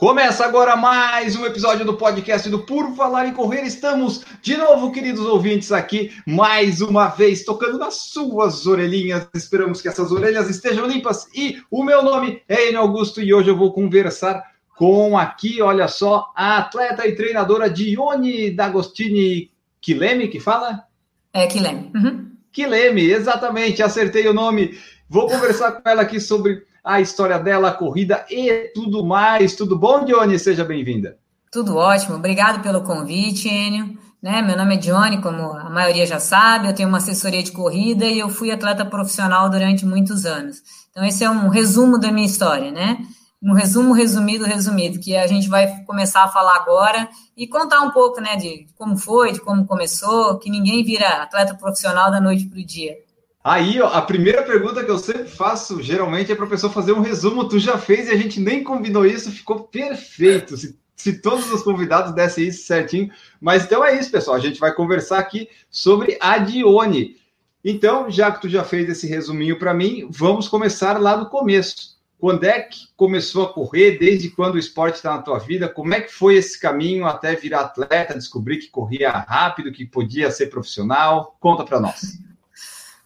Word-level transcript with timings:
Começa 0.00 0.46
agora 0.46 0.76
mais 0.76 1.36
um 1.36 1.44
episódio 1.44 1.84
do 1.84 1.92
podcast 1.92 2.48
do 2.48 2.60
Por 2.60 2.96
Falar 2.96 3.26
em 3.26 3.34
Correr. 3.34 3.66
Estamos 3.66 4.24
de 4.40 4.56
novo, 4.56 4.90
queridos 4.92 5.26
ouvintes, 5.26 5.70
aqui 5.72 6.10
mais 6.26 6.80
uma 6.80 7.08
vez 7.08 7.44
tocando 7.44 7.76
nas 7.76 7.96
suas 7.96 8.66
orelhinhas. 8.66 9.28
Esperamos 9.34 9.82
que 9.82 9.88
essas 9.88 10.10
orelhas 10.10 10.48
estejam 10.48 10.86
limpas. 10.86 11.28
E 11.34 11.60
o 11.70 11.84
meu 11.84 12.02
nome 12.02 12.40
é 12.48 12.68
Enio 12.68 12.80
Augusto 12.80 13.20
e 13.20 13.34
hoje 13.34 13.50
eu 13.50 13.56
vou 13.58 13.74
conversar 13.74 14.42
com 14.74 15.18
aqui, 15.18 15.60
olha 15.60 15.86
só, 15.86 16.32
a 16.34 16.56
atleta 16.56 17.06
e 17.06 17.14
treinadora 17.14 17.68
Dione 17.68 18.50
D'Agostini 18.50 19.50
Quileme, 19.82 20.28
que 20.28 20.40
fala? 20.40 20.82
É, 21.30 21.46
Quileme. 21.46 21.92
Uhum. 21.94 22.30
Quileme, 22.50 23.02
exatamente, 23.02 23.82
acertei 23.82 24.26
o 24.26 24.32
nome. 24.32 24.78
Vou 25.06 25.28
conversar 25.28 25.72
com 25.72 25.86
ela 25.86 26.00
aqui 26.00 26.18
sobre 26.18 26.69
a 26.90 27.00
história 27.00 27.38
dela, 27.38 27.68
a 27.68 27.74
corrida 27.74 28.26
e 28.28 28.72
tudo 28.74 29.04
mais. 29.04 29.54
Tudo 29.54 29.78
bom, 29.78 30.04
Dione? 30.04 30.38
Seja 30.38 30.64
bem-vinda. 30.64 31.16
Tudo 31.52 31.76
ótimo. 31.76 32.16
Obrigado 32.16 32.62
pelo 32.62 32.82
convite, 32.82 33.48
Enio. 33.48 33.96
Né, 34.20 34.42
meu 34.42 34.54
nome 34.54 34.74
é 34.74 34.78
Johnny, 34.78 35.22
como 35.22 35.52
a 35.52 35.70
maioria 35.70 36.04
já 36.04 36.20
sabe, 36.20 36.68
eu 36.68 36.74
tenho 36.74 36.90
uma 36.90 36.98
assessoria 36.98 37.42
de 37.42 37.52
corrida 37.52 38.04
e 38.04 38.18
eu 38.18 38.28
fui 38.28 38.50
atleta 38.50 38.84
profissional 38.84 39.48
durante 39.48 39.86
muitos 39.86 40.26
anos. 40.26 40.58
Então, 40.90 41.02
esse 41.02 41.24
é 41.24 41.30
um 41.30 41.48
resumo 41.48 41.98
da 41.98 42.12
minha 42.12 42.26
história, 42.26 42.70
né? 42.70 42.98
Um 43.42 43.54
resumo 43.54 43.94
resumido, 43.94 44.44
resumido, 44.44 45.00
que 45.00 45.16
a 45.16 45.26
gente 45.26 45.48
vai 45.48 45.84
começar 45.86 46.24
a 46.24 46.28
falar 46.28 46.56
agora 46.56 47.08
e 47.34 47.46
contar 47.46 47.80
um 47.80 47.90
pouco, 47.92 48.20
né, 48.20 48.36
de 48.36 48.66
como 48.76 48.98
foi, 48.98 49.32
de 49.32 49.40
como 49.40 49.64
começou, 49.64 50.38
que 50.38 50.50
ninguém 50.50 50.84
vira 50.84 51.22
atleta 51.22 51.54
profissional 51.54 52.10
da 52.10 52.20
noite 52.20 52.44
para 52.44 52.60
o 52.60 52.66
dia. 52.66 52.94
Aí, 53.42 53.80
ó, 53.80 53.86
a 53.88 54.02
primeira 54.02 54.42
pergunta 54.42 54.84
que 54.84 54.90
eu 54.90 54.98
sempre 54.98 55.24
faço, 55.24 55.82
geralmente, 55.82 56.30
é 56.30 56.34
para 56.34 56.44
a 56.44 56.48
pessoa 56.48 56.72
fazer 56.72 56.92
um 56.92 57.00
resumo. 57.00 57.48
Tu 57.48 57.58
já 57.58 57.78
fez 57.78 58.08
e 58.08 58.12
a 58.12 58.16
gente 58.16 58.38
nem 58.38 58.62
combinou 58.62 59.06
isso, 59.06 59.32
ficou 59.32 59.60
perfeito. 59.60 60.56
Se, 60.58 60.78
se 60.94 61.20
todos 61.22 61.50
os 61.50 61.62
convidados 61.62 62.14
dessem 62.14 62.48
isso 62.48 62.66
certinho. 62.66 63.10
Mas 63.40 63.64
então 63.64 63.82
é 63.82 63.98
isso, 63.98 64.10
pessoal. 64.10 64.36
A 64.36 64.40
gente 64.40 64.60
vai 64.60 64.74
conversar 64.74 65.18
aqui 65.18 65.48
sobre 65.70 66.18
a 66.20 66.36
Dione. 66.36 67.16
Então, 67.64 68.10
já 68.10 68.30
que 68.30 68.42
tu 68.42 68.48
já 68.48 68.62
fez 68.62 68.88
esse 68.90 69.06
resuminho 69.06 69.58
para 69.58 69.72
mim, 69.72 70.06
vamos 70.10 70.46
começar 70.46 71.00
lá 71.00 71.16
do 71.16 71.30
começo. 71.30 71.98
Quando 72.18 72.44
é 72.44 72.60
que 72.60 72.88
começou 72.94 73.44
a 73.44 73.52
correr? 73.52 73.98
Desde 73.98 74.28
quando 74.28 74.56
o 74.56 74.58
esporte 74.58 74.96
está 74.96 75.16
na 75.16 75.22
tua 75.22 75.38
vida? 75.38 75.66
Como 75.66 75.94
é 75.94 76.02
que 76.02 76.12
foi 76.12 76.36
esse 76.36 76.60
caminho 76.60 77.06
até 77.06 77.34
virar 77.34 77.60
atleta, 77.60 78.12
descobrir 78.12 78.58
que 78.58 78.68
corria 78.68 79.10
rápido, 79.10 79.72
que 79.72 79.86
podia 79.86 80.30
ser 80.30 80.48
profissional? 80.48 81.34
Conta 81.40 81.64
para 81.64 81.80
nós. 81.80 82.18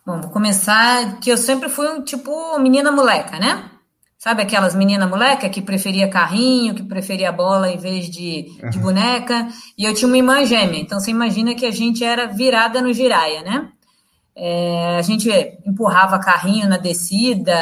Bom, 0.07 0.21
vou 0.21 0.31
começar 0.31 1.19
que 1.19 1.31
eu 1.31 1.37
sempre 1.39 1.71
fui 1.71 1.89
um 1.89 2.03
tipo 2.03 2.59
menina 2.59 2.93
moleca, 2.93 3.39
né? 3.39 3.71
Sabe 4.19 4.43
aquelas 4.43 4.75
menina 4.75 5.07
moleca 5.07 5.49
que 5.49 5.63
preferia 5.63 6.09
carrinho, 6.09 6.75
que 6.75 6.83
preferia 6.83 7.33
bola 7.33 7.71
em 7.71 7.79
vez 7.79 8.11
de, 8.11 8.47
de 8.71 8.79
boneca? 8.79 9.49
E 9.79 9.85
eu 9.85 9.95
tinha 9.95 10.07
uma 10.07 10.19
irmã 10.19 10.45
gêmea, 10.45 10.79
então 10.79 11.01
você 11.01 11.11
imagina 11.11 11.55
que 11.55 11.65
a 11.65 11.71
gente 11.71 12.05
era 12.05 12.27
virada 12.27 12.83
no 12.83 12.93
giraia, 12.93 13.41
né? 13.43 13.71
É, 14.37 14.97
a 14.99 15.03
gente 15.03 15.31
empurrava 15.67 16.19
carrinho 16.19 16.69
na 16.69 16.77
descida, 16.77 17.55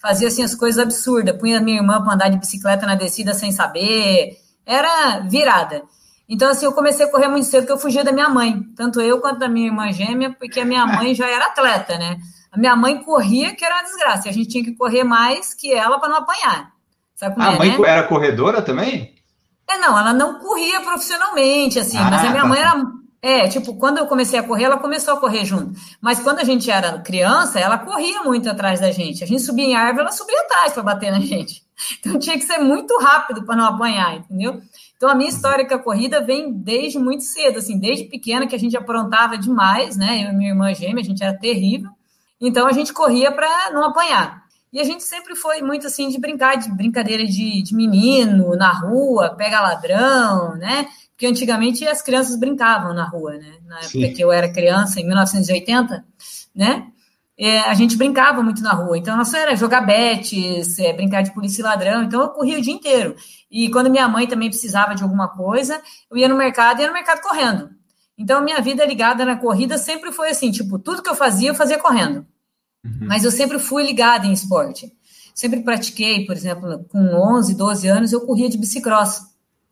fazia 0.00 0.26
assim 0.26 0.42
as 0.42 0.56
coisas 0.56 0.82
absurdas, 0.82 1.38
punha 1.38 1.60
minha 1.60 1.76
irmã 1.78 2.02
para 2.02 2.14
andar 2.14 2.28
de 2.28 2.38
bicicleta 2.38 2.86
na 2.86 2.96
descida 2.96 3.34
sem 3.34 3.52
saber, 3.52 4.36
era 4.66 5.20
virada. 5.20 5.82
Então, 6.28 6.50
assim, 6.50 6.64
eu 6.64 6.72
comecei 6.72 7.04
a 7.06 7.10
correr 7.10 7.28
muito 7.28 7.46
cedo, 7.46 7.62
porque 7.62 7.72
eu 7.72 7.78
fugia 7.78 8.04
da 8.04 8.12
minha 8.12 8.28
mãe, 8.28 8.62
tanto 8.76 9.00
eu 9.00 9.20
quanto 9.20 9.38
da 9.38 9.48
minha 9.48 9.66
irmã 9.66 9.92
gêmea, 9.92 10.34
porque 10.38 10.60
a 10.60 10.64
minha 10.64 10.86
mãe 10.86 11.14
já 11.14 11.28
era 11.28 11.46
atleta, 11.46 11.98
né? 11.98 12.18
A 12.50 12.58
minha 12.58 12.76
mãe 12.76 13.02
corria, 13.02 13.54
que 13.54 13.64
era 13.64 13.76
uma 13.76 13.82
desgraça, 13.82 14.28
a 14.28 14.32
gente 14.32 14.48
tinha 14.48 14.64
que 14.64 14.74
correr 14.74 15.04
mais 15.04 15.54
que 15.54 15.72
ela 15.72 15.98
para 15.98 16.08
não 16.08 16.16
apanhar. 16.16 16.72
Sabe 17.14 17.34
como 17.34 17.46
a 17.46 17.52
é, 17.52 17.58
mãe 17.58 17.78
né? 17.78 17.88
era 17.88 18.02
corredora 18.02 18.62
também? 18.62 19.14
É, 19.68 19.78
não, 19.78 19.98
ela 19.98 20.12
não 20.12 20.38
corria 20.38 20.80
profissionalmente, 20.80 21.78
assim, 21.78 21.96
ah, 21.96 22.10
mas 22.10 22.24
a 22.24 22.30
minha 22.30 22.44
mãe 22.44 22.60
era. 22.60 22.82
É, 23.24 23.46
tipo, 23.46 23.76
quando 23.76 23.98
eu 23.98 24.06
comecei 24.06 24.36
a 24.38 24.42
correr, 24.42 24.64
ela 24.64 24.78
começou 24.78 25.14
a 25.14 25.20
correr 25.20 25.44
junto. 25.44 25.78
Mas 26.00 26.18
quando 26.18 26.40
a 26.40 26.44
gente 26.44 26.68
era 26.68 26.98
criança, 26.98 27.60
ela 27.60 27.78
corria 27.78 28.24
muito 28.24 28.50
atrás 28.50 28.80
da 28.80 28.90
gente. 28.90 29.22
A 29.22 29.26
gente 29.26 29.42
subia 29.42 29.64
em 29.64 29.76
árvore, 29.76 30.00
ela 30.00 30.12
subia 30.12 30.40
atrás 30.40 30.72
para 30.72 30.82
bater 30.82 31.12
na 31.12 31.20
gente. 31.24 31.62
Então 32.00 32.18
tinha 32.18 32.36
que 32.36 32.44
ser 32.44 32.58
muito 32.58 32.98
rápido 32.98 33.44
para 33.44 33.54
não 33.54 33.64
apanhar, 33.64 34.16
entendeu? 34.16 34.60
Então, 35.02 35.10
a 35.10 35.16
minha 35.16 35.30
história 35.30 35.66
com 35.66 35.74
a 35.74 35.80
corrida 35.80 36.20
vem 36.20 36.52
desde 36.52 36.96
muito 36.96 37.24
cedo, 37.24 37.58
assim, 37.58 37.76
desde 37.76 38.04
pequena, 38.04 38.46
que 38.46 38.54
a 38.54 38.58
gente 38.58 38.76
aprontava 38.76 39.36
demais, 39.36 39.96
né? 39.96 40.24
Eu 40.24 40.32
e 40.32 40.36
minha 40.36 40.50
irmã 40.50 40.72
gêmea, 40.72 41.02
a 41.02 41.04
gente 41.04 41.24
era 41.24 41.36
terrível. 41.36 41.90
Então, 42.40 42.68
a 42.68 42.72
gente 42.72 42.92
corria 42.92 43.32
para 43.32 43.72
não 43.72 43.82
apanhar. 43.82 44.44
E 44.72 44.78
a 44.78 44.84
gente 44.84 45.02
sempre 45.02 45.34
foi 45.34 45.60
muito, 45.60 45.88
assim, 45.88 46.08
de 46.08 46.20
brincar, 46.20 46.54
de 46.54 46.70
brincadeira 46.70 47.24
de, 47.24 47.64
de 47.64 47.74
menino, 47.74 48.54
na 48.54 48.72
rua, 48.72 49.34
pega 49.36 49.60
ladrão, 49.60 50.54
né? 50.54 50.86
Porque 51.10 51.26
antigamente 51.26 51.84
as 51.84 52.00
crianças 52.00 52.38
brincavam 52.38 52.94
na 52.94 53.04
rua, 53.04 53.32
né? 53.32 53.54
Na 53.66 53.78
época 53.78 53.88
Sim. 53.88 54.12
que 54.12 54.22
eu 54.22 54.30
era 54.30 54.52
criança, 54.52 55.00
em 55.00 55.04
1980, 55.04 56.04
né? 56.54 56.86
É, 57.36 57.58
a 57.58 57.74
gente 57.74 57.96
brincava 57.96 58.40
muito 58.40 58.62
na 58.62 58.72
rua. 58.72 58.96
Então, 58.96 59.16
nossa 59.16 59.36
era 59.36 59.56
jogar 59.56 59.80
betes, 59.80 60.78
é, 60.78 60.92
brincar 60.92 61.22
de 61.22 61.34
polícia 61.34 61.60
e 61.60 61.64
ladrão. 61.64 62.04
Então, 62.04 62.20
eu 62.20 62.28
corria 62.28 62.56
o 62.56 62.62
dia 62.62 62.72
inteiro. 62.72 63.16
E 63.52 63.68
quando 63.70 63.90
minha 63.90 64.08
mãe 64.08 64.26
também 64.26 64.48
precisava 64.48 64.94
de 64.94 65.02
alguma 65.02 65.28
coisa, 65.28 65.78
eu 66.10 66.16
ia 66.16 66.26
no 66.26 66.38
mercado 66.38 66.80
e 66.80 66.82
ia 66.82 66.88
no 66.88 66.94
mercado 66.94 67.20
correndo. 67.20 67.68
Então, 68.16 68.38
a 68.38 68.42
minha 68.42 68.58
vida 68.62 68.82
ligada 68.86 69.26
na 69.26 69.36
corrida 69.36 69.76
sempre 69.76 70.10
foi 70.10 70.30
assim, 70.30 70.50
tipo, 70.50 70.78
tudo 70.78 71.02
que 71.02 71.10
eu 71.10 71.14
fazia, 71.14 71.50
eu 71.50 71.54
fazia 71.54 71.78
correndo. 71.78 72.26
Uhum. 72.82 73.00
Mas 73.02 73.24
eu 73.24 73.30
sempre 73.30 73.58
fui 73.58 73.84
ligada 73.84 74.26
em 74.26 74.32
esporte. 74.32 74.90
Sempre 75.34 75.60
pratiquei, 75.60 76.24
por 76.24 76.34
exemplo, 76.34 76.84
com 76.88 76.98
11, 76.98 77.54
12 77.54 77.88
anos, 77.88 78.12
eu 78.12 78.22
corria 78.22 78.48
de 78.48 78.56
bicicross, 78.56 79.20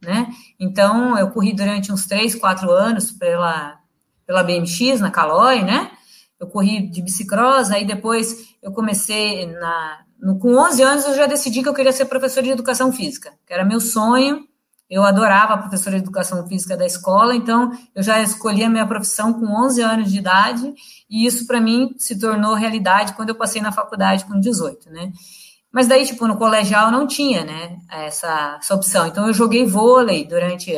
né? 0.03 0.29
Então, 0.59 1.17
eu 1.17 1.31
corri 1.31 1.55
durante 1.55 1.91
uns 1.91 2.05
3, 2.07 2.35
4 2.35 2.71
anos 2.71 3.11
pela, 3.11 3.79
pela 4.27 4.43
BMX, 4.43 5.01
na 5.01 5.11
Caloi, 5.11 5.63
né? 5.63 5.91
Eu 6.39 6.47
corri 6.49 6.87
de 6.87 7.01
bicicross, 7.01 7.71
aí 7.71 7.87
depois 7.87 8.51
eu 8.63 8.73
comecei 8.73 9.47
na, 9.47 10.01
com 10.41 10.55
11 10.55 10.83
anos 10.83 11.05
eu 11.05 11.15
já 11.15 11.27
decidi 11.27 11.63
que 11.63 11.69
eu 11.69 11.75
queria 11.75 11.93
ser 11.93 12.05
professora 12.05 12.45
de 12.45 12.53
educação 12.53 12.93
física, 12.93 13.33
que 13.47 13.53
era 13.53 13.65
meu 13.65 13.81
sonho. 13.81 14.47
Eu 14.89 15.05
adorava 15.05 15.55
a 15.55 15.59
professora 15.59 15.97
de 15.97 16.03
educação 16.03 16.47
física 16.49 16.77
da 16.77 16.85
escola, 16.85 17.35
então 17.35 17.71
eu 17.95 18.03
já 18.03 18.21
escolhi 18.21 18.65
a 18.65 18.69
minha 18.69 18.87
profissão 18.87 19.33
com 19.33 19.47
11 19.47 19.81
anos 19.83 20.11
de 20.11 20.19
idade, 20.19 20.75
e 21.09 21.25
isso 21.25 21.47
para 21.47 21.61
mim 21.61 21.95
se 21.97 22.19
tornou 22.19 22.55
realidade 22.55 23.13
quando 23.13 23.29
eu 23.29 23.37
passei 23.37 23.63
na 23.63 23.71
faculdade 23.71 24.25
com 24.25 24.41
18, 24.41 24.91
né? 24.91 25.13
Mas 25.71 25.87
daí, 25.87 26.05
tipo, 26.05 26.27
no 26.27 26.37
colegial 26.37 26.91
não 26.91 27.07
tinha, 27.07 27.45
né, 27.45 27.79
essa, 27.89 28.59
essa 28.61 28.75
opção. 28.75 29.07
Então 29.07 29.29
eu 29.29 29.33
joguei 29.33 29.65
vôlei 29.65 30.27
durante 30.27 30.73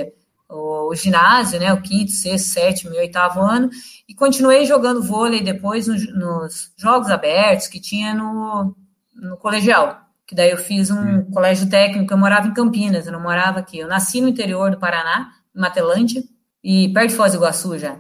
o, 0.47 0.91
o 0.91 0.95
ginásio, 0.95 1.59
né, 1.59 1.73
o 1.73 1.81
quinto, 1.81 2.13
sexto, 2.13 2.49
sétimo 2.49 2.95
e 2.95 2.99
oitavo 2.99 3.41
ano, 3.41 3.71
e 4.07 4.15
continuei 4.15 4.67
jogando 4.67 5.03
vôlei 5.03 5.43
depois 5.43 5.89
nos, 5.89 6.07
nos 6.15 6.73
jogos 6.77 7.09
abertos 7.09 7.69
que 7.69 7.81
tinha 7.81 8.15
no, 8.15 8.77
no 9.23 9.37
colegial, 9.37 10.01
que 10.27 10.35
daí 10.35 10.51
eu 10.51 10.59
fiz 10.59 10.91
um 10.91 11.01
hum. 11.01 11.31
colégio 11.33 11.69
técnico, 11.71 12.13
eu 12.13 12.19
morava 12.19 12.49
em 12.49 12.53
Campinas, 12.53 13.07
eu 13.07 13.13
não 13.13 13.21
morava 13.21 13.61
aqui. 13.61 13.79
Eu 13.79 13.89
nasci 13.89 14.21
no 14.21 14.29
interior 14.29 14.71
do 14.71 14.79
Paraná, 14.79 15.31
em 15.55 15.61
Matelândia, 15.61 16.23
e 16.63 16.93
perto 16.93 17.11
de 17.11 17.17
Foz 17.17 17.33
do 17.33 17.39
Iguaçu 17.39 17.79
já. 17.79 17.97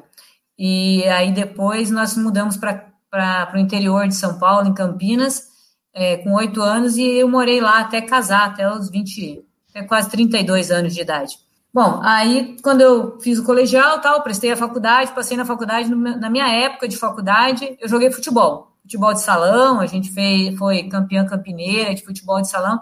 E 0.58 1.04
aí 1.04 1.32
depois 1.32 1.90
nós 1.90 2.16
mudamos 2.16 2.56
para 2.56 3.52
o 3.54 3.58
interior 3.58 4.08
de 4.08 4.14
São 4.14 4.38
Paulo, 4.38 4.68
em 4.68 4.74
Campinas, 4.74 5.48
é, 5.94 6.16
com 6.18 6.32
oito 6.32 6.60
anos, 6.60 6.96
e 6.96 7.04
eu 7.04 7.28
morei 7.28 7.60
lá 7.60 7.80
até 7.80 8.00
casar, 8.00 8.46
até 8.46 8.70
os 8.70 8.90
20, 8.90 9.44
até 9.70 9.82
quase 9.86 10.10
32 10.10 10.70
anos 10.70 10.94
de 10.94 11.00
idade. 11.00 11.36
Bom, 11.72 12.00
aí 12.02 12.56
quando 12.62 12.80
eu 12.82 13.18
fiz 13.20 13.38
o 13.38 13.44
colegial, 13.44 14.00
tal, 14.00 14.22
prestei 14.22 14.52
a 14.52 14.56
faculdade, 14.56 15.12
passei 15.12 15.36
na 15.36 15.44
faculdade, 15.44 15.88
na 15.88 16.28
minha 16.28 16.48
época 16.48 16.86
de 16.86 16.96
faculdade, 16.96 17.76
eu 17.80 17.88
joguei 17.88 18.10
futebol 18.10 18.71
futebol 18.82 19.12
de 19.12 19.20
salão, 19.20 19.80
a 19.80 19.86
gente 19.86 20.10
fez, 20.10 20.56
foi 20.58 20.84
campeã 20.84 21.24
campineira 21.24 21.94
de 21.94 22.04
futebol 22.04 22.40
de 22.40 22.48
salão. 22.48 22.80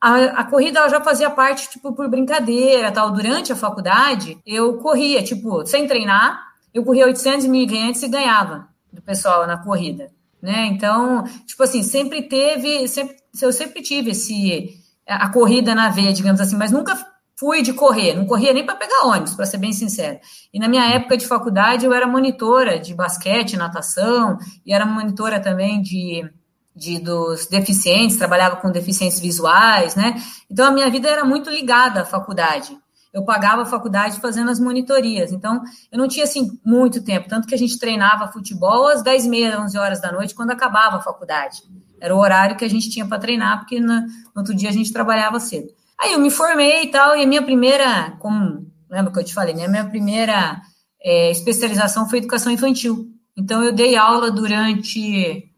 A, 0.00 0.14
a 0.14 0.44
corrida 0.44 0.78
ela 0.78 0.88
já 0.88 1.00
fazia 1.00 1.28
parte, 1.30 1.68
tipo, 1.70 1.92
por 1.92 2.08
brincadeira, 2.08 2.92
tal. 2.92 3.10
Durante 3.10 3.52
a 3.52 3.56
faculdade, 3.56 4.38
eu 4.46 4.78
corria, 4.78 5.22
tipo, 5.22 5.66
sem 5.66 5.86
treinar, 5.86 6.40
eu 6.72 6.84
corria 6.84 7.06
800 7.06 7.46
mil 7.46 7.66
ganhantes 7.66 8.02
e 8.02 8.08
ganhava 8.08 8.68
do 8.92 9.02
pessoal 9.02 9.46
na 9.46 9.56
corrida, 9.56 10.10
né? 10.40 10.66
Então, 10.66 11.24
tipo 11.46 11.62
assim, 11.62 11.82
sempre 11.82 12.22
teve, 12.22 12.86
sempre, 12.86 13.16
eu 13.42 13.52
sempre 13.52 13.82
tive 13.82 14.10
esse, 14.10 14.78
a 15.06 15.28
corrida 15.30 15.74
na 15.74 15.88
veia, 15.88 16.12
digamos 16.12 16.40
assim, 16.40 16.56
mas 16.56 16.70
nunca 16.70 16.96
fui 17.38 17.62
de 17.62 17.72
correr, 17.72 18.14
não 18.14 18.26
corria 18.26 18.52
nem 18.52 18.66
para 18.66 18.74
pegar 18.74 19.06
ônibus, 19.06 19.34
para 19.34 19.46
ser 19.46 19.58
bem 19.58 19.72
sincero. 19.72 20.18
E 20.52 20.58
na 20.58 20.66
minha 20.66 20.84
época 20.90 21.16
de 21.16 21.24
faculdade 21.24 21.86
eu 21.86 21.92
era 21.92 22.04
monitora 22.04 22.80
de 22.80 22.92
basquete, 22.92 23.56
natação, 23.56 24.36
e 24.66 24.74
era 24.74 24.84
monitora 24.84 25.38
também 25.38 25.80
de, 25.80 26.28
de 26.74 26.98
dos 26.98 27.46
deficientes, 27.46 28.16
trabalhava 28.16 28.56
com 28.56 28.72
deficientes 28.72 29.20
visuais, 29.20 29.94
né? 29.94 30.20
Então 30.50 30.66
a 30.66 30.72
minha 30.72 30.90
vida 30.90 31.08
era 31.08 31.24
muito 31.24 31.48
ligada 31.48 32.02
à 32.02 32.04
faculdade. 32.04 32.76
Eu 33.12 33.24
pagava 33.24 33.62
a 33.62 33.66
faculdade 33.66 34.20
fazendo 34.20 34.50
as 34.50 34.58
monitorias, 34.58 35.30
então 35.30 35.62
eu 35.92 35.98
não 35.98 36.08
tinha 36.08 36.24
assim 36.24 36.58
muito 36.64 37.02
tempo, 37.04 37.28
tanto 37.28 37.46
que 37.46 37.54
a 37.54 37.58
gente 37.58 37.78
treinava 37.78 38.32
futebol 38.32 38.88
às 38.88 39.00
10 39.02 39.26
e 39.26 39.28
meia, 39.28 39.60
11 39.60 39.78
horas 39.78 40.00
da 40.00 40.10
noite, 40.10 40.34
quando 40.34 40.50
acabava 40.50 40.96
a 40.96 41.00
faculdade. 41.00 41.62
Era 42.00 42.14
o 42.14 42.18
horário 42.18 42.56
que 42.56 42.64
a 42.64 42.68
gente 42.68 42.90
tinha 42.90 43.06
para 43.06 43.18
treinar, 43.18 43.60
porque 43.60 43.80
no 43.80 44.04
outro 44.36 44.54
dia 44.54 44.68
a 44.68 44.72
gente 44.72 44.92
trabalhava 44.92 45.38
cedo. 45.38 45.68
Aí 46.00 46.12
eu 46.12 46.20
me 46.20 46.30
formei 46.30 46.84
e 46.84 46.90
tal, 46.90 47.16
e 47.16 47.22
a 47.22 47.26
minha 47.26 47.42
primeira, 47.42 48.12
como 48.20 48.70
lembra 48.88 49.12
que 49.12 49.18
eu 49.18 49.24
te 49.24 49.34
falei, 49.34 49.54
né? 49.54 49.66
Minha 49.66 49.84
primeira 49.84 50.60
é, 51.02 51.30
especialização 51.30 52.08
foi 52.08 52.18
educação 52.18 52.52
infantil. 52.52 53.08
Então 53.36 53.62
eu 53.62 53.72
dei 53.72 53.96
aula 53.96 54.30
durante, 54.30 55.50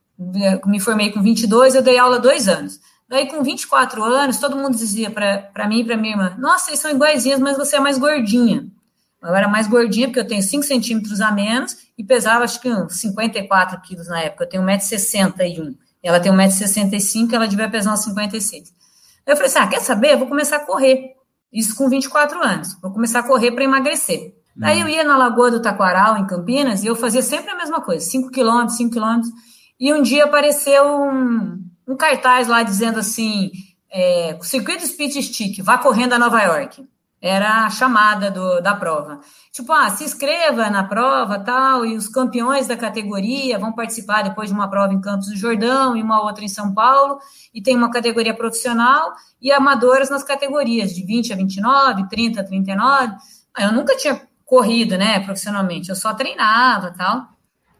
me 0.67 0.81
formei 0.81 1.11
com 1.11 1.23
22, 1.23 1.75
eu 1.75 1.83
dei 1.83 1.99
aula 1.99 2.19
dois 2.19 2.49
anos. 2.49 2.81
Daí 3.09 3.27
com 3.27 3.43
24 3.43 4.05
anos, 4.05 4.39
todo 4.39 4.57
mundo 4.57 4.77
dizia 4.77 5.11
para 5.11 5.69
mim 5.69 5.81
e 5.81 5.85
para 5.85 5.97
minha 5.97 6.15
irmã, 6.15 6.37
nossa, 6.39 6.67
vocês 6.67 6.79
são 6.79 6.91
iguaizinhas, 6.91 7.41
mas 7.41 7.57
você 7.57 7.77
é 7.77 7.81
mais 7.81 7.99
gordinha. 7.99 8.67
Eu 9.23 9.35
era 9.35 9.49
mais 9.49 9.67
gordinha 9.67 10.07
porque 10.07 10.21
eu 10.21 10.27
tenho 10.27 10.43
5 10.43 10.63
centímetros 10.63 11.21
a 11.21 11.31
menos 11.31 11.77
e 11.99 12.05
pesava 12.05 12.45
acho 12.45 12.61
que 12.61 12.71
uns 12.71 13.01
54 13.01 13.81
quilos 13.83 14.09
na 14.09 14.21
época. 14.21 14.45
Eu 14.45 14.49
tenho 14.49 14.63
1,61m. 14.63 15.77
Ela 16.03 16.21
tem 16.21 16.33
1,65m, 16.33 17.33
ela 17.33 17.47
devia 17.47 17.69
pesar 17.69 17.93
uns 17.93 18.05
56. 18.05 18.73
Eu 19.27 19.37
falei 19.37 19.51
assim: 19.51 19.59
ah, 19.59 19.67
quer 19.67 19.81
saber? 19.81 20.13
Eu 20.13 20.19
vou 20.19 20.29
começar 20.29 20.57
a 20.57 20.67
correr. 20.67 21.15
Isso 21.53 21.75
com 21.75 21.89
24 21.89 22.43
anos. 22.43 22.79
Vou 22.81 22.93
começar 22.93 23.21
a 23.21 23.27
correr 23.27 23.53
para 23.53 23.65
emagrecer. 23.65 24.35
Daí 24.57 24.83
uhum. 24.83 24.89
eu 24.89 24.95
ia 24.95 25.05
na 25.05 25.17
Lagoa 25.17 25.51
do 25.51 25.63
Taquaral, 25.63 26.19
em 26.19 26.27
Campinas, 26.27 26.83
e 26.83 26.87
eu 26.87 26.97
fazia 26.97 27.23
sempre 27.23 27.51
a 27.51 27.57
mesma 27.57 27.81
coisa: 27.81 28.05
5 28.05 28.31
quilômetros, 28.31 28.77
5 28.77 28.91
quilômetros. 28.91 29.31
E 29.79 29.93
um 29.93 30.03
dia 30.03 30.25
apareceu 30.25 30.85
um, 30.85 31.65
um 31.89 31.97
cartaz 31.97 32.49
lá 32.49 32.63
dizendo 32.63 32.99
assim: 32.99 33.51
é, 33.91 34.39
Circuito 34.43 34.87
Speed 34.87 35.17
Stick, 35.23 35.63
vá 35.63 35.79
correndo 35.79 36.13
a 36.13 36.19
Nova 36.19 36.43
York 36.43 36.85
era 37.21 37.67
a 37.67 37.71
chamada 37.71 38.31
do, 38.31 38.61
da 38.61 38.75
prova. 38.75 39.21
Tipo, 39.53 39.73
ah, 39.73 39.91
se 39.91 40.05
inscreva 40.05 40.71
na 40.71 40.85
prova 40.85 41.39
tal, 41.39 41.85
e 41.85 41.95
os 41.95 42.09
campeões 42.09 42.67
da 42.67 42.77
categoria 42.77 43.59
vão 43.59 43.73
participar 43.73 44.23
depois 44.23 44.49
de 44.49 44.55
uma 44.55 44.71
prova 44.71 44.95
em 44.95 45.01
Campos 45.01 45.29
do 45.29 45.37
Jordão 45.37 45.97
e 45.97 46.03
uma 46.03 46.23
outra 46.23 46.45
em 46.45 46.49
São 46.49 46.73
Paulo, 46.73 47.19
e 47.53 47.63
tem 47.63 47.77
uma 47.77 47.91
categoria 47.91 48.35
profissional 48.35 49.13
e 49.41 49.53
amadoras 49.53 50.09
nas 50.09 50.23
categorias 50.23 50.95
de 50.95 51.05
20 51.05 51.33
a 51.33 51.37
29, 51.37 52.09
30 52.09 52.41
a 52.41 52.45
39. 52.45 53.13
Eu 53.59 53.73
nunca 53.73 53.97
tinha 53.97 54.21
corrido, 54.47 54.97
né, 54.97 55.21
profissionalmente, 55.21 55.91
eu 55.91 55.97
só 55.97 56.15
treinava 56.15 56.93
tal. 56.97 57.29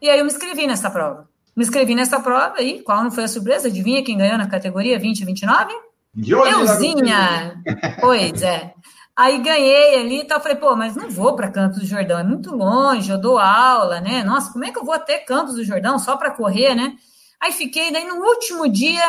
E 0.03 0.09
aí 0.09 0.19
eu 0.19 0.25
me 0.25 0.31
inscrevi 0.31 0.67
nessa 0.67 0.91
prova. 0.91 1.29
Me 1.57 1.65
inscrevi 1.65 1.95
nessa 1.95 2.21
prova 2.21 2.63
e 2.63 2.81
qual 2.83 3.03
não 3.03 3.11
foi 3.11 3.25
a 3.25 3.29
surpresa? 3.29 3.69
Adivinha 3.69 4.05
quem 4.05 4.17
ganhou 4.17 4.39
na 4.39 4.47
categoria 4.47 4.99
20 4.99 5.23
a 5.23 5.27
29? 5.27 5.73
Euzinha! 6.17 7.63
Pois 8.01 8.43
é. 8.43 8.73
Aí 9.21 9.37
ganhei 9.37 10.01
ali 10.01 10.21
e 10.21 10.25
tal. 10.25 10.41
Falei, 10.41 10.57
pô, 10.57 10.75
mas 10.75 10.97
não 10.97 11.11
vou 11.11 11.37
para 11.37 11.51
Campos 11.51 11.81
do 11.81 11.85
Jordão, 11.85 12.19
é 12.19 12.25
muito 12.25 12.57
longe, 12.57 13.13
eu 13.13 13.21
dou 13.21 13.39
aula, 13.39 14.01
né? 14.01 14.25
Nossa, 14.25 14.51
como 14.51 14.65
é 14.65 14.73
que 14.73 14.79
eu 14.79 14.85
vou 14.85 14.95
até 14.95 15.19
Campos 15.19 15.57
do 15.57 15.63
Jordão 15.63 15.99
só 15.99 16.17
para 16.17 16.31
correr, 16.31 16.75
né? 16.75 16.95
Aí 17.39 17.53
fiquei, 17.53 17.93
daí 17.93 18.07
no 18.07 18.15
último 18.15 18.67
dia, 18.67 19.03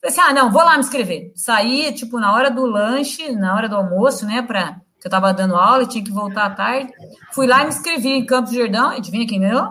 falei 0.00 0.06
assim: 0.06 0.20
ah, 0.22 0.32
não, 0.32 0.50
vou 0.50 0.62
lá 0.62 0.72
me 0.72 0.80
inscrever. 0.80 1.32
Saí, 1.36 1.92
tipo, 1.92 2.18
na 2.18 2.32
hora 2.32 2.50
do 2.50 2.64
lanche, 2.64 3.30
na 3.32 3.54
hora 3.54 3.68
do 3.68 3.76
almoço, 3.76 4.24
né? 4.24 4.40
Pra, 4.40 4.80
que 4.98 5.06
eu 5.06 5.10
tava 5.10 5.34
dando 5.34 5.54
aula 5.54 5.82
e 5.82 5.86
tinha 5.86 6.02
que 6.02 6.10
voltar 6.10 6.46
à 6.46 6.50
tarde. 6.50 6.90
Fui 7.34 7.46
lá 7.46 7.60
e 7.60 7.64
me 7.64 7.68
inscrevi 7.68 8.08
em 8.08 8.24
Campos 8.24 8.52
do 8.52 8.56
Jordão. 8.56 8.88
Adivinha 8.88 9.26
quem 9.26 9.40
ganhou? 9.40 9.68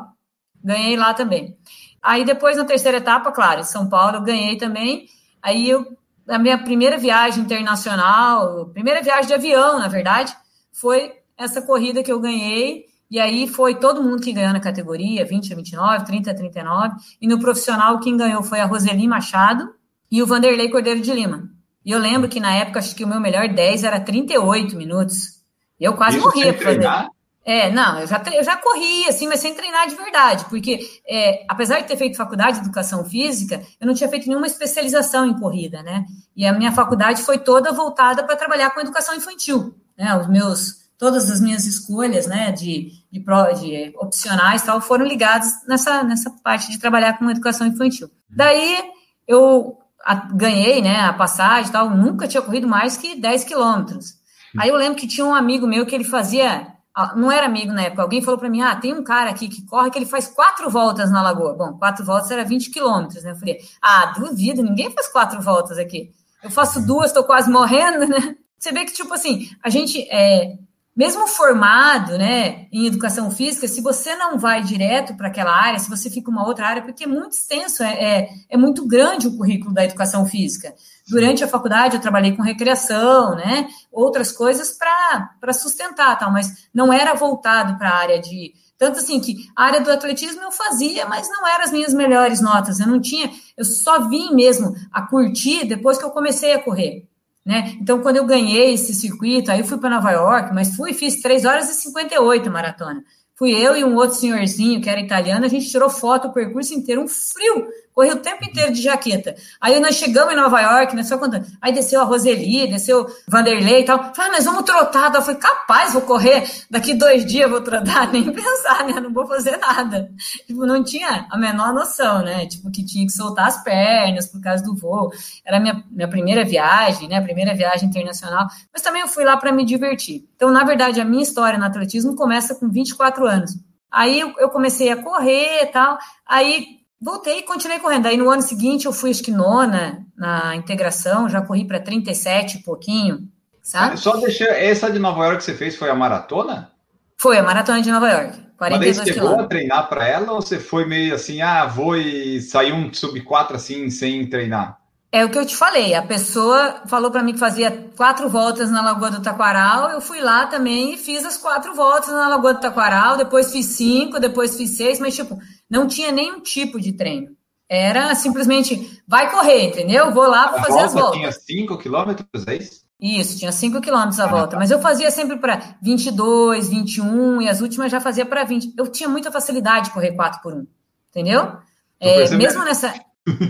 Ganhei 0.63 0.95
lá 0.95 1.15
também. 1.15 1.57
Aí 2.03 2.23
depois, 2.23 2.55
na 2.55 2.65
terceira 2.65 2.97
etapa, 2.97 3.31
claro, 3.31 3.61
em 3.61 3.63
São 3.63 3.89
Paulo, 3.89 4.17
eu 4.17 4.21
ganhei 4.21 4.57
também. 4.57 5.07
Aí 5.41 5.67
eu 5.67 5.87
a 6.27 6.37
minha 6.37 6.57
primeira 6.57 6.97
viagem 6.97 7.43
internacional, 7.43 8.67
primeira 8.67 9.01
viagem 9.01 9.27
de 9.27 9.33
avião, 9.33 9.79
na 9.79 9.87
verdade, 9.87 10.35
foi 10.71 11.13
essa 11.37 11.61
corrida 11.61 12.03
que 12.03 12.11
eu 12.11 12.19
ganhei. 12.19 12.85
E 13.09 13.19
aí 13.19 13.47
foi 13.47 13.75
todo 13.75 14.03
mundo 14.03 14.21
que 14.21 14.33
ganhou 14.33 14.51
na 14.51 14.59
categoria, 14.59 15.25
20 15.25 15.53
a 15.53 15.55
29, 15.55 16.05
30 16.05 16.31
a 16.31 16.35
39. 16.35 16.95
E 17.21 17.27
no 17.27 17.39
profissional, 17.39 17.99
quem 17.99 18.17
ganhou 18.17 18.43
foi 18.43 18.59
a 18.59 18.65
Roseli 18.65 19.07
Machado 19.07 19.73
e 20.11 20.21
o 20.21 20.25
Vanderlei 20.25 20.69
Cordeiro 20.69 20.99
de 20.99 21.13
Lima. 21.13 21.49
E 21.85 21.91
eu 21.91 21.99
lembro 21.99 22.27
que 22.27 22.39
na 22.39 22.53
época, 22.53 22.79
acho 22.79 22.93
que 22.93 23.05
o 23.05 23.07
meu 23.07 23.21
melhor 23.21 23.47
10 23.47 23.85
era 23.85 23.99
38 23.99 24.75
minutos. 24.75 25.37
Eu 25.79 25.93
quase 25.93 26.17
Isso 26.17 26.25
morria 26.25 26.53
para 26.53 26.65
fazer. 26.65 27.07
É, 27.47 27.71
não, 27.71 27.97
eu 27.97 28.05
já, 28.05 28.21
eu 28.33 28.43
já 28.43 28.57
corri, 28.57 29.07
assim, 29.07 29.25
mas 29.25 29.39
sem 29.39 29.55
treinar 29.55 29.87
de 29.87 29.95
verdade, 29.95 30.43
porque 30.49 30.81
é, 31.07 31.45
apesar 31.47 31.79
de 31.79 31.87
ter 31.87 31.95
feito 31.95 32.17
faculdade 32.17 32.59
de 32.59 32.65
educação 32.65 33.05
física, 33.05 33.63
eu 33.79 33.87
não 33.87 33.93
tinha 33.93 34.09
feito 34.09 34.27
nenhuma 34.27 34.47
especialização 34.47 35.25
em 35.25 35.39
corrida, 35.39 35.81
né? 35.81 36.03
E 36.35 36.45
a 36.45 36.51
minha 36.51 36.73
faculdade 36.73 37.23
foi 37.23 37.37
toda 37.37 37.71
voltada 37.71 38.21
para 38.21 38.35
trabalhar 38.35 38.71
com 38.71 38.81
educação 38.81 39.15
infantil, 39.15 39.73
né? 39.97 40.13
Os 40.17 40.27
meus, 40.27 40.89
todas 40.97 41.31
as 41.31 41.39
minhas 41.39 41.65
escolhas, 41.65 42.27
né, 42.27 42.51
de, 42.51 42.91
de, 43.09 43.21
pro, 43.21 43.53
de 43.53 43.93
opcionais 43.95 44.63
tal, 44.63 44.81
foram 44.81 45.05
ligadas 45.05 45.65
nessa, 45.65 46.03
nessa 46.03 46.29
parte 46.43 46.69
de 46.69 46.77
trabalhar 46.77 47.17
com 47.17 47.31
educação 47.31 47.65
infantil. 47.65 48.09
Daí 48.29 48.77
eu 49.25 49.77
a, 50.03 50.15
ganhei, 50.15 50.81
né, 50.81 50.99
a 50.99 51.13
passagem 51.13 51.71
tal, 51.71 51.89
nunca 51.91 52.27
tinha 52.27 52.41
corrido 52.41 52.67
mais 52.67 52.97
que 52.97 53.15
10 53.15 53.45
quilômetros. 53.45 54.15
Aí 54.59 54.67
eu 54.67 54.75
lembro 54.75 54.99
que 54.99 55.07
tinha 55.07 55.25
um 55.25 55.33
amigo 55.33 55.65
meu 55.65 55.85
que 55.85 55.95
ele 55.95 56.03
fazia 56.03 56.75
não 57.15 57.31
era 57.31 57.45
amigo 57.45 57.71
na 57.71 57.83
época, 57.83 58.01
alguém 58.01 58.21
falou 58.21 58.39
para 58.39 58.49
mim: 58.49 58.61
ah, 58.61 58.75
tem 58.75 58.93
um 58.93 59.03
cara 59.03 59.29
aqui 59.29 59.47
que 59.47 59.65
corre 59.65 59.91
que 59.91 59.99
ele 59.99 60.05
faz 60.05 60.27
quatro 60.27 60.69
voltas 60.69 61.11
na 61.11 61.21
lagoa. 61.21 61.53
Bom, 61.53 61.77
quatro 61.77 62.03
voltas 62.03 62.31
era 62.31 62.43
20 62.43 62.71
quilômetros, 62.71 63.23
né? 63.23 63.31
Eu 63.31 63.35
falei: 63.35 63.59
ah, 63.81 64.13
duvido, 64.17 64.63
ninguém 64.63 64.91
faz 64.91 65.07
quatro 65.07 65.41
voltas 65.41 65.77
aqui. 65.77 66.11
Eu 66.43 66.49
faço 66.49 66.85
duas, 66.85 67.07
estou 67.07 67.23
quase 67.23 67.49
morrendo, 67.49 68.07
né? 68.07 68.35
Você 68.57 68.71
vê 68.71 68.85
que, 68.85 68.93
tipo 68.93 69.13
assim, 69.13 69.49
a 69.63 69.69
gente, 69.69 70.07
é, 70.09 70.57
mesmo 70.97 71.27
formado 71.27 72.17
né, 72.17 72.65
em 72.71 72.87
educação 72.87 73.29
física, 73.29 73.67
se 73.67 73.81
você 73.81 74.15
não 74.15 74.39
vai 74.39 74.63
direto 74.63 75.15
para 75.15 75.27
aquela 75.27 75.51
área, 75.51 75.77
se 75.77 75.87
você 75.87 76.09
fica 76.09 76.31
uma 76.31 76.47
outra 76.47 76.65
área, 76.65 76.81
porque 76.81 77.03
é 77.03 77.07
muito 77.07 77.33
extenso, 77.33 77.83
é, 77.83 78.03
é, 78.03 78.29
é 78.49 78.57
muito 78.57 78.83
grande 78.87 79.27
o 79.27 79.37
currículo 79.37 79.75
da 79.75 79.85
educação 79.85 80.25
física. 80.25 80.73
Durante 81.07 81.43
a 81.43 81.47
faculdade 81.47 81.95
eu 81.95 82.01
trabalhei 82.01 82.35
com 82.35 82.41
recreação, 82.41 83.35
né? 83.35 83.67
Outras 83.91 84.31
coisas 84.31 84.75
para 84.75 85.53
sustentar, 85.53 86.17
tal, 86.17 86.31
mas 86.31 86.67
não 86.73 86.91
era 86.91 87.13
voltado 87.13 87.77
para 87.77 87.91
a 87.91 87.95
área 87.95 88.19
de. 88.19 88.53
Tanto 88.75 88.99
assim 88.99 89.19
que 89.19 89.35
a 89.55 89.65
área 89.65 89.81
do 89.81 89.91
atletismo 89.91 90.41
eu 90.41 90.51
fazia, 90.51 91.05
mas 91.05 91.29
não 91.29 91.47
eram 91.47 91.63
as 91.63 91.71
minhas 91.71 91.93
melhores 91.93 92.41
notas. 92.41 92.79
Eu 92.79 92.87
não 92.87 92.99
tinha, 92.99 93.31
eu 93.55 93.65
só 93.65 94.07
vim 94.07 94.33
mesmo 94.33 94.75
a 94.91 95.03
curtir 95.03 95.65
depois 95.65 95.97
que 95.97 96.03
eu 96.03 96.11
comecei 96.11 96.53
a 96.53 96.61
correr. 96.61 97.07
Né? 97.47 97.77
Então, 97.79 98.01
quando 98.01 98.17
eu 98.17 98.25
ganhei 98.25 98.73
esse 98.73 98.93
circuito, 98.93 99.49
aí 99.49 99.63
fui 99.63 99.77
para 99.77 99.89
Nova 99.89 100.11
York, 100.11 100.53
mas 100.53 100.75
fui 100.75 100.93
fiz 100.93 101.21
3 101.21 101.45
horas 101.45 101.69
e 101.69 101.75
58 101.75 102.51
maratona. 102.51 103.01
Fui 103.35 103.51
eu 103.53 103.73
e 103.73 103.85
um 103.85 103.95
outro 103.95 104.17
senhorzinho 104.17 104.81
que 104.81 104.89
era 104.89 104.99
italiano, 104.99 105.45
a 105.45 105.47
gente 105.47 105.69
tirou 105.69 105.89
foto 105.89 106.27
o 106.27 106.33
percurso 106.33 106.73
inteiro, 106.73 107.01
um 107.01 107.07
frio 107.07 107.69
corri 107.97 108.11
o 108.11 108.17
tempo 108.17 108.45
inteiro 108.45 108.71
de 108.71 108.79
jaqueta. 108.79 109.35
Aí 109.59 109.79
nós 109.79 109.95
chegamos 109.95 110.31
em 110.31 110.35
Nova 110.35 110.61
York, 110.61 110.95
né? 110.95 111.01
Só 111.01 111.17
quando... 111.17 111.43
Aí 111.59 111.73
desceu 111.73 111.99
a 111.99 112.03
Roseli, 112.03 112.67
desceu 112.67 113.07
Vanderlei 113.27 113.81
e 113.81 113.85
tal. 113.85 114.13
Falei, 114.13 114.29
ah, 114.29 114.33
mas 114.33 114.45
vamos 114.45 114.61
trotar. 114.61 115.11
Eu 115.15 115.21
falei, 115.23 115.39
capaz, 115.39 115.93
vou 115.93 116.03
correr. 116.03 116.47
Daqui 116.69 116.93
dois 116.93 117.25
dias 117.25 117.49
vou 117.49 117.59
trotar. 117.59 118.07
Nem 118.13 118.31
pensar, 118.31 118.85
né? 118.85 118.99
Não 118.99 119.11
vou 119.11 119.25
fazer 119.25 119.57
nada. 119.57 120.11
Tipo, 120.45 120.63
não 120.67 120.83
tinha 120.83 121.25
a 121.27 121.37
menor 121.39 121.73
noção, 121.73 122.21
né? 122.21 122.45
Tipo, 122.45 122.69
que 122.69 122.85
tinha 122.85 123.03
que 123.03 123.11
soltar 123.11 123.47
as 123.47 123.63
pernas 123.63 124.27
por 124.27 124.39
causa 124.41 124.63
do 124.63 124.75
voo. 124.75 125.09
Era 125.43 125.59
minha, 125.59 125.83
minha 125.89 126.07
primeira 126.07 126.45
viagem, 126.45 127.09
né? 127.09 127.19
Primeira 127.19 127.55
viagem 127.55 127.89
internacional. 127.89 128.45
Mas 128.71 128.83
também 128.83 129.01
eu 129.01 129.07
fui 129.07 129.23
lá 129.23 129.37
para 129.37 129.51
me 129.51 129.65
divertir. 129.65 130.23
Então, 130.35 130.51
na 130.51 130.63
verdade, 130.63 131.01
a 131.01 131.05
minha 131.05 131.23
história 131.23 131.57
no 131.57 131.65
atletismo 131.65 132.15
começa 132.15 132.53
com 132.53 132.69
24 132.69 133.25
anos. 133.25 133.57
Aí 133.91 134.19
eu 134.19 134.49
comecei 134.49 134.91
a 134.91 135.01
correr 135.01 135.63
e 135.63 135.65
tal. 135.65 135.97
Aí 136.27 136.76
Voltei 136.99 137.39
e 137.39 137.43
continuei 137.43 137.79
correndo. 137.79 138.07
Aí 138.07 138.17
no 138.17 138.29
ano 138.29 138.41
seguinte 138.41 138.85
eu 138.85 138.93
fui, 138.93 139.11
acho 139.11 139.23
que 139.23 139.31
nona 139.31 140.05
na 140.17 140.55
integração, 140.55 141.29
já 141.29 141.41
corri 141.41 141.65
para 141.65 141.79
37 141.79 142.57
e 142.57 142.63
pouquinho, 142.63 143.29
sabe? 143.61 143.97
Só 143.97 144.17
deixar, 144.17 144.45
essa 144.45 144.91
de 144.91 144.97
Nova 144.97 145.23
York 145.25 145.37
que 145.37 145.43
você 145.43 145.53
fez 145.53 145.75
foi 145.75 145.89
a 145.89 145.95
maratona? 145.95 146.71
Foi, 147.15 147.37
a 147.37 147.43
maratona 147.43 147.81
de 147.81 147.91
Nova 147.91 148.09
York. 148.09 148.47
42 148.57 148.97
Mas 148.97 149.07
você 149.07 149.13
chegou 149.13 149.39
a 149.39 149.45
treinar 149.45 149.87
para 149.87 150.07
ela 150.07 150.33
ou 150.33 150.41
você 150.41 150.59
foi 150.59 150.85
meio 150.85 151.13
assim, 151.13 151.41
ah, 151.41 151.65
vou 151.65 151.95
e 151.95 152.41
sair 152.41 152.73
um 152.73 152.91
sub 152.91 153.21
4 153.21 153.55
assim, 153.55 153.89
sem 153.91 154.27
treinar? 154.27 154.79
É 155.11 155.23
o 155.23 155.29
que 155.29 155.37
eu 155.37 155.45
te 155.45 155.55
falei. 155.55 155.93
A 155.93 156.01
pessoa 156.01 156.81
falou 156.85 157.09
para 157.09 157.23
mim 157.23 157.33
que 157.33 157.39
fazia 157.39 157.89
quatro 157.95 158.29
voltas 158.29 158.69
na 158.69 158.81
Lagoa 158.81 159.11
do 159.11 159.21
Taquaral. 159.21 159.89
Eu 159.89 160.01
fui 160.01 160.19
lá 160.19 160.47
também 160.47 160.93
e 160.93 160.97
fiz 160.97 161.25
as 161.25 161.37
quatro 161.37 161.73
voltas 161.73 162.09
na 162.09 162.27
Lagoa 162.27 162.55
do 162.55 162.59
Taquaral. 162.59 163.17
Depois 163.17 163.51
fiz 163.51 163.65
cinco, 163.67 164.19
depois 164.19 164.57
fiz 164.57 164.71
seis, 164.71 164.99
mas 164.99 165.15
tipo, 165.15 165.39
não 165.69 165.87
tinha 165.87 166.11
nenhum 166.11 166.41
tipo 166.41 166.79
de 166.79 166.91
treino. 166.91 167.37
Era 167.69 168.15
simplesmente, 168.15 169.01
vai 169.05 169.29
correr, 169.29 169.67
entendeu? 169.67 170.13
Vou 170.13 170.27
lá 170.27 170.47
para 170.47 170.63
fazer 170.63 170.79
as 170.79 170.93
voltas. 170.93 171.17
tinha 171.17 171.31
5 171.31 171.77
quilômetros, 171.77 172.47
é 172.47 172.55
isso? 172.55 172.87
Isso, 172.99 173.37
tinha 173.37 173.51
5 173.51 173.81
quilômetros 173.81 174.19
a 174.21 174.23
ah, 174.23 174.27
volta. 174.27 174.51
Tá. 174.51 174.57
Mas 174.57 174.71
eu 174.71 174.79
fazia 174.79 175.11
sempre 175.11 175.37
para 175.37 175.75
22, 175.81 176.69
21 176.69 177.41
e 177.41 177.49
as 177.49 177.59
últimas 177.59 177.91
já 177.91 177.99
fazia 177.99 178.25
para 178.25 178.45
20. 178.45 178.73
Eu 178.77 178.87
tinha 178.87 179.09
muita 179.09 179.31
facilidade 179.31 179.87
de 179.87 179.91
correr 179.91 180.13
4 180.13 180.41
por 180.41 180.53
1, 180.53 180.65
entendeu? 181.09 181.57
É, 181.99 182.29
mesmo 182.35 182.63
nessa, 182.63 182.93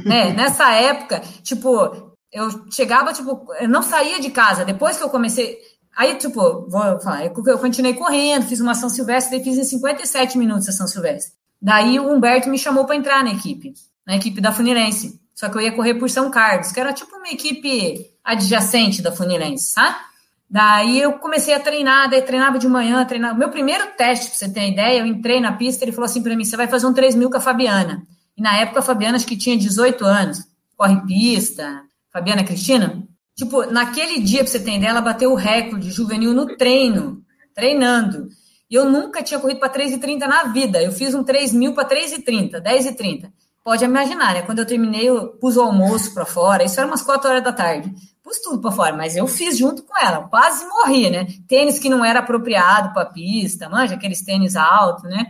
né, 0.05 0.34
nessa 0.34 0.72
época, 0.74 1.22
tipo, 1.43 2.13
eu 2.31 2.50
chegava, 2.72 3.13
tipo, 3.13 3.46
eu 3.60 3.69
não 3.69 3.81
saía 3.81 4.19
de 4.19 4.29
casa. 4.29 4.65
Depois 4.65 4.98
que 4.98 5.03
eu 5.03 5.10
comecei. 5.10 5.57
Aí, 5.96 6.15
tipo, 6.15 6.69
vou 6.69 7.00
falar, 7.00 7.25
eu 7.25 7.57
continuei 7.60 7.93
correndo, 7.93 8.46
fiz 8.46 8.60
uma 8.60 8.75
São 8.75 8.89
Silvestre, 8.89 9.38
daí 9.38 9.43
fiz 9.43 9.57
em 9.57 9.63
57 9.63 10.38
minutos 10.38 10.69
a 10.69 10.72
São 10.72 10.88
Silvestre. 10.88 11.34
Daí 11.60 12.00
o 12.00 12.12
Humberto 12.12 12.50
me 12.50 12.57
chamou 12.60 12.86
para 12.86 12.96
entrar 12.96 13.24
na 13.24 13.31
equipe, 13.31 13.74
na 14.05 14.15
equipe 14.15 14.39
da 14.39 14.51
Funilense. 14.51 15.19
Só 15.34 15.50
que 15.50 15.57
eu 15.57 15.62
ia 15.62 15.72
correr 15.72 15.96
por 15.96 16.10
São 16.10 16.29
Carlos, 16.29 16.72
que 16.72 16.79
era 16.79 16.93
tipo 16.93 17.15
uma 17.15 17.29
equipe 17.29 18.12
adjacente 18.24 19.01
da 19.01 19.12
Funilense, 19.12 19.74
tá? 19.74 20.07
Daí 20.50 21.01
eu 21.01 21.13
comecei 21.13 21.53
a 21.53 21.60
treinar, 21.60 22.10
daí 22.10 22.22
treinava 22.22 22.57
de 22.57 22.67
manhã, 22.67 23.03
treinava. 23.05 23.38
Meu 23.38 23.50
primeiro 23.50 23.86
teste, 23.98 24.29
pra 24.29 24.36
você 24.36 24.50
ter 24.50 24.69
ideia, 24.72 25.00
eu 25.00 25.05
entrei 25.05 25.41
na 25.41 25.53
pista, 25.53 25.84
ele 25.84 25.91
falou 25.91 26.05
assim 26.05 26.24
para 26.24 26.36
mim: 26.36 26.46
você 26.46 26.55
vai 26.55 26.67
fazer 26.67 26.88
um 26.88 26.93
3 26.93 27.15
mil 27.15 27.29
com 27.29 27.38
a 27.38 27.41
Fabiana. 27.41 28.01
E 28.38 28.41
na 28.41 28.56
época 28.58 28.79
a 28.79 28.84
Fabiana 28.84 29.17
acho 29.17 29.25
que 29.25 29.36
tinha 29.36 29.58
18 29.58 30.06
anos, 30.06 30.46
corre 30.75 31.01
pista. 31.08 31.82
Fabiana 32.13 32.44
Cristina? 32.44 33.03
Tipo, 33.36 33.65
naquele 33.72 34.20
dia, 34.20 34.39
pra 34.39 34.48
você 34.48 34.58
ideia, 34.58 34.89
ela 34.89 35.01
bateu 35.01 35.32
o 35.32 35.36
recorde 35.36 35.91
juvenil 35.91 36.34
no 36.34 36.58
treino, 36.58 37.22
treinando. 37.53 38.29
E 38.70 38.75
eu 38.75 38.89
nunca 38.89 39.22
tinha 39.24 39.39
corrido 39.39 39.60
para 39.60 39.70
3,30 39.70 40.20
na 40.27 40.44
vida. 40.46 40.82
Eu 40.82 40.91
fiz 40.91 41.13
um 41.13 41.24
3 41.24 41.53
mil 41.53 41.74
para 41.74 41.88
3,30, 41.88 42.62
10,30. 42.62 43.32
Pode 43.63 43.84
imaginar, 43.84 44.34
né? 44.34 44.41
Quando 44.41 44.60
eu 44.60 44.65
terminei, 44.65 45.08
eu 45.08 45.29
pus 45.39 45.56
o 45.58 45.62
almoço 45.62 46.13
para 46.13 46.25
fora. 46.25 46.63
Isso 46.63 46.79
era 46.79 46.88
umas 46.88 47.01
4 47.01 47.29
horas 47.29 47.44
da 47.44 47.53
tarde. 47.53 47.94
Pus 48.24 48.39
tudo 48.39 48.60
para 48.60 48.72
fora, 48.72 48.96
mas 48.96 49.15
eu 49.15 49.27
fiz 49.27 49.58
junto 49.58 49.84
com 49.84 49.98
ela. 49.98 50.27
Quase 50.27 50.65
morri, 50.65 51.10
né? 51.10 51.27
Tênis 51.48 51.79
que 51.79 51.89
não 51.89 52.03
era 52.03 52.20
apropriado 52.20 52.94
para 52.94 53.06
pista, 53.06 53.70
manja, 53.70 53.96
aqueles 53.96 54.22
tênis 54.22 54.56
altos, 54.56 55.03
né? 55.03 55.27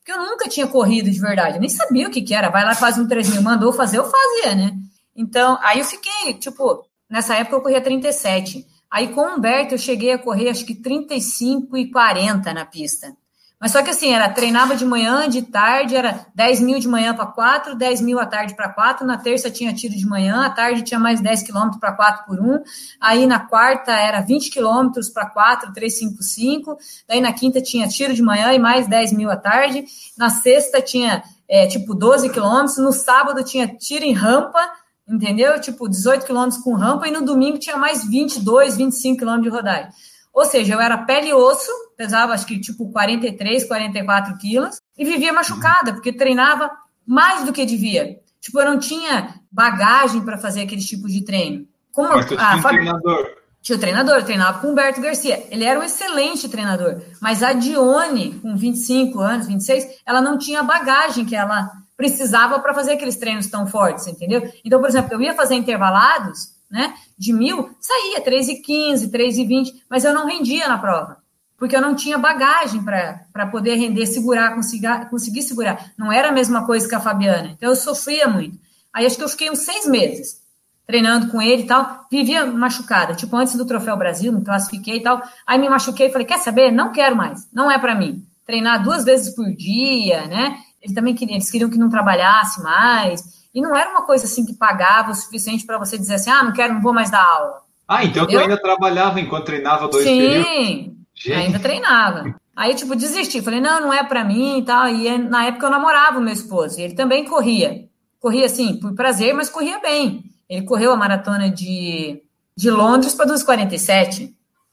Porque 0.00 0.12
eu 0.12 0.24
nunca 0.24 0.48
tinha 0.48 0.66
corrido 0.66 1.10
de 1.10 1.20
verdade. 1.20 1.56
Eu 1.56 1.60
nem 1.60 1.68
sabia 1.68 2.08
o 2.08 2.10
que, 2.10 2.22
que 2.22 2.34
era. 2.34 2.48
Vai 2.48 2.64
lá, 2.64 2.74
faz 2.74 2.98
um 2.98 3.06
3 3.06 3.30
mil, 3.30 3.42
mandou 3.42 3.72
fazer, 3.72 3.98
eu 3.98 4.10
fazia, 4.10 4.54
né? 4.54 4.76
Então, 5.14 5.58
aí 5.62 5.78
eu 5.78 5.84
fiquei, 5.84 6.34
tipo, 6.34 6.84
nessa 7.08 7.34
época 7.34 7.56
eu 7.56 7.60
corria 7.60 7.80
37. 7.80 8.66
Aí 8.90 9.08
com 9.08 9.20
o 9.20 9.34
Humberto 9.36 9.74
eu 9.74 9.78
cheguei 9.78 10.12
a 10.12 10.18
correr 10.18 10.48
acho 10.48 10.64
que 10.64 10.74
35 10.74 11.76
e 11.76 11.90
40 11.90 12.52
na 12.52 12.64
pista. 12.64 13.14
Mas 13.60 13.72
só 13.72 13.82
que 13.82 13.90
assim, 13.90 14.14
era 14.14 14.26
treinava 14.30 14.74
de 14.74 14.86
manhã, 14.86 15.28
de 15.28 15.42
tarde, 15.42 15.94
era 15.94 16.26
10 16.34 16.62
mil 16.62 16.78
de 16.78 16.88
manhã 16.88 17.14
para 17.14 17.26
4, 17.26 17.74
10 17.74 18.00
mil 18.00 18.18
à 18.18 18.24
tarde 18.24 18.56
para 18.56 18.70
4. 18.70 19.06
Na 19.06 19.18
terça 19.18 19.50
tinha 19.50 19.74
tiro 19.74 19.94
de 19.94 20.06
manhã, 20.06 20.46
à 20.46 20.50
tarde 20.50 20.80
tinha 20.80 20.98
mais 20.98 21.20
10 21.20 21.42
quilômetros 21.42 21.78
para 21.78 21.92
4 21.92 22.24
por 22.24 22.40
1. 22.40 22.62
Aí 22.98 23.26
na 23.26 23.38
quarta 23.38 23.92
era 23.92 24.22
20 24.22 24.50
quilômetros 24.50 25.10
para 25.10 25.28
4, 25.28 25.74
3, 25.74 25.98
5, 25.98 26.22
5. 26.22 26.78
Daí 27.06 27.20
na 27.20 27.34
quinta 27.34 27.60
tinha 27.60 27.86
tiro 27.86 28.14
de 28.14 28.22
manhã 28.22 28.50
e 28.54 28.58
mais 28.58 28.86
10 28.88 29.12
mil 29.12 29.30
à 29.30 29.36
tarde. 29.36 29.84
Na 30.16 30.30
sexta 30.30 30.80
tinha 30.80 31.22
é, 31.46 31.66
tipo 31.66 31.94
12 31.94 32.30
quilômetros. 32.30 32.78
No 32.78 32.92
sábado 32.92 33.44
tinha 33.44 33.68
tiro 33.68 34.06
em 34.06 34.14
rampa, 34.14 34.58
entendeu? 35.06 35.60
Tipo 35.60 35.86
18 35.86 36.24
quilômetros 36.24 36.62
com 36.62 36.72
rampa. 36.72 37.06
E 37.06 37.10
no 37.10 37.26
domingo 37.26 37.58
tinha 37.58 37.76
mais 37.76 38.08
22, 38.08 38.78
25 38.78 39.18
quilômetros 39.18 39.52
de 39.52 39.54
rodagem. 39.54 39.90
Ou 40.32 40.44
seja, 40.44 40.74
eu 40.74 40.80
era 40.80 40.98
pele 40.98 41.28
e 41.28 41.34
osso, 41.34 41.70
pesava 41.96 42.32
acho 42.32 42.46
que 42.46 42.58
tipo 42.60 42.90
43, 42.90 43.64
44 43.64 44.38
quilos, 44.38 44.80
e 44.96 45.04
vivia 45.04 45.32
machucada, 45.32 45.92
porque 45.92 46.12
treinava 46.12 46.70
mais 47.06 47.44
do 47.44 47.52
que 47.52 47.66
devia. 47.66 48.18
Tipo, 48.40 48.60
eu 48.60 48.66
não 48.66 48.78
tinha 48.78 49.34
bagagem 49.50 50.22
para 50.22 50.38
fazer 50.38 50.62
aqueles 50.62 50.86
tipos 50.86 51.12
de 51.12 51.24
treino. 51.24 51.66
Como 51.92 52.08
Mas 52.08 52.26
tu 52.26 52.36
tinha 52.36 52.62
treinador. 52.62 53.40
Tinha 53.62 53.76
o 53.76 53.80
treinador, 53.80 54.14
eu 54.16 54.24
treinava 54.24 54.60
com 54.60 54.68
o 54.68 54.70
Humberto 54.70 55.02
Garcia. 55.02 55.46
Ele 55.50 55.64
era 55.64 55.78
um 55.78 55.82
excelente 55.82 56.48
treinador. 56.48 57.02
Mas 57.20 57.42
a 57.42 57.52
Dione, 57.52 58.38
com 58.40 58.56
25 58.56 59.20
anos, 59.20 59.46
26, 59.46 60.00
ela 60.06 60.22
não 60.22 60.38
tinha 60.38 60.62
bagagem 60.62 61.26
que 61.26 61.36
ela 61.36 61.70
precisava 61.94 62.58
para 62.60 62.72
fazer 62.72 62.92
aqueles 62.92 63.16
treinos 63.16 63.48
tão 63.48 63.66
fortes, 63.66 64.06
entendeu? 64.06 64.50
Então, 64.64 64.80
por 64.80 64.88
exemplo, 64.88 65.12
eu 65.12 65.20
ia 65.20 65.34
fazer 65.34 65.56
intervalados 65.56 66.59
né? 66.70 66.94
De 67.18 67.32
mil, 67.32 67.70
saía 67.80 68.22
3,15, 68.22 69.10
3,20, 69.10 69.72
mas 69.88 70.04
eu 70.04 70.14
não 70.14 70.26
rendia 70.26 70.68
na 70.68 70.78
prova, 70.78 71.18
porque 71.58 71.74
eu 71.74 71.80
não 71.80 71.94
tinha 71.94 72.16
bagagem 72.16 72.82
para 72.82 73.46
poder 73.50 73.74
render, 73.74 74.06
segurar, 74.06 74.54
conseguir, 74.54 75.08
conseguir 75.10 75.42
segurar. 75.42 75.92
Não 75.98 76.12
era 76.12 76.28
a 76.28 76.32
mesma 76.32 76.64
coisa 76.64 76.88
que 76.88 76.94
a 76.94 77.00
Fabiana, 77.00 77.52
então 77.56 77.68
eu 77.68 77.76
sofria 77.76 78.28
muito. 78.28 78.58
Aí 78.92 79.04
acho 79.06 79.16
que 79.16 79.24
eu 79.24 79.28
fiquei 79.28 79.50
uns 79.50 79.60
seis 79.60 79.86
meses 79.86 80.40
treinando 80.86 81.28
com 81.28 81.40
ele 81.40 81.62
e 81.62 81.66
tal, 81.66 82.04
vivia 82.10 82.44
machucada, 82.46 83.14
tipo 83.14 83.36
antes 83.36 83.54
do 83.54 83.64
Troféu 83.64 83.96
Brasil, 83.96 84.32
me 84.32 84.42
classifiquei 84.42 84.96
e 84.96 85.02
tal, 85.02 85.22
aí 85.46 85.56
me 85.56 85.68
machuquei 85.68 86.08
e 86.08 86.10
falei, 86.10 86.26
quer 86.26 86.38
saber? 86.38 86.72
Não 86.72 86.90
quero 86.90 87.14
mais, 87.14 87.48
não 87.52 87.70
é 87.70 87.78
para 87.78 87.94
mim. 87.94 88.26
Treinar 88.44 88.82
duas 88.82 89.04
vezes 89.04 89.32
por 89.32 89.46
dia, 89.54 90.26
né? 90.26 90.58
Ele 90.82 90.92
também 90.92 91.14
queria, 91.14 91.36
eles 91.36 91.48
queriam 91.48 91.70
que 91.70 91.78
não 91.78 91.88
trabalhasse 91.88 92.60
mais, 92.60 93.39
e 93.54 93.60
não 93.60 93.74
era 93.76 93.90
uma 93.90 94.02
coisa 94.02 94.24
assim 94.24 94.44
que 94.44 94.54
pagava 94.54 95.10
o 95.10 95.14
suficiente 95.14 95.66
para 95.66 95.78
você 95.78 95.98
dizer 95.98 96.14
assim, 96.14 96.30
ah, 96.30 96.44
não 96.44 96.52
quero, 96.52 96.74
não 96.74 96.80
vou 96.80 96.92
mais 96.92 97.10
dar 97.10 97.24
aula. 97.24 97.62
Ah, 97.86 98.04
então 98.04 98.24
Entendeu? 98.24 98.40
tu 98.40 98.50
ainda 98.50 98.62
trabalhava 98.62 99.20
enquanto 99.20 99.46
treinava 99.46 99.88
dois 99.88 100.04
Sim, 100.04 100.18
períodos? 100.18 100.92
Sim, 101.16 101.32
ainda 101.32 101.58
treinava. 101.58 102.34
Aí, 102.54 102.74
tipo, 102.74 102.94
desisti. 102.94 103.42
Falei, 103.42 103.60
não, 103.60 103.80
não 103.80 103.92
é 103.92 104.04
para 104.04 104.24
mim 104.24 104.58
e 104.58 104.64
tal. 104.64 104.88
E 104.88 105.18
na 105.18 105.46
época 105.46 105.66
eu 105.66 105.70
namorava 105.70 106.18
o 106.18 106.22
meu 106.22 106.32
esposo. 106.32 106.78
E 106.78 106.82
ele 106.82 106.94
também 106.94 107.24
corria. 107.24 107.88
Corria, 108.20 108.46
assim, 108.46 108.78
por 108.78 108.94
prazer, 108.94 109.34
mas 109.34 109.50
corria 109.50 109.80
bem. 109.80 110.24
Ele 110.48 110.64
correu 110.64 110.92
a 110.92 110.96
maratona 110.96 111.50
de, 111.50 112.22
de 112.56 112.70
Londres 112.70 113.14
para 113.14 113.26
2,47. 113.26 114.32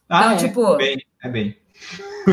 Ah, 0.09 0.19
então, 0.19 0.31
é, 0.31 0.35
tipo... 0.35 0.73
É 0.73 0.77
bem, 0.77 1.05
é 1.23 1.29
bem 1.29 1.57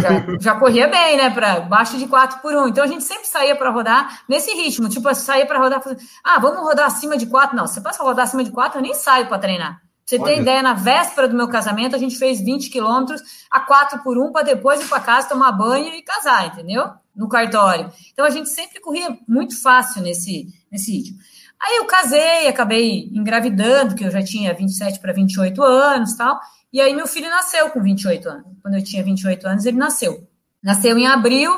já, 0.00 0.38
já 0.40 0.54
corria 0.54 0.88
bem, 0.88 1.16
né? 1.16 1.30
Para 1.30 1.60
baixo 1.60 1.96
de 1.96 2.06
4 2.06 2.40
por 2.40 2.54
1. 2.54 2.68
Então 2.68 2.84
a 2.84 2.86
gente 2.86 3.04
sempre 3.04 3.26
saía 3.26 3.56
para 3.56 3.70
rodar 3.70 4.22
nesse 4.28 4.52
ritmo. 4.54 4.88
Tipo, 4.88 5.14
saía 5.14 5.46
para 5.46 5.58
rodar. 5.58 5.82
Ah, 6.22 6.38
vamos 6.38 6.60
rodar 6.60 6.86
acima 6.86 7.16
de 7.16 7.26
4. 7.26 7.56
Não, 7.56 7.66
se 7.66 7.80
passa 7.80 8.02
rodar 8.02 8.24
acima 8.24 8.44
de 8.44 8.50
4, 8.50 8.78
eu 8.78 8.82
nem 8.82 8.94
saio 8.94 9.26
para 9.26 9.38
treinar. 9.38 9.80
Você 10.04 10.18
tem 10.18 10.40
ideia, 10.40 10.62
na 10.62 10.74
véspera 10.74 11.26
do 11.26 11.34
meu 11.34 11.48
casamento, 11.48 11.96
a 11.96 11.98
gente 11.98 12.18
fez 12.18 12.38
20 12.38 12.68
quilômetros 12.68 13.22
a 13.50 13.60
4 13.60 14.02
por 14.02 14.18
1 14.18 14.32
para 14.32 14.42
depois 14.42 14.80
ir 14.82 14.88
para 14.88 15.00
casa 15.00 15.30
tomar 15.30 15.52
banho 15.52 15.94
e 15.94 16.02
casar, 16.02 16.46
entendeu? 16.46 16.90
No 17.16 17.26
cartório. 17.26 17.90
Então 18.12 18.26
a 18.26 18.30
gente 18.30 18.50
sempre 18.50 18.80
corria 18.80 19.16
muito 19.26 19.60
fácil 19.60 20.02
nesse, 20.02 20.46
nesse 20.70 20.92
ritmo. 20.92 21.18
Aí 21.58 21.76
eu 21.76 21.86
casei, 21.86 22.46
acabei 22.46 23.08
engravidando, 23.14 23.94
que 23.94 24.04
eu 24.04 24.10
já 24.10 24.22
tinha 24.22 24.52
27 24.52 25.00
para 25.00 25.14
28 25.14 25.62
anos 25.62 26.14
tal. 26.14 26.38
E 26.74 26.80
aí 26.80 26.92
meu 26.92 27.06
filho 27.06 27.30
nasceu 27.30 27.70
com 27.70 27.80
28 27.80 28.28
anos. 28.28 28.46
Quando 28.60 28.74
eu 28.74 28.82
tinha 28.82 29.00
28 29.00 29.46
anos, 29.46 29.64
ele 29.64 29.76
nasceu. 29.76 30.26
Nasceu 30.60 30.98
em 30.98 31.06
abril, 31.06 31.52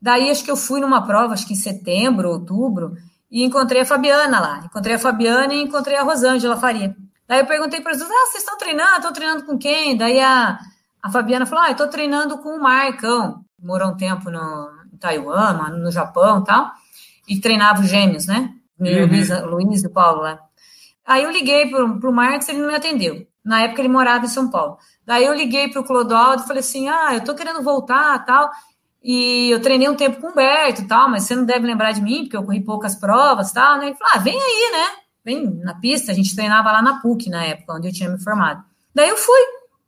daí 0.00 0.30
acho 0.30 0.42
que 0.42 0.50
eu 0.50 0.56
fui 0.56 0.80
numa 0.80 1.06
prova, 1.06 1.34
acho 1.34 1.46
que 1.46 1.52
em 1.52 1.56
setembro, 1.56 2.30
outubro, 2.30 2.96
e 3.30 3.44
encontrei 3.44 3.82
a 3.82 3.84
Fabiana 3.84 4.40
lá. 4.40 4.62
Encontrei 4.64 4.94
a 4.94 4.98
Fabiana 4.98 5.52
e 5.52 5.60
encontrei 5.60 5.98
a 5.98 6.02
Rosângela 6.02 6.56
Faria. 6.56 6.96
Daí 7.28 7.40
eu 7.40 7.46
perguntei 7.46 7.82
para 7.82 7.92
eles, 7.92 8.02
ah, 8.02 8.06
vocês 8.06 8.42
estão 8.42 8.56
treinando? 8.56 8.96
Estão 8.96 9.12
treinando 9.12 9.44
com 9.44 9.58
quem? 9.58 9.98
Daí 9.98 10.18
a, 10.18 10.58
a 11.02 11.10
Fabiana 11.10 11.44
falou, 11.44 11.64
ah, 11.64 11.70
estou 11.70 11.88
treinando 11.88 12.38
com 12.38 12.56
o 12.56 12.62
Marcão. 12.62 13.44
Morou 13.62 13.90
um 13.90 13.96
tempo 13.98 14.30
no, 14.30 14.70
em 14.90 14.96
Taiwan, 14.96 15.76
no 15.76 15.90
Japão 15.90 16.40
e 16.40 16.44
tal. 16.44 16.72
E 17.28 17.38
treinava 17.38 17.82
os 17.82 17.88
gêmeos, 17.90 18.26
né? 18.26 18.50
Uhum. 18.80 19.06
Luiz, 19.08 19.28
Luiz 19.42 19.84
e 19.84 19.90
Paulo 19.90 20.22
lá. 20.22 20.38
Aí 21.04 21.24
eu 21.24 21.30
liguei 21.30 21.68
para 21.68 21.84
o 21.84 22.12
Marcos, 22.12 22.48
ele 22.48 22.60
não 22.60 22.68
me 22.68 22.74
atendeu. 22.74 23.26
Na 23.44 23.62
época 23.62 23.82
ele 23.82 23.88
morava 23.88 24.24
em 24.24 24.28
São 24.28 24.48
Paulo. 24.50 24.78
Daí 25.04 25.24
eu 25.24 25.34
liguei 25.34 25.68
para 25.68 25.80
o 25.80 25.84
Clodoaldo 25.84 26.42
e 26.42 26.46
falei 26.46 26.60
assim: 26.60 26.88
ah, 26.88 27.14
eu 27.14 27.22
tô 27.22 27.34
querendo 27.34 27.62
voltar 27.62 28.24
tal. 28.24 28.50
E 29.02 29.50
eu 29.52 29.60
treinei 29.60 29.88
um 29.88 29.94
tempo 29.94 30.18
com 30.18 30.28
o 30.28 30.30
Humberto 30.30 30.88
tal, 30.88 31.10
mas 31.10 31.24
você 31.24 31.36
não 31.36 31.44
deve 31.44 31.66
lembrar 31.66 31.92
de 31.92 32.00
mim, 32.00 32.22
porque 32.22 32.36
eu 32.36 32.42
corri 32.42 32.64
poucas 32.64 32.94
provas 32.94 33.52
tal, 33.52 33.78
né? 33.78 33.88
Ele 33.88 33.96
falou: 33.96 34.12
ah, 34.14 34.18
vem 34.18 34.34
aí, 34.34 34.72
né? 34.72 34.86
Vem 35.24 35.44
na 35.62 35.74
pista. 35.74 36.10
A 36.10 36.14
gente 36.14 36.34
treinava 36.34 36.72
lá 36.72 36.80
na 36.80 37.00
PUC 37.00 37.28
na 37.28 37.44
época, 37.44 37.74
onde 37.74 37.88
eu 37.88 37.92
tinha 37.92 38.08
me 38.08 38.22
formado. 38.22 38.64
Daí 38.94 39.10
eu 39.10 39.16
fui. 39.16 39.40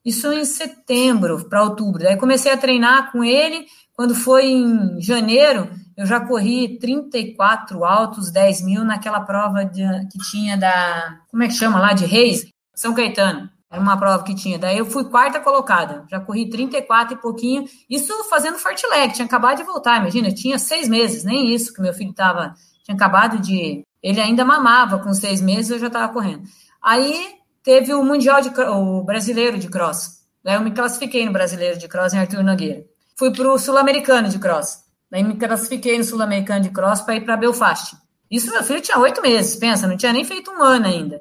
Isso 0.04 0.32
em 0.32 0.44
setembro 0.44 1.48
para 1.48 1.64
outubro. 1.64 2.04
Daí 2.04 2.16
comecei 2.16 2.52
a 2.52 2.56
treinar 2.56 3.10
com 3.10 3.24
ele. 3.24 3.66
Quando 3.92 4.14
foi 4.14 4.44
em 4.44 5.00
janeiro, 5.00 5.68
eu 5.96 6.06
já 6.06 6.20
corri 6.20 6.78
34 6.78 7.84
altos, 7.84 8.30
10 8.30 8.62
mil 8.62 8.84
naquela 8.84 9.20
prova 9.20 9.64
de, 9.64 9.82
que 10.12 10.18
tinha 10.30 10.56
da. 10.56 11.20
Como 11.28 11.42
é 11.42 11.48
que 11.48 11.54
chama 11.54 11.80
lá? 11.80 11.94
De 11.94 12.04
Reis, 12.04 12.44
são 12.76 12.94
Caetano. 12.94 13.50
Era 13.68 13.80
uma 13.80 13.96
prova 13.96 14.22
que 14.22 14.34
tinha. 14.34 14.58
Daí 14.58 14.78
eu 14.78 14.86
fui 14.86 15.04
quarta 15.04 15.40
colocada. 15.40 16.04
Já 16.08 16.20
corri 16.20 16.48
34 16.48 17.14
e 17.14 17.20
pouquinho. 17.20 17.64
Isso 17.90 18.12
fazendo 18.30 18.58
fartlek. 18.58 19.14
Tinha 19.14 19.26
acabado 19.26 19.56
de 19.56 19.64
voltar, 19.64 19.98
imagina. 19.98 20.30
Tinha 20.30 20.58
seis 20.58 20.88
meses, 20.88 21.24
nem 21.24 21.52
isso 21.52 21.74
que 21.74 21.82
meu 21.82 21.92
filho 21.92 22.12
tava. 22.12 22.54
Tinha 22.84 22.94
acabado 22.94 23.40
de. 23.40 23.82
Ele 24.00 24.20
ainda 24.20 24.44
mamava 24.44 24.98
com 24.98 25.12
seis 25.12 25.40
meses, 25.40 25.70
eu 25.72 25.78
já 25.80 25.88
estava 25.88 26.12
correndo. 26.12 26.44
Aí 26.80 27.34
teve 27.64 27.92
o 27.92 28.04
Mundial 28.04 28.40
de 28.40 28.50
o 28.60 29.02
brasileiro 29.02 29.58
de 29.58 29.68
cross. 29.68 30.22
Daí 30.44 30.54
eu 30.54 30.60
me 30.60 30.70
classifiquei 30.70 31.26
no 31.26 31.32
brasileiro 31.32 31.76
de 31.76 31.88
cross 31.88 32.14
em 32.14 32.18
Arthur 32.18 32.44
Nogueira. 32.44 32.84
Fui 33.16 33.32
para 33.32 33.50
o 33.50 33.58
sul-americano 33.58 34.28
de 34.28 34.38
cross. 34.38 34.84
Daí 35.10 35.24
me 35.24 35.36
classifiquei 35.36 35.98
no 35.98 36.04
sul-americano 36.04 36.60
de 36.60 36.70
cross 36.70 37.00
para 37.00 37.16
ir 37.16 37.24
para 37.24 37.36
Belfast. 37.36 37.96
Isso 38.30 38.52
meu 38.52 38.62
filho 38.62 38.80
tinha 38.80 38.98
oito 38.98 39.20
meses, 39.22 39.56
pensa, 39.56 39.88
não 39.88 39.96
tinha 39.96 40.12
nem 40.12 40.24
feito 40.24 40.50
um 40.50 40.62
ano 40.62 40.86
ainda. 40.86 41.20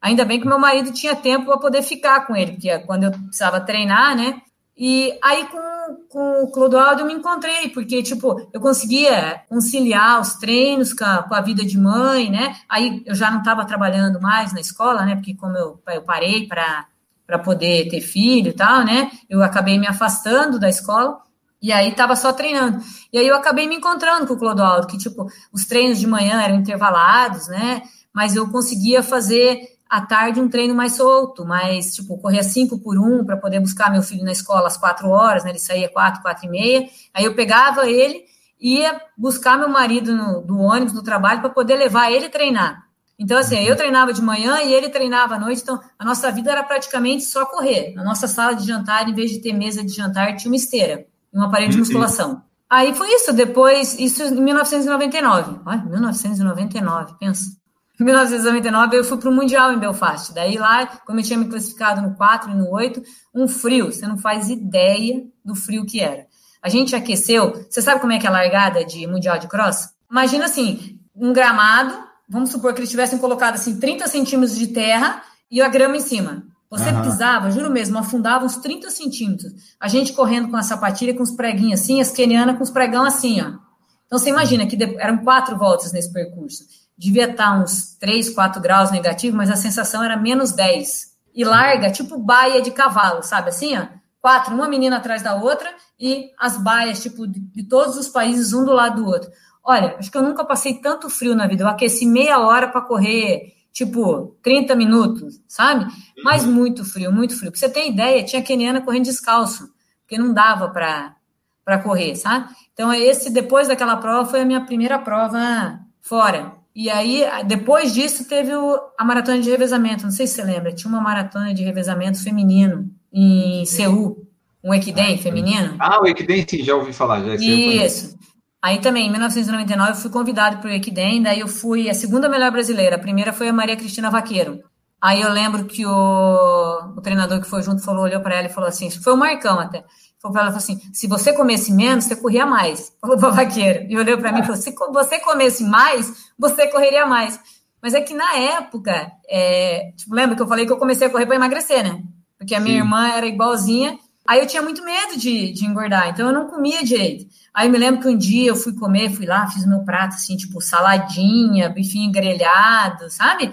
Ainda 0.00 0.24
bem 0.24 0.40
que 0.40 0.46
meu 0.46 0.58
marido 0.58 0.92
tinha 0.92 1.14
tempo 1.14 1.46
para 1.46 1.58
poder 1.58 1.82
ficar 1.82 2.26
com 2.26 2.34
ele, 2.34 2.52
porque 2.52 2.78
quando 2.80 3.04
eu 3.04 3.12
precisava 3.12 3.60
treinar, 3.60 4.16
né? 4.16 4.40
E 4.82 5.12
aí 5.22 5.46
com, 5.48 5.96
com 6.08 6.42
o 6.44 6.50
Clodoaldo 6.50 7.02
eu 7.02 7.06
me 7.06 7.12
encontrei, 7.12 7.68
porque, 7.68 8.02
tipo, 8.02 8.48
eu 8.50 8.58
conseguia 8.58 9.42
conciliar 9.46 10.18
os 10.18 10.36
treinos 10.36 10.94
com 10.94 11.04
a, 11.04 11.22
com 11.22 11.34
a 11.34 11.42
vida 11.42 11.62
de 11.62 11.76
mãe, 11.76 12.30
né? 12.30 12.56
Aí 12.66 13.02
eu 13.04 13.14
já 13.14 13.30
não 13.30 13.40
estava 13.40 13.66
trabalhando 13.66 14.18
mais 14.22 14.54
na 14.54 14.60
escola, 14.60 15.04
né? 15.04 15.16
Porque 15.16 15.34
como 15.34 15.54
eu, 15.54 15.78
eu 15.88 16.00
parei 16.00 16.46
para 16.46 17.38
poder 17.44 17.90
ter 17.90 18.00
filho 18.00 18.48
e 18.48 18.54
tal, 18.54 18.82
né? 18.82 19.10
Eu 19.28 19.42
acabei 19.42 19.78
me 19.78 19.86
afastando 19.86 20.58
da 20.58 20.70
escola. 20.70 21.20
E 21.60 21.70
aí 21.72 21.92
tava 21.92 22.16
só 22.16 22.32
treinando. 22.32 22.82
E 23.12 23.18
aí 23.18 23.28
eu 23.28 23.36
acabei 23.36 23.68
me 23.68 23.76
encontrando 23.76 24.26
com 24.26 24.32
o 24.32 24.38
Clodoaldo, 24.38 24.86
que, 24.86 24.96
tipo, 24.96 25.26
os 25.52 25.66
treinos 25.66 25.98
de 25.98 26.06
manhã 26.06 26.40
eram 26.40 26.54
intervalados, 26.54 27.48
né? 27.48 27.82
Mas 28.14 28.34
eu 28.34 28.50
conseguia 28.50 29.02
fazer 29.02 29.60
à 29.90 30.00
tarde 30.00 30.40
um 30.40 30.48
treino 30.48 30.74
mais 30.74 30.94
solto, 30.94 31.44
mais, 31.44 31.94
tipo, 31.94 32.16
corria 32.18 32.42
cinco 32.42 32.78
por 32.78 32.96
um 32.96 33.24
para 33.24 33.36
poder 33.36 33.60
buscar 33.60 33.90
meu 33.90 34.02
filho 34.02 34.24
na 34.24 34.32
escola 34.32 34.68
às 34.68 34.76
quatro 34.76 35.08
horas, 35.08 35.42
né? 35.42 35.50
Ele 35.50 35.58
saía 35.58 35.88
quatro, 35.88 36.22
quatro 36.22 36.46
e 36.46 36.48
meia. 36.48 36.88
Aí 37.12 37.24
eu 37.24 37.34
pegava 37.34 37.88
ele 37.88 38.24
ia 38.60 39.00
buscar 39.16 39.58
meu 39.58 39.68
marido 39.68 40.14
no, 40.14 40.42
do 40.42 40.58
ônibus 40.58 40.92
do 40.92 41.02
trabalho 41.02 41.40
para 41.40 41.50
poder 41.50 41.76
levar 41.76 42.12
ele 42.12 42.28
treinar. 42.28 42.86
Então, 43.18 43.38
assim, 43.38 43.58
eu 43.58 43.76
treinava 43.76 44.12
de 44.12 44.22
manhã 44.22 44.62
e 44.62 44.72
ele 44.72 44.88
treinava 44.88 45.34
à 45.34 45.38
noite, 45.38 45.62
então 45.62 45.78
a 45.98 46.04
nossa 46.04 46.30
vida 46.30 46.50
era 46.50 46.62
praticamente 46.62 47.24
só 47.24 47.44
correr. 47.44 47.92
Na 47.94 48.04
nossa 48.04 48.26
sala 48.28 48.54
de 48.54 48.66
jantar, 48.66 49.08
em 49.08 49.14
vez 49.14 49.30
de 49.30 49.40
ter 49.40 49.52
mesa 49.52 49.82
de 49.82 49.92
jantar, 49.92 50.36
tinha 50.36 50.50
uma 50.50 50.56
esteira 50.56 51.06
um 51.32 51.42
aparelho 51.42 51.70
de 51.70 51.76
uhum. 51.76 51.84
musculação. 51.84 52.42
Aí 52.68 52.94
foi 52.94 53.08
isso, 53.14 53.32
depois, 53.32 53.98
isso 53.98 54.22
em 54.22 54.40
1999. 54.40 55.60
Olha, 55.64 55.84
1999, 55.84 57.14
pensa. 57.18 57.59
Em 58.00 58.04
1999 58.04 58.96
eu 58.96 59.04
fui 59.04 59.18
para 59.18 59.28
o 59.28 59.32
Mundial 59.32 59.74
em 59.74 59.78
Belfast. 59.78 60.32
Daí 60.32 60.56
lá, 60.56 60.86
como 61.04 61.20
eu 61.20 61.24
tinha 61.24 61.38
me 61.38 61.44
classificado 61.44 62.00
no 62.00 62.14
4 62.14 62.50
e 62.50 62.54
no 62.54 62.70
8, 62.70 63.02
um 63.34 63.46
frio, 63.46 63.92
você 63.92 64.06
não 64.06 64.16
faz 64.16 64.48
ideia 64.48 65.22
do 65.44 65.54
frio 65.54 65.84
que 65.84 66.00
era. 66.00 66.26
A 66.62 66.70
gente 66.70 66.96
aqueceu, 66.96 67.66
você 67.68 67.82
sabe 67.82 68.00
como 68.00 68.12
é 68.14 68.18
que 68.18 68.26
é 68.26 68.30
a 68.30 68.32
largada 68.32 68.82
de 68.86 69.06
Mundial 69.06 69.38
de 69.38 69.48
Cross? 69.48 69.90
Imagina 70.10 70.46
assim, 70.46 70.98
um 71.14 71.30
gramado, 71.34 71.94
vamos 72.26 72.48
supor 72.48 72.72
que 72.72 72.80
eles 72.80 72.90
tivessem 72.90 73.18
colocado 73.18 73.56
assim 73.56 73.78
30 73.78 74.08
centímetros 74.08 74.58
de 74.58 74.68
terra 74.68 75.22
e 75.50 75.60
a 75.60 75.68
grama 75.68 75.98
em 75.98 76.00
cima. 76.00 76.44
Você 76.70 76.88
uhum. 76.88 77.02
pisava, 77.02 77.50
juro 77.50 77.68
mesmo, 77.68 77.98
afundava 77.98 78.46
uns 78.46 78.56
30 78.56 78.90
centímetros. 78.90 79.52
A 79.78 79.88
gente 79.88 80.14
correndo 80.14 80.48
com 80.48 80.56
a 80.56 80.62
sapatilha, 80.62 81.14
com 81.14 81.22
os 81.22 81.32
preguinhos 81.32 81.82
assim, 81.82 82.00
as 82.00 82.10
kenianas 82.10 82.56
com 82.56 82.62
os 82.62 82.70
pregão 82.70 83.04
assim, 83.04 83.42
ó. 83.42 83.58
Então 84.06 84.18
você 84.18 84.30
imagina 84.30 84.66
que 84.66 84.78
eram 84.98 85.18
quatro 85.18 85.56
voltas 85.58 85.92
nesse 85.92 86.12
percurso. 86.12 86.64
Devia 87.00 87.30
estar 87.30 87.58
uns 87.58 87.96
3, 87.98 88.28
4 88.34 88.60
graus 88.60 88.90
negativo, 88.90 89.34
mas 89.34 89.50
a 89.50 89.56
sensação 89.56 90.04
era 90.04 90.18
menos 90.18 90.52
10. 90.52 91.16
E 91.34 91.44
larga, 91.44 91.90
tipo 91.90 92.18
baia 92.18 92.60
de 92.60 92.70
cavalo, 92.70 93.22
sabe 93.22 93.48
assim, 93.48 93.74
ó? 93.74 93.86
Quatro, 94.20 94.54
uma 94.54 94.68
menina 94.68 94.98
atrás 94.98 95.22
da 95.22 95.34
outra, 95.34 95.72
e 95.98 96.30
as 96.38 96.58
baias, 96.58 97.02
tipo, 97.02 97.26
de, 97.26 97.40
de 97.40 97.62
todos 97.64 97.96
os 97.96 98.06
países, 98.06 98.52
um 98.52 98.66
do 98.66 98.72
lado 98.74 99.02
do 99.02 99.08
outro. 99.08 99.30
Olha, 99.64 99.96
acho 99.98 100.10
que 100.10 100.18
eu 100.18 100.22
nunca 100.22 100.44
passei 100.44 100.74
tanto 100.74 101.08
frio 101.08 101.34
na 101.34 101.46
vida. 101.46 101.64
Eu 101.64 101.68
aqueci 101.68 102.04
meia 102.04 102.38
hora 102.38 102.68
para 102.68 102.82
correr 102.82 103.54
tipo 103.72 104.36
30 104.42 104.74
minutos, 104.74 105.40
sabe? 105.48 105.86
Mas 106.22 106.44
uhum. 106.44 106.52
muito 106.52 106.84
frio, 106.84 107.10
muito 107.10 107.34
frio. 107.34 107.50
Pra 107.50 107.58
você 107.58 107.68
ter 107.70 107.88
ideia, 107.88 108.22
tinha 108.22 108.42
keniana 108.42 108.82
correndo 108.82 109.04
descalço, 109.04 109.70
porque 110.02 110.18
não 110.18 110.34
dava 110.34 110.68
para 110.68 111.78
correr, 111.82 112.14
sabe? 112.14 112.54
Então, 112.74 112.92
esse, 112.92 113.30
depois 113.30 113.68
daquela 113.68 113.96
prova, 113.96 114.28
foi 114.28 114.42
a 114.42 114.44
minha 114.44 114.60
primeira 114.60 114.98
prova 114.98 115.80
fora. 116.02 116.59
E 116.74 116.88
aí, 116.88 117.24
depois 117.46 117.92
disso, 117.92 118.28
teve 118.28 118.52
a 118.98 119.04
maratona 119.04 119.40
de 119.40 119.50
revezamento. 119.50 120.04
Não 120.04 120.10
sei 120.10 120.26
se 120.26 120.34
você 120.34 120.44
lembra, 120.44 120.72
tinha 120.72 120.90
uma 120.90 121.00
maratona 121.00 121.52
de 121.52 121.64
revezamento 121.64 122.22
feminino 122.22 122.88
em 123.12 123.64
Seul, 123.66 124.26
um 124.62 124.72
equidem 124.72 125.18
feminino. 125.18 125.76
Ah, 125.78 126.00
o 126.00 126.06
equidem, 126.06 126.46
sim, 126.48 126.62
já 126.62 126.76
ouvi 126.76 126.92
falar. 126.92 127.22
Já 127.22 127.34
Isso. 127.34 128.18
Aí 128.62 128.78
também, 128.78 129.06
em 129.06 129.10
1999, 129.10 129.92
eu 129.92 129.96
fui 129.96 130.10
convidado 130.10 130.58
para 130.58 130.68
o 130.68 130.72
Equidem, 130.72 131.22
daí 131.22 131.40
eu 131.40 131.48
fui 131.48 131.88
a 131.88 131.94
segunda 131.94 132.28
melhor 132.28 132.50
brasileira. 132.50 132.96
A 132.96 132.98
primeira 132.98 133.32
foi 133.32 133.48
a 133.48 133.52
Maria 133.52 133.76
Cristina 133.76 134.10
Vaqueiro. 134.10 134.62
Aí 135.00 135.22
eu 135.22 135.32
lembro 135.32 135.64
que 135.64 135.86
o, 135.86 136.92
o 136.94 137.00
treinador 137.00 137.40
que 137.40 137.48
foi 137.48 137.62
junto 137.62 137.82
falou, 137.82 138.04
olhou 138.04 138.20
para 138.20 138.36
ela 138.36 138.48
e 138.48 138.52
falou 138.52 138.68
assim, 138.68 138.90
foi 138.90 139.14
o 139.14 139.16
Marcão 139.16 139.58
até. 139.58 139.82
Ela, 140.22 140.32
falou 140.34 140.56
assim, 140.56 140.80
se 140.92 141.06
você 141.06 141.32
comesse 141.32 141.72
menos, 141.72 142.04
você 142.04 142.14
corria 142.14 142.44
mais. 142.44 142.92
Falou 143.00 143.16
para 143.16 143.30
Vaqueiro. 143.30 143.86
E 143.88 143.96
olhou 143.96 144.18
para 144.18 144.32
mim 144.32 144.40
e 144.40 144.42
falou, 144.42 144.60
se 144.60 144.74
você 144.92 145.18
comesse 145.20 145.64
mais, 145.64 146.30
você 146.38 146.66
correria 146.68 147.06
mais. 147.06 147.40
Mas 147.82 147.94
é 147.94 148.00
que 148.02 148.12
na 148.12 148.36
época, 148.36 149.10
é, 149.28 149.92
tipo, 149.96 150.14
lembra 150.14 150.36
que 150.36 150.42
eu 150.42 150.46
falei 150.46 150.66
que 150.66 150.72
eu 150.72 150.76
comecei 150.76 151.06
a 151.06 151.10
correr 151.10 151.24
para 151.24 151.36
emagrecer, 151.36 151.82
né? 151.82 152.02
Porque 152.36 152.54
a 152.54 152.60
minha 152.60 152.76
Sim. 152.76 152.82
irmã 152.82 153.08
era 153.08 153.26
igualzinha. 153.26 153.98
Aí 154.26 154.40
eu 154.40 154.46
tinha 154.46 154.62
muito 154.62 154.84
medo 154.84 155.18
de, 155.18 155.52
de 155.52 155.64
engordar, 155.64 156.08
então 156.08 156.28
eu 156.28 156.32
não 156.32 156.46
comia 156.46 156.84
direito. 156.84 157.26
Aí 157.52 157.68
me 157.68 157.78
lembro 157.78 158.00
que 158.00 158.08
um 158.08 158.16
dia 158.16 158.50
eu 158.50 158.56
fui 158.56 158.74
comer, 158.74 159.10
fui 159.10 159.26
lá, 159.26 159.48
fiz 159.48 159.66
meu 159.66 159.80
prato 159.80 160.14
assim, 160.14 160.36
tipo 160.36 160.60
saladinha, 160.60 161.68
bifinho 161.68 162.12
grelhado, 162.12 163.10
sabe? 163.10 163.50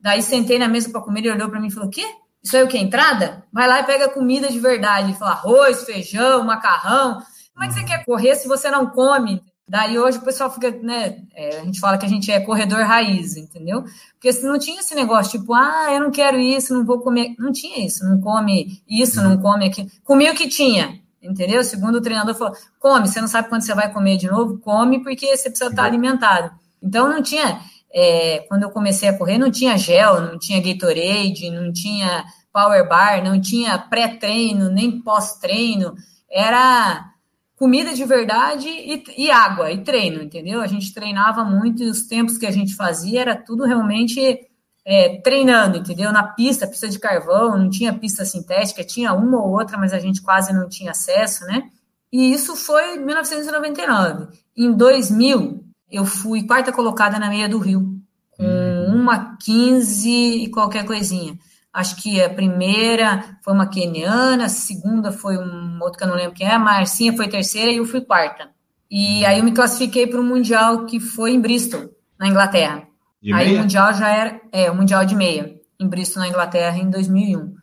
Daí 0.00 0.20
sentei 0.22 0.58
na 0.58 0.68
mesa 0.68 0.90
para 0.90 1.00
comer 1.00 1.24
e 1.24 1.30
olhou 1.30 1.48
para 1.48 1.60
mim 1.60 1.68
e 1.68 1.70
falou: 1.70 1.88
"O 1.88 1.90
quê? 1.90 2.04
Isso 2.42 2.56
aí 2.56 2.62
é 2.62 2.64
o 2.64 2.68
que 2.68 2.78
entrada? 2.78 3.44
Vai 3.52 3.68
lá 3.68 3.80
e 3.80 3.84
pega 3.84 4.08
comida 4.08 4.48
de 4.48 4.58
verdade". 4.58 5.14
Falou: 5.14 5.34
"Arroz, 5.34 5.84
feijão, 5.84 6.44
macarrão. 6.44 7.22
Como 7.52 7.64
é 7.64 7.68
que 7.68 7.74
você 7.74 7.84
quer 7.84 8.04
correr 8.04 8.34
se 8.36 8.48
você 8.48 8.70
não 8.70 8.86
come?" 8.86 9.42
Daí 9.68 9.98
hoje 9.98 10.18
o 10.18 10.22
pessoal 10.22 10.52
fica, 10.52 10.70
né? 10.82 11.22
É, 11.32 11.60
a 11.60 11.64
gente 11.64 11.78
fala 11.78 11.96
que 11.96 12.04
a 12.04 12.08
gente 12.08 12.30
é 12.32 12.40
corredor 12.40 12.80
raiz, 12.80 13.36
entendeu? 13.36 13.84
Porque 14.14 14.32
não 14.42 14.58
tinha 14.58 14.80
esse 14.80 14.96
negócio, 14.96 15.38
tipo, 15.38 15.54
ah, 15.54 15.86
eu 15.92 16.00
não 16.00 16.10
quero 16.10 16.40
isso, 16.40 16.74
não 16.74 16.84
vou 16.84 17.00
comer. 17.00 17.34
Não 17.38 17.52
tinha 17.52 17.86
isso, 17.86 18.04
não 18.04 18.20
come 18.20 18.82
isso, 18.88 19.22
não 19.22 19.38
come 19.38 19.66
aquilo. 19.66 19.88
Comia 20.02 20.32
o 20.32 20.34
que 20.34 20.48
tinha 20.48 21.00
entendeu? 21.22 21.62
Segundo 21.62 21.96
o 21.96 22.00
treinador 22.00 22.34
falou, 22.34 22.54
come, 22.78 23.06
você 23.06 23.20
não 23.20 23.28
sabe 23.28 23.48
quando 23.48 23.62
você 23.62 23.74
vai 23.74 23.92
comer 23.92 24.16
de 24.16 24.26
novo, 24.26 24.58
come 24.58 25.02
porque 25.02 25.36
você 25.36 25.50
precisa 25.50 25.70
estar 25.70 25.84
alimentado. 25.84 26.50
Então 26.82 27.08
não 27.08 27.22
tinha, 27.22 27.60
é, 27.92 28.44
quando 28.48 28.62
eu 28.62 28.70
comecei 28.70 29.08
a 29.08 29.16
correr, 29.16 29.38
não 29.38 29.50
tinha 29.50 29.76
gel, 29.76 30.20
não 30.20 30.38
tinha 30.38 30.60
Gatorade, 30.60 31.50
não 31.50 31.72
tinha 31.72 32.24
Power 32.52 32.88
Bar, 32.88 33.22
não 33.22 33.40
tinha 33.40 33.78
pré-treino, 33.78 34.70
nem 34.70 35.00
pós-treino, 35.00 35.94
era 36.30 37.10
comida 37.56 37.92
de 37.92 38.04
verdade 38.04 38.68
e, 38.68 39.04
e, 39.18 39.30
água 39.30 39.70
e 39.70 39.82
treino, 39.82 40.22
entendeu? 40.22 40.60
A 40.60 40.66
gente 40.66 40.94
treinava 40.94 41.44
muito 41.44 41.82
e 41.82 41.90
os 41.90 42.04
tempos 42.04 42.38
que 42.38 42.46
a 42.46 42.50
gente 42.50 42.74
fazia 42.74 43.20
era 43.20 43.36
tudo 43.36 43.64
realmente 43.64 44.48
é, 44.84 45.20
treinando, 45.20 45.78
entendeu? 45.78 46.10
Na 46.12 46.22
pista, 46.22 46.66
pista 46.66 46.88
de 46.88 46.98
carvão, 46.98 47.58
não 47.58 47.68
tinha 47.68 47.92
pista 47.92 48.24
sintética, 48.24 48.82
tinha 48.82 49.12
uma 49.12 49.42
ou 49.42 49.50
outra, 49.50 49.76
mas 49.76 49.92
a 49.92 49.98
gente 49.98 50.22
quase 50.22 50.52
não 50.54 50.68
tinha 50.68 50.92
acesso, 50.92 51.44
né? 51.44 51.68
E 52.12 52.32
isso 52.32 52.56
foi 52.56 52.96
em 52.96 53.04
1999. 53.04 54.28
Em 54.56 54.72
2000, 54.72 55.64
eu 55.90 56.04
fui 56.04 56.42
quarta 56.44 56.72
colocada 56.72 57.18
na 57.18 57.28
meia 57.28 57.48
do 57.48 57.58
Rio, 57.58 58.00
com 58.30 58.44
uhum. 58.44 58.94
uma 58.94 59.36
15 59.36 60.08
e 60.44 60.50
qualquer 60.50 60.84
coisinha. 60.84 61.38
Acho 61.72 61.96
que 62.02 62.20
a 62.20 62.28
primeira 62.28 63.38
foi 63.42 63.54
uma 63.54 63.68
keniana, 63.68 64.46
a 64.46 64.48
segunda 64.48 65.12
foi 65.12 65.36
um 65.38 65.78
outro 65.80 65.98
que 65.98 66.04
eu 66.04 66.08
não 66.08 66.16
lembro 66.16 66.34
quem 66.34 66.46
é, 66.46 66.54
a 66.54 66.58
Marcinha 66.58 67.14
foi 67.14 67.28
terceira 67.28 67.70
e 67.70 67.76
eu 67.76 67.84
fui 67.84 68.00
quarta. 68.00 68.50
E 68.90 69.24
aí 69.24 69.38
eu 69.38 69.44
me 69.44 69.52
classifiquei 69.52 70.06
para 70.06 70.20
o 70.20 70.24
Mundial 70.24 70.84
que 70.86 70.98
foi 70.98 71.32
em 71.32 71.40
Bristol, 71.40 71.90
na 72.18 72.26
Inglaterra. 72.26 72.88
De 73.22 73.32
aí 73.32 73.46
meia? 73.46 73.58
o 73.58 73.62
Mundial 73.62 73.94
já 73.94 74.08
era, 74.08 74.40
é, 74.50 74.70
o 74.70 74.74
Mundial 74.74 75.04
de 75.04 75.14
meia, 75.14 75.54
em 75.78 75.86
Bristol, 75.86 76.22
na 76.22 76.28
Inglaterra, 76.28 76.76
em 76.76 76.90
2001. 76.90 77.54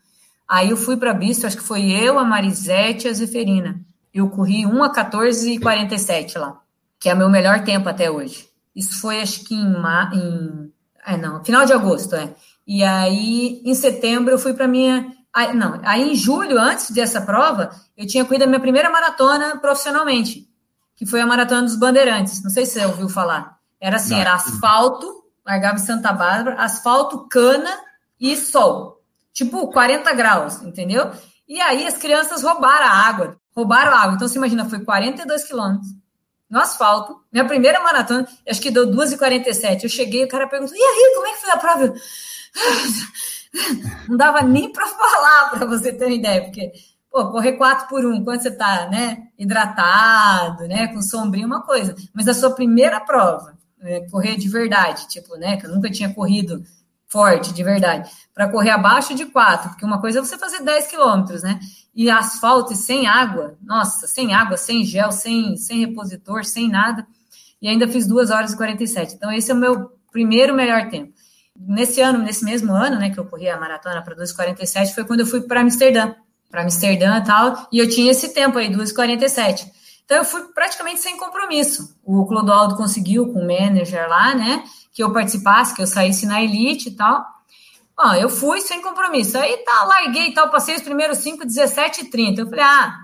Aí 0.47 0.69
eu 0.69 0.77
fui 0.77 0.95
para 0.95 1.13
Bristol, 1.13 1.47
acho 1.47 1.57
que 1.57 1.63
foi 1.63 1.91
eu, 1.91 2.17
a 2.17 2.23
Marisete 2.23 3.07
e 3.07 3.09
a 3.09 3.13
Zeferina. 3.13 3.81
Eu 4.13 4.29
corri 4.29 4.65
1 4.65 4.83
a 4.83 4.89
14 4.89 5.51
e 5.51 5.59
47 5.59 6.37
lá, 6.37 6.61
que 6.99 7.09
é 7.09 7.13
o 7.13 7.17
meu 7.17 7.29
melhor 7.29 7.63
tempo 7.63 7.87
até 7.89 8.09
hoje. 8.09 8.47
Isso 8.75 8.99
foi, 9.01 9.21
acho 9.21 9.43
que 9.43 9.55
em, 9.55 9.75
em 10.13 10.71
é, 11.05 11.15
não, 11.15 11.43
final 11.43 11.65
de 11.65 11.71
agosto, 11.71 12.15
é. 12.15 12.35
E 12.67 12.83
aí, 12.83 13.61
em 13.63 13.73
setembro, 13.73 14.33
eu 14.33 14.37
fui 14.37 14.53
para 14.53 14.67
minha. 14.67 15.07
Aí, 15.33 15.53
não, 15.55 15.79
aí 15.83 16.11
em 16.11 16.15
julho, 16.15 16.59
antes 16.59 16.91
dessa 16.91 17.21
prova, 17.21 17.71
eu 17.95 18.05
tinha 18.05 18.25
corrido 18.25 18.43
a 18.43 18.47
minha 18.47 18.59
primeira 18.59 18.89
maratona 18.89 19.57
profissionalmente, 19.57 20.47
que 20.95 21.05
foi 21.05 21.21
a 21.21 21.25
Maratona 21.25 21.61
dos 21.61 21.77
Bandeirantes. 21.77 22.43
Não 22.43 22.49
sei 22.49 22.65
se 22.65 22.73
você 22.73 22.85
ouviu 22.85 23.07
falar. 23.07 23.57
Era 23.79 23.95
assim, 23.95 24.15
não. 24.15 24.19
era 24.19 24.33
asfalto, 24.33 25.23
largava 25.45 25.75
em 25.75 25.79
Santa 25.79 26.11
Bárbara, 26.11 26.61
asfalto, 26.61 27.27
cana 27.29 27.73
e 28.19 28.35
sol. 28.35 29.01
Tipo, 29.31 29.71
40 29.71 30.11
graus, 30.13 30.61
entendeu? 30.63 31.11
E 31.47 31.61
aí 31.61 31.85
as 31.87 31.97
crianças 31.97 32.43
roubaram 32.43 32.85
a 32.85 33.07
água. 33.07 33.37
Roubaram 33.55 33.93
a 33.93 34.01
água. 34.01 34.15
Então, 34.15 34.27
você 34.27 34.37
imagina, 34.37 34.67
foi 34.67 34.79
42 34.83 35.43
quilômetros 35.43 35.87
no 36.49 36.59
asfalto. 36.59 37.21
Minha 37.31 37.45
primeira 37.45 37.81
maratona, 37.81 38.27
acho 38.47 38.61
que 38.61 38.71
deu 38.71 38.87
2h47. 38.87 39.83
Eu 39.83 39.89
cheguei, 39.89 40.23
o 40.23 40.27
cara 40.27 40.47
perguntou, 40.47 40.75
e 40.75 40.81
aí, 40.81 41.13
como 41.15 41.27
é 41.27 41.31
que 41.33 41.41
foi 41.41 41.51
a 41.51 41.57
prova? 41.57 41.93
Não 44.07 44.17
dava 44.17 44.41
nem 44.41 44.71
para 44.71 44.87
falar, 44.87 45.49
para 45.49 45.65
você 45.65 45.91
ter 45.91 46.05
uma 46.05 46.13
ideia, 46.13 46.43
porque, 46.43 46.71
pô, 47.11 47.31
correr 47.31 47.53
4 47.53 47.87
por 47.87 48.05
1, 48.05 48.23
quando 48.23 48.41
você 48.41 48.51
tá, 48.51 48.87
né, 48.89 49.27
hidratado, 49.37 50.67
né, 50.67 50.87
com 50.87 51.01
sombrinha, 51.01 51.47
uma 51.47 51.63
coisa. 51.63 51.95
Mas 52.13 52.27
a 52.27 52.33
sua 52.33 52.51
primeira 52.51 52.99
prova, 52.99 53.57
é, 53.81 54.01
correr 54.09 54.35
de 54.37 54.49
verdade, 54.49 55.07
tipo, 55.07 55.35
né? 55.37 55.57
Que 55.57 55.65
eu 55.65 55.71
nunca 55.71 55.89
tinha 55.89 56.13
corrido 56.13 56.63
forte, 57.07 57.53
de 57.53 57.63
verdade, 57.63 58.09
para 58.33 58.49
correr 58.49 58.71
abaixo 58.71 59.15
de 59.15 59.25
4, 59.25 59.69
porque 59.69 59.85
uma 59.85 60.01
coisa 60.01 60.19
é 60.19 60.21
você 60.21 60.37
fazer 60.37 60.61
10 60.61 60.87
quilômetros, 60.87 61.41
né? 61.41 61.59
E 61.99 62.11
asfalto 62.11 62.73
e 62.73 62.75
sem 62.75 63.07
água, 63.07 63.57
nossa, 63.59 64.05
sem 64.05 64.31
água, 64.31 64.55
sem 64.55 64.83
gel, 64.83 65.11
sem, 65.11 65.57
sem 65.57 65.79
repositor, 65.79 66.45
sem 66.45 66.69
nada, 66.69 67.07
e 67.59 67.67
ainda 67.67 67.87
fiz 67.87 68.05
2 68.05 68.29
horas 68.29 68.53
e 68.53 68.55
47. 68.55 69.15
Então, 69.15 69.31
esse 69.31 69.49
é 69.49 69.53
o 69.55 69.57
meu 69.57 69.91
primeiro 70.11 70.53
melhor 70.53 70.89
tempo. 70.89 71.11
Nesse 71.59 71.99
ano, 71.99 72.19
nesse 72.19 72.45
mesmo 72.45 72.71
ano, 72.71 72.99
né, 72.99 73.09
que 73.09 73.19
eu 73.19 73.25
corri 73.25 73.49
a 73.49 73.59
maratona 73.59 73.99
para 74.03 74.15
2,47, 74.15 74.93
foi 74.93 75.05
quando 75.05 75.21
eu 75.21 75.25
fui 75.25 75.41
para 75.41 75.61
Amsterdã, 75.61 76.13
para 76.51 76.61
Amsterdã 76.61 77.17
e 77.17 77.23
tal, 77.23 77.67
e 77.71 77.79
eu 77.79 77.89
tinha 77.89 78.11
esse 78.11 78.31
tempo 78.31 78.59
aí, 78.59 78.69
2,47. 78.71 79.65
Então 80.05 80.17
eu 80.17 80.23
fui 80.23 80.41
praticamente 80.53 80.99
sem 80.99 81.17
compromisso. 81.17 81.95
O 82.05 82.25
Clodoaldo 82.27 82.77
conseguiu 82.77 83.33
com 83.33 83.41
o 83.41 83.47
manager 83.47 84.07
lá, 84.07 84.35
né, 84.35 84.63
que 84.93 85.03
eu 85.03 85.11
participasse, 85.11 85.73
que 85.73 85.81
eu 85.81 85.87
saísse 85.87 86.27
na 86.27 86.41
elite 86.43 86.89
e 86.89 86.91
tal. 86.91 87.25
Ó, 87.99 88.13
eu 88.13 88.29
fui 88.29 88.61
sem 88.61 88.81
compromisso. 88.81 89.37
Aí 89.37 89.57
tá, 89.57 89.83
larguei 89.85 90.33
tal, 90.33 90.49
passei 90.49 90.75
os 90.75 90.81
primeiros 90.81 91.17
5, 91.19 91.45
17 91.45 92.01
e 92.01 92.09
30. 92.09 92.41
Eu 92.41 92.49
falei, 92.49 92.63
ah, 92.63 92.95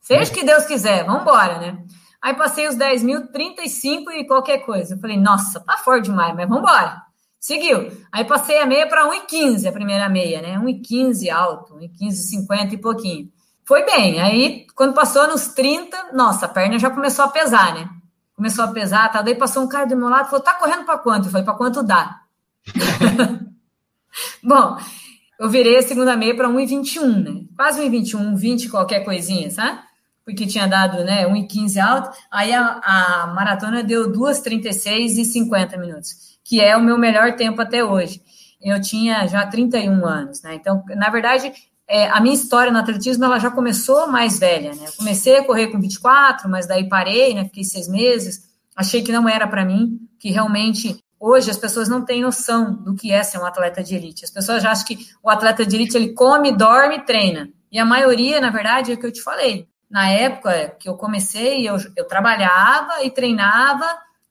seja 0.00 0.30
o 0.30 0.34
que 0.34 0.44
Deus 0.44 0.64
quiser, 0.64 1.04
vamos 1.04 1.22
embora, 1.22 1.58
né? 1.58 1.78
Aí 2.20 2.34
passei 2.34 2.66
os 2.66 2.74
10 2.74 3.02
mil, 3.02 3.28
35 3.28 4.10
e 4.12 4.26
qualquer 4.26 4.58
coisa. 4.58 4.94
Eu 4.94 4.98
falei, 4.98 5.16
nossa, 5.16 5.60
tá 5.60 5.76
forte 5.78 6.06
demais, 6.06 6.34
mas 6.34 6.48
vamos 6.48 6.62
embora. 6.62 7.02
Seguiu. 7.38 7.92
Aí 8.10 8.24
passei 8.24 8.58
a 8.58 8.66
meia 8.66 8.88
para 8.88 9.06
1,15, 9.06 9.68
a 9.68 9.72
primeira 9.72 10.08
meia, 10.08 10.42
né? 10.42 10.58
1,15 10.58 11.30
alto, 11.30 11.74
1,15, 11.74 12.10
50 12.12 12.74
e 12.74 12.78
pouquinho. 12.78 13.32
Foi 13.64 13.84
bem. 13.84 14.20
Aí, 14.20 14.66
quando 14.74 14.94
passou 14.94 15.28
nos 15.28 15.48
30, 15.48 16.12
nossa, 16.14 16.46
a 16.46 16.48
perna 16.48 16.78
já 16.78 16.90
começou 16.90 17.24
a 17.24 17.28
pesar, 17.28 17.74
né? 17.74 17.88
começou 18.38 18.64
a 18.64 18.68
pesar, 18.68 19.10
tá? 19.10 19.20
daí 19.20 19.34
passou 19.34 19.64
um 19.64 19.68
cara 19.68 19.84
do 19.84 19.96
meu 19.96 20.08
lado 20.08 20.26
e 20.26 20.30
falou: 20.30 20.44
tá 20.44 20.54
correndo 20.54 20.84
para 20.84 20.98
quanto? 20.98 21.26
Eu 21.26 21.32
falei: 21.32 21.44
para 21.44 21.54
quanto 21.54 21.82
dá? 21.82 22.20
Bom, 24.42 24.76
eu 25.38 25.48
virei 25.48 25.78
a 25.78 25.82
segunda 25.82 26.16
meia 26.16 26.34
para 26.34 26.48
1,21, 26.48 27.22
né? 27.22 27.44
Quase 27.56 27.80
1,21, 27.80 28.34
20 28.34 28.68
qualquer 28.68 29.04
coisinha, 29.04 29.50
sabe? 29.50 29.78
Porque 30.24 30.46
tinha 30.46 30.66
dado 30.66 31.04
né, 31.04 31.26
1,15 31.26 31.80
alto. 31.80 32.10
Aí 32.30 32.52
a, 32.52 32.80
a 32.82 33.26
maratona 33.34 33.82
deu 33.82 34.12
2,36 34.12 35.18
e 35.18 35.24
50 35.24 35.76
minutos, 35.76 36.38
que 36.44 36.60
é 36.60 36.76
o 36.76 36.82
meu 36.82 36.98
melhor 36.98 37.36
tempo 37.36 37.62
até 37.62 37.84
hoje. 37.84 38.20
Eu 38.60 38.80
tinha 38.80 39.26
já 39.28 39.46
31 39.46 40.04
anos, 40.04 40.42
né? 40.42 40.56
Então, 40.56 40.82
na 40.96 41.08
verdade, 41.08 41.52
é, 41.86 42.08
a 42.08 42.20
minha 42.20 42.34
história 42.34 42.72
no 42.72 42.78
atletismo 42.78 43.24
ela 43.24 43.38
já 43.38 43.50
começou 43.50 44.08
mais 44.08 44.38
velha, 44.38 44.74
né? 44.74 44.84
Eu 44.88 44.92
comecei 44.94 45.38
a 45.38 45.44
correr 45.44 45.68
com 45.68 45.80
24, 45.80 46.48
mas 46.48 46.66
daí 46.66 46.88
parei, 46.88 47.32
né? 47.32 47.44
Fiquei 47.44 47.64
seis 47.64 47.88
meses, 47.88 48.42
achei 48.76 49.02
que 49.02 49.12
não 49.12 49.28
era 49.28 49.46
para 49.46 49.64
mim, 49.64 50.00
que 50.18 50.30
realmente 50.30 51.02
hoje 51.20 51.50
as 51.50 51.56
pessoas 51.56 51.88
não 51.88 52.04
têm 52.04 52.22
noção 52.22 52.72
do 52.72 52.94
que 52.94 53.12
é 53.12 53.22
ser 53.22 53.38
um 53.38 53.46
atleta 53.46 53.82
de 53.82 53.94
elite. 53.94 54.24
As 54.24 54.30
pessoas 54.30 54.62
já 54.62 54.70
acham 54.70 54.86
que 54.86 54.98
o 55.22 55.30
atleta 55.30 55.64
de 55.64 55.76
elite 55.76 55.96
ele 55.96 56.12
come, 56.12 56.52
dorme 56.52 56.96
e 56.96 57.04
treina. 57.04 57.50
E 57.70 57.78
a 57.78 57.84
maioria, 57.84 58.40
na 58.40 58.50
verdade, 58.50 58.92
é 58.92 58.94
o 58.94 58.98
que 58.98 59.06
eu 59.06 59.12
te 59.12 59.22
falei. 59.22 59.68
Na 59.90 60.08
época 60.08 60.76
que 60.78 60.88
eu 60.88 60.94
comecei, 60.94 61.68
eu, 61.68 61.76
eu 61.96 62.06
trabalhava 62.06 63.02
e 63.04 63.10
treinava 63.10 63.86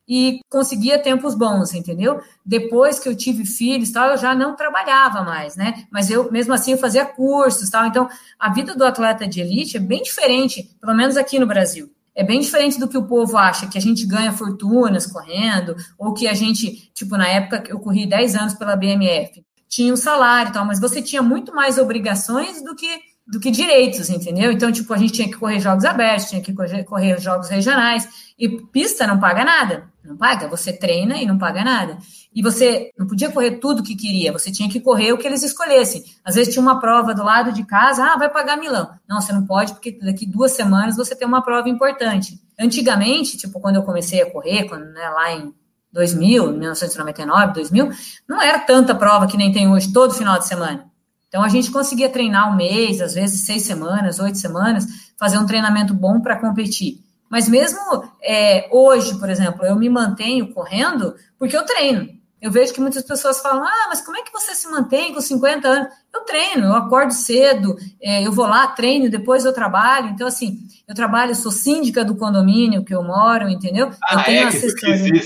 e 0.08 0.40
conseguia 0.50 1.02
tempos 1.02 1.36
bons, 1.36 1.74
entendeu? 1.74 2.22
Depois 2.46 2.98
que 2.98 3.10
eu 3.10 3.16
tive 3.16 3.46
filhos, 3.46 3.92
tal, 3.92 4.12
eu 4.12 4.18
já 4.18 4.34
não 4.34 4.56
trabalhava 4.56 5.22
mais, 5.22 5.58
né? 5.58 5.86
Mas 5.92 6.10
eu 6.10 6.32
mesmo 6.32 6.54
assim 6.54 6.72
eu 6.72 6.78
fazia 6.78 7.06
cursos, 7.06 7.70
tal. 7.70 7.86
Então, 7.86 8.08
a 8.40 8.54
vida 8.54 8.74
do 8.74 8.86
atleta 8.86 9.28
de 9.28 9.42
elite 9.42 9.76
é 9.76 9.80
bem 9.80 10.02
diferente, 10.02 10.76
pelo 10.80 10.96
menos 10.96 11.18
aqui 11.18 11.38
no 11.38 11.46
Brasil. 11.46 11.92
É 12.18 12.24
bem 12.24 12.40
diferente 12.40 12.80
do 12.80 12.88
que 12.88 12.98
o 12.98 13.06
povo 13.06 13.38
acha, 13.38 13.68
que 13.68 13.78
a 13.78 13.82
gente 13.82 14.04
ganha 14.04 14.34
fortunas 14.34 15.06
correndo, 15.06 15.76
ou 16.00 16.16
que 16.16 16.28
a 16.28 16.34
gente, 16.34 16.92
tipo, 16.92 17.16
na 17.16 17.28
época 17.28 17.62
que 17.62 17.72
eu 17.72 17.80
corri 17.80 18.08
10 18.08 18.36
anos 18.36 18.54
pela 18.56 18.76
BMF, 18.76 19.46
tinha 19.70 19.94
um 19.94 19.98
salário 19.98 20.50
e 20.50 20.54
tal, 20.54 20.66
mas 20.66 20.80
você 20.80 21.00
tinha 21.00 21.22
muito 21.22 21.54
mais 21.54 21.78
obrigações 21.78 22.64
do 22.64 22.76
que 22.76 22.88
do 23.28 23.42
que 23.42 23.52
direitos, 23.52 24.10
entendeu? 24.10 24.54
Então, 24.54 24.72
tipo, 24.72 24.94
a 24.94 24.98
gente 24.98 25.12
tinha 25.12 25.28
que 25.28 25.36
correr 25.36 25.60
jogos 25.60 25.84
abertos, 25.84 26.30
tinha 26.30 26.42
que 26.42 26.54
correr, 26.54 26.86
correr 26.86 27.20
jogos 27.20 27.50
regionais, 27.50 28.08
e 28.40 28.48
pista 28.48 29.06
não 29.06 29.20
paga 29.20 29.44
nada. 29.44 29.92
Não 30.08 30.16
paga, 30.16 30.48
você 30.48 30.72
treina 30.72 31.18
e 31.18 31.26
não 31.26 31.38
paga 31.38 31.64
nada. 31.64 31.98
E 32.34 32.42
você 32.42 32.92
não 32.98 33.06
podia 33.06 33.30
correr 33.30 33.58
tudo 33.58 33.84
que 33.84 33.96
queria, 33.96 34.32
você 34.32 34.50
tinha 34.52 34.70
que 34.70 34.80
correr 34.80 35.12
o 35.12 35.18
que 35.18 35.28
eles 35.28 35.44
escolhessem. 35.44 36.04
Às 36.24 36.36
vezes 36.36 36.54
tinha 36.54 36.64
uma 36.64 36.80
prova 36.80 37.14
do 37.14 37.24
lado 37.24 37.52
de 37.52 37.66
casa, 37.66 38.04
ah, 38.06 38.18
vai 38.18 38.30
pagar 38.30 38.58
Milão. 38.58 38.90
Não, 39.08 39.20
você 39.20 39.34
não 39.34 39.46
pode, 39.46 39.74
porque 39.74 40.00
daqui 40.02 40.26
duas 40.26 40.54
semanas 40.54 40.96
você 40.96 41.16
tem 41.16 41.28
uma 41.28 41.44
prova 41.44 41.68
importante. 41.68 42.40
Antigamente, 42.58 43.38
tipo, 43.38 43.60
quando 43.60 43.76
eu 43.76 43.84
comecei 43.84 44.22
a 44.22 44.32
correr, 44.32 44.64
quando, 44.64 44.86
né, 44.86 45.10
lá 45.10 45.34
em 45.34 45.54
2000, 45.92 46.52
1999, 46.54 47.54
2000, 47.54 47.90
não 48.28 48.42
era 48.42 48.60
tanta 48.60 48.96
prova 48.96 49.28
que 49.28 49.38
nem 49.38 49.52
tem 49.52 49.70
hoje, 49.70 49.92
todo 49.92 50.14
final 50.14 50.40
de 50.40 50.48
semana. 50.48 50.86
Então 51.28 51.44
a 51.44 51.50
gente 51.50 51.72
conseguia 51.72 52.10
treinar 52.10 52.52
um 52.52 52.56
mês, 52.56 53.02
às 53.02 53.14
vezes 53.14 53.42
seis 53.42 53.64
semanas, 53.64 54.20
oito 54.20 54.38
semanas, 54.38 54.86
fazer 55.20 55.38
um 55.38 55.46
treinamento 55.46 55.94
bom 55.94 56.22
para 56.22 56.40
competir. 56.40 57.07
Mas 57.30 57.48
mesmo 57.48 57.80
é, 58.22 58.68
hoje, 58.72 59.18
por 59.20 59.30
exemplo, 59.30 59.66
eu 59.66 59.76
me 59.76 59.90
mantenho 59.90 60.54
correndo 60.54 61.16
porque 61.38 61.56
eu 61.56 61.66
treino. 61.66 62.18
Eu 62.40 62.52
vejo 62.52 62.72
que 62.72 62.80
muitas 62.80 63.04
pessoas 63.04 63.40
falam: 63.40 63.64
ah, 63.64 63.86
mas 63.90 64.02
como 64.02 64.18
é 64.18 64.22
que 64.22 64.32
você 64.32 64.54
se 64.54 64.70
mantém 64.70 65.14
com 65.14 65.20
50 65.20 65.68
anos? 65.68 65.94
Eu 66.14 66.22
treino, 66.22 66.68
eu 66.68 66.76
acordo 66.76 67.12
cedo, 67.12 67.76
é, 68.02 68.26
eu 68.26 68.32
vou 68.32 68.46
lá, 68.46 68.68
treino, 68.68 69.10
depois 69.10 69.44
eu 69.44 69.54
trabalho. 69.54 70.10
Então, 70.10 70.28
assim, 70.28 70.60
eu 70.88 70.94
trabalho, 70.94 71.36
sou 71.36 71.52
síndica 71.52 72.06
do 72.06 72.16
condomínio 72.16 72.84
que 72.84 72.94
eu 72.94 73.04
moro, 73.04 73.50
entendeu? 73.50 73.92
Ah, 74.04 74.20
eu 74.20 74.24
tenho 74.24 74.44
é 74.44 74.48
assessoria. 74.48 75.24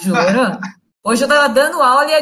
Juro? 0.00 0.58
Hoje 1.02 1.22
eu 1.22 1.28
estava 1.28 1.48
dando 1.48 1.80
aula 1.80 2.10
e 2.10 2.14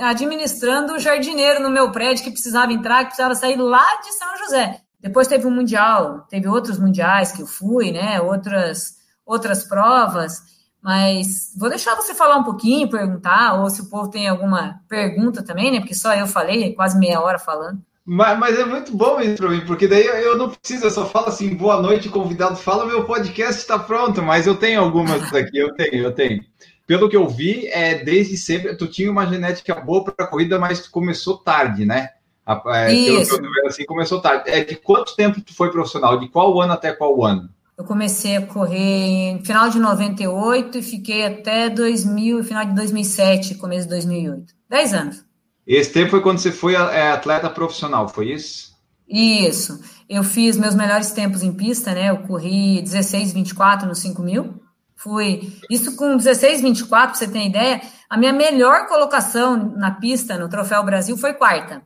administrando 0.00 0.92
o 0.92 0.98
jardineiro 1.00 1.60
no 1.60 1.68
meu 1.68 1.90
prédio 1.90 2.22
que 2.22 2.30
precisava 2.30 2.72
entrar, 2.72 3.00
que 3.00 3.06
precisava 3.06 3.34
sair 3.34 3.56
lá 3.56 3.84
de 4.00 4.12
São 4.12 4.36
José. 4.38 4.80
Depois 5.02 5.26
teve 5.26 5.46
um 5.46 5.50
mundial, 5.50 6.26
teve 6.30 6.48
outros 6.48 6.78
mundiais 6.78 7.32
que 7.32 7.42
eu 7.42 7.46
fui, 7.46 7.90
né? 7.90 8.20
Outras 8.20 9.02
outras 9.24 9.64
provas, 9.64 10.42
mas 10.82 11.54
vou 11.56 11.68
deixar 11.68 11.94
você 11.94 12.12
falar 12.12 12.36
um 12.36 12.44
pouquinho, 12.44 12.90
perguntar, 12.90 13.54
ou 13.54 13.70
se 13.70 13.82
o 13.82 13.88
povo 13.88 14.10
tem 14.10 14.28
alguma 14.28 14.80
pergunta 14.88 15.42
também, 15.42 15.70
né? 15.70 15.78
Porque 15.78 15.94
só 15.94 16.12
eu 16.14 16.26
falei, 16.26 16.74
quase 16.74 16.98
meia 16.98 17.20
hora 17.20 17.38
falando. 17.38 17.80
Mas, 18.04 18.36
mas 18.36 18.58
é 18.58 18.64
muito 18.64 18.94
bom 18.96 19.20
isso 19.20 19.36
para 19.36 19.50
mim, 19.50 19.64
porque 19.64 19.86
daí 19.86 20.04
eu, 20.04 20.36
não 20.36 20.50
preciso, 20.50 20.86
eu 20.86 20.90
só 20.90 21.06
falo 21.06 21.28
assim, 21.28 21.54
boa 21.54 21.80
noite, 21.80 22.08
convidado 22.08 22.56
fala, 22.56 22.84
meu 22.84 23.04
podcast 23.04 23.60
está 23.60 23.78
pronto, 23.78 24.20
mas 24.20 24.44
eu 24.44 24.56
tenho 24.56 24.80
algumas 24.80 25.30
daqui, 25.30 25.56
eu 25.56 25.72
tenho, 25.74 26.02
eu 26.02 26.12
tenho. 26.12 26.44
Pelo 26.84 27.08
que 27.08 27.16
eu 27.16 27.28
vi, 27.28 27.68
é 27.68 28.02
desde 28.02 28.36
sempre, 28.36 28.76
tu 28.76 28.88
tinha 28.88 29.08
uma 29.08 29.24
genética 29.24 29.76
boa 29.76 30.04
para 30.04 30.26
corrida, 30.26 30.58
mas 30.58 30.80
tu 30.80 30.90
começou 30.90 31.38
tarde, 31.38 31.86
né? 31.86 32.08
É, 32.46 32.92
Isso. 32.92 33.36
Pelo 33.36 33.52
que 33.52 33.60
eu 33.60 33.66
assim, 33.68 33.84
começou 33.84 34.20
tarde. 34.20 34.50
É, 34.50 34.64
de 34.64 34.76
quanto 34.76 35.14
tempo 35.14 35.40
tu 35.40 35.54
foi 35.54 35.70
profissional? 35.70 36.18
De 36.18 36.28
qual 36.28 36.60
ano 36.60 36.72
até 36.72 36.92
qual 36.92 37.24
ano? 37.24 37.48
Eu 37.78 37.84
comecei 37.84 38.36
a 38.36 38.46
correr 38.46 39.30
em 39.30 39.44
final 39.44 39.70
de 39.70 39.78
98 39.78 40.78
e 40.78 40.82
fiquei 40.82 41.24
até 41.24 41.70
2000, 41.70 42.44
final 42.44 42.64
de 42.64 42.74
2007, 42.74 43.54
começo 43.54 43.84
de 43.84 43.90
2008. 43.90 44.54
Dez 44.68 44.92
anos. 44.92 45.24
Esse 45.66 45.92
tempo 45.92 46.10
foi 46.10 46.20
quando 46.20 46.38
você 46.38 46.52
foi 46.52 46.74
é, 46.74 47.12
atleta 47.12 47.48
profissional, 47.48 48.08
foi 48.08 48.32
isso? 48.32 48.72
Isso. 49.08 49.80
Eu 50.08 50.24
fiz 50.24 50.56
meus 50.56 50.74
melhores 50.74 51.12
tempos 51.12 51.42
em 51.42 51.52
pista, 51.52 51.92
né? 51.94 52.10
Eu 52.10 52.18
corri 52.18 52.82
16, 52.82 53.32
24 53.32 53.88
no 53.88 53.94
5 53.94 54.22
mil. 54.22 54.60
Fui. 54.96 55.52
Isso 55.70 55.96
com 55.96 56.16
16, 56.16 56.60
24, 56.60 57.08
para 57.08 57.14
você 57.14 57.28
ter 57.28 57.46
ideia. 57.46 57.80
A 58.08 58.16
minha 58.16 58.32
melhor 58.32 58.86
colocação 58.86 59.56
na 59.76 59.92
pista, 59.92 60.38
no 60.38 60.48
Troféu 60.48 60.84
Brasil, 60.84 61.16
foi 61.16 61.32
quarta 61.34 61.82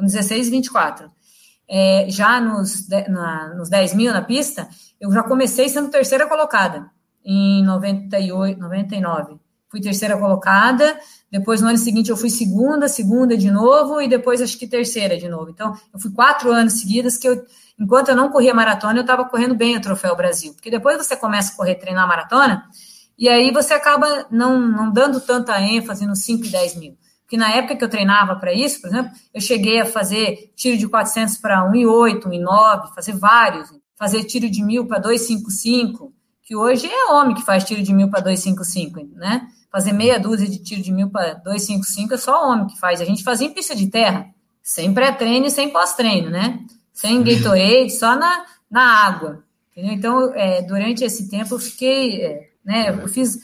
com 0.00 0.06
16 0.06 0.48
e 0.48 0.50
24. 0.50 1.10
É, 1.68 2.06
já 2.08 2.40
nos, 2.40 2.88
na, 3.08 3.54
nos 3.54 3.68
10 3.68 3.94
mil 3.94 4.12
na 4.12 4.22
pista, 4.22 4.68
eu 4.98 5.12
já 5.12 5.22
comecei 5.22 5.68
sendo 5.68 5.88
terceira 5.88 6.26
colocada 6.26 6.90
em 7.24 7.62
98, 7.64 8.58
99. 8.58 9.38
Fui 9.68 9.80
terceira 9.80 10.16
colocada, 10.16 10.98
depois 11.30 11.60
no 11.60 11.68
ano 11.68 11.78
seguinte 11.78 12.10
eu 12.10 12.16
fui 12.16 12.28
segunda, 12.28 12.88
segunda 12.88 13.36
de 13.36 13.52
novo, 13.52 14.00
e 14.00 14.08
depois 14.08 14.42
acho 14.42 14.58
que 14.58 14.66
terceira 14.66 15.16
de 15.16 15.28
novo. 15.28 15.48
Então, 15.50 15.76
eu 15.94 16.00
fui 16.00 16.10
quatro 16.10 16.50
anos 16.50 16.72
seguidas 16.80 17.16
que 17.16 17.28
eu, 17.28 17.44
enquanto 17.78 18.08
eu 18.08 18.16
não 18.16 18.30
corria 18.30 18.52
maratona, 18.52 18.98
eu 18.98 19.02
estava 19.02 19.24
correndo 19.26 19.54
bem 19.54 19.76
o 19.76 19.80
Troféu 19.80 20.16
Brasil. 20.16 20.54
Porque 20.54 20.72
depois 20.72 20.96
você 20.96 21.16
começa 21.16 21.52
a 21.52 21.56
correr, 21.56 21.76
treinar 21.76 22.08
maratona, 22.08 22.64
e 23.16 23.28
aí 23.28 23.52
você 23.52 23.74
acaba 23.74 24.26
não, 24.28 24.58
não 24.58 24.90
dando 24.90 25.20
tanta 25.20 25.60
ênfase 25.60 26.04
nos 26.04 26.24
5 26.24 26.46
e 26.46 26.48
10 26.48 26.74
mil 26.74 26.98
que 27.30 27.36
na 27.36 27.52
época 27.52 27.76
que 27.76 27.84
eu 27.84 27.88
treinava 27.88 28.34
para 28.34 28.52
isso, 28.52 28.80
por 28.80 28.88
exemplo, 28.88 29.12
eu 29.32 29.40
cheguei 29.40 29.80
a 29.80 29.86
fazer 29.86 30.52
tiro 30.56 30.76
de 30.76 30.88
400 30.88 31.36
para 31.36 31.64
1,8, 31.70 32.24
1,9, 32.24 32.92
fazer 32.92 33.12
vários, 33.12 33.72
fazer 33.96 34.24
tiro 34.24 34.50
de 34.50 34.60
1.000 34.60 34.88
para 34.88 34.98
255, 34.98 36.12
que 36.42 36.56
hoje 36.56 36.88
é 36.88 37.12
homem 37.12 37.36
que 37.36 37.44
faz 37.44 37.62
tiro 37.62 37.84
de 37.84 37.92
1.000 37.92 38.10
para 38.10 38.20
255, 38.22 39.14
né? 39.14 39.46
Fazer 39.70 39.92
meia 39.92 40.18
dúzia 40.18 40.48
de 40.48 40.58
tiro 40.58 40.82
de 40.82 40.92
1.000 40.92 41.08
para 41.12 41.34
255 41.34 42.14
é 42.14 42.16
só 42.16 42.50
homem 42.50 42.66
que 42.66 42.80
faz. 42.80 43.00
A 43.00 43.04
gente 43.04 43.22
fazia 43.22 43.46
em 43.46 43.54
pista 43.54 43.76
de 43.76 43.86
terra, 43.86 44.26
sem 44.60 44.92
pré-treino 44.92 45.46
e 45.46 45.50
sem 45.52 45.70
pós-treino, 45.70 46.30
né? 46.30 46.58
Sem 46.92 47.22
Gatorade, 47.22 47.90
só 47.90 48.16
na, 48.16 48.44
na 48.68 49.06
água. 49.06 49.44
Entendeu? 49.70 49.92
Então, 49.92 50.34
é, 50.34 50.62
durante 50.62 51.04
esse 51.04 51.30
tempo 51.30 51.54
eu 51.54 51.60
fiquei, 51.60 52.22
é, 52.22 52.48
né? 52.64 52.88
Eu 52.90 53.06
fiz 53.06 53.38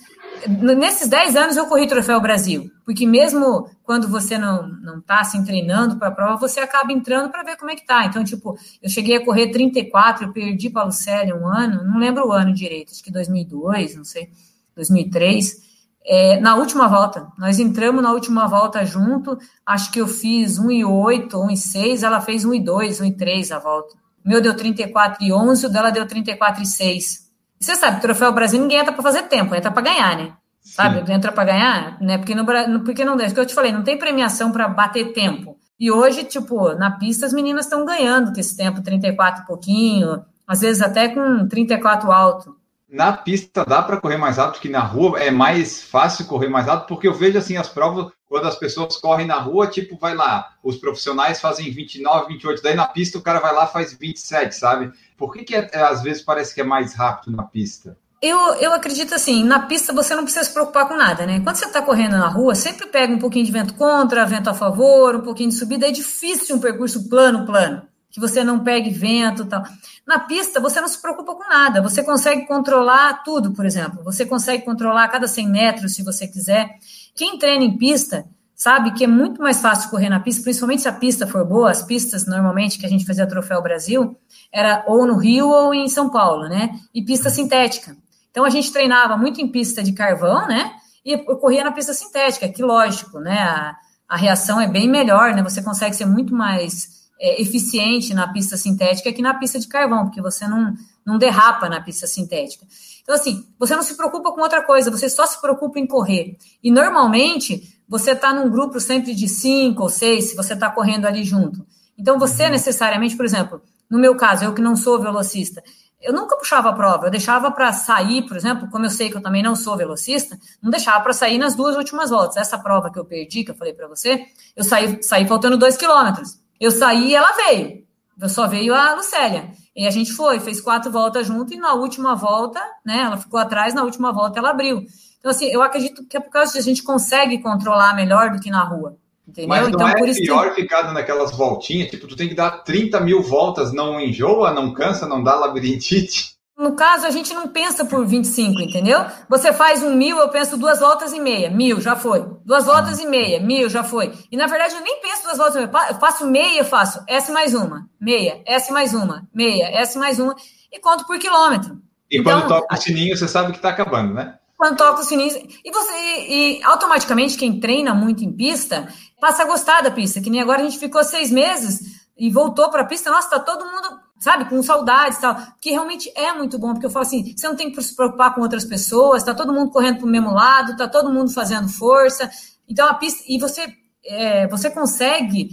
Nesses 0.48 1.08
10 1.08 1.36
anos 1.36 1.56
eu 1.56 1.66
corri 1.66 1.86
Troféu 1.86 2.20
Brasil, 2.20 2.70
porque 2.84 3.06
mesmo 3.06 3.68
quando 3.82 4.08
você 4.08 4.36
não, 4.38 4.68
não 4.68 5.00
tá 5.00 5.20
assim 5.20 5.44
treinando 5.44 5.96
para 5.96 6.08
a 6.08 6.10
prova, 6.10 6.36
você 6.36 6.60
acaba 6.60 6.92
entrando 6.92 7.30
para 7.30 7.42
ver 7.42 7.56
como 7.56 7.70
é 7.70 7.76
que 7.76 7.86
tá. 7.86 8.04
Então, 8.04 8.22
tipo, 8.22 8.56
eu 8.82 8.88
cheguei 8.88 9.16
a 9.16 9.24
correr 9.24 9.50
34, 9.50 10.26
eu 10.26 10.32
perdi 10.32 10.70
para 10.70 10.84
Lucélia 10.84 11.34
um 11.34 11.46
ano, 11.46 11.84
não 11.84 11.98
lembro 11.98 12.28
o 12.28 12.32
ano 12.32 12.52
direito, 12.52 12.92
acho 12.92 13.02
que 13.02 13.10
2002, 13.10 13.96
não 13.96 14.04
sei, 14.04 14.28
2003. 14.74 15.64
É, 16.08 16.38
na 16.38 16.54
última 16.54 16.86
volta, 16.86 17.26
nós 17.36 17.58
entramos 17.58 18.02
na 18.02 18.12
última 18.12 18.46
volta 18.46 18.84
junto, 18.84 19.36
acho 19.64 19.90
que 19.90 20.00
eu 20.00 20.06
fiz 20.06 20.58
1,8, 20.58 21.30
1,6, 21.30 22.02
ela 22.04 22.20
fez 22.20 22.44
1,2, 22.44 23.00
1,3 23.00 23.50
a 23.50 23.58
volta. 23.58 23.96
O 24.24 24.28
meu 24.28 24.40
deu 24.40 24.54
34,11, 24.54 25.64
o 25.64 25.68
dela 25.68 25.90
deu 25.90 26.06
34,6. 26.06 27.25
Você 27.58 27.74
sabe, 27.74 28.00
troféu 28.00 28.32
Brasil 28.32 28.60
ninguém 28.60 28.78
entra 28.78 28.92
para 28.92 29.02
fazer 29.02 29.22
tempo, 29.24 29.54
entra 29.54 29.70
para 29.70 29.82
ganhar, 29.82 30.16
né? 30.16 30.32
Sabe? 30.60 31.06
Sim. 31.06 31.12
Entra 31.12 31.32
para 31.32 31.44
ganhar, 31.44 32.00
né? 32.00 32.18
Porque 32.18 32.34
no 32.34 32.44
porque 32.84 33.04
não, 33.04 33.18
é 33.20 33.30
que 33.30 33.38
eu 33.38 33.46
te 33.46 33.54
falei, 33.54 33.72
não 33.72 33.84
tem 33.84 33.98
premiação 33.98 34.50
para 34.50 34.68
bater 34.68 35.12
tempo. 35.12 35.56
E 35.78 35.90
hoje, 35.90 36.24
tipo, 36.24 36.74
na 36.74 36.90
pista 36.90 37.26
as 37.26 37.32
meninas 37.32 37.66
estão 37.66 37.84
ganhando 37.84 38.32
com 38.32 38.40
esse 38.40 38.56
tempo 38.56 38.82
34 38.82 39.42
e 39.42 39.46
pouquinho, 39.46 40.24
às 40.46 40.60
vezes 40.60 40.82
até 40.82 41.08
com 41.08 41.46
34 41.46 42.10
alto. 42.10 42.56
Na 42.88 43.12
pista 43.12 43.64
dá 43.64 43.82
para 43.82 44.00
correr 44.00 44.16
mais 44.16 44.36
rápido 44.36 44.60
que 44.60 44.68
na 44.68 44.80
rua, 44.80 45.20
é 45.20 45.30
mais 45.30 45.82
fácil 45.82 46.24
correr 46.26 46.48
mais 46.48 46.66
rápido, 46.66 46.86
porque 46.86 47.08
eu 47.08 47.14
vejo 47.14 47.36
assim 47.36 47.56
as 47.56 47.68
provas, 47.68 48.12
quando 48.28 48.46
as 48.46 48.56
pessoas 48.56 48.96
correm 48.96 49.26
na 49.26 49.40
rua, 49.40 49.66
tipo, 49.66 49.96
vai 49.96 50.14
lá, 50.14 50.54
os 50.62 50.76
profissionais 50.76 51.40
fazem 51.40 51.70
29, 51.70 52.28
28, 52.28 52.62
daí 52.62 52.74
na 52.74 52.86
pista 52.86 53.18
o 53.18 53.22
cara 53.22 53.40
vai 53.40 53.52
lá 53.52 53.66
faz 53.66 53.92
27, 53.92 54.54
sabe? 54.54 54.92
Por 55.16 55.32
que, 55.32 55.44
que 55.44 55.54
é, 55.54 55.68
é, 55.72 55.82
às 55.82 56.02
vezes 56.02 56.22
parece 56.22 56.54
que 56.54 56.60
é 56.60 56.64
mais 56.64 56.94
rápido 56.94 57.34
na 57.34 57.44
pista? 57.44 57.96
Eu, 58.20 58.38
eu 58.54 58.72
acredito 58.72 59.14
assim, 59.14 59.44
na 59.44 59.60
pista 59.60 59.92
você 59.92 60.14
não 60.14 60.24
precisa 60.24 60.44
se 60.44 60.52
preocupar 60.52 60.88
com 60.88 60.96
nada, 60.96 61.26
né? 61.26 61.40
Quando 61.40 61.56
você 61.56 61.66
está 61.66 61.82
correndo 61.82 62.16
na 62.16 62.28
rua, 62.28 62.54
sempre 62.54 62.86
pega 62.86 63.12
um 63.12 63.18
pouquinho 63.18 63.44
de 63.44 63.52
vento 63.52 63.74
contra, 63.74 64.24
vento 64.24 64.48
a 64.48 64.54
favor, 64.54 65.16
um 65.16 65.20
pouquinho 65.20 65.50
de 65.50 65.56
subida, 65.56 65.86
é 65.86 65.90
difícil 65.90 66.56
um 66.56 66.60
percurso 66.60 67.08
plano, 67.08 67.44
plano, 67.44 67.82
que 68.10 68.18
você 68.18 68.42
não 68.42 68.64
pegue 68.64 68.90
vento 68.90 69.42
e 69.42 69.46
tal. 69.46 69.62
Na 70.06 70.18
pista, 70.20 70.60
você 70.60 70.80
não 70.80 70.88
se 70.88 71.00
preocupa 71.00 71.34
com 71.34 71.48
nada, 71.48 71.82
você 71.82 72.02
consegue 72.02 72.46
controlar 72.46 73.22
tudo, 73.22 73.52
por 73.52 73.66
exemplo, 73.66 74.02
você 74.02 74.24
consegue 74.24 74.64
controlar 74.64 75.04
a 75.04 75.08
cada 75.08 75.28
100 75.28 75.48
metros, 75.48 75.94
se 75.94 76.02
você 76.02 76.26
quiser. 76.26 76.78
Quem 77.14 77.38
treina 77.38 77.64
em 77.64 77.76
pista, 77.76 78.26
sabe 78.56 78.92
que 78.92 79.04
é 79.04 79.06
muito 79.06 79.42
mais 79.42 79.60
fácil 79.60 79.90
correr 79.90 80.08
na 80.08 80.18
pista, 80.18 80.42
principalmente 80.42 80.80
se 80.80 80.88
a 80.88 80.92
pista 80.92 81.26
for 81.26 81.44
boa, 81.44 81.70
as 81.70 81.82
pistas 81.82 82.26
normalmente 82.26 82.78
que 82.78 82.86
a 82.86 82.88
gente 82.88 83.04
fazia 83.04 83.26
Troféu 83.26 83.62
Brasil, 83.62 84.16
era 84.50 84.82
ou 84.88 85.06
no 85.06 85.18
Rio 85.18 85.48
ou 85.48 85.74
em 85.74 85.88
São 85.88 86.08
Paulo, 86.08 86.48
né? 86.48 86.70
E 86.94 87.04
pista 87.04 87.28
sintética. 87.28 87.94
Então 88.30 88.44
a 88.44 88.50
gente 88.50 88.72
treinava 88.72 89.16
muito 89.16 89.42
em 89.42 89.48
pista 89.48 89.82
de 89.82 89.92
carvão, 89.92 90.48
né? 90.48 90.72
E 91.04 91.12
eu 91.12 91.36
corria 91.36 91.62
na 91.62 91.70
pista 91.70 91.92
sintética, 91.92 92.48
que 92.48 92.62
lógico, 92.62 93.20
né? 93.20 93.38
A, 93.38 93.76
a 94.08 94.16
reação 94.16 94.58
é 94.58 94.66
bem 94.66 94.88
melhor, 94.88 95.34
né? 95.34 95.42
Você 95.42 95.62
consegue 95.62 95.94
ser 95.94 96.06
muito 96.06 96.34
mais 96.34 96.88
é, 97.20 97.40
eficiente 97.40 98.14
na 98.14 98.26
pista 98.32 98.56
sintética 98.56 99.12
que 99.12 99.20
na 99.20 99.34
pista 99.34 99.58
de 99.58 99.68
carvão, 99.68 100.04
porque 100.04 100.22
você 100.22 100.48
não, 100.48 100.74
não 101.04 101.18
derrapa 101.18 101.68
na 101.68 101.80
pista 101.80 102.06
sintética. 102.06 102.66
Então, 103.02 103.14
assim, 103.14 103.46
você 103.58 103.76
não 103.76 103.82
se 103.82 103.96
preocupa 103.96 104.32
com 104.32 104.40
outra 104.40 104.62
coisa, 104.62 104.90
você 104.90 105.08
só 105.08 105.26
se 105.26 105.40
preocupa 105.40 105.78
em 105.78 105.86
correr. 105.86 106.36
E 106.62 106.70
normalmente 106.70 107.75
você 107.88 108.12
está 108.12 108.32
num 108.32 108.50
grupo 108.50 108.80
sempre 108.80 109.14
de 109.14 109.28
cinco 109.28 109.84
ou 109.84 109.88
seis, 109.88 110.30
se 110.30 110.36
você 110.36 110.54
está 110.54 110.70
correndo 110.70 111.06
ali 111.06 111.24
junto. 111.24 111.66
Então, 111.98 112.18
você 112.18 112.44
uhum. 112.44 112.50
necessariamente, 112.50 113.16
por 113.16 113.24
exemplo, 113.24 113.62
no 113.88 113.98
meu 113.98 114.16
caso, 114.16 114.44
eu 114.44 114.52
que 114.54 114.60
não 114.60 114.76
sou 114.76 115.00
velocista, 115.00 115.62
eu 116.00 116.12
nunca 116.12 116.36
puxava 116.36 116.68
a 116.68 116.72
prova, 116.72 117.06
eu 117.06 117.10
deixava 117.10 117.50
para 117.50 117.72
sair, 117.72 118.26
por 118.26 118.36
exemplo, 118.36 118.68
como 118.70 118.84
eu 118.84 118.90
sei 118.90 119.10
que 119.10 119.16
eu 119.16 119.22
também 119.22 119.42
não 119.42 119.56
sou 119.56 119.76
velocista, 119.76 120.38
não 120.62 120.70
deixava 120.70 121.02
para 121.02 121.12
sair 121.12 121.38
nas 121.38 121.54
duas 121.54 121.74
últimas 121.74 122.10
voltas. 122.10 122.36
Essa 122.36 122.58
prova 122.58 122.90
que 122.90 122.98
eu 122.98 123.04
perdi, 123.04 123.44
que 123.44 123.50
eu 123.50 123.54
falei 123.54 123.72
para 123.72 123.88
você, 123.88 124.26
eu 124.54 124.62
saí, 124.62 125.02
saí 125.02 125.26
faltando 125.26 125.56
dois 125.56 125.76
quilômetros. 125.76 126.38
Eu 126.60 126.70
saí 126.70 127.08
e 127.08 127.14
ela 127.14 127.32
veio. 127.32 127.84
Eu 128.20 128.28
só 128.28 128.46
veio 128.46 128.74
a 128.74 128.94
Lucélia. 128.94 129.50
E 129.74 129.86
a 129.86 129.90
gente 129.90 130.12
foi, 130.12 130.38
fez 130.40 130.60
quatro 130.60 130.90
voltas 130.90 131.26
junto, 131.26 131.52
e 131.52 131.56
na 131.56 131.74
última 131.74 132.14
volta, 132.14 132.60
né, 132.84 133.00
ela 133.00 133.16
ficou 133.16 133.38
atrás, 133.38 133.74
na 133.74 133.82
última 133.82 134.12
volta 134.12 134.38
ela 134.38 134.50
abriu. 134.50 134.86
Então, 135.18 135.30
assim, 135.30 135.46
eu 135.46 135.62
acredito 135.62 136.04
que 136.06 136.16
é 136.16 136.20
por 136.20 136.30
causa 136.30 136.52
disso 136.52 136.58
a 136.58 136.70
gente 136.70 136.82
consegue 136.82 137.38
controlar 137.38 137.94
melhor 137.94 138.30
do 138.30 138.40
que 138.40 138.50
na 138.50 138.62
rua. 138.62 138.96
Entendeu? 139.26 139.48
Mas 139.48 139.62
não 139.62 139.68
então, 139.70 139.88
é 139.88 139.96
por 139.96 140.08
isso 140.08 140.20
pior 140.20 140.54
que... 140.54 140.62
ficar 140.62 140.92
naquelas 140.92 141.36
voltinhas, 141.36 141.90
tipo, 141.90 142.06
tu 142.06 142.14
tem 142.14 142.28
que 142.28 142.34
dar 142.34 142.62
30 142.62 143.00
mil 143.00 143.22
voltas, 143.22 143.72
não 143.72 144.00
enjoa, 144.00 144.52
não 144.52 144.72
cansa, 144.72 145.06
não 145.06 145.22
dá 145.22 145.34
labirintite? 145.34 146.36
No 146.56 146.74
caso, 146.74 147.04
a 147.06 147.10
gente 147.10 147.34
não 147.34 147.48
pensa 147.48 147.84
por 147.84 148.06
25, 148.06 148.62
entendeu? 148.62 149.04
Você 149.28 149.52
faz 149.52 149.82
um 149.82 149.94
mil, 149.94 150.16
eu 150.16 150.30
penso 150.30 150.56
duas 150.56 150.80
voltas 150.80 151.12
e 151.12 151.20
meia. 151.20 151.50
Mil, 151.50 151.82
já 151.82 151.94
foi. 151.94 152.24
Duas 152.46 152.64
voltas 152.64 152.98
e 152.98 153.06
meia, 153.06 153.38
mil, 153.40 153.68
já 153.68 153.84
foi. 153.84 154.10
E 154.32 154.36
na 154.38 154.46
verdade 154.46 154.74
eu 154.74 154.80
nem 154.80 154.98
penso 155.02 155.24
duas 155.24 155.36
voltas 155.36 155.56
e 155.56 155.58
meia. 155.58 155.70
Eu 155.90 155.98
faço 155.98 156.26
meia, 156.26 156.60
eu 156.60 156.64
faço 156.64 157.04
S 157.06 157.30
mais 157.30 157.52
uma, 157.52 157.86
meia, 158.00 158.40
S 158.46 158.72
mais 158.72 158.94
uma, 158.94 159.28
meia, 159.34 159.66
S 159.66 159.98
mais 159.98 160.18
uma, 160.18 160.34
e 160.72 160.80
conto 160.80 161.06
por 161.06 161.18
quilômetro. 161.18 161.78
E 162.10 162.20
então, 162.20 162.40
quando 162.40 162.48
toca 162.48 162.74
o 162.74 162.78
sininho, 162.78 163.14
você 163.14 163.28
sabe 163.28 163.50
que 163.50 163.58
está 163.58 163.68
acabando, 163.68 164.14
né? 164.14 164.38
Quando 164.56 164.76
toca 164.76 165.00
o 165.00 165.04
sininho. 165.04 165.48
E 165.64 165.70
você, 165.70 165.92
e, 165.92 166.58
e 166.58 166.64
automaticamente, 166.64 167.36
quem 167.36 167.60
treina 167.60 167.94
muito 167.94 168.24
em 168.24 168.32
pista, 168.32 168.88
passa 169.20 169.42
a 169.42 169.46
gostar 169.46 169.82
da 169.82 169.90
pista. 169.90 170.20
Que 170.20 170.30
nem 170.30 170.40
agora 170.40 170.62
a 170.62 170.64
gente 170.64 170.78
ficou 170.78 171.04
seis 171.04 171.30
meses 171.30 172.06
e 172.16 172.30
voltou 172.30 172.70
para 172.70 172.82
a 172.82 172.86
pista. 172.86 173.10
Nossa, 173.10 173.30
tá 173.30 173.40
todo 173.40 173.64
mundo 173.64 174.06
sabe, 174.18 174.48
com 174.48 174.62
saudades 174.62 175.18
e 175.18 175.20
tal, 175.20 175.36
que 175.60 175.70
realmente 175.70 176.10
é 176.16 176.32
muito 176.32 176.58
bom, 176.58 176.72
porque 176.72 176.86
eu 176.86 176.90
falo 176.90 177.04
assim, 177.04 177.34
você 177.36 177.46
não 177.46 177.56
tem 177.56 177.70
que 177.70 177.82
se 177.82 177.94
preocupar 177.94 178.34
com 178.34 178.40
outras 178.40 178.64
pessoas, 178.64 179.22
tá 179.22 179.34
todo 179.34 179.52
mundo 179.52 179.70
correndo 179.70 179.98
para 179.98 180.06
o 180.06 180.10
mesmo 180.10 180.32
lado, 180.32 180.76
tá 180.76 180.88
todo 180.88 181.12
mundo 181.12 181.30
fazendo 181.32 181.68
força, 181.68 182.30
então 182.68 182.88
a 182.88 182.94
pista, 182.94 183.22
e 183.28 183.38
você, 183.38 183.66
é, 184.04 184.48
você 184.48 184.70
consegue 184.70 185.50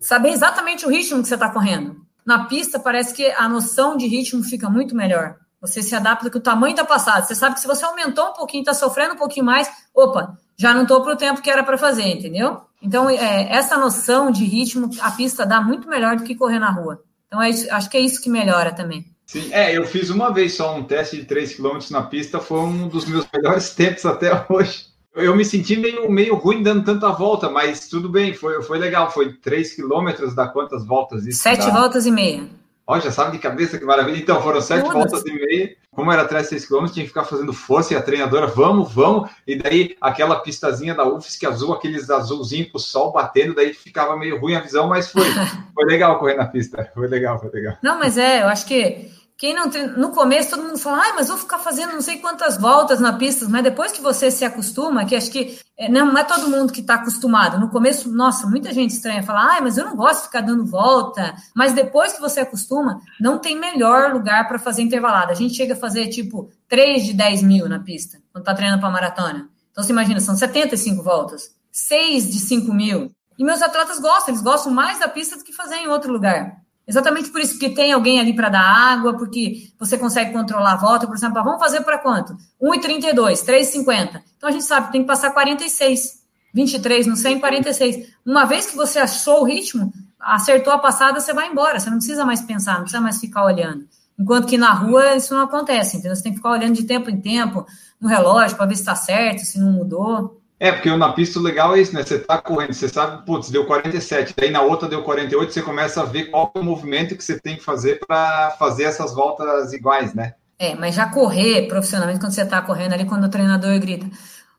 saber 0.00 0.30
exatamente 0.30 0.86
o 0.86 0.88
ritmo 0.88 1.22
que 1.22 1.28
você 1.28 1.34
está 1.34 1.50
correndo. 1.50 1.96
Na 2.24 2.44
pista 2.44 2.78
parece 2.78 3.14
que 3.14 3.30
a 3.32 3.48
noção 3.48 3.96
de 3.96 4.06
ritmo 4.06 4.42
fica 4.44 4.68
muito 4.68 4.94
melhor. 4.94 5.36
Você 5.60 5.82
se 5.82 5.94
adapta 5.94 6.30
com 6.30 6.38
o 6.38 6.42
tamanho 6.42 6.76
da 6.76 6.84
passada. 6.84 7.26
Você 7.26 7.34
sabe 7.34 7.54
que 7.54 7.60
se 7.60 7.66
você 7.66 7.84
aumentou 7.84 8.28
um 8.28 8.32
pouquinho, 8.32 8.62
está 8.62 8.72
sofrendo 8.72 9.14
um 9.14 9.18
pouquinho 9.18 9.44
mais, 9.44 9.68
opa, 9.94 10.38
já 10.56 10.72
não 10.72 10.82
estou 10.82 11.02
para 11.02 11.14
o 11.14 11.16
tempo 11.16 11.42
que 11.42 11.50
era 11.50 11.62
para 11.62 11.76
fazer, 11.76 12.06
entendeu? 12.06 12.60
Então, 12.80 13.10
é, 13.10 13.48
essa 13.50 13.76
noção 13.76 14.30
de 14.30 14.44
ritmo, 14.44 14.90
a 15.00 15.10
pista 15.10 15.44
dá 15.44 15.60
muito 15.60 15.88
melhor 15.88 16.16
do 16.16 16.22
que 16.22 16.34
correr 16.34 16.58
na 16.58 16.70
rua. 16.70 17.02
Então, 17.26 17.42
é 17.42 17.50
isso, 17.50 17.66
acho 17.72 17.90
que 17.90 17.96
é 17.96 18.00
isso 18.00 18.22
que 18.22 18.30
melhora 18.30 18.72
também. 18.72 19.04
Sim, 19.26 19.52
é, 19.52 19.76
eu 19.76 19.84
fiz 19.84 20.08
uma 20.08 20.32
vez 20.32 20.54
só 20.54 20.74
um 20.74 20.84
teste 20.84 21.16
de 21.16 21.24
3 21.24 21.56
km 21.56 21.78
na 21.90 22.02
pista, 22.02 22.40
foi 22.40 22.60
um 22.60 22.88
dos 22.88 23.04
meus 23.04 23.26
melhores 23.34 23.70
tempos 23.70 24.06
até 24.06 24.46
hoje. 24.48 24.86
Eu 25.14 25.34
me 25.36 25.44
senti 25.44 25.76
meio, 25.76 26.10
meio 26.10 26.36
ruim 26.36 26.62
dando 26.62 26.84
tanta 26.84 27.10
volta, 27.10 27.50
mas 27.50 27.88
tudo 27.88 28.08
bem, 28.08 28.32
foi, 28.32 28.62
foi 28.62 28.78
legal. 28.78 29.10
Foi 29.10 29.32
3 29.32 29.74
km, 29.74 30.32
dá 30.34 30.46
quantas 30.46 30.86
voltas 30.86 31.26
isso? 31.26 31.42
Sete 31.42 31.66
dá? 31.66 31.72
voltas 31.72 32.06
e 32.06 32.10
meia. 32.10 32.48
Ó, 32.90 32.98
já 32.98 33.12
sabe 33.12 33.32
de 33.32 33.38
cabeça 33.38 33.78
que 33.78 33.84
maravilha. 33.84 34.16
Então, 34.16 34.40
foram 34.42 34.62
sete 34.62 34.86
Todas. 34.86 34.94
voltas 34.94 35.22
e 35.26 35.32
meia. 35.34 35.76
Como 35.92 36.10
era 36.10 36.22
atrás 36.22 36.44
de 36.44 36.60
6 36.60 36.68
km, 36.68 36.86
tinha 36.86 37.02
que 37.02 37.08
ficar 37.08 37.24
fazendo 37.24 37.52
força 37.52 37.92
e 37.92 37.96
a 37.96 38.00
treinadora, 38.00 38.46
vamos, 38.46 38.92
vamos. 38.92 39.28
E 39.44 39.56
daí 39.56 39.96
aquela 40.00 40.36
pistazinha 40.36 40.94
da 40.94 41.04
UFSC 41.04 41.44
azul, 41.44 41.72
aqueles 41.72 42.08
azulzinhos 42.08 42.70
com 42.70 42.78
o 42.78 42.80
sol 42.80 43.10
batendo, 43.10 43.52
daí 43.52 43.74
ficava 43.74 44.16
meio 44.16 44.38
ruim 44.38 44.54
a 44.54 44.60
visão, 44.60 44.86
mas 44.86 45.10
foi, 45.10 45.24
foi 45.74 45.84
legal 45.86 46.18
correr 46.20 46.36
na 46.36 46.46
pista. 46.46 46.88
Foi 46.94 47.08
legal, 47.08 47.38
foi 47.40 47.50
legal. 47.50 47.76
Não, 47.82 47.98
mas 47.98 48.16
é, 48.16 48.42
eu 48.42 48.46
acho 48.46 48.64
que 48.64 49.10
quem 49.38 49.54
não 49.54 49.70
no 49.96 50.10
começo 50.10 50.50
todo 50.50 50.64
mundo 50.64 50.78
fala, 50.78 51.00
ah, 51.00 51.12
mas 51.14 51.28
vou 51.28 51.38
ficar 51.38 51.60
fazendo 51.60 51.92
não 51.92 52.00
sei 52.00 52.18
quantas 52.18 52.58
voltas 52.58 52.98
na 52.98 53.12
pista, 53.12 53.48
mas 53.48 53.62
depois 53.62 53.92
que 53.92 54.02
você 54.02 54.32
se 54.32 54.44
acostuma, 54.44 55.04
que 55.04 55.14
acho 55.14 55.30
que 55.30 55.56
é, 55.76 55.88
não 55.88 56.18
é 56.18 56.24
todo 56.24 56.50
mundo 56.50 56.72
que 56.72 56.80
está 56.80 56.94
acostumado. 56.94 57.56
No 57.56 57.70
começo, 57.70 58.10
nossa, 58.10 58.48
muita 58.48 58.74
gente 58.74 58.90
estranha 58.90 59.22
falar, 59.22 59.58
ah, 59.58 59.60
mas 59.62 59.78
eu 59.78 59.84
não 59.84 59.94
gosto 59.94 60.22
de 60.22 60.26
ficar 60.26 60.40
dando 60.40 60.66
volta. 60.66 61.36
Mas 61.54 61.72
depois 61.72 62.12
que 62.12 62.20
você 62.20 62.40
acostuma, 62.40 63.00
não 63.20 63.38
tem 63.38 63.56
melhor 63.56 64.12
lugar 64.12 64.48
para 64.48 64.58
fazer 64.58 64.82
intervalada. 64.82 65.30
A 65.30 65.36
gente 65.36 65.54
chega 65.54 65.74
a 65.74 65.76
fazer 65.76 66.08
tipo 66.08 66.50
3 66.68 67.06
de 67.06 67.12
10 67.12 67.42
mil 67.44 67.68
na 67.68 67.78
pista, 67.78 68.18
quando 68.32 68.42
está 68.42 68.52
treinando 68.54 68.80
para 68.80 68.90
maratona. 68.90 69.48
Então 69.70 69.84
você 69.84 69.92
imagina, 69.92 70.18
são 70.18 70.36
75 70.36 71.00
voltas, 71.00 71.54
6 71.70 72.32
de 72.32 72.40
5 72.40 72.74
mil. 72.74 73.12
E 73.38 73.44
meus 73.44 73.62
atletas 73.62 74.00
gostam, 74.00 74.34
eles 74.34 74.42
gostam 74.42 74.72
mais 74.72 74.98
da 74.98 75.06
pista 75.06 75.36
do 75.36 75.44
que 75.44 75.52
fazer 75.52 75.76
em 75.76 75.86
outro 75.86 76.12
lugar. 76.12 76.56
Exatamente 76.88 77.28
por 77.28 77.38
isso, 77.42 77.52
porque 77.52 77.68
tem 77.68 77.92
alguém 77.92 78.18
ali 78.18 78.34
para 78.34 78.48
dar 78.48 78.62
água, 78.62 79.14
porque 79.14 79.70
você 79.78 79.98
consegue 79.98 80.32
controlar 80.32 80.72
a 80.72 80.76
volta, 80.76 81.06
por 81.06 81.14
exemplo, 81.14 81.38
ah, 81.38 81.42
vamos 81.42 81.60
fazer 81.60 81.82
para 81.82 81.98
quanto? 81.98 82.34
1,32, 82.60 83.44
3,50. 83.44 84.22
Então 84.38 84.48
a 84.48 84.52
gente 84.52 84.64
sabe 84.64 84.86
que 84.86 84.92
tem 84.92 85.02
que 85.02 85.06
passar 85.06 85.30
46, 85.32 86.22
23 86.54 87.06
no 87.06 87.14
100, 87.14 87.40
46. 87.40 88.08
Uma 88.24 88.46
vez 88.46 88.64
que 88.64 88.74
você 88.74 88.98
achou 88.98 89.42
o 89.42 89.44
ritmo, 89.44 89.92
acertou 90.18 90.72
a 90.72 90.78
passada, 90.78 91.20
você 91.20 91.34
vai 91.34 91.50
embora, 91.50 91.78
você 91.78 91.90
não 91.90 91.98
precisa 91.98 92.24
mais 92.24 92.40
pensar, 92.40 92.76
não 92.76 92.82
precisa 92.82 93.02
mais 93.02 93.20
ficar 93.20 93.44
olhando. 93.44 93.86
Enquanto 94.18 94.48
que 94.48 94.56
na 94.56 94.72
rua 94.72 95.14
isso 95.14 95.34
não 95.34 95.42
acontece, 95.42 95.98
entendeu? 95.98 96.16
Você 96.16 96.22
tem 96.22 96.32
que 96.32 96.38
ficar 96.38 96.52
olhando 96.52 96.74
de 96.74 96.84
tempo 96.84 97.10
em 97.10 97.20
tempo 97.20 97.66
no 98.00 98.08
relógio 98.08 98.56
para 98.56 98.64
ver 98.64 98.76
se 98.76 98.80
está 98.80 98.94
certo, 98.94 99.44
se 99.44 99.60
não 99.60 99.70
mudou. 99.72 100.37
É, 100.60 100.72
porque 100.72 100.94
na 100.96 101.12
pista 101.12 101.38
o 101.38 101.42
legal 101.42 101.76
é 101.76 101.80
isso, 101.80 101.94
né? 101.94 102.02
Você 102.02 102.18
tá 102.18 102.38
correndo, 102.38 102.72
você 102.72 102.88
sabe, 102.88 103.24
putz, 103.24 103.48
deu 103.48 103.64
47, 103.64 104.34
daí 104.36 104.50
na 104.50 104.60
outra 104.60 104.88
deu 104.88 105.04
48, 105.04 105.52
você 105.52 105.62
começa 105.62 106.00
a 106.00 106.04
ver 106.04 106.24
qual 106.30 106.50
é 106.52 106.58
o 106.58 106.64
movimento 106.64 107.16
que 107.16 107.22
você 107.22 107.38
tem 107.38 107.56
que 107.56 107.62
fazer 107.62 108.00
para 108.04 108.50
fazer 108.58 108.84
essas 108.84 109.14
voltas 109.14 109.72
iguais, 109.72 110.12
né? 110.14 110.34
É, 110.58 110.74
mas 110.74 110.96
já 110.96 111.08
correr 111.08 111.68
profissionalmente, 111.68 112.18
quando 112.18 112.32
você 112.32 112.42
está 112.42 112.60
correndo 112.60 112.92
ali, 112.92 113.06
quando 113.06 113.24
o 113.24 113.30
treinador 113.30 113.78
grita 113.78 114.06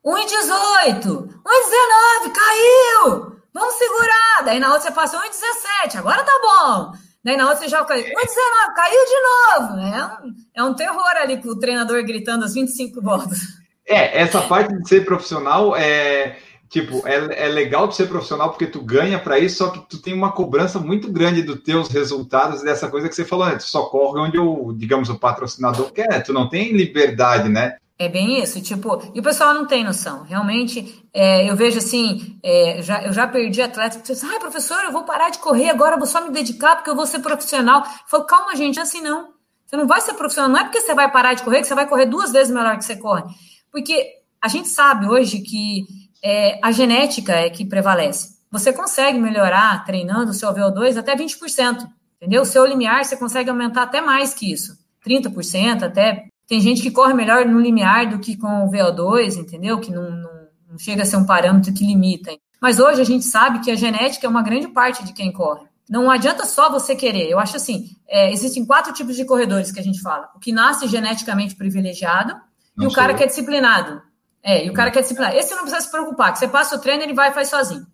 1,18, 0.06 1.04
1,19, 1.04 2.32
caiu! 2.34 3.36
Vamos 3.54 3.74
segurar! 3.74 4.46
Daí 4.46 4.60
na 4.60 4.68
outra 4.68 4.84
você 4.84 4.92
passa 4.92 5.18
1,17, 5.18 5.98
agora 5.98 6.24
tá 6.24 6.32
bom. 6.42 6.94
Daí 7.22 7.36
na 7.36 7.50
outra 7.50 7.60
você 7.60 7.68
já 7.68 7.84
caiu, 7.84 8.06
1,19, 8.06 8.74
caiu 8.74 9.06
de 9.06 9.68
novo. 9.68 9.80
É 9.82 10.06
um, 10.06 10.34
é 10.56 10.64
um 10.64 10.74
terror 10.74 11.18
ali 11.18 11.42
com 11.42 11.50
o 11.50 11.60
treinador 11.60 12.02
gritando 12.06 12.46
as 12.46 12.54
25 12.54 13.02
voltas. 13.02 13.59
É, 13.90 14.22
essa 14.22 14.42
parte 14.42 14.72
de 14.78 14.88
ser 14.88 15.04
profissional 15.04 15.76
é 15.76 16.38
tipo, 16.70 17.02
é, 17.08 17.46
é 17.46 17.48
legal 17.48 17.88
de 17.88 17.96
ser 17.96 18.08
profissional 18.08 18.52
porque 18.52 18.68
tu 18.68 18.80
ganha 18.82 19.18
para 19.18 19.40
isso, 19.40 19.58
só 19.58 19.72
que 19.72 19.80
tu 19.90 20.00
tem 20.00 20.14
uma 20.14 20.32
cobrança 20.32 20.80
muito 20.80 21.12
grande 21.12 21.42
dos 21.42 21.62
teus 21.62 21.90
resultados 21.90 22.62
dessa 22.62 22.88
coisa 22.88 23.10
que 23.10 23.16
você 23.16 23.26
falou, 23.26 23.48
né? 23.48 23.56
Tu 23.56 23.64
só 23.64 23.86
corre 23.86 24.20
onde 24.20 24.38
o, 24.38 24.72
digamos, 24.74 25.10
o 25.10 25.18
patrocinador 25.18 25.92
quer, 25.92 26.22
tu 26.22 26.32
não 26.32 26.48
tem 26.48 26.72
liberdade, 26.72 27.50
né? 27.50 27.78
É 27.98 28.08
bem 28.08 28.42
isso, 28.42 28.62
tipo, 28.62 29.02
e 29.14 29.20
o 29.20 29.24
pessoal 29.24 29.54
não 29.54 29.66
tem 29.66 29.84
noção. 29.84 30.24
Realmente, 30.24 31.04
é, 31.12 31.50
eu 31.50 31.56
vejo 31.56 31.80
assim, 31.80 32.40
é, 32.42 32.82
já, 32.82 33.04
eu 33.04 33.12
já 33.12 33.28
perdi 33.28 33.62
atleta 33.62 33.98
que 33.98 34.08
diz, 34.08 34.24
ai, 34.24 34.40
professor, 34.40 34.82
eu 34.84 34.92
vou 34.92 35.04
parar 35.04 35.32
de 35.32 35.40
correr 35.40 35.70
agora, 35.70 35.98
vou 35.98 36.06
só 36.06 36.22
me 36.22 36.32
dedicar 36.32 36.78
porque 36.78 36.90
eu 36.90 36.96
vou 36.96 37.06
ser 37.08 37.20
profissional. 37.20 37.84
Eu 38.14 38.24
calma, 38.24 38.56
gente, 38.56 38.80
assim 38.80 39.02
não. 39.02 39.34
Você 39.66 39.76
não 39.76 39.86
vai 39.86 40.00
ser 40.00 40.14
profissional, 40.14 40.50
não 40.50 40.60
é 40.60 40.64
porque 40.64 40.80
você 40.80 40.94
vai 40.94 41.12
parar 41.12 41.34
de 41.34 41.44
correr 41.44 41.60
que 41.60 41.68
você 41.68 41.76
vai 41.76 41.88
correr 41.88 42.06
duas 42.06 42.32
vezes 42.32 42.54
melhor 42.54 42.78
que 42.78 42.86
você 42.86 42.96
corre. 42.96 43.24
Porque 43.72 44.20
a 44.42 44.48
gente 44.48 44.70
sabe 44.70 45.08
hoje 45.08 45.40
que 45.40 45.86
é, 46.24 46.60
a 46.62 46.72
genética 46.72 47.34
é 47.34 47.50
que 47.50 47.66
prevalece. 47.66 48.40
Você 48.52 48.74
consegue 48.74 49.20
melhorar 49.20 49.86
treinando 49.86 50.32
o 50.32 50.34
seu 50.34 50.54
VO2 50.54 50.98
até 50.98 51.16
20%, 51.16 51.88
entendeu? 52.18 52.42
O 52.42 52.46
seu 52.46 52.66
limiar 52.66 53.06
você 53.06 53.16
consegue 53.16 53.50
aumentar 53.50 53.84
até 53.84 54.02
mais 54.02 54.34
que 54.34 54.52
isso, 54.52 54.78
30%, 55.06 55.84
até 55.84 56.26
tem 56.48 56.60
gente 56.60 56.82
que 56.82 56.90
corre 56.90 57.14
melhor 57.14 57.46
no 57.46 57.60
limiar 57.60 58.10
do 58.10 58.20
que 58.20 58.36
com 58.36 58.66
o 58.66 58.72
VO2, 58.72 59.38
entendeu? 59.38 59.80
Que 59.80 59.92
não, 59.92 60.10
não, 60.10 60.32
não 60.72 60.80
chega 60.80 61.04
a 61.04 61.06
ser 61.06 61.18
um 61.18 61.26
parâmetro 61.26 61.72
que 61.72 61.86
limita. 61.86 62.32
Mas 62.60 62.80
hoje 62.80 63.00
a 63.00 63.06
gente 63.06 63.24
sabe 63.24 63.60
que 63.60 63.70
a 63.70 63.76
genética 63.76 64.26
é 64.26 64.30
uma 64.30 64.42
grande 64.42 64.68
parte 64.68 65.04
de 65.06 65.14
quem 65.14 65.32
corre. 65.32 65.70
Não 65.88 66.10
adianta 66.10 66.46
só 66.46 66.70
você 66.70 66.96
querer. 66.96 67.30
Eu 67.30 67.40
acho 67.40 67.56
assim, 67.56 67.90
é, 68.08 68.32
existem 68.32 68.66
quatro 68.66 68.92
tipos 68.94 69.16
de 69.16 69.26
corredores 69.26 69.72
que 69.72 69.80
a 69.80 69.84
gente 69.84 70.02
fala. 70.02 70.30
O 70.36 70.40
que 70.40 70.52
nasce 70.52 70.88
geneticamente 70.88 71.56
privilegiado 71.56 72.36
e 72.80 72.88
o 72.88 72.92
cara 72.92 73.14
que 73.14 73.24
é 73.24 73.28
disciplinado. 73.28 74.02
É, 74.42 74.66
e 74.66 74.70
o 74.70 74.74
cara 74.74 74.90
que 74.90 74.98
é 74.98 75.02
disciplinado. 75.02 75.36
Esse 75.36 75.52
não 75.52 75.64
precisa 75.64 75.82
se 75.82 75.92
preocupar, 75.92 76.32
que 76.32 76.40
você 76.40 76.48
passa 76.48 76.76
o 76.76 76.80
treino, 76.80 77.04
ele 77.04 77.14
vai 77.14 77.30
e 77.30 77.34
faz 77.34 77.50
sozinho. 77.50 77.86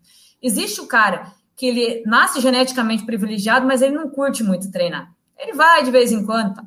Existe 0.41 0.80
o 0.80 0.88
cara 0.88 1.34
que 1.56 1.65
ele 1.65 2.04
nasce 2.06 2.41
geneticamente 2.41 3.06
privilegiado, 3.06 3.65
mas 3.65 3.82
ele 3.82 3.95
não 3.95 4.10
curte 4.10 4.43
muito 4.43 4.71
treinar. 4.71 5.12
Ele 5.38 5.54
vai 5.54 5.84
de 5.84 5.91
vez 5.91 6.12
em 6.12 6.26
quando. 6.26 6.54
Tá? 6.54 6.63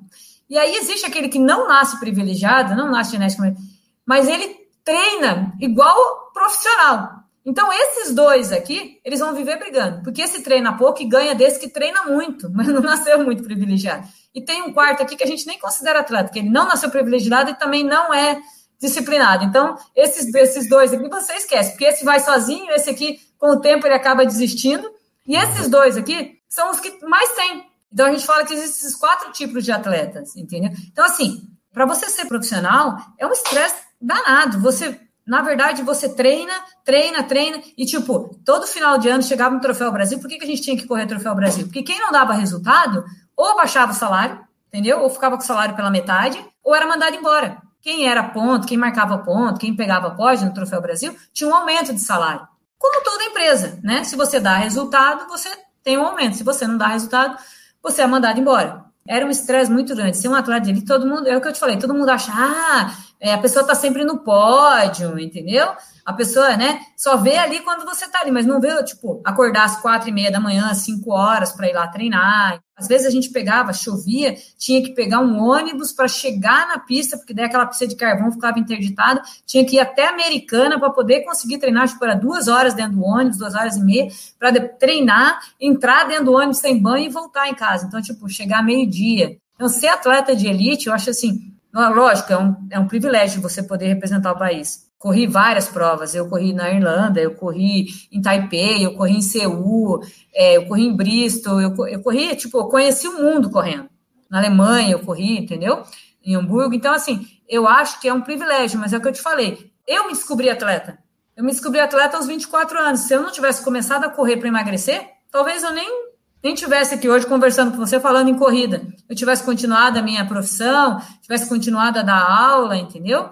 E 0.49 0.57
aí 0.57 0.77
existe 0.77 1.07
aquele 1.07 1.29
que 1.29 1.39
não 1.39 1.69
nasce 1.69 1.99
privilegiado, 2.01 2.75
não 2.75 2.91
nasce 2.91 3.13
geneticamente, 3.13 3.61
mas 4.05 4.27
ele 4.27 4.57
treina 4.83 5.53
igual 5.61 6.31
profissional. 6.33 7.18
Então, 7.49 7.73
esses 7.73 8.15
dois 8.15 8.53
aqui, 8.53 9.01
eles 9.03 9.21
vão 9.21 9.35
viver 9.35 9.59
brigando, 9.59 10.03
porque 10.03 10.21
esse 10.21 10.43
treina 10.43 10.77
pouco 10.77 11.01
e 11.01 11.09
ganha 11.09 11.35
desse 11.35 11.59
que 11.59 11.67
treina 11.67 12.05
muito, 12.05 12.51
mas 12.53 12.69
não 12.69 12.83
nasceu 12.83 13.25
muito 13.25 13.43
privilegiado. 13.43 14.07
E 14.35 14.45
tem 14.45 14.61
um 14.61 14.75
quarto 14.75 15.03
aqui 15.03 15.17
que 15.17 15.25
a 15.25 15.27
gente 15.27 15.47
nem 15.47 15.59
considera 15.59 16.01
atleta, 16.01 16.31
que 16.31 16.41
ele 16.41 16.51
não 16.51 16.67
nasceu 16.67 16.91
privilegiado 16.91 17.51
e 17.51 17.59
também 17.59 17.83
não 17.83 18.13
é 18.13 18.39
disciplinado. 18.79 19.45
Então, 19.45 19.79
esses, 19.97 20.33
esses 20.35 20.69
dois 20.69 20.93
aqui 20.93 21.09
você 21.09 21.33
esquece, 21.33 21.71
porque 21.71 21.87
esse 21.87 22.05
vai 22.05 22.21
sozinho, 22.21 22.71
esse 22.73 22.91
aqui, 22.91 23.19
com 23.39 23.53
o 23.53 23.61
tempo, 23.61 23.87
ele 23.87 23.95
acaba 23.95 24.27
desistindo. 24.27 24.87
E 25.27 25.35
esses 25.35 25.69
dois 25.69 25.97
aqui 25.97 26.39
são 26.51 26.71
os 26.71 26.79
que 26.79 27.03
mais 27.07 27.33
tem. 27.33 27.65
Então 27.91 28.07
a 28.07 28.11
gente 28.13 28.27
fala 28.27 28.45
que 28.45 28.53
existem 28.53 28.89
esses 28.89 28.95
quatro 28.95 29.33
tipos 29.33 29.65
de 29.65 29.73
atletas, 29.73 30.37
entendeu? 30.37 30.71
Então, 30.93 31.05
assim, 31.07 31.49
para 31.73 31.87
você 31.87 32.11
ser 32.11 32.27
profissional, 32.27 32.99
é 33.19 33.27
um 33.27 33.33
estresse 33.33 33.77
danado. 33.99 34.61
Você, 34.61 35.01
na 35.29 35.43
verdade, 35.43 35.83
você 35.83 36.09
treina, 36.09 36.55
treina, 36.83 37.23
treina, 37.23 37.61
e 37.77 37.85
tipo, 37.85 38.35
todo 38.47 38.67
final 38.67 38.97
de 38.97 39.11
ano 39.11 39.23
chegava 39.23 39.55
no 39.55 39.61
Troféu 39.61 39.93
Brasil. 39.93 40.19
Por 40.19 40.27
que, 40.27 40.39
que 40.39 40.45
a 40.45 40.49
gente 40.49 40.63
tinha 40.63 40.77
que 40.77 40.87
correr 40.87 41.07
Troféu 41.07 41.35
Brasil? 41.35 41.67
Porque 41.67 41.83
quem 41.83 42.01
não 42.01 42.11
dava 42.11 42.33
resultado, 42.33 43.05
ou 43.37 43.55
baixava 43.55 43.93
o 43.93 43.95
salário, 43.95 44.41
entendeu? 44.69 45.01
Ou 45.01 45.11
ficava 45.11 45.37
com 45.37 45.43
o 45.43 45.47
salário 45.47 45.77
pela 45.77 45.91
metade, 45.91 46.43
ou 46.65 46.75
era 46.75 46.87
mandado 46.87 47.15
embora. 47.15 47.59
Quem 47.83 48.09
era 48.09 48.23
ponto, 48.23 48.67
quem 48.67 48.79
marcava 48.79 49.19
ponto, 49.19 49.61
quem 49.61 49.77
pegava 49.77 50.13
pódio 50.13 50.47
no 50.47 50.55
Troféu 50.55 50.81
Brasil, 50.81 51.15
tinha 51.35 51.51
um 51.51 51.55
aumento 51.55 51.93
de 51.93 52.01
salário. 52.01 52.49
Como 52.79 53.05
toda 53.05 53.25
empresa, 53.25 53.79
né? 53.83 54.05
Se 54.05 54.17
você 54.17 54.41
dá 54.41 54.57
resultado, 54.57 55.29
você 55.29 55.51
tem 55.85 55.99
um 55.99 56.07
aumento. 56.07 56.39
Se 56.39 56.43
você 56.43 56.67
não 56.67 56.79
dá 56.79 56.87
resultado, 56.87 57.37
você 57.83 58.01
é 58.01 58.07
mandado 58.07 58.41
embora. 58.41 58.83
Era 59.07 59.27
um 59.27 59.31
estresse 59.31 59.71
muito 59.71 59.95
grande. 59.95 60.17
Ser 60.17 60.29
um 60.29 60.35
atleta 60.35 60.63
de 60.63 60.71
elite, 60.71 60.87
todo 60.87 61.07
mundo, 61.07 61.29
é 61.29 61.37
o 61.37 61.41
que 61.41 61.49
eu 61.49 61.53
te 61.53 61.61
falei, 61.61 61.79
todo 61.79 61.93
mundo 61.93 62.09
acha, 62.09 62.33
ah, 62.35 62.95
é, 63.21 63.33
a 63.33 63.39
pessoa 63.39 63.63
está 63.63 63.75
sempre 63.75 64.05
no 64.05 64.19
pódio, 64.19 65.19
entendeu? 65.19 65.69
A 66.05 66.13
pessoa, 66.13 66.57
né, 66.57 66.81
só 66.97 67.17
vê 67.17 67.37
ali 67.37 67.61
quando 67.61 67.85
você 67.85 68.07
está 68.07 68.21
ali, 68.21 68.31
mas 68.31 68.47
não 68.47 68.61
vê, 68.61 68.83
tipo, 68.85 69.21
acordar 69.25 69.65
às 69.65 69.81
quatro 69.81 70.09
e 70.09 70.13
meia 70.13 70.31
da 70.31 70.41
manhã, 70.41 70.69
às 70.71 70.79
cinco 70.79 71.13
horas 71.13 71.53
para 71.53 71.69
ir 71.69 71.75
lá 71.75 71.87
treinar. 71.89 72.61
Às 72.77 72.87
vezes 72.89 73.07
a 73.07 73.11
gente 73.11 73.29
pegava, 73.31 73.73
chovia, 73.73 74.37
tinha 74.57 74.81
que 74.83 74.95
pegar 74.95 75.19
um 75.19 75.43
ônibus 75.43 75.93
para 75.93 76.09
chegar 76.09 76.69
na 76.69 76.79
pista, 76.79 77.17
porque 77.19 77.35
daí 77.35 77.45
aquela 77.45 77.67
pista 77.67 77.87
de 77.87 77.97
carvão 77.97 78.31
ficava 78.31 78.59
interditada, 78.59 79.21
tinha 79.45 79.67
que 79.67 79.77
ir 79.77 79.81
até 79.81 80.09
Americana 80.09 80.79
para 80.79 80.91
poder 80.91 81.25
conseguir 81.25 81.59
treinar, 81.59 81.89
tipo, 81.89 82.03
era 82.05 82.15
duas 82.15 82.47
horas 82.49 82.73
dentro 82.73 82.97
do 82.97 83.05
ônibus, 83.05 83.37
duas 83.37 83.55
horas 83.55 83.77
e 83.77 83.85
meia, 83.85 84.09
para 84.39 84.67
treinar, 84.67 85.41
entrar 85.61 86.05
dentro 86.07 86.27
do 86.27 86.33
ônibus 86.33 86.59
sem 86.59 86.81
banho 86.81 87.07
e 87.07 87.13
voltar 87.13 87.49
em 87.49 87.55
casa. 87.55 87.85
Então, 87.87 88.01
tipo, 88.01 88.29
chegar 88.29 88.65
meio-dia. 88.65 89.37
Então, 89.57 89.69
ser 89.69 89.89
atleta 89.89 90.37
de 90.37 90.47
elite, 90.47 90.87
eu 90.87 90.95
acho 90.95 91.11
assim, 91.11 91.53
lógico, 91.73 92.33
é 92.33 92.39
um, 92.39 92.57
é 92.71 92.79
um 92.79 92.89
privilégio 92.89 93.43
você 93.43 93.63
poder 93.63 93.89
representar 93.89 94.33
o 94.33 94.39
país 94.39 94.89
corri 94.99 95.27
várias 95.27 95.69
provas. 95.69 96.15
Eu 96.15 96.29
corri 96.29 96.53
na 96.53 96.71
Irlanda, 96.71 97.21
eu 97.21 97.35
corri 97.35 97.87
em 98.11 98.21
Taipei, 98.21 98.85
eu 98.85 98.95
corri 98.95 99.17
em 99.17 99.23
Seul, 99.23 100.03
é, 100.35 100.57
eu 100.57 100.67
corri 100.67 100.87
em 100.87 100.97
Bristol, 100.97 101.61
eu, 101.61 101.75
eu 101.87 102.03
corri, 102.03 102.35
tipo, 102.37 102.59
eu 102.59 102.67
conheci 102.67 103.07
o 103.07 103.23
mundo 103.23 103.51
correndo. 103.51 103.89
Na 104.29 104.39
Alemanha 104.39 104.93
eu 104.93 105.01
corri, 105.01 105.39
entendeu? 105.39 105.83
Em 106.23 106.35
Hamburgo. 106.35 106.75
Então, 106.75 106.93
assim, 106.93 107.27
eu 107.49 107.67
acho 107.67 108.01
que 108.01 108.09
é 108.09 108.13
um 108.13 108.21
privilégio, 108.21 108.79
mas 108.79 108.93
é 108.93 108.99
o 108.99 109.01
que 109.01 109.09
eu 109.09 109.13
te 109.13 109.23
falei. 109.23 109.73
Eu 109.87 110.07
me 110.07 110.13
descobri 110.13 110.51
atleta. 110.51 110.99
Eu 111.35 111.45
me 111.45 111.51
descobri 111.51 111.81
atleta 111.81 112.17
aos 112.17 112.27
24 112.27 112.79
anos. 112.79 113.01
Se 113.01 113.15
eu 113.15 113.23
não 113.23 113.31
tivesse 113.31 113.65
começado 113.65 114.05
a 114.05 114.11
correr 114.11 114.37
para 114.37 114.49
emagrecer, 114.49 115.09
talvez 115.31 115.63
eu 115.63 115.73
nem 115.73 116.08
nem 116.43 116.55
tivesse 116.55 116.95
aqui 116.95 117.09
hoje 117.09 117.27
conversando 117.27 117.73
com 117.73 117.79
você 117.79 117.99
falando 117.99 118.29
em 118.29 118.35
corrida, 118.35 118.83
eu 119.09 119.17
tivesse 119.17 119.43
continuado 119.43 119.99
a 119.99 120.03
minha 120.03 120.25
profissão, 120.27 121.01
tivesse 121.23 121.49
continuado 121.49 121.99
a 121.99 122.03
dar 122.03 122.21
aula, 122.21 122.77
entendeu? 122.77 123.31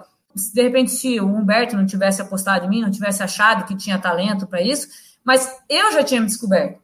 de 0.53 0.61
repente, 0.61 0.91
se 0.91 1.19
o 1.19 1.25
Humberto 1.25 1.75
não 1.75 1.85
tivesse 1.85 2.21
apostado 2.21 2.65
em 2.65 2.69
mim, 2.69 2.81
não 2.81 2.91
tivesse 2.91 3.23
achado 3.23 3.65
que 3.65 3.75
tinha 3.75 3.97
talento 3.97 4.45
para 4.45 4.61
isso, 4.61 4.87
mas 5.23 5.51
eu 5.67 5.91
já 5.91 6.03
tinha 6.03 6.21
me 6.21 6.27
descoberto. 6.27 6.79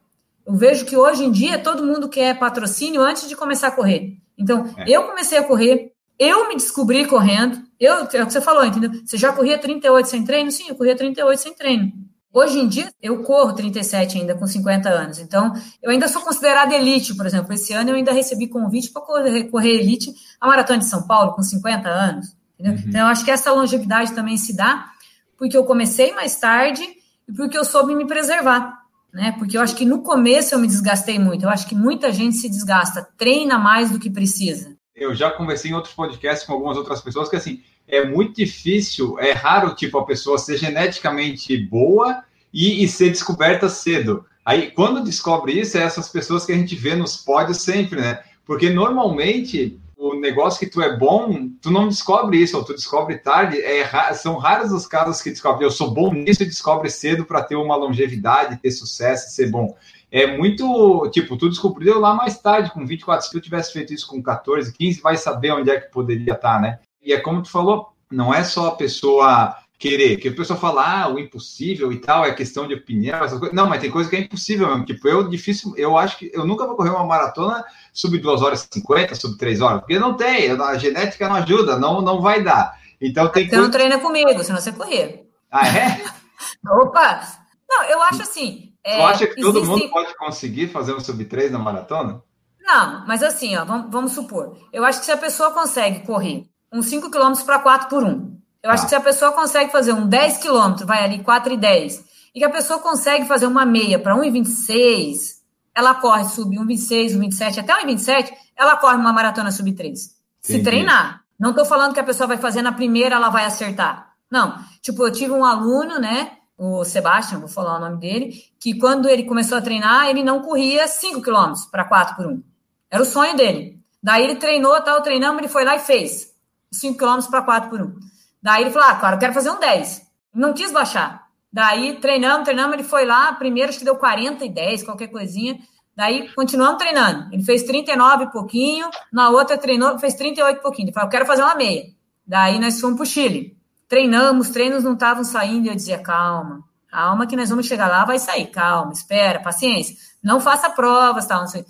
Eu 0.46 0.54
vejo 0.54 0.84
que 0.84 0.96
hoje 0.96 1.24
em 1.24 1.30
dia 1.30 1.58
todo 1.58 1.84
mundo 1.84 2.08
quer 2.08 2.38
patrocínio 2.38 3.00
antes 3.00 3.28
de 3.28 3.36
começar 3.36 3.68
a 3.68 3.70
correr. 3.70 4.16
Então, 4.36 4.68
é. 4.76 4.84
eu 4.88 5.04
comecei 5.04 5.38
a 5.38 5.44
correr, 5.44 5.92
eu 6.18 6.48
me 6.48 6.56
descobri 6.56 7.06
correndo. 7.06 7.62
Eu, 7.78 7.94
é 7.94 8.02
o 8.02 8.06
que 8.06 8.32
você 8.32 8.40
falou, 8.40 8.64
entendeu? 8.64 8.90
Você 9.04 9.16
já 9.16 9.32
corria 9.32 9.58
38 9.58 10.08
sem 10.08 10.24
treino? 10.24 10.50
Sim, 10.50 10.68
eu 10.68 10.74
corria 10.74 10.96
38 10.96 11.40
sem 11.40 11.54
treino. 11.54 11.92
Hoje 12.34 12.58
em 12.58 12.66
dia, 12.66 12.92
eu 13.00 13.22
corro 13.22 13.52
37 13.52 14.18
ainda, 14.18 14.34
com 14.34 14.44
50 14.44 14.88
anos. 14.88 15.20
Então, 15.20 15.54
eu 15.80 15.92
ainda 15.92 16.08
sou 16.08 16.20
considerada 16.20 16.74
elite, 16.74 17.14
por 17.14 17.24
exemplo. 17.26 17.54
Esse 17.54 17.72
ano 17.72 17.90
eu 17.90 17.94
ainda 17.94 18.12
recebi 18.12 18.48
convite 18.48 18.90
para 18.90 19.02
correr, 19.02 19.44
correr 19.44 19.74
elite 19.74 20.12
a 20.40 20.48
Maratona 20.48 20.80
de 20.80 20.86
São 20.86 21.06
Paulo, 21.06 21.32
com 21.34 21.42
50 21.42 21.88
anos. 21.88 22.36
Uhum. 22.58 22.72
Então, 22.72 23.02
eu 23.02 23.06
acho 23.06 23.24
que 23.24 23.30
essa 23.30 23.52
longevidade 23.52 24.12
também 24.14 24.36
se 24.36 24.56
dá 24.56 24.90
porque 25.36 25.56
eu 25.56 25.64
comecei 25.64 26.12
mais 26.12 26.34
tarde 26.34 26.82
e 27.28 27.32
porque 27.32 27.56
eu 27.56 27.64
soube 27.64 27.94
me 27.94 28.04
preservar. 28.04 28.82
Né? 29.12 29.32
Porque 29.38 29.56
eu 29.56 29.62
acho 29.62 29.76
que 29.76 29.84
no 29.84 30.02
começo 30.02 30.56
eu 30.56 30.58
me 30.58 30.66
desgastei 30.66 31.20
muito. 31.20 31.44
Eu 31.44 31.50
acho 31.50 31.68
que 31.68 31.74
muita 31.76 32.12
gente 32.12 32.36
se 32.36 32.48
desgasta, 32.48 33.08
treina 33.16 33.58
mais 33.58 33.92
do 33.92 34.00
que 34.00 34.10
precisa. 34.10 34.76
Eu 34.92 35.14
já 35.14 35.30
conversei 35.30 35.70
em 35.70 35.74
outros 35.74 35.94
podcasts 35.94 36.44
com 36.44 36.52
algumas 36.52 36.76
outras 36.76 37.00
pessoas 37.00 37.28
que 37.28 37.36
assim 37.36 37.62
é 37.86 38.04
muito 38.04 38.36
difícil, 38.36 39.18
é 39.18 39.32
raro 39.32 39.74
tipo 39.74 39.98
a 39.98 40.04
pessoa 40.04 40.38
ser 40.38 40.56
geneticamente 40.56 41.56
boa 41.56 42.22
e, 42.52 42.82
e 42.84 42.88
ser 42.88 43.10
descoberta 43.10 43.68
cedo. 43.68 44.24
Aí 44.44 44.70
quando 44.70 45.04
descobre 45.04 45.52
isso, 45.58 45.78
é 45.78 45.82
essas 45.82 46.08
pessoas 46.08 46.44
que 46.44 46.52
a 46.52 46.56
gente 46.56 46.74
vê 46.74 46.94
nos 46.94 47.16
pódios 47.16 47.62
sempre, 47.62 48.00
né? 48.00 48.22
Porque 48.44 48.70
normalmente 48.70 49.80
o 49.96 50.14
negócio 50.14 50.60
que 50.60 50.66
tu 50.66 50.82
é 50.82 50.96
bom, 50.96 51.48
tu 51.62 51.70
não 51.70 51.88
descobre 51.88 52.36
isso, 52.36 52.56
ou 52.56 52.64
tu 52.64 52.74
descobre 52.74 53.18
tarde. 53.18 53.60
É, 53.60 54.12
são 54.12 54.36
raros 54.36 54.70
os 54.70 54.86
casos 54.86 55.22
que 55.22 55.30
descobrem, 55.30 55.64
eu 55.64 55.70
sou 55.70 55.90
bom 55.90 56.12
nisso 56.12 56.42
e 56.42 56.46
descobre 56.46 56.90
cedo 56.90 57.24
para 57.24 57.42
ter 57.42 57.56
uma 57.56 57.76
longevidade, 57.76 58.58
ter 58.58 58.70
sucesso, 58.70 59.34
ser 59.34 59.50
bom. 59.50 59.74
É 60.10 60.26
muito, 60.36 61.08
tipo, 61.10 61.36
tu 61.36 61.48
descobriu 61.48 61.98
lá 61.98 62.14
mais 62.14 62.38
tarde, 62.38 62.70
com 62.70 62.86
24, 62.86 63.26
se 63.26 63.32
tu 63.32 63.40
tivesse 63.40 63.72
feito 63.72 63.92
isso 63.92 64.06
com 64.06 64.22
14, 64.22 64.72
15, 64.72 65.00
vai 65.00 65.16
saber 65.16 65.52
onde 65.52 65.70
é 65.70 65.80
que 65.80 65.90
poderia 65.90 66.34
estar, 66.34 66.54
tá, 66.54 66.60
né? 66.60 66.78
E 67.04 67.12
é 67.12 67.20
como 67.20 67.42
tu 67.42 67.50
falou, 67.50 67.88
não 68.10 68.32
é 68.32 68.42
só 68.42 68.68
a 68.68 68.76
pessoa 68.76 69.56
querer, 69.78 70.16
que 70.16 70.28
a 70.28 70.34
pessoa 70.34 70.58
fala, 70.58 71.02
ah, 71.02 71.08
o 71.08 71.18
impossível 71.18 71.92
e 71.92 71.98
tal, 71.98 72.24
é 72.24 72.32
questão 72.32 72.66
de 72.66 72.74
opinião, 72.74 73.22
essas 73.22 73.38
coisas. 73.38 73.54
Não, 73.54 73.68
mas 73.68 73.80
tem 73.80 73.90
coisa 73.90 74.08
que 74.08 74.16
é 74.16 74.20
impossível 74.20 74.68
mesmo. 74.68 74.84
Tipo, 74.84 75.08
eu 75.08 75.28
difícil, 75.28 75.74
eu 75.76 75.98
acho 75.98 76.16
que 76.16 76.30
eu 76.32 76.46
nunca 76.46 76.66
vou 76.66 76.76
correr 76.76 76.90
uma 76.90 77.04
maratona 77.04 77.64
sub 77.92 78.16
2 78.16 78.42
horas 78.42 78.64
e 78.64 78.74
50, 78.80 79.14
sub 79.14 79.36
3 79.36 79.60
horas, 79.60 79.80
porque 79.80 79.98
não 79.98 80.14
tem, 80.14 80.50
a 80.50 80.78
genética 80.78 81.28
não 81.28 81.36
ajuda, 81.36 81.78
não, 81.78 82.00
não 82.00 82.22
vai 82.22 82.42
dar. 82.42 82.78
Então 83.00 83.28
tem 83.28 83.44
Você 83.44 83.50
coisa... 83.50 83.62
não 83.62 83.70
treina 83.70 83.98
comigo, 83.98 84.42
senão 84.42 84.60
você 84.60 84.72
correr. 84.72 85.28
Ah, 85.50 85.68
é? 85.68 86.02
Opa! 86.80 87.20
Não, 87.68 87.84
eu 87.84 88.02
acho 88.04 88.22
assim. 88.22 88.72
É, 88.82 88.96
Você 88.96 89.02
acha 89.02 89.26
que 89.26 89.40
todo 89.40 89.64
mundo 89.64 89.88
pode 89.90 90.16
conseguir 90.16 90.68
fazer 90.68 90.94
um 90.94 91.00
sub 91.00 91.22
3 91.24 91.50
na 91.50 91.58
maratona? 91.58 92.22
Não, 92.60 93.06
mas 93.06 93.22
assim, 93.22 93.54
ó, 93.56 93.64
vamos, 93.64 93.90
vamos 93.90 94.12
supor. 94.12 94.56
Eu 94.72 94.84
acho 94.84 95.00
que 95.00 95.04
se 95.04 95.12
a 95.12 95.18
pessoa 95.18 95.50
consegue 95.50 96.06
correr 96.06 96.46
uns 96.74 96.86
5 96.86 97.08
km 97.08 97.34
para 97.46 97.60
4 97.60 97.88
por 97.88 98.02
1, 98.02 98.36
eu 98.60 98.70
acho 98.70 98.82
tá. 98.82 98.86
que 98.86 98.88
se 98.88 98.96
a 98.96 99.00
pessoa 99.00 99.30
consegue 99.30 99.70
fazer 99.70 99.92
um 99.92 100.08
10 100.08 100.38
km, 100.38 100.84
vai 100.84 101.04
ali 101.04 101.22
4 101.22 101.52
e 101.52 101.56
10, 101.56 102.04
e 102.34 102.38
que 102.40 102.44
a 102.44 102.50
pessoa 102.50 102.80
consegue 102.80 103.26
fazer 103.26 103.46
uma 103.46 103.64
meia 103.64 103.96
para 103.96 104.16
1,26, 104.16 105.36
ela 105.72 105.94
corre 105.94 106.24
sub 106.24 106.56
1,26, 106.56 107.16
1,27, 107.16 107.58
até 107.60 107.74
1,27, 107.84 108.32
ela 108.56 108.76
corre 108.76 108.96
uma 108.96 109.12
maratona 109.12 109.52
sub 109.52 109.72
3. 109.72 110.14
Se 110.42 110.62
treinar. 110.62 111.22
Não 111.38 111.50
estou 111.50 111.64
falando 111.64 111.94
que 111.94 112.00
a 112.00 112.04
pessoa 112.04 112.26
vai 112.26 112.38
fazer 112.38 112.60
na 112.60 112.72
primeira, 112.72 113.16
ela 113.16 113.28
vai 113.28 113.44
acertar. 113.44 114.12
Não. 114.30 114.58
Tipo, 114.82 115.06
eu 115.06 115.12
tive 115.12 115.32
um 115.32 115.44
aluno, 115.44 115.98
né? 115.98 116.32
O 116.56 116.84
Sebastião, 116.84 117.40
vou 117.40 117.48
falar 117.48 117.76
o 117.76 117.80
nome 117.80 117.98
dele, 117.98 118.34
que 118.60 118.78
quando 118.78 119.08
ele 119.08 119.24
começou 119.24 119.58
a 119.58 119.62
treinar, 119.62 120.08
ele 120.08 120.22
não 120.22 120.42
corria 120.42 120.86
5 120.86 121.20
km 121.22 121.54
para 121.70 121.84
4 121.84 122.16
por 122.16 122.26
1. 122.26 122.42
Era 122.90 123.02
o 123.02 123.06
sonho 123.06 123.36
dele. 123.36 123.80
Daí 124.02 124.22
ele 124.22 124.36
treinou, 124.36 124.80
tal, 124.82 125.02
treinamos, 125.02 125.38
ele 125.38 125.48
foi 125.48 125.64
lá 125.64 125.76
e 125.76 125.80
fez 125.80 126.33
5 126.74 126.98
km 126.98 127.28
para 127.30 127.42
4 127.42 127.70
por 127.70 127.80
1. 127.80 127.94
Daí 128.42 128.62
ele 128.62 128.70
falou: 128.70 128.88
Ah, 128.88 128.94
cara, 128.96 129.16
eu 129.16 129.20
quero 129.20 129.32
fazer 129.32 129.50
um 129.50 129.58
10. 129.58 130.02
Não 130.34 130.52
quis 130.52 130.70
baixar. 130.70 131.24
Daí 131.52 132.00
treinamos, 132.00 132.44
treinamos, 132.44 132.74
ele 132.74 132.82
foi 132.82 133.06
lá, 133.06 133.32
primeiro 133.32 133.68
acho 133.68 133.78
que 133.78 133.84
deu 133.84 133.96
40 133.96 134.44
e 134.44 134.50
10, 134.50 134.82
qualquer 134.82 135.06
coisinha. 135.06 135.58
Daí 135.96 136.28
continuamos 136.34 136.78
treinando. 136.78 137.32
Ele 137.32 137.44
fez 137.44 137.62
39 137.62 138.24
e 138.24 138.30
pouquinho, 138.32 138.90
na 139.12 139.30
outra 139.30 139.56
treinou, 139.56 139.98
fez 139.98 140.14
38 140.14 140.58
e 140.58 140.62
pouquinho. 140.62 140.86
Ele 140.86 140.92
falou: 140.92 141.06
Eu 141.06 141.10
quero 141.10 141.26
fazer 141.26 141.42
uma 141.42 141.54
meia. 141.54 141.84
Daí 142.26 142.58
nós 142.58 142.80
fomos 142.80 142.96
para 142.96 143.04
o 143.04 143.06
Chile. 143.06 143.56
Treinamos, 143.88 144.50
treinos 144.50 144.82
não 144.82 144.94
estavam 144.94 145.22
saindo, 145.24 145.66
e 145.66 145.68
eu 145.68 145.74
dizia: 145.74 145.98
Calma, 145.98 146.64
calma, 146.88 147.26
que 147.26 147.36
nós 147.36 147.48
vamos 147.48 147.66
chegar 147.66 147.86
lá, 147.86 148.04
vai 148.04 148.18
sair, 148.18 148.46
calma, 148.46 148.92
espera, 148.92 149.40
paciência. 149.40 149.96
Não 150.22 150.40
faça 150.40 150.70
provas, 150.70 151.26
tal, 151.26 151.40
não 151.42 151.48
sei. 151.48 151.64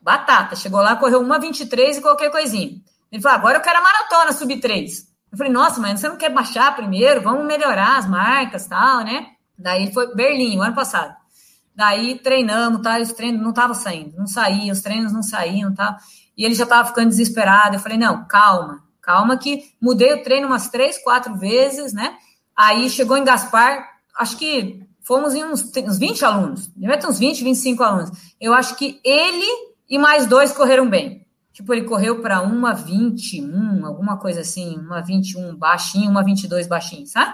Batata, 0.00 0.54
chegou 0.54 0.80
lá, 0.80 0.94
correu 0.96 1.20
uma 1.20 1.38
23 1.38 1.96
e 1.96 2.00
qualquer 2.00 2.30
coisinha. 2.30 2.80
Ele 3.14 3.22
falou: 3.22 3.38
Agora 3.38 3.58
eu 3.58 3.62
quero 3.62 3.78
a 3.78 3.82
maratona 3.82 4.32
sub 4.32 4.56
3. 4.56 5.14
Eu 5.30 5.38
falei, 5.38 5.52
nossa, 5.52 5.80
mas 5.80 6.00
você 6.00 6.08
não 6.08 6.16
quer 6.16 6.30
baixar 6.30 6.74
primeiro? 6.74 7.20
Vamos 7.20 7.46
melhorar 7.46 7.98
as 7.98 8.08
marcas 8.08 8.66
tal, 8.66 9.04
né? 9.04 9.28
Daí 9.56 9.92
foi 9.92 10.12
Berlim, 10.14 10.58
o 10.58 10.62
ano 10.62 10.74
passado. 10.74 11.14
Daí 11.74 12.18
treinamos, 12.18 12.82
tá? 12.82 12.98
Os 13.00 13.12
treinos 13.12 13.40
não 13.40 13.50
estavam 13.50 13.74
saindo, 13.74 14.16
não 14.16 14.26
saíam, 14.26 14.72
os 14.72 14.80
treinos 14.80 15.12
não 15.12 15.22
saíam, 15.22 15.72
tá? 15.72 15.96
E 16.36 16.44
ele 16.44 16.54
já 16.54 16.64
estava 16.64 16.88
ficando 16.88 17.08
desesperado. 17.08 17.76
Eu 17.76 17.80
falei, 17.80 17.98
não, 17.98 18.26
calma, 18.26 18.82
calma 19.00 19.36
que 19.36 19.62
mudei 19.80 20.12
o 20.14 20.22
treino 20.22 20.48
umas 20.48 20.68
três, 20.68 20.98
quatro 20.98 21.36
vezes, 21.36 21.92
né? 21.92 22.16
Aí 22.56 22.90
chegou 22.90 23.16
em 23.16 23.24
Gaspar, 23.24 23.88
acho 24.16 24.36
que 24.36 24.86
fomos 25.02 25.34
em 25.34 25.44
uns, 25.44 25.62
uns 25.84 25.98
20 25.98 26.24
alunos, 26.24 26.68
devia 26.76 26.98
ter 26.98 27.06
uns 27.06 27.18
20, 27.18 27.44
25 27.44 27.82
alunos. 27.82 28.10
Eu 28.40 28.54
acho 28.54 28.76
que 28.76 29.00
ele 29.04 29.46
e 29.88 29.98
mais 29.98 30.26
dois 30.26 30.52
correram 30.52 30.88
bem. 30.88 31.23
Tipo, 31.54 31.72
ele 31.72 31.84
correu 31.84 32.20
para 32.20 32.42
uma 32.42 32.74
21, 32.74 33.86
alguma 33.86 34.16
coisa 34.16 34.40
assim, 34.40 34.76
uma 34.76 35.00
21 35.00 35.54
baixinho, 35.54 36.10
uma 36.10 36.24
22 36.24 36.66
baixinho, 36.66 37.06
sabe? 37.06 37.32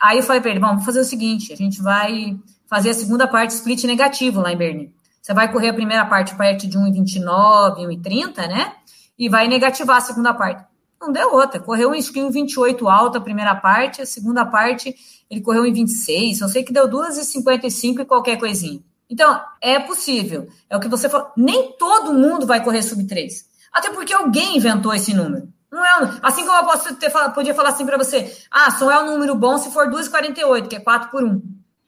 Aí 0.00 0.18
eu 0.18 0.22
falei 0.22 0.40
para 0.40 0.52
ele, 0.52 0.60
vamos 0.60 0.84
fazer 0.84 1.00
o 1.00 1.04
seguinte, 1.04 1.52
a 1.52 1.56
gente 1.56 1.82
vai 1.82 2.38
fazer 2.68 2.90
a 2.90 2.94
segunda 2.94 3.26
parte 3.26 3.50
split 3.50 3.82
negativo 3.84 4.40
lá 4.40 4.52
em 4.52 4.56
Berlim. 4.56 4.92
Você 5.20 5.34
vai 5.34 5.50
correr 5.50 5.70
a 5.70 5.74
primeira 5.74 6.06
parte 6.06 6.32
perto 6.36 6.68
de 6.68 6.78
1,29, 6.78 7.88
1,30, 7.88 8.46
né? 8.46 8.72
E 9.18 9.28
vai 9.28 9.48
negativar 9.48 9.96
a 9.96 10.00
segunda 10.00 10.32
parte. 10.32 10.64
Não 11.00 11.10
deu 11.10 11.34
outra. 11.34 11.58
Correu 11.58 11.90
um 11.90 11.94
skin 11.96 12.30
28 12.30 12.88
alto 12.88 13.18
a 13.18 13.20
primeira 13.20 13.56
parte, 13.56 14.00
a 14.00 14.06
segunda 14.06 14.46
parte 14.46 14.94
ele 15.28 15.40
correu 15.40 15.66
em 15.66 15.72
26. 15.72 16.40
Eu 16.40 16.48
sei 16.48 16.62
que 16.62 16.72
deu 16.72 16.88
2,55 16.88 18.00
e 18.00 18.04
qualquer 18.04 18.38
coisinha. 18.38 18.80
Então, 19.08 19.40
é 19.60 19.78
possível. 19.78 20.48
É 20.68 20.76
o 20.76 20.80
que 20.80 20.88
você 20.88 21.08
falou. 21.08 21.30
Nem 21.36 21.72
todo 21.78 22.14
mundo 22.14 22.46
vai 22.46 22.62
correr 22.62 22.82
sub 22.82 23.06
3. 23.06 23.44
Até 23.72 23.90
porque 23.90 24.12
alguém 24.12 24.56
inventou 24.56 24.94
esse 24.94 25.12
número. 25.12 25.48
Não 25.70 25.84
é, 25.84 26.18
assim 26.22 26.46
como 26.46 26.56
eu 26.56 26.64
posso 26.64 26.94
ter, 26.94 27.10
podia 27.34 27.52
falar 27.52 27.70
assim 27.70 27.84
para 27.84 27.98
você: 27.98 28.32
ah, 28.48 28.70
só 28.70 28.90
é 28.90 29.02
um 29.02 29.10
número 29.10 29.34
bom 29.34 29.58
se 29.58 29.72
for 29.72 29.88
2,48, 29.88 30.68
que 30.68 30.76
é 30.76 30.80
4 30.80 31.10
por 31.10 31.24
1. 31.24 31.42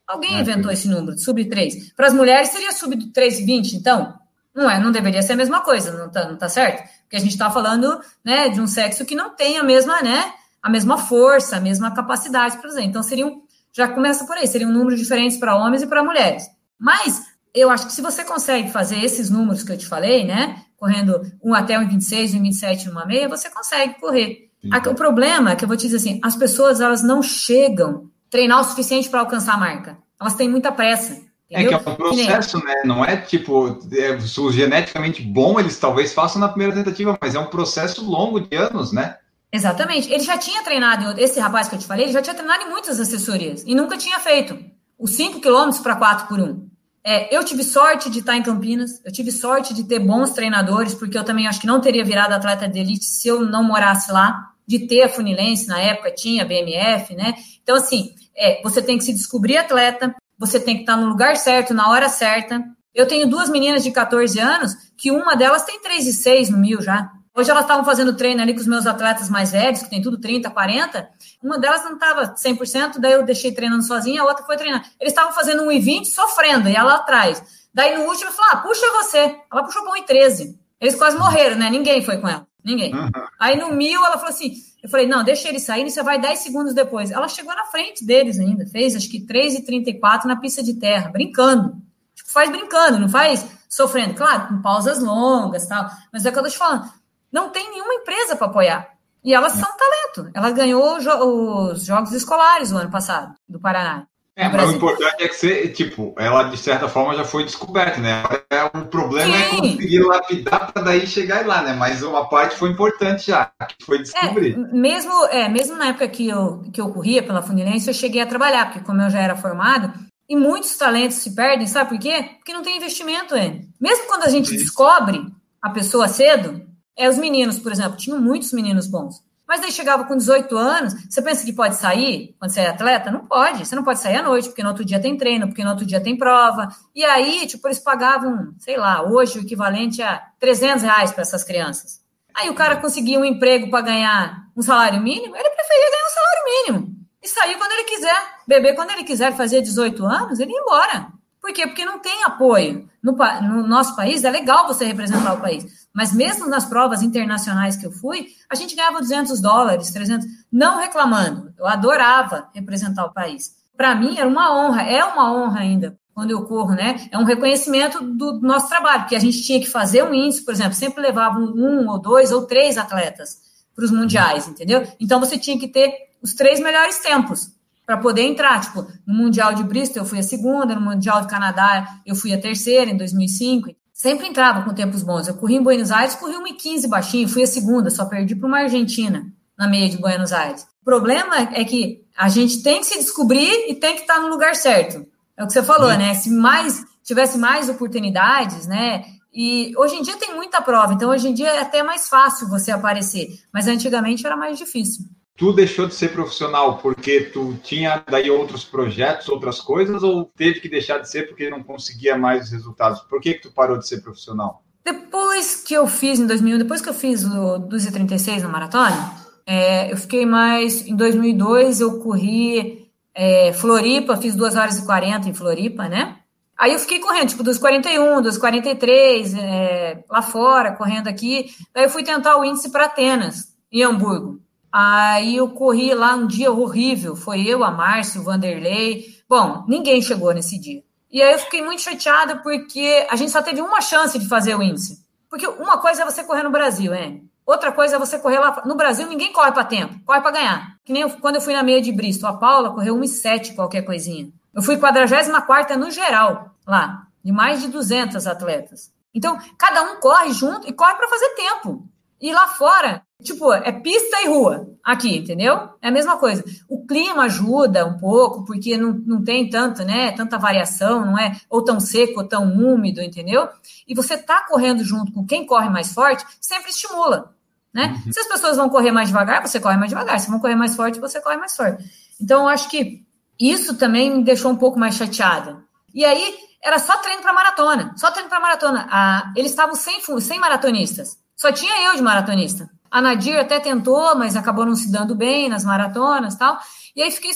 Alguém 0.06 0.40
inventou 0.40 0.72
esse 0.72 0.88
número, 0.88 1.16
sub 1.18 1.44
3. 1.44 1.92
Para 1.92 2.08
as 2.08 2.12
mulheres 2.12 2.50
seria 2.50 2.72
sub 2.72 2.96
3,20, 2.96 3.74
então? 3.74 4.18
Não 4.52 4.70
é, 4.70 4.80
não 4.80 4.90
deveria 4.90 5.22
ser 5.22 5.34
a 5.34 5.36
mesma 5.36 5.60
coisa, 5.60 5.92
não 5.92 6.10
tá, 6.10 6.28
não 6.28 6.36
tá 6.36 6.48
certo? 6.48 6.88
Porque 7.02 7.16
a 7.16 7.20
gente 7.20 7.32
está 7.32 7.50
falando 7.50 8.00
né, 8.24 8.48
de 8.48 8.60
um 8.60 8.66
sexo 8.66 9.04
que 9.04 9.14
não 9.14 9.36
tem 9.36 9.58
a 9.58 9.62
mesma, 9.62 10.00
né, 10.02 10.32
a 10.62 10.70
mesma 10.70 10.96
força, 10.96 11.56
a 11.56 11.60
mesma 11.60 11.92
capacidade, 11.92 12.56
por 12.56 12.66
exemplo. 12.66 12.88
Então, 12.88 13.02
seriam, 13.02 13.42
já 13.72 13.86
começa 13.86 14.24
por 14.24 14.36
aí, 14.36 14.48
seriam 14.48 14.72
números 14.72 14.98
diferentes 14.98 15.36
para 15.36 15.54
homens 15.54 15.82
e 15.82 15.86
para 15.86 16.02
mulheres. 16.02 16.44
Mas 16.78 17.22
eu 17.54 17.70
acho 17.70 17.86
que 17.86 17.92
se 17.92 18.02
você 18.02 18.22
consegue 18.24 18.70
fazer 18.70 19.02
esses 19.02 19.30
números 19.30 19.62
que 19.62 19.72
eu 19.72 19.78
te 19.78 19.86
falei, 19.86 20.24
né? 20.24 20.62
Correndo 20.76 21.20
um 21.42 21.54
até 21.54 21.78
um 21.78 21.88
26, 21.88 22.34
um 22.34 22.42
27 22.42 22.88
numa 22.88 23.06
meia, 23.06 23.28
você 23.28 23.48
consegue 23.48 23.94
correr. 23.98 24.50
O 24.90 24.94
problema 24.94 25.52
é 25.52 25.56
que 25.56 25.64
eu 25.64 25.68
vou 25.68 25.76
te 25.76 25.82
dizer 25.82 25.96
assim, 25.96 26.20
as 26.22 26.36
pessoas 26.36 26.80
elas 26.80 27.02
não 27.02 27.22
chegam 27.22 28.10
treinar 28.28 28.60
o 28.60 28.64
suficiente 28.64 29.08
para 29.08 29.20
alcançar 29.20 29.54
a 29.54 29.58
marca. 29.58 29.98
Elas 30.20 30.34
têm 30.34 30.48
muita 30.48 30.72
pressa. 30.72 31.24
Entendeu? 31.48 31.76
É 31.76 31.78
que 31.78 31.88
é 31.88 31.92
um 31.92 31.94
processo, 31.94 32.64
né? 32.64 32.82
Não 32.84 33.04
é 33.04 33.16
tipo, 33.16 33.78
é, 33.92 34.10
o 34.12 34.52
geneticamente 34.52 35.22
bom 35.22 35.60
eles 35.60 35.78
talvez 35.78 36.12
façam 36.12 36.40
na 36.40 36.48
primeira 36.48 36.74
tentativa, 36.74 37.16
mas 37.20 37.34
é 37.34 37.38
um 37.38 37.46
processo 37.46 38.04
longo 38.04 38.40
de 38.40 38.54
anos, 38.56 38.92
né? 38.92 39.16
Exatamente. 39.52 40.12
Ele 40.12 40.24
já 40.24 40.36
tinha 40.36 40.62
treinado, 40.62 41.18
esse 41.18 41.38
rapaz 41.38 41.68
que 41.68 41.76
eu 41.76 41.78
te 41.78 41.86
falei, 41.86 42.06
ele 42.06 42.12
já 42.12 42.20
tinha 42.20 42.34
treinado 42.34 42.64
em 42.64 42.68
muitas 42.68 42.98
assessorias 42.98 43.62
e 43.64 43.74
nunca 43.74 43.96
tinha 43.96 44.18
feito 44.18 44.58
os 44.99 45.12
5 45.12 45.40
quilômetros 45.40 45.82
para 45.82 45.97
4 45.97 46.26
por 46.26 46.40
1. 46.40 46.68
É, 47.05 47.34
eu 47.34 47.44
tive 47.44 47.62
sorte 47.62 48.11
de 48.11 48.18
estar 48.18 48.36
em 48.36 48.42
Campinas, 48.42 49.01
eu 49.05 49.12
tive 49.12 49.30
sorte 49.30 49.72
de 49.72 49.84
ter 49.84 50.01
bons 50.01 50.30
treinadores, 50.30 50.92
porque 50.92 51.16
eu 51.16 51.22
também 51.22 51.47
acho 51.47 51.61
que 51.61 51.66
não 51.66 51.80
teria 51.80 52.05
virado 52.05 52.32
atleta 52.32 52.68
de 52.68 52.80
elite 52.80 53.05
se 53.05 53.28
eu 53.28 53.44
não 53.44 53.62
morasse 53.62 54.11
lá, 54.11 54.51
de 54.66 54.88
ter 54.88 55.05
a 55.05 55.09
Funilense, 55.09 55.68
na 55.68 55.78
época 55.78 56.11
tinha 56.11 56.42
a 56.42 56.47
BMF, 56.47 57.14
né? 57.14 57.34
Então, 57.62 57.76
assim, 57.76 58.12
é, 58.36 58.61
você 58.62 58.82
tem 58.82 58.99
que 58.99 59.05
se 59.05 59.12
descobrir 59.12 59.57
atleta, 59.57 60.14
você 60.36 60.59
tem 60.59 60.74
que 60.74 60.80
estar 60.80 60.97
no 60.97 61.07
lugar 61.07 61.36
certo, 61.36 61.72
na 61.72 61.88
hora 61.88 62.09
certa. 62.09 62.62
Eu 62.92 63.07
tenho 63.07 63.28
duas 63.28 63.49
meninas 63.49 63.84
de 63.84 63.92
14 63.92 64.40
anos, 64.40 64.74
que 64.97 65.12
uma 65.12 65.36
delas 65.36 65.64
tem 65.64 65.80
3,6 65.80 66.51
no 66.51 66.59
mil 66.59 66.82
já. 66.82 67.09
Hoje 67.37 67.51
elas 67.51 67.64
estavam 67.64 67.84
fazendo 67.84 68.16
treino 68.16 68.41
ali 68.41 68.55
com 68.55 68.61
os 68.61 68.66
meus 68.66 68.87
atletas 68.87 69.28
mais 69.28 69.53
velhos, 69.53 69.82
que 69.82 69.91
tem 69.91 70.01
tudo 70.01 70.18
30, 70.18 70.49
40. 70.49 71.07
Uma 71.43 71.59
delas 71.59 71.84
não 71.84 71.93
estava 71.93 72.34
100%, 72.34 72.99
daí 72.99 73.12
eu 73.12 73.26
deixei 73.26 73.53
treinando 73.53 73.82
sozinha, 73.82 74.22
a 74.22 74.24
outra 74.24 74.43
foi 74.47 74.57
treinar. 74.57 74.82
Eles 74.99 75.12
estavam 75.12 75.34
fazendo 75.34 75.62
um 75.62 75.66
1,20 75.66 76.07
sofrendo, 76.07 76.66
e 76.66 76.74
ela 76.74 76.95
atrás. 76.95 77.43
Daí 77.74 77.95
no 77.95 78.05
último 78.05 78.30
eu 78.30 78.32
falei: 78.32 78.51
ah, 78.53 78.57
puxa 78.57 78.87
você. 79.03 79.37
Ela 79.53 79.64
puxou 79.64 79.84
para 79.84 80.01
1,13. 80.01 80.55
Eles 80.80 80.95
quase 80.95 81.18
morreram, 81.18 81.57
né? 81.57 81.68
Ninguém 81.68 82.03
foi 82.03 82.16
com 82.16 82.26
ela. 82.26 82.47
Ninguém. 82.64 82.95
Uhum. 82.95 83.11
Aí 83.39 83.59
no 83.59 83.70
mil 83.70 84.03
ela 84.03 84.16
falou 84.16 84.30
assim: 84.30 84.55
eu 84.82 84.89
falei, 84.89 85.07
não, 85.07 85.22
deixa 85.22 85.49
ele 85.49 85.61
sair, 85.61 85.89
você 85.91 86.03
vai 86.03 86.18
10 86.18 86.39
segundos 86.39 86.72
depois. 86.72 87.11
Ela 87.11 87.28
chegou 87.28 87.55
na 87.55 87.64
frente 87.64 88.03
deles 88.03 88.39
ainda, 88.39 88.64
fez 88.66 88.97
acho 88.97 89.11
que 89.11 89.26
3,34 89.26 90.24
na 90.24 90.37
pista 90.37 90.62
de 90.62 90.72
terra, 90.74 91.11
brincando. 91.11 91.76
Tipo, 92.14 92.32
faz 92.32 92.49
brincando, 92.49 92.99
não 92.99 93.11
faz 93.11 93.47
sofrendo. 93.68 94.14
Claro, 94.14 94.49
com 94.49 94.62
pausas 94.62 95.03
longas 95.03 95.66
tal. 95.66 95.87
Mas 96.11 96.24
é 96.24 96.30
o 96.30 96.32
que 96.32 96.39
eu 96.39 96.43
tô 96.43 96.49
te 96.49 96.57
falando 96.57 96.91
não 97.32 97.50
tem 97.50 97.70
nenhuma 97.70 97.94
empresa 97.94 98.36
para 98.36 98.46
apoiar. 98.46 98.96
E 99.24 99.34
elas 99.34 99.54
são 99.54 99.68
talento. 99.76 100.30
Ela 100.34 100.50
ganhou 100.52 100.98
os 100.98 101.84
Jogos 101.84 102.12
Escolares 102.12 102.70
o 102.70 102.76
ano 102.76 102.90
passado, 102.90 103.34
do 103.48 103.58
Paraná. 103.58 104.06
É, 104.38 104.50
mas 104.50 104.68
o 104.68 104.76
importante 104.76 105.24
é 105.24 105.28
que 105.28 105.34
você, 105.34 105.68
tipo, 105.68 106.14
ela 106.18 106.42
de 106.42 106.58
certa 106.58 106.88
forma 106.88 107.16
já 107.16 107.24
foi 107.24 107.42
descoberta, 107.42 107.98
né? 107.98 108.22
É, 108.50 108.64
o 108.64 108.84
problema 108.84 109.34
é 109.34 109.48
Sim. 109.48 109.56
é 109.56 109.60
conseguir 109.60 110.00
lapidar 110.00 110.72
para 110.72 110.82
daí 110.82 111.06
chegar 111.06 111.46
lá, 111.46 111.62
né? 111.62 111.72
Mas 111.72 112.02
uma 112.02 112.28
parte 112.28 112.54
foi 112.54 112.68
importante 112.68 113.28
já, 113.28 113.50
que 113.66 113.82
foi 113.82 114.02
descobrir. 114.02 114.52
É, 114.52 114.58
mesmo, 114.74 115.24
é, 115.28 115.48
mesmo 115.48 115.74
na 115.76 115.86
época 115.86 116.06
que 116.08 116.28
eu, 116.28 116.62
que 116.70 116.78
eu 116.78 116.92
corria 116.92 117.22
pela 117.22 117.40
Funilense, 117.40 117.88
eu 117.88 117.94
cheguei 117.94 118.20
a 118.20 118.26
trabalhar, 118.26 118.66
porque 118.66 118.84
como 118.84 119.00
eu 119.00 119.08
já 119.08 119.20
era 119.20 119.36
formado, 119.36 119.90
e 120.28 120.36
muitos 120.36 120.76
talentos 120.76 121.16
se 121.16 121.34
perdem, 121.34 121.66
sabe 121.66 121.88
por 121.88 121.98
quê? 121.98 122.32
Porque 122.36 122.52
não 122.52 122.62
tem 122.62 122.76
investimento, 122.76 123.34
é. 123.34 123.60
Mesmo 123.80 124.06
quando 124.06 124.24
a 124.24 124.28
gente 124.28 124.54
descobre 124.54 125.24
a 125.62 125.70
pessoa 125.70 126.08
cedo, 126.08 126.60
é, 126.97 127.09
os 127.09 127.18
meninos, 127.18 127.59
por 127.59 127.72
exemplo, 127.72 127.97
tinham 127.97 128.20
muitos 128.20 128.53
meninos 128.53 128.86
bons. 128.86 129.22
Mas 129.47 129.62
aí 129.62 129.70
chegava 129.70 130.05
com 130.05 130.16
18 130.16 130.57
anos, 130.57 130.94
você 131.09 131.22
pensa 131.22 131.44
que 131.44 131.53
pode 131.53 131.76
sair 131.76 132.34
quando 132.38 132.51
você 132.51 132.61
é 132.61 132.68
atleta? 132.68 133.12
Não 133.12 133.24
pode. 133.26 133.64
Você 133.64 133.76
não 133.76 133.84
pode 133.84 134.01
sair 134.01 134.16
à 134.16 134.22
noite, 134.22 134.49
porque 134.49 134.62
no 134.62 134.70
outro 134.70 134.84
dia 134.84 134.99
tem 134.99 135.16
treino, 135.16 135.47
porque 135.47 135.62
no 135.62 135.70
outro 135.70 135.86
dia 135.86 136.01
tem 136.01 136.16
prova. 136.16 136.68
E 136.92 137.05
aí, 137.05 137.47
tipo, 137.47 137.68
eles 137.68 137.78
pagavam, 137.78 138.55
sei 138.59 138.76
lá, 138.76 139.03
hoje 139.03 139.38
o 139.38 139.42
equivalente 139.42 140.03
a 140.03 140.20
300 140.40 140.82
reais 140.82 141.12
para 141.12 141.22
essas 141.22 141.44
crianças. 141.44 142.01
Aí 142.34 142.51
o 142.51 142.55
cara 142.55 142.76
conseguia 142.76 143.20
um 143.20 143.24
emprego 143.24 143.70
para 143.70 143.82
ganhar 143.82 144.49
um 144.57 144.62
salário 144.62 145.01
mínimo, 145.01 145.36
ele 145.36 145.51
preferia 145.51 145.90
ganhar 145.90 146.07
um 146.07 146.14
salário 146.14 146.44
mínimo. 146.44 146.97
E 147.22 147.28
sair 147.28 147.57
quando 147.57 147.72
ele 147.72 147.84
quiser, 147.84 148.22
beber 148.47 148.74
quando 148.74 148.90
ele 148.90 149.05
quiser, 149.05 149.36
fazer 149.36 149.62
18 149.62 150.05
anos, 150.05 150.40
ele 150.40 150.53
ia 150.53 150.61
embora. 150.61 151.07
Por 151.40 151.53
quê? 151.53 151.66
Porque 151.66 151.84
não 151.84 152.01
tem 152.01 152.24
apoio. 152.24 152.88
No, 153.01 153.12
no, 153.12 153.66
nosso 153.66 153.94
país 153.94 154.24
é 154.24 154.30
legal 154.30 154.66
você 154.66 154.84
representar 154.84 155.34
o 155.34 155.40
país, 155.40 155.86
mas 155.97 156.12
mesmo 156.12 156.47
nas 156.47 156.66
provas 156.66 157.03
internacionais 157.03 157.74
que 157.74 157.86
eu 157.86 157.90
fui, 157.90 158.26
a 158.51 158.55
gente 158.55 158.76
ganhava 158.76 159.01
200 159.01 159.40
dólares, 159.40 159.90
300, 159.90 160.26
não 160.53 160.78
reclamando. 160.78 161.55
Eu 161.59 161.66
adorava 161.66 162.51
representar 162.55 163.07
o 163.07 163.14
país. 163.14 163.57
Para 163.74 163.94
mim 163.94 164.18
era 164.18 164.28
uma 164.28 164.55
honra, 164.55 164.82
é 164.82 165.03
uma 165.03 165.34
honra 165.34 165.61
ainda 165.61 165.99
quando 166.14 166.32
eu 166.32 166.44
corro, 166.44 166.74
né? 166.74 167.09
É 167.11 167.18
um 167.18 167.24
reconhecimento 167.24 168.03
do 168.03 168.38
nosso 168.42 168.68
trabalho, 168.68 169.01
porque 169.01 169.16
a 169.16 169.18
gente 169.20 169.42
tinha 169.42 169.59
que 169.59 169.66
fazer 169.66 170.03
um 170.05 170.12
índice, 170.12 170.44
por 170.44 170.53
exemplo, 170.53 170.74
sempre 170.74 171.01
levava 171.01 171.38
um 171.38 171.88
ou 171.88 171.99
dois 171.99 172.30
ou 172.30 172.42
três 172.47 172.76
atletas 172.76 173.38
para 173.74 173.84
os 173.86 173.90
mundiais, 173.90 174.47
entendeu? 174.47 174.86
Então 175.01 175.18
você 175.18 175.38
tinha 175.38 175.59
que 175.59 175.66
ter 175.66 175.94
os 176.20 176.34
três 176.34 176.61
melhores 176.61 176.99
tempos 176.99 177.53
para 177.86 177.97
poder 177.97 178.22
entrar. 178.22 178.61
Tipo, 178.61 178.86
no 179.07 179.14
Mundial 179.14 179.55
de 179.55 179.64
Bristol 179.64 180.03
eu 180.03 180.07
fui 180.07 180.18
a 180.18 180.22
segunda, 180.22 180.74
no 180.74 180.80
Mundial 180.82 181.22
do 181.22 181.26
Canadá 181.26 182.01
eu 182.05 182.14
fui 182.14 182.34
a 182.34 182.40
terceira 182.40 182.90
em 182.90 182.97
2005. 182.99 183.70
Sempre 183.97 184.26
entrava 184.28 184.62
com 184.62 184.74
tempos 184.74 185.03
bons. 185.03 185.26
Eu 185.26 185.32
corri 185.36 185.55
em 185.55 185.62
Buenos 185.62 185.90
Aires, 185.90 186.14
corri 186.14 186.34
1,15 186.34 186.86
baixinho, 186.86 187.26
fui 187.26 187.42
a 187.42 187.47
segunda, 187.47 187.88
só 187.88 188.05
perdi 188.05 188.36
para 188.36 188.47
uma 188.47 188.59
Argentina 188.59 189.26
na 189.57 189.66
meia 189.66 189.88
de 189.88 189.97
Buenos 189.97 190.34
Aires. 190.34 190.66
O 190.82 190.84
problema 190.84 191.49
é 191.55 191.64
que 191.64 192.05
a 192.14 192.28
gente 192.28 192.62
tem 192.62 192.80
que 192.80 192.86
se 192.88 192.99
descobrir 192.99 193.70
e 193.70 193.74
tem 193.74 193.94
que 193.94 194.03
estar 194.03 194.20
no 194.20 194.28
lugar 194.28 194.55
certo. 194.55 195.07
É 195.34 195.42
o 195.42 195.47
que 195.47 195.53
você 195.55 195.62
falou, 195.62 195.88
né? 195.97 196.12
Se 196.12 196.28
mais 196.28 196.84
tivesse 197.03 197.38
mais 197.38 197.70
oportunidades, 197.70 198.66
né? 198.66 199.03
E 199.32 199.72
hoje 199.78 199.94
em 199.94 200.03
dia 200.03 200.18
tem 200.18 200.34
muita 200.34 200.61
prova, 200.61 200.92
então 200.92 201.09
hoje 201.09 201.28
em 201.28 201.32
dia 201.32 201.49
é 201.49 201.61
até 201.62 201.82
mais 201.82 202.07
fácil 202.07 202.51
você 202.51 202.70
aparecer, 202.70 203.40
mas 203.51 203.66
antigamente 203.66 204.26
era 204.26 204.36
mais 204.36 204.59
difícil 204.59 205.07
tu 205.37 205.53
deixou 205.53 205.87
de 205.87 205.95
ser 205.95 206.09
profissional 206.09 206.78
porque 206.78 207.20
tu 207.20 207.55
tinha 207.62 208.03
daí 208.09 208.30
outros 208.30 208.64
projetos, 208.64 209.28
outras 209.28 209.61
coisas, 209.61 210.03
ou 210.03 210.24
teve 210.24 210.61
que 210.61 210.68
deixar 210.68 210.99
de 210.99 211.11
ser 211.11 211.28
porque 211.28 211.51
não 211.51 211.62
conseguia 211.62 212.16
mais 212.16 212.45
os 212.45 212.53
resultados? 212.53 213.01
Por 213.03 213.20
que, 213.20 213.34
que 213.34 213.43
tu 213.43 213.53
parou 213.53 213.78
de 213.78 213.87
ser 213.87 214.01
profissional? 214.01 214.62
Depois 214.84 215.62
que 215.62 215.74
eu 215.74 215.87
fiz 215.87 216.18
em 216.18 216.26
2001, 216.26 216.59
depois 216.59 216.80
que 216.80 216.89
eu 216.89 216.95
fiz 216.95 217.24
o 217.24 217.59
236 217.59 218.43
na 218.43 218.49
maratona, 218.49 219.12
é, 219.45 219.93
eu 219.93 219.97
fiquei 219.97 220.24
mais. 220.24 220.87
Em 220.87 220.97
2002, 220.97 221.80
eu 221.80 222.01
corri 222.01 222.89
é, 223.14 223.53
Floripa, 223.53 224.16
fiz 224.16 224.34
2 224.34 224.57
horas 224.57 224.78
e 224.78 224.87
40 224.87 225.28
em 225.28 225.34
Floripa, 225.34 225.89
né? 225.89 226.18
Aí 226.57 226.72
eu 226.72 226.78
fiquei 226.78 226.99
correndo, 227.01 227.28
tipo, 227.28 227.43
dos 227.43 227.59
41, 227.59 228.22
dos 228.22 228.39
43, 228.39 229.34
é, 229.34 230.05
lá 230.09 230.22
fora, 230.22 230.72
correndo 230.72 231.09
aqui. 231.09 231.51
Daí 231.74 231.84
eu 231.84 231.91
fui 231.91 232.03
tentar 232.03 232.39
o 232.39 232.45
índice 232.45 232.70
para 232.70 232.87
Atenas, 232.87 233.55
em 233.70 233.82
Hamburgo. 233.82 234.41
Aí 234.78 235.36
eu 235.36 235.48
corri 235.48 235.94
lá 235.94 236.14
um 236.14 236.26
dia 236.26 236.52
horrível. 236.52 237.16
Foi 237.16 237.40
eu, 237.46 237.64
a 237.64 237.70
Márcio, 237.70 238.20
o 238.20 238.24
Vanderlei. 238.24 239.06
Bom, 239.26 239.64
ninguém 239.66 240.02
chegou 240.02 240.34
nesse 240.34 240.60
dia. 240.60 240.82
E 241.10 241.22
aí 241.22 241.32
eu 241.32 241.38
fiquei 241.38 241.64
muito 241.64 241.80
chateada 241.80 242.36
porque 242.42 243.06
a 243.08 243.16
gente 243.16 243.32
só 243.32 243.40
teve 243.40 243.62
uma 243.62 243.80
chance 243.80 244.18
de 244.18 244.28
fazer 244.28 244.54
o 244.54 244.62
índice. 244.62 245.02
Porque 245.30 245.46
uma 245.46 245.78
coisa 245.78 246.02
é 246.02 246.04
você 246.04 246.22
correr 246.22 246.42
no 246.42 246.50
Brasil, 246.50 246.92
é. 246.92 247.18
Outra 247.46 247.72
coisa 247.72 247.96
é 247.96 247.98
você 247.98 248.18
correr 248.18 248.38
lá. 248.38 248.64
No 248.66 248.74
Brasil, 248.74 249.08
ninguém 249.08 249.32
corre 249.32 249.50
para 249.50 249.64
tempo, 249.64 249.98
corre 250.04 250.20
para 250.20 250.32
ganhar. 250.32 250.76
Que 250.84 250.92
nem 250.92 251.00
eu, 251.00 251.10
quando 251.20 251.36
eu 251.36 251.40
fui 251.40 251.54
na 251.54 251.62
meia 251.62 251.80
de 251.80 251.90
Bristol, 251.90 252.28
a 252.28 252.36
Paula 252.36 252.74
correu 252.74 252.96
1,7 252.96 253.54
qualquer 253.54 253.80
coisinha. 253.80 254.28
Eu 254.52 254.60
fui 254.60 254.76
44 254.76 255.78
no 255.78 255.90
geral 255.90 256.50
lá, 256.66 257.06
de 257.24 257.32
mais 257.32 257.62
de 257.62 257.68
200 257.68 258.26
atletas. 258.26 258.92
Então, 259.14 259.38
cada 259.56 259.84
um 259.84 260.00
corre 260.00 260.34
junto 260.34 260.68
e 260.68 260.72
corre 260.74 260.96
para 260.96 261.08
fazer 261.08 261.30
tempo. 261.30 261.88
E 262.20 262.30
lá 262.30 262.48
fora, 262.48 263.05
tipo, 263.22 263.52
é 263.52 263.72
pista 263.72 264.22
e 264.22 264.28
rua 264.28 264.68
aqui, 264.84 265.18
entendeu? 265.18 265.70
É 265.80 265.88
a 265.88 265.90
mesma 265.90 266.16
coisa. 266.16 266.44
O 266.68 266.86
clima 266.86 267.24
ajuda 267.24 267.84
um 267.84 267.98
pouco, 267.98 268.44
porque 268.44 268.76
não, 268.76 268.92
não 268.92 269.24
tem 269.24 269.48
tanto, 269.48 269.84
né, 269.84 270.12
tanta 270.12 270.38
variação, 270.38 271.04
não 271.04 271.18
é 271.18 271.36
ou 271.48 271.64
tão 271.64 271.80
seco 271.80 272.20
ou 272.20 272.28
tão 272.28 272.44
úmido, 272.52 273.00
entendeu? 273.00 273.48
E 273.86 273.94
você 273.94 274.16
tá 274.18 274.44
correndo 274.46 274.84
junto 274.84 275.12
com 275.12 275.26
quem 275.26 275.46
corre 275.46 275.68
mais 275.68 275.92
forte, 275.92 276.24
sempre 276.40 276.70
estimula, 276.70 277.34
né? 277.72 278.00
Uhum. 278.06 278.12
Se 278.12 278.20
as 278.20 278.28
pessoas 278.28 278.56
vão 278.56 278.68
correr 278.68 278.92
mais 278.92 279.08
devagar, 279.08 279.46
você 279.46 279.58
corre 279.58 279.76
mais 279.76 279.90
devagar. 279.90 280.20
Se 280.20 280.30
vão 280.30 280.40
correr 280.40 280.56
mais 280.56 280.76
forte, 280.76 281.00
você 281.00 281.20
corre 281.20 281.36
mais 281.36 281.56
forte. 281.56 281.84
Então, 282.20 282.42
eu 282.42 282.48
acho 282.48 282.68
que 282.68 283.04
isso 283.38 283.76
também 283.76 284.10
me 284.10 284.24
deixou 284.24 284.50
um 284.50 284.56
pouco 284.56 284.78
mais 284.78 284.94
chateada. 284.94 285.62
E 285.92 286.04
aí, 286.04 286.34
era 286.62 286.78
só 286.78 286.96
treino 286.98 287.22
para 287.22 287.32
maratona, 287.32 287.94
só 287.96 288.10
treino 288.10 288.28
para 288.28 288.40
maratona. 288.40 288.88
Ah, 288.90 289.32
eles 289.36 289.50
estavam 289.50 289.74
sem, 289.74 290.00
sem 290.20 290.38
maratonistas. 290.38 291.18
Só 291.36 291.52
tinha 291.52 291.88
eu 291.88 291.96
de 291.96 292.02
maratonista. 292.02 292.68
A 292.91 293.01
Nadir 293.01 293.39
até 293.39 293.59
tentou, 293.61 294.16
mas 294.16 294.37
acabou 294.37 294.64
não 294.64 294.76
se 294.76 294.91
dando 294.91 295.14
bem 295.14 295.49
nas 295.49 295.64
maratonas 295.64 296.37
tal. 296.37 296.59
E 296.95 297.03
aí 297.03 297.11
fiquei. 297.11 297.30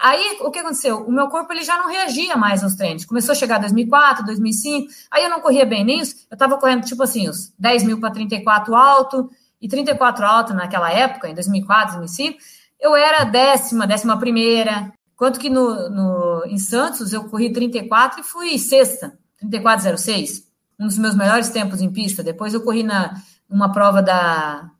Aí 0.00 0.38
o 0.40 0.50
que 0.50 0.58
aconteceu? 0.58 1.06
O 1.06 1.12
meu 1.12 1.28
corpo 1.28 1.52
ele 1.52 1.62
já 1.62 1.78
não 1.78 1.88
reagia 1.88 2.36
mais 2.36 2.62
aos 2.62 2.74
treinos. 2.74 3.04
Começou 3.04 3.32
a 3.32 3.34
chegar 3.34 3.58
2004, 3.58 4.24
2005. 4.24 4.92
Aí 5.10 5.24
eu 5.24 5.30
não 5.30 5.40
corria 5.40 5.64
bem 5.64 5.84
nem 5.84 6.00
isso. 6.00 6.26
Eu 6.30 6.36
tava 6.36 6.58
correndo 6.58 6.84
tipo 6.84 7.02
assim, 7.02 7.28
os 7.28 7.52
10 7.58 7.84
mil 7.84 8.00
para 8.00 8.10
34 8.10 8.74
alto. 8.74 9.30
E 9.60 9.68
34 9.68 10.24
alto 10.24 10.54
naquela 10.54 10.90
época, 10.90 11.28
em 11.28 11.34
2004, 11.34 11.98
2005, 11.98 12.38
eu 12.80 12.96
era 12.96 13.24
décima, 13.24 13.86
décima 13.86 14.18
primeira. 14.18 14.92
Quanto 15.14 15.38
que 15.38 15.50
no, 15.50 15.90
no, 15.90 16.44
em 16.46 16.56
Santos 16.56 17.12
eu 17.12 17.24
corri 17.24 17.52
34 17.52 18.20
e 18.20 18.22
fui 18.22 18.58
sexta, 18.58 19.18
34,06 19.44 20.50
um 20.80 20.86
dos 20.86 20.96
meus 20.96 21.14
melhores 21.14 21.50
tempos 21.50 21.82
em 21.82 21.92
pista. 21.92 22.22
Depois 22.22 22.54
eu 22.54 22.62
corri 22.62 22.82
na 22.82 23.14
uma 23.48 23.70
prova 23.70 24.00
da, 24.02 24.70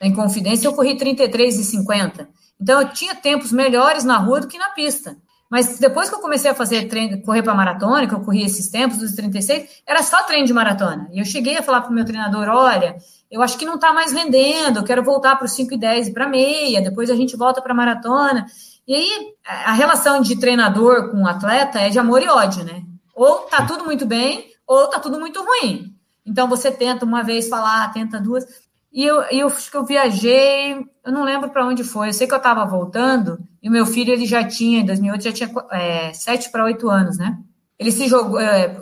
da 0.00 0.06
Inconfidência, 0.06 0.66
eu 0.66 0.72
corri 0.72 0.96
33 0.96 1.58
e 1.58 1.64
50. 1.64 2.28
Então 2.60 2.80
eu 2.80 2.88
tinha 2.88 3.14
tempos 3.14 3.52
melhores 3.52 4.02
na 4.02 4.16
rua 4.16 4.40
do 4.40 4.48
que 4.48 4.58
na 4.58 4.70
pista. 4.70 5.16
Mas 5.50 5.78
depois 5.78 6.08
que 6.08 6.14
eu 6.14 6.20
comecei 6.20 6.48
a 6.48 6.54
fazer 6.54 6.88
treino, 6.88 7.20
correr 7.22 7.42
para 7.42 7.54
maratona, 7.54 8.06
que 8.06 8.14
eu 8.14 8.20
corri 8.20 8.44
esses 8.44 8.70
tempos 8.70 8.98
dos 8.98 9.12
36, 9.12 9.82
era 9.84 10.00
só 10.02 10.22
treino 10.22 10.46
de 10.46 10.52
maratona. 10.52 11.08
E 11.12 11.18
eu 11.18 11.24
cheguei 11.24 11.58
a 11.58 11.62
falar 11.62 11.80
para 11.80 11.90
o 11.90 11.94
meu 11.94 12.04
treinador: 12.04 12.48
olha, 12.48 12.96
eu 13.28 13.42
acho 13.42 13.58
que 13.58 13.64
não 13.64 13.74
está 13.74 13.92
mais 13.92 14.12
rendendo, 14.12 14.78
eu 14.78 14.84
quero 14.84 15.02
voltar 15.02 15.34
para 15.36 15.46
os 15.46 15.52
5 15.52 15.74
e 15.74 15.78
10 15.78 16.08
e 16.08 16.12
para 16.12 16.28
meia, 16.28 16.80
depois 16.80 17.10
a 17.10 17.16
gente 17.16 17.36
volta 17.36 17.60
para 17.60 17.74
maratona. 17.74 18.46
E 18.86 18.94
aí 18.94 19.34
a 19.44 19.72
relação 19.72 20.20
de 20.20 20.38
treinador 20.38 21.10
com 21.10 21.26
atleta 21.26 21.80
é 21.80 21.90
de 21.90 21.98
amor 21.98 22.22
e 22.22 22.28
ódio, 22.28 22.64
né? 22.64 22.82
Ou 23.14 23.40
tá 23.40 23.66
tudo 23.66 23.84
muito 23.84 24.06
bem, 24.06 24.46
ou 24.66 24.86
tá 24.88 25.00
tudo 25.00 25.18
muito 25.18 25.44
ruim. 25.44 25.94
Então 26.24 26.48
você 26.48 26.70
tenta 26.70 27.04
uma 27.04 27.24
vez 27.24 27.48
falar, 27.48 27.92
tenta 27.92 28.20
duas. 28.20 28.46
E 28.92 29.04
eu, 29.04 29.22
eu 29.24 29.52
eu 29.74 29.84
viajei, 29.84 30.74
eu 31.04 31.12
não 31.12 31.24
lembro 31.24 31.50
para 31.50 31.66
onde 31.66 31.84
foi. 31.84 32.08
Eu 32.08 32.12
sei 32.12 32.26
que 32.26 32.34
eu 32.34 32.38
estava 32.38 32.64
voltando 32.64 33.38
e 33.62 33.68
o 33.68 33.72
meu 33.72 33.86
filho 33.86 34.12
ele 34.12 34.26
já 34.26 34.42
tinha, 34.46 34.80
em 34.80 34.86
2008, 34.86 35.24
já 35.24 35.32
tinha 35.32 35.50
é, 35.70 36.12
7 36.12 36.50
para 36.50 36.64
8 36.64 36.88
anos, 36.90 37.18
né? 37.18 37.38
Ele 37.78 37.92
se 37.92 38.08
jogou, 38.08 38.40
é, 38.40 38.78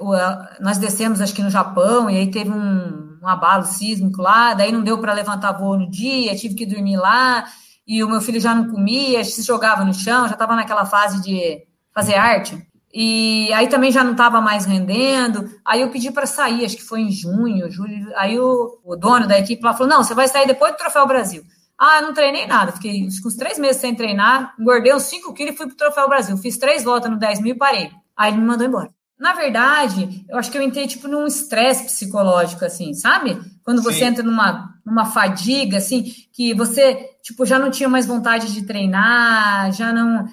nós 0.61 0.78
descemos 0.78 1.20
acho 1.20 1.34
que 1.34 1.42
no 1.42 1.50
Japão 1.50 2.11
e 2.11 2.16
aí 2.16 2.30
teve 2.30 2.50
um, 2.50 3.18
um 3.22 3.28
abalo 3.28 3.64
sísmico 3.64 4.22
lá, 4.22 4.54
daí 4.54 4.72
não 4.72 4.82
deu 4.82 4.98
para 4.98 5.12
levantar 5.12 5.52
voo 5.52 5.78
no 5.78 5.90
dia, 5.90 6.34
tive 6.34 6.54
que 6.54 6.66
dormir 6.66 6.96
lá 6.96 7.44
e 7.86 8.02
o 8.02 8.09
meu 8.09 8.20
filho 8.20 8.40
já 8.40 8.54
não 8.54 8.68
comia, 8.70 9.24
se 9.24 9.42
jogava 9.42 9.84
no 9.84 9.94
chão, 9.94 10.26
já 10.26 10.34
estava 10.34 10.56
naquela 10.56 10.84
fase 10.84 11.22
de 11.22 11.66
fazer 11.94 12.14
arte. 12.14 12.66
E 12.93 13.53
aí 13.53 13.68
também 13.68 13.93
já 13.93 14.03
não 14.03 14.12
estava 14.12 14.41
mais 14.41 14.64
rendendo. 14.64 15.51
Aí 15.64 15.82
eu 15.82 15.91
pedi 15.91 16.11
para 16.11 16.26
sair, 16.26 16.64
acho 16.64 16.76
que 16.76 16.82
foi 16.82 17.01
em 17.01 17.12
junho, 17.12 17.70
julho. 17.70 18.11
Aí 18.16 18.39
o, 18.39 18.78
o 18.84 18.97
dono 18.97 19.26
da 19.26 19.39
equipe 19.39 19.62
lá 19.62 19.74
falou: 19.74 19.89
não, 19.89 20.03
você 20.03 20.14
vai 20.14 20.28
sair 20.28 20.47
depois 20.47 20.72
do 20.72 20.78
Troféu 20.78 21.07
Brasil. 21.07 21.43
Ah, 21.78 21.99
eu 22.01 22.07
não 22.09 22.14
treinei 22.14 22.45
nada, 22.47 22.72
fiquei 22.72 23.07
uns 23.07 23.36
três 23.36 23.57
meses 23.57 23.80
sem 23.80 23.95
treinar, 23.95 24.53
engordei 24.59 24.93
uns 24.93 25.05
5 25.05 25.32
quilos 25.32 25.55
e 25.55 25.57
fui 25.57 25.66
para 25.66 25.74
o 25.74 25.76
Troféu 25.76 26.09
Brasil. 26.09 26.36
Fiz 26.36 26.59
três 26.59 26.82
voltas 26.82 27.09
no 27.09 27.16
10 27.16 27.41
mil 27.41 27.55
e 27.55 27.59
parei. 27.59 27.91
Aí 28.16 28.32
ele 28.32 28.41
me 28.41 28.47
mandou 28.47 28.66
embora. 28.66 28.91
Na 29.18 29.32
verdade, 29.32 30.24
eu 30.28 30.39
acho 30.39 30.51
que 30.51 30.57
eu 30.57 30.62
entrei 30.62 30.86
tipo 30.86 31.09
num 31.09 31.26
estresse 31.26 31.84
psicológico, 31.84 32.64
assim, 32.64 32.95
sabe? 32.95 33.41
Quando 33.64 33.82
você 33.82 33.99
Sim. 33.99 34.05
entra 34.07 34.22
numa, 34.22 34.74
numa 34.86 35.07
fadiga, 35.07 35.78
assim, 35.78 36.05
que 36.32 36.55
você, 36.55 37.11
tipo, 37.22 37.45
já 37.45 37.59
não 37.59 37.70
tinha 37.70 37.89
mais 37.89 38.07
vontade 38.07 38.53
de 38.53 38.62
treinar, 38.62 39.72
já 39.72 39.93
não 39.93 40.24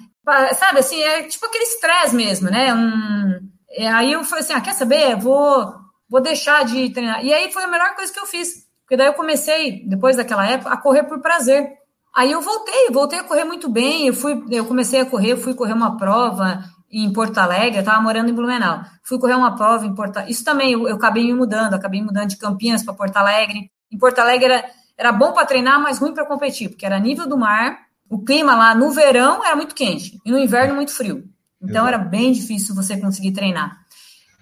sabe, 0.54 0.80
assim, 0.80 1.02
é 1.02 1.22
tipo 1.22 1.46
aquele 1.46 1.64
estresse 1.64 2.14
mesmo, 2.14 2.50
né? 2.50 2.74
Um, 2.74 3.48
é, 3.70 3.88
aí 3.88 4.12
eu 4.12 4.24
falei 4.24 4.44
assim, 4.44 4.52
ah, 4.52 4.60
quer 4.60 4.74
saber? 4.74 5.16
Vou, 5.16 5.74
vou 6.08 6.20
deixar 6.20 6.64
de 6.64 6.90
treinar. 6.90 7.24
E 7.24 7.32
aí 7.32 7.52
foi 7.52 7.64
a 7.64 7.68
melhor 7.68 7.94
coisa 7.94 8.12
que 8.12 8.18
eu 8.18 8.26
fiz, 8.26 8.66
porque 8.82 8.96
daí 8.96 9.06
eu 9.06 9.14
comecei, 9.14 9.84
depois 9.86 10.16
daquela 10.16 10.46
época, 10.46 10.70
a 10.70 10.76
correr 10.76 11.04
por 11.04 11.20
prazer. 11.20 11.70
Aí 12.14 12.32
eu 12.32 12.40
voltei, 12.40 12.90
voltei 12.90 13.18
a 13.18 13.24
correr 13.24 13.44
muito 13.44 13.68
bem. 13.68 14.06
Eu 14.06 14.14
fui, 14.14 14.42
eu 14.50 14.64
comecei 14.64 15.00
a 15.00 15.06
correr, 15.06 15.36
fui 15.36 15.54
correr 15.54 15.74
uma 15.74 15.98
prova 15.98 16.64
em 16.90 17.12
Porto 17.12 17.36
Alegre, 17.38 17.76
eu 17.76 17.80
estava 17.80 18.00
morando 18.00 18.30
em 18.30 18.34
Blumenau. 18.34 18.80
Fui 19.04 19.18
correr 19.18 19.34
uma 19.34 19.54
prova 19.54 19.84
em 19.84 19.94
Porto 19.94 20.20
Isso 20.28 20.44
também 20.44 20.72
eu, 20.72 20.88
eu 20.88 20.96
acabei 20.96 21.24
me 21.24 21.34
mudando, 21.34 21.74
acabei 21.74 22.02
mudando 22.02 22.28
de 22.28 22.38
Campinas 22.38 22.82
para 22.82 22.94
Porto 22.94 23.16
Alegre. 23.16 23.70
Em 23.92 23.98
Porto 23.98 24.18
Alegre 24.18 24.46
era, 24.46 24.64
era 24.96 25.12
bom 25.12 25.32
para 25.32 25.44
treinar, 25.44 25.80
mas 25.80 25.98
ruim 25.98 26.14
para 26.14 26.24
competir, 26.24 26.70
porque 26.70 26.86
era 26.86 26.98
nível 26.98 27.28
do 27.28 27.36
mar 27.36 27.85
o 28.08 28.24
clima 28.24 28.54
lá 28.54 28.74
no 28.74 28.90
verão 28.90 29.44
era 29.44 29.56
muito 29.56 29.74
quente 29.74 30.18
e 30.24 30.30
no 30.30 30.38
inverno 30.38 30.74
muito 30.74 30.92
frio. 30.92 31.24
Então 31.60 31.86
era 31.86 31.98
bem 31.98 32.32
difícil 32.32 32.74
você 32.74 32.96
conseguir 32.96 33.32
treinar. 33.32 33.78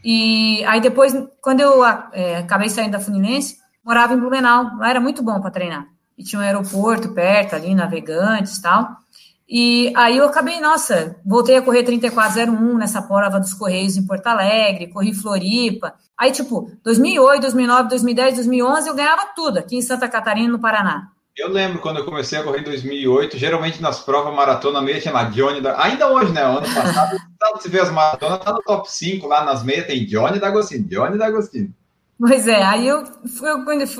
E 0.04 0.62
aí 0.66 0.80
depois, 0.80 1.14
quando 1.40 1.60
eu 1.60 1.84
é, 2.12 2.38
acabei 2.38 2.68
saindo 2.68 2.92
da 2.92 3.00
Fluminense, 3.00 3.56
morava 3.82 4.14
em 4.14 4.18
Blumenau. 4.18 4.76
Lá 4.76 4.90
era 4.90 5.00
muito 5.00 5.22
bom 5.22 5.40
para 5.40 5.50
treinar. 5.50 5.86
E 6.16 6.22
tinha 6.22 6.40
um 6.40 6.44
aeroporto 6.44 7.12
perto 7.12 7.56
ali, 7.56 7.74
navegantes 7.74 8.58
e 8.58 8.62
tal. 8.62 8.96
E 9.48 9.92
aí 9.96 10.16
eu 10.16 10.24
acabei, 10.24 10.60
nossa, 10.60 11.16
voltei 11.24 11.56
a 11.56 11.62
correr 11.62 11.82
3401 11.82 12.78
nessa 12.78 13.02
prova 13.02 13.38
dos 13.38 13.52
Correios 13.52 13.96
em 13.96 14.06
Porto 14.06 14.26
Alegre, 14.26 14.88
corri 14.88 15.12
Floripa. 15.12 15.94
Aí, 16.16 16.32
tipo, 16.32 16.70
2008, 16.82 17.42
2009, 17.42 17.88
2010, 17.88 18.34
2011, 18.36 18.88
eu 18.88 18.94
ganhava 18.94 19.26
tudo 19.34 19.58
aqui 19.58 19.76
em 19.76 19.82
Santa 19.82 20.08
Catarina, 20.08 20.48
no 20.48 20.58
Paraná. 20.58 21.10
Eu 21.36 21.50
lembro 21.50 21.80
quando 21.80 21.98
eu 21.98 22.04
comecei 22.04 22.38
a 22.38 22.44
correr 22.44 22.60
em 22.60 22.64
2008, 22.64 23.36
geralmente 23.36 23.82
nas 23.82 23.98
provas 23.98 24.32
maratona 24.32 24.80
meia 24.80 25.00
tinha 25.00 25.12
lá 25.12 25.24
Johnny, 25.24 25.60
da... 25.60 25.82
ainda 25.82 26.08
hoje, 26.08 26.32
né? 26.32 26.42
Ano 26.42 26.62
passado, 26.62 27.18
você 27.60 27.68
vê 27.68 27.80
as 27.80 27.90
maratonas, 27.90 28.38
tá 28.38 28.52
no 28.52 28.62
top 28.62 28.90
5 28.90 29.26
lá 29.26 29.44
nas 29.44 29.64
meias, 29.64 29.86
tem 29.86 30.06
Johnny 30.06 30.38
D'Agostino, 30.38 30.86
Johnny 30.88 31.18
D'Agostino. 31.18 31.74
Pois 32.18 32.46
é, 32.46 32.62
aí 32.62 32.86
eu 32.86 33.04
foi, 33.26 33.50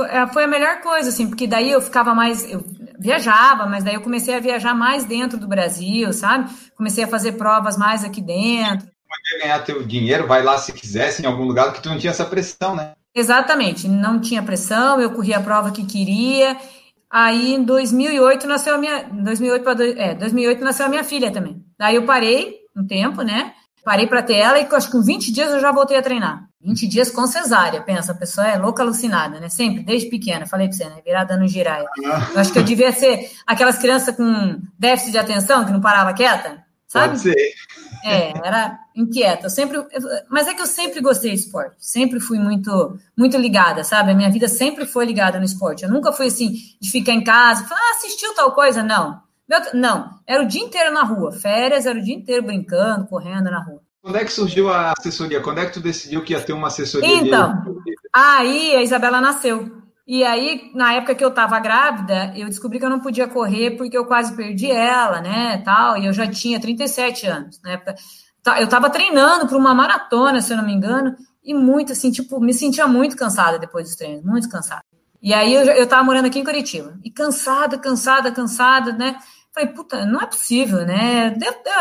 é, 0.09 0.27
foi 0.29 0.45
a 0.45 0.49
melhor 0.49 0.81
coisa, 0.81 1.09
assim, 1.09 1.27
porque 1.27 1.49
daí 1.49 1.73
eu 1.73 1.81
ficava 1.81 2.15
mais. 2.15 2.49
Eu 2.49 2.65
viajava, 2.97 3.67
mas 3.67 3.83
daí 3.83 3.95
eu 3.95 4.01
comecei 4.01 4.37
a 4.37 4.41
viajar 4.41 4.73
mais 4.73 5.05
dentro 5.05 5.37
do 5.37 5.49
Brasil, 5.49 6.13
sabe? 6.13 6.49
Comecei 6.77 7.03
a 7.03 7.09
fazer 7.09 7.33
provas 7.33 7.77
mais 7.77 8.05
aqui 8.05 8.23
dentro. 8.23 8.87
Podia 8.87 9.43
ganhar 9.43 9.59
teu 9.65 9.83
dinheiro, 9.83 10.29
vai 10.29 10.45
lá 10.45 10.57
se 10.57 10.73
quisesse 10.73 11.23
em 11.23 11.27
algum 11.27 11.45
lugar, 11.45 11.73
que 11.73 11.83
tu 11.83 11.89
não 11.89 11.99
tinha 11.99 12.13
essa 12.13 12.25
pressão, 12.25 12.77
né? 12.77 12.93
Exatamente, 13.15 13.89
não 13.89 14.21
tinha 14.21 14.43
pressão, 14.43 15.01
eu 15.01 15.11
corria 15.11 15.39
a 15.39 15.43
prova 15.43 15.71
que 15.71 15.85
queria. 15.85 16.57
Aí 17.15 17.55
em 17.55 17.63
2008 17.63 18.45
nasceu 18.49 18.75
a 18.75 18.79
minha 18.79 19.05
2008 19.05 19.63
para 19.63 19.89
é, 19.89 20.15
2008 20.17 20.65
nasceu 20.65 20.87
a 20.87 20.89
minha 20.89 21.05
filha 21.05 21.31
também. 21.31 21.65
Daí 21.79 21.95
eu 21.95 22.05
parei 22.05 22.57
um 22.77 22.85
tempo, 22.85 23.23
né? 23.23 23.53
Parei 23.85 24.09
para 24.09 24.21
ter 24.21 24.35
ela 24.35 24.59
e 24.59 24.67
acho 24.69 24.87
que 24.89 24.93
com 24.93 25.01
20 25.01 25.31
dias 25.31 25.53
eu 25.53 25.61
já 25.61 25.71
voltei 25.71 25.97
a 25.97 26.03
treinar. 26.03 26.49
20 26.61 26.89
dias 26.89 27.11
com 27.13 27.25
cesárea, 27.29 27.83
pensa, 27.83 28.11
a 28.11 28.17
pessoa 28.17 28.49
é 28.49 28.59
louca 28.59 28.83
alucinada, 28.83 29.39
né? 29.39 29.49
Sempre, 29.49 29.85
desde 29.85 30.11
pequena, 30.11 30.45
falei 30.45 30.67
pra 30.67 30.77
você, 30.77 30.87
né? 30.87 30.97
Virada 31.05 31.37
no 31.37 31.47
giraia. 31.47 31.87
Eu 32.35 32.41
acho 32.41 32.53
que 32.53 32.59
eu 32.59 32.65
devia 32.65 32.91
ser 32.91 33.31
aquelas 33.47 33.79
crianças 33.79 34.17
com 34.17 34.61
déficit 34.77 35.13
de 35.13 35.19
atenção 35.19 35.65
que 35.65 35.71
não 35.71 35.81
parava 35.81 36.13
quieta, 36.15 36.65
sabe? 36.89 37.11
Pode 37.11 37.21
ser. 37.21 37.55
É, 38.05 38.33
era 38.47 38.79
inquieta. 38.95 39.47
Eu 39.47 39.51
sempre, 39.51 39.83
mas 40.29 40.47
é 40.47 40.55
que 40.55 40.61
eu 40.61 40.67
sempre 40.67 41.01
gostei 41.01 41.33
de 41.33 41.39
esporte, 41.39 41.77
sempre 41.79 42.21
fui 42.21 42.39
muito, 42.39 42.99
muito 43.17 43.39
ligada, 43.39 43.83
sabe? 43.83 44.13
A 44.13 44.15
minha 44.15 44.31
vida 44.31 44.47
sempre 44.47 44.85
foi 44.85 45.07
ligada 45.07 45.39
no 45.39 45.45
esporte. 45.45 45.85
Eu 45.85 45.91
nunca 45.91 46.13
fui 46.13 46.27
assim 46.27 46.53
de 46.81 46.91
ficar 46.91 47.13
em 47.13 47.25
casa, 47.25 47.65
falar, 47.65 47.81
ah, 47.81 47.97
assistiu 47.97 48.35
tal 48.35 48.53
coisa, 48.53 48.83
não. 48.83 49.23
Não, 49.73 50.11
era 50.27 50.43
o 50.43 50.47
dia 50.47 50.63
inteiro 50.63 50.93
na 50.93 51.03
rua. 51.03 51.33
Férias 51.33 51.87
era 51.87 51.99
o 51.99 52.03
dia 52.03 52.15
inteiro 52.15 52.45
brincando, 52.45 53.07
correndo 53.07 53.51
na 53.51 53.63
rua. 53.63 53.81
Quando 54.03 54.17
é 54.17 54.25
que 54.25 54.33
surgiu 54.33 54.69
a 54.69 54.93
assessoria? 54.93 55.41
Quando 55.41 55.61
é 55.61 55.67
que 55.67 55.73
tu 55.73 55.81
decidiu 55.81 56.23
que 56.23 56.35
ia 56.35 56.41
ter 56.41 56.53
uma 56.53 56.69
assessoria? 56.69 57.09
Então, 57.09 57.81
aí 58.15 58.77
a 58.77 58.83
Isabela 58.83 59.19
nasceu. 59.19 59.84
E 60.07 60.23
aí, 60.23 60.71
na 60.75 60.95
época 60.95 61.15
que 61.15 61.25
eu 61.25 61.31
estava 61.31 61.59
grávida, 61.59 62.33
eu 62.37 62.47
descobri 62.47 62.79
que 62.79 62.85
eu 62.85 62.91
não 62.91 63.01
podia 63.01 63.27
correr 63.27 63.71
porque 63.73 63.97
eu 63.97 64.05
quase 64.05 64.37
perdi 64.37 64.71
ela, 64.71 65.21
né, 65.21 65.59
tal, 65.65 65.97
e 65.97 66.07
eu 66.07 66.13
já 66.13 66.27
tinha 66.27 66.61
37 66.61 67.27
anos, 67.27 67.61
na 67.63 67.73
época. 67.73 67.95
Tá, 68.43 68.61
eu 68.61 68.67
estava 68.67 68.91
treinando 68.91 69.49
para 69.49 69.57
uma 69.57 69.75
maratona, 69.75 70.43
se 70.43 70.53
eu 70.53 70.59
não 70.59 70.67
me 70.67 70.75
engano, 70.75 71.17
e 71.43 71.55
muito, 71.55 71.93
assim, 71.93 72.11
tipo, 72.11 72.39
me 72.39 72.53
sentia 72.53 72.87
muito 72.87 73.17
cansada 73.17 73.59
depois 73.59 73.87
dos 73.87 73.97
treinos, 73.97 74.23
muito 74.25 74.49
cansada. 74.51 74.85
E 75.23 75.33
aí 75.33 75.55
eu, 75.55 75.63
eu 75.65 75.87
tava 75.87 76.05
morando 76.05 76.27
aqui 76.27 76.39
em 76.39 76.45
Curitiba, 76.45 76.99
e 77.03 77.11
cansada, 77.11 77.79
cansada, 77.79 78.31
cansada, 78.31 78.93
né, 78.93 79.17
Falei, 79.55 79.69
puta, 79.69 80.05
não 80.05 80.21
é 80.21 80.27
possível, 80.27 80.85
né? 80.85 81.33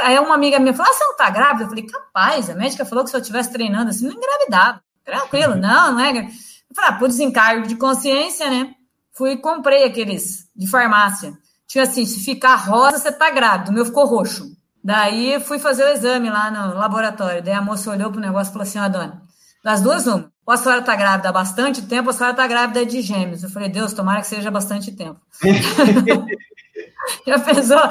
Aí 0.04 0.20
uma 0.20 0.36
amiga 0.36 0.60
minha 0.60 0.76
falou: 0.76 0.92
ah, 0.92 0.94
você 0.94 1.04
não 1.04 1.18
tá 1.18 1.28
grávida? 1.32 1.64
Eu 1.64 1.70
falei, 1.70 1.88
capaz, 1.88 2.48
a 2.48 2.54
médica 2.54 2.86
falou 2.86 3.04
que 3.04 3.10
se 3.10 3.16
eu 3.16 3.20
estivesse 3.20 3.52
treinando 3.52 3.90
assim, 3.90 4.06
não 4.06 4.14
engravidava. 4.14 4.80
Tranquilo, 5.04 5.56
não, 5.56 5.94
não 5.94 6.00
é. 6.00 6.12
Eu 6.20 6.28
falei, 6.76 6.92
ah, 6.92 6.94
por 6.94 7.08
desencargo 7.08 7.68
de 7.68 7.76
consciência, 7.76 8.50
né? 8.50 8.74
Fui 9.16 9.32
e 9.32 9.38
comprei 9.38 9.84
aqueles 9.84 10.48
de 10.56 10.68
farmácia. 10.68 11.34
Tinha 11.68 11.84
assim, 11.84 12.06
se 12.06 12.24
ficar 12.24 12.56
rosa, 12.56 12.98
você 12.98 13.12
tá 13.12 13.30
grávida. 13.30 13.72
O 13.72 13.74
meu 13.74 13.86
ficou 13.86 14.06
roxo. 14.06 14.52
Daí 14.84 15.40
fui 15.40 15.60
fazer 15.60 15.84
o 15.86 15.90
exame 15.90 16.30
lá 16.30 16.52
no 16.52 16.78
laboratório. 16.78 17.42
Daí 17.42 17.54
a 17.54 17.62
moça 17.62 17.90
olhou 17.90 18.12
pro 18.12 18.20
negócio 18.20 18.52
e 18.52 18.54
falou 18.54 18.68
assim: 18.68 18.80
ó, 18.80 18.90
dona, 18.90 19.22
das 19.64 19.82
duas, 19.82 20.06
uma. 20.06 20.32
Ou 20.46 20.54
a 20.54 20.58
senhora 20.58 20.82
tá 20.82 20.94
grávida 20.96 21.30
há 21.30 21.32
bastante 21.32 21.82
tempo, 21.84 22.10
ou 22.10 22.14
a 22.14 22.14
senhora 22.14 22.36
tá 22.36 22.46
grávida 22.46 22.86
de 22.86 23.02
gêmeos. 23.02 23.44
Eu 23.44 23.50
falei, 23.50 23.70
Deus, 23.70 23.94
tomara 23.94 24.20
que 24.20 24.28
seja 24.28 24.52
bastante 24.52 24.92
tempo. 24.92 25.20
Já 27.26 27.40
pensou? 27.40 27.82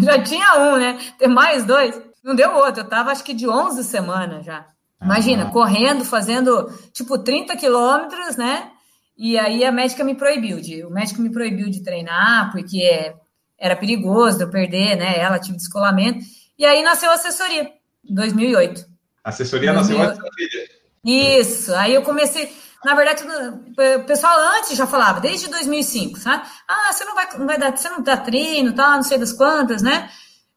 Já 0.00 0.22
tinha 0.22 0.54
um, 0.58 0.76
né? 0.76 0.98
Ter 1.18 1.28
mais 1.28 1.64
dois. 1.64 2.00
Não 2.22 2.34
deu 2.34 2.54
outro. 2.54 2.82
Eu 2.82 2.88
tava, 2.88 3.10
acho 3.10 3.24
que 3.24 3.34
de 3.34 3.48
11 3.48 3.84
semanas 3.84 4.44
já. 4.44 4.66
Imagina, 5.04 5.50
correndo, 5.50 6.04
fazendo 6.04 6.72
tipo 6.92 7.18
30 7.18 7.56
quilômetros, 7.56 8.36
né? 8.36 8.70
E 9.16 9.38
aí 9.38 9.64
a 9.64 9.70
médica 9.70 10.02
me 10.02 10.14
proibiu 10.14 10.60
de, 10.60 10.84
o 10.84 10.90
médico 10.90 11.20
me 11.20 11.30
proibiu 11.30 11.70
de 11.70 11.82
treinar, 11.82 12.50
porque 12.50 13.14
era 13.58 13.76
perigoso 13.76 14.42
eu 14.42 14.50
perder, 14.50 14.96
né? 14.96 15.18
Ela 15.18 15.38
tive 15.38 15.56
descolamento. 15.56 16.24
E 16.58 16.64
aí 16.64 16.82
nasceu 16.82 17.10
a 17.10 17.14
assessoria, 17.14 17.70
em 18.04 18.14
2008. 18.14 18.84
A 19.22 19.28
assessoria 19.28 19.72
2008. 19.72 20.08
nasceu 20.08 20.30
antes. 20.30 20.74
Isso. 21.04 21.74
Aí 21.74 21.94
eu 21.94 22.02
comecei, 22.02 22.50
na 22.84 22.94
verdade, 22.94 23.22
o 23.22 24.04
pessoal 24.04 24.36
antes 24.56 24.76
já 24.76 24.86
falava, 24.86 25.20
desde 25.20 25.48
2005, 25.48 26.18
sabe? 26.18 26.44
Ah, 26.66 26.92
você 26.92 27.04
não 27.04 27.14
vai, 27.14 27.38
não 27.38 27.46
vai 27.46 27.58
dar, 27.58 27.76
você 27.76 27.88
não 27.88 28.02
dá 28.02 28.16
treino, 28.16 28.72
tal, 28.72 28.92
não 28.92 29.02
sei 29.02 29.18
das 29.18 29.32
quantas, 29.32 29.82
né? 29.82 30.10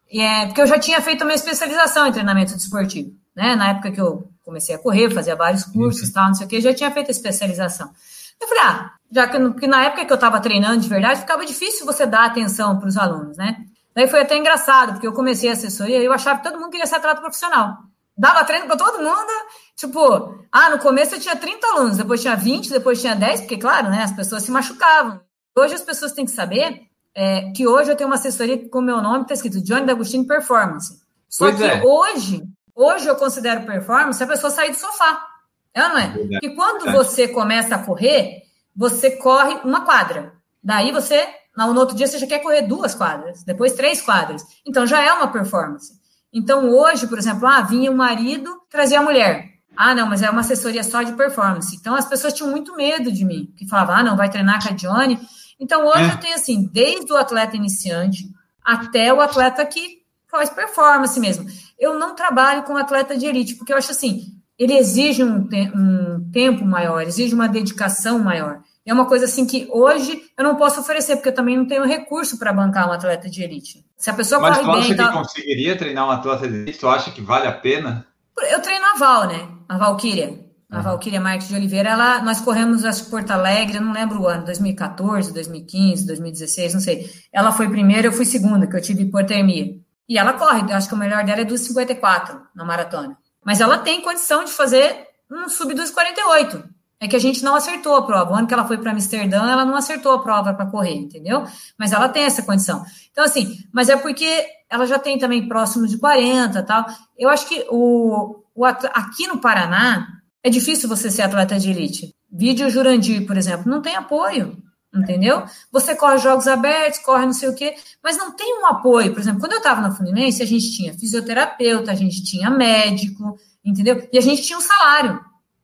E 0.09 0.21
é, 0.21 0.45
porque 0.45 0.61
eu 0.61 0.67
já 0.67 0.79
tinha 0.79 1.01
feito 1.01 1.21
a 1.21 1.25
minha 1.25 1.35
especialização 1.35 2.07
em 2.07 2.13
treinamento 2.13 2.55
desportivo, 2.55 3.11
né? 3.35 3.55
Na 3.55 3.71
época 3.71 3.91
que 3.91 3.99
eu 3.99 4.31
comecei 4.47 4.73
a 4.73 4.79
correr, 4.79 5.13
fazia 5.13 5.35
vários 5.35 5.63
cursos, 5.63 6.09
tal, 6.09 6.27
não 6.27 6.33
sei 6.33 6.47
o 6.47 6.49
que, 6.49 6.61
já 6.61 6.73
tinha 6.73 6.89
feito 6.89 7.09
a 7.09 7.11
especialização. 7.11 7.91
Eu 8.39 8.47
falei, 8.47 8.63
ah, 8.63 8.91
já 9.11 9.27
que 9.27 9.39
porque 9.39 9.67
na 9.67 9.83
época 9.83 10.05
que 10.05 10.11
eu 10.11 10.15
estava 10.15 10.39
treinando 10.39 10.81
de 10.81 10.89
verdade, 10.89 11.19
ficava 11.19 11.45
difícil 11.45 11.85
você 11.85 12.05
dar 12.05 12.25
atenção 12.25 12.79
para 12.79 12.87
os 12.87 12.97
alunos, 12.97 13.37
né? 13.37 13.57
Daí 13.93 14.07
foi 14.07 14.21
até 14.21 14.37
engraçado, 14.37 14.93
porque 14.93 15.07
eu 15.07 15.13
comecei 15.13 15.49
a 15.49 15.53
assessoria 15.53 15.99
e 15.99 16.05
eu 16.05 16.13
achava 16.13 16.39
que 16.39 16.49
todo 16.49 16.59
mundo 16.59 16.71
queria 16.71 16.85
ser 16.85 16.95
atleta 16.95 17.21
profissional 17.21 17.77
dava 18.17 18.43
treino 18.43 18.65
para 18.65 18.75
todo 18.75 19.03
mundo. 19.03 19.31
Tipo, 19.75 20.43
ah, 20.51 20.69
no 20.71 20.79
começo 20.79 21.15
eu 21.15 21.19
tinha 21.19 21.35
30 21.35 21.67
alunos, 21.67 21.97
depois 21.97 22.21
tinha 22.21 22.35
20, 22.35 22.69
depois 22.69 22.99
tinha 22.99 23.15
10, 23.15 23.41
porque, 23.41 23.57
claro, 23.57 23.89
né, 23.89 24.03
as 24.03 24.11
pessoas 24.11 24.43
se 24.43 24.51
machucavam. 24.51 25.21
Hoje 25.55 25.75
as 25.75 25.83
pessoas 25.83 26.13
têm 26.13 26.25
que 26.25 26.31
saber 26.31 26.81
é, 27.13 27.51
que 27.51 27.67
hoje 27.67 27.91
eu 27.91 27.95
tenho 27.95 28.09
uma 28.09 28.15
assessoria 28.15 28.67
com 28.69 28.79
o 28.79 28.81
meu 28.81 29.01
nome, 29.01 29.21
está 29.21 29.35
escrito 29.35 29.61
Johnny 29.61 29.85
D'Agostino 29.85 30.25
Performance. 30.25 30.99
Só 31.29 31.45
pois 31.45 31.57
que 31.57 31.63
é. 31.63 31.83
hoje, 31.83 32.43
hoje 32.77 33.07
eu 33.07 33.15
considero 33.15 33.65
performance 33.65 34.23
a 34.23 34.27
pessoa 34.27 34.51
sair 34.51 34.69
do 34.69 34.77
sofá. 34.77 35.25
É 35.73 35.83
ou 35.83 35.89
não 35.89 35.97
é? 35.97 36.07
Porque 36.09 36.49
quando 36.51 36.87
é. 36.87 36.91
você 36.91 37.27
começa 37.27 37.75
a 37.75 37.83
correr, 37.83 38.43
você 38.75 39.11
corre 39.11 39.55
uma 39.63 39.81
quadra. 39.81 40.33
Daí 40.63 40.91
você, 40.91 41.27
no 41.57 41.79
outro 41.79 41.95
dia, 41.95 42.07
você 42.07 42.19
já 42.19 42.27
quer 42.27 42.39
correr 42.39 42.61
duas 42.61 42.93
quadras, 42.93 43.43
depois 43.43 43.73
três 43.73 44.01
quadras. 44.01 44.43
Então 44.65 44.85
já 44.85 45.01
é 45.01 45.11
uma 45.11 45.31
performance. 45.31 45.93
Então, 46.31 46.69
hoje, 46.69 47.07
por 47.07 47.17
exemplo, 47.17 47.47
ah, 47.47 47.61
vinha 47.61 47.89
o 47.89 47.95
marido 47.95 48.61
trazia 48.69 48.99
a 48.99 49.03
mulher. 49.03 49.45
Ah, 49.75 49.95
não, 49.95 50.07
mas 50.07 50.21
é 50.21 50.29
uma 50.29 50.41
assessoria 50.41 50.83
só 50.83 51.03
de 51.03 51.13
performance. 51.13 51.75
Então, 51.75 51.95
as 51.95 52.07
pessoas 52.07 52.33
tinham 52.33 52.51
muito 52.51 52.75
medo 52.75 53.11
de 53.11 53.23
mim, 53.23 53.53
que 53.55 53.67
falavam, 53.67 53.95
ah, 53.95 54.03
não, 54.03 54.17
vai 54.17 54.29
treinar 54.29 54.61
com 54.61 54.69
a 54.69 54.75
Johnny. 54.75 55.19
Então, 55.59 55.85
hoje 55.85 56.09
é. 56.09 56.13
eu 56.13 56.17
tenho, 56.17 56.35
assim, 56.35 56.69
desde 56.71 57.11
o 57.11 57.17
atleta 57.17 57.55
iniciante 57.55 58.25
até 58.63 59.13
o 59.13 59.21
atleta 59.21 59.65
que 59.65 59.96
faz 60.29 60.49
performance 60.49 61.19
mesmo. 61.19 61.45
Eu 61.79 61.97
não 61.97 62.15
trabalho 62.15 62.63
com 62.63 62.75
atleta 62.75 63.17
de 63.17 63.25
elite, 63.25 63.55
porque 63.55 63.73
eu 63.73 63.77
acho 63.77 63.91
assim, 63.91 64.33
ele 64.57 64.73
exige 64.77 65.23
um, 65.23 65.47
te 65.47 65.71
um 65.75 66.29
tempo 66.31 66.65
maior, 66.65 67.03
exige 67.03 67.33
uma 67.33 67.47
dedicação 67.47 68.19
maior. 68.19 68.61
É 68.85 68.93
uma 68.93 69.05
coisa 69.05 69.25
assim 69.25 69.45
que 69.45 69.67
hoje 69.69 70.23
eu 70.37 70.43
não 70.43 70.55
posso 70.55 70.79
oferecer, 70.79 71.17
porque 71.17 71.29
eu 71.29 71.35
também 71.35 71.57
não 71.57 71.67
tenho 71.67 71.83
recurso 71.85 72.39
para 72.39 72.53
bancar 72.53 72.87
um 72.87 72.93
atleta 72.93 73.29
de 73.29 73.43
elite. 73.43 73.85
Se 73.97 74.09
a 74.09 74.13
pessoa 74.13 74.39
Mas 74.39 74.57
corre 74.57 74.63
tu 74.63 74.71
acha 74.71 74.79
bem. 74.79 74.89
que 74.89 74.95
tá... 74.95 75.11
conseguiria 75.11 75.77
treinar 75.77 76.07
um 76.07 76.11
atleta 76.11 76.47
de 76.47 76.55
elite? 76.55 76.79
Tu 76.79 76.87
acha 76.87 77.11
que 77.11 77.21
vale 77.21 77.47
a 77.47 77.51
pena? 77.51 78.07
Eu 78.49 78.61
treino 78.61 78.85
a 78.85 78.97
Val, 78.97 79.27
né? 79.27 79.47
A 79.67 79.77
Valkyria. 79.77 80.47
A 80.69 80.81
Valkyria 80.81 81.21
Marques 81.21 81.47
de 81.47 81.55
Oliveira, 81.55 81.89
ela, 81.89 82.21
nós 82.21 82.41
corremos, 82.41 82.83
acho 82.83 83.05
que 83.05 83.09
Porto 83.09 83.31
Alegre, 83.31 83.79
não 83.79 83.93
lembro 83.93 84.21
o 84.21 84.27
ano, 84.27 84.43
2014, 84.45 85.33
2015, 85.33 86.05
2016, 86.05 86.73
não 86.73 86.81
sei. 86.81 87.09
Ela 87.31 87.53
foi 87.53 87.69
primeira, 87.69 88.07
eu 88.07 88.11
fui 88.11 88.25
segunda, 88.25 88.67
que 88.67 88.75
eu 88.75 88.81
tive 88.81 89.03
hipotermia. 89.03 89.75
E 90.07 90.17
ela 90.17 90.33
corre, 90.33 90.71
acho 90.71 90.87
que 90.87 90.93
o 90.93 90.97
melhor 90.97 91.23
dela 91.23 91.41
é 91.41 91.45
dos 91.45 91.61
54 91.61 92.41
na 92.55 92.63
maratona. 92.63 93.17
Mas 93.43 93.59
ela 93.59 93.77
tem 93.77 94.01
condição 94.01 94.43
de 94.43 94.51
fazer 94.51 95.07
um 95.29 95.49
sub 95.49 95.73
dos 95.73 95.91
48. 95.91 96.63
É 96.99 97.07
que 97.07 97.15
a 97.15 97.19
gente 97.19 97.43
não 97.43 97.53
acertou 97.53 97.95
a 97.95 98.05
prova. 98.05 98.31
O 98.31 98.35
ano 98.35 98.47
que 98.47 98.53
ela 98.53 98.65
foi 98.65 98.77
para 98.77 98.91
Amsterdã, 98.91 99.51
ela 99.51 99.63
não 99.63 99.75
acertou 99.75 100.13
a 100.13 100.21
prova 100.21 100.53
para 100.53 100.65
correr, 100.65 100.95
entendeu? 100.95 101.45
Mas 101.77 101.91
ela 101.91 102.09
tem 102.09 102.23
essa 102.23 102.41
condição. 102.41 102.83
Então, 103.11 103.23
assim, 103.23 103.59
mas 103.71 103.87
é 103.87 103.95
porque 103.95 104.45
ela 104.69 104.85
já 104.85 104.97
tem 104.97 105.19
também 105.19 105.47
próximo 105.47 105.87
de 105.87 105.97
40 105.97 106.63
tal. 106.63 106.85
Eu 107.17 107.29
acho 107.29 107.47
que 107.47 107.65
o, 107.69 108.43
o 108.55 108.65
aqui 108.65 109.27
no 109.27 109.39
Paraná 109.39 110.07
é 110.43 110.49
difícil 110.49 110.89
você 110.89 111.11
ser 111.11 111.21
atleta 111.21 111.59
de 111.59 111.69
elite. 111.69 112.15
Vídeo 112.31 112.69
Jurandir, 112.69 113.25
por 113.27 113.37
exemplo, 113.37 113.69
não 113.69 113.81
tem 113.81 113.95
apoio, 113.95 114.57
entendeu? 114.99 115.43
Você 115.71 115.95
corre 115.95 116.17
jogos 116.17 116.47
abertos, 116.47 116.99
corre 116.99 117.25
não 117.25 117.33
sei 117.33 117.49
o 117.49 117.55
quê, 117.55 117.75
mas 118.03 118.17
não 118.17 118.31
tem 118.31 118.61
um 118.61 118.65
apoio. 118.65 119.13
Por 119.13 119.19
exemplo, 119.19 119.39
quando 119.39 119.53
eu 119.53 119.59
estava 119.59 119.81
na 119.81 119.93
Fluminense, 119.93 120.43
a 120.43 120.45
gente 120.45 120.71
tinha 120.75 120.93
fisioterapeuta, 120.93 121.91
a 121.91 121.95
gente 121.95 122.23
tinha 122.23 122.49
médico, 122.49 123.37
entendeu? 123.63 124.07
E 124.11 124.17
a 124.17 124.21
gente 124.21 124.41
tinha 124.43 124.57
um 124.57 124.61
salário 124.61 125.19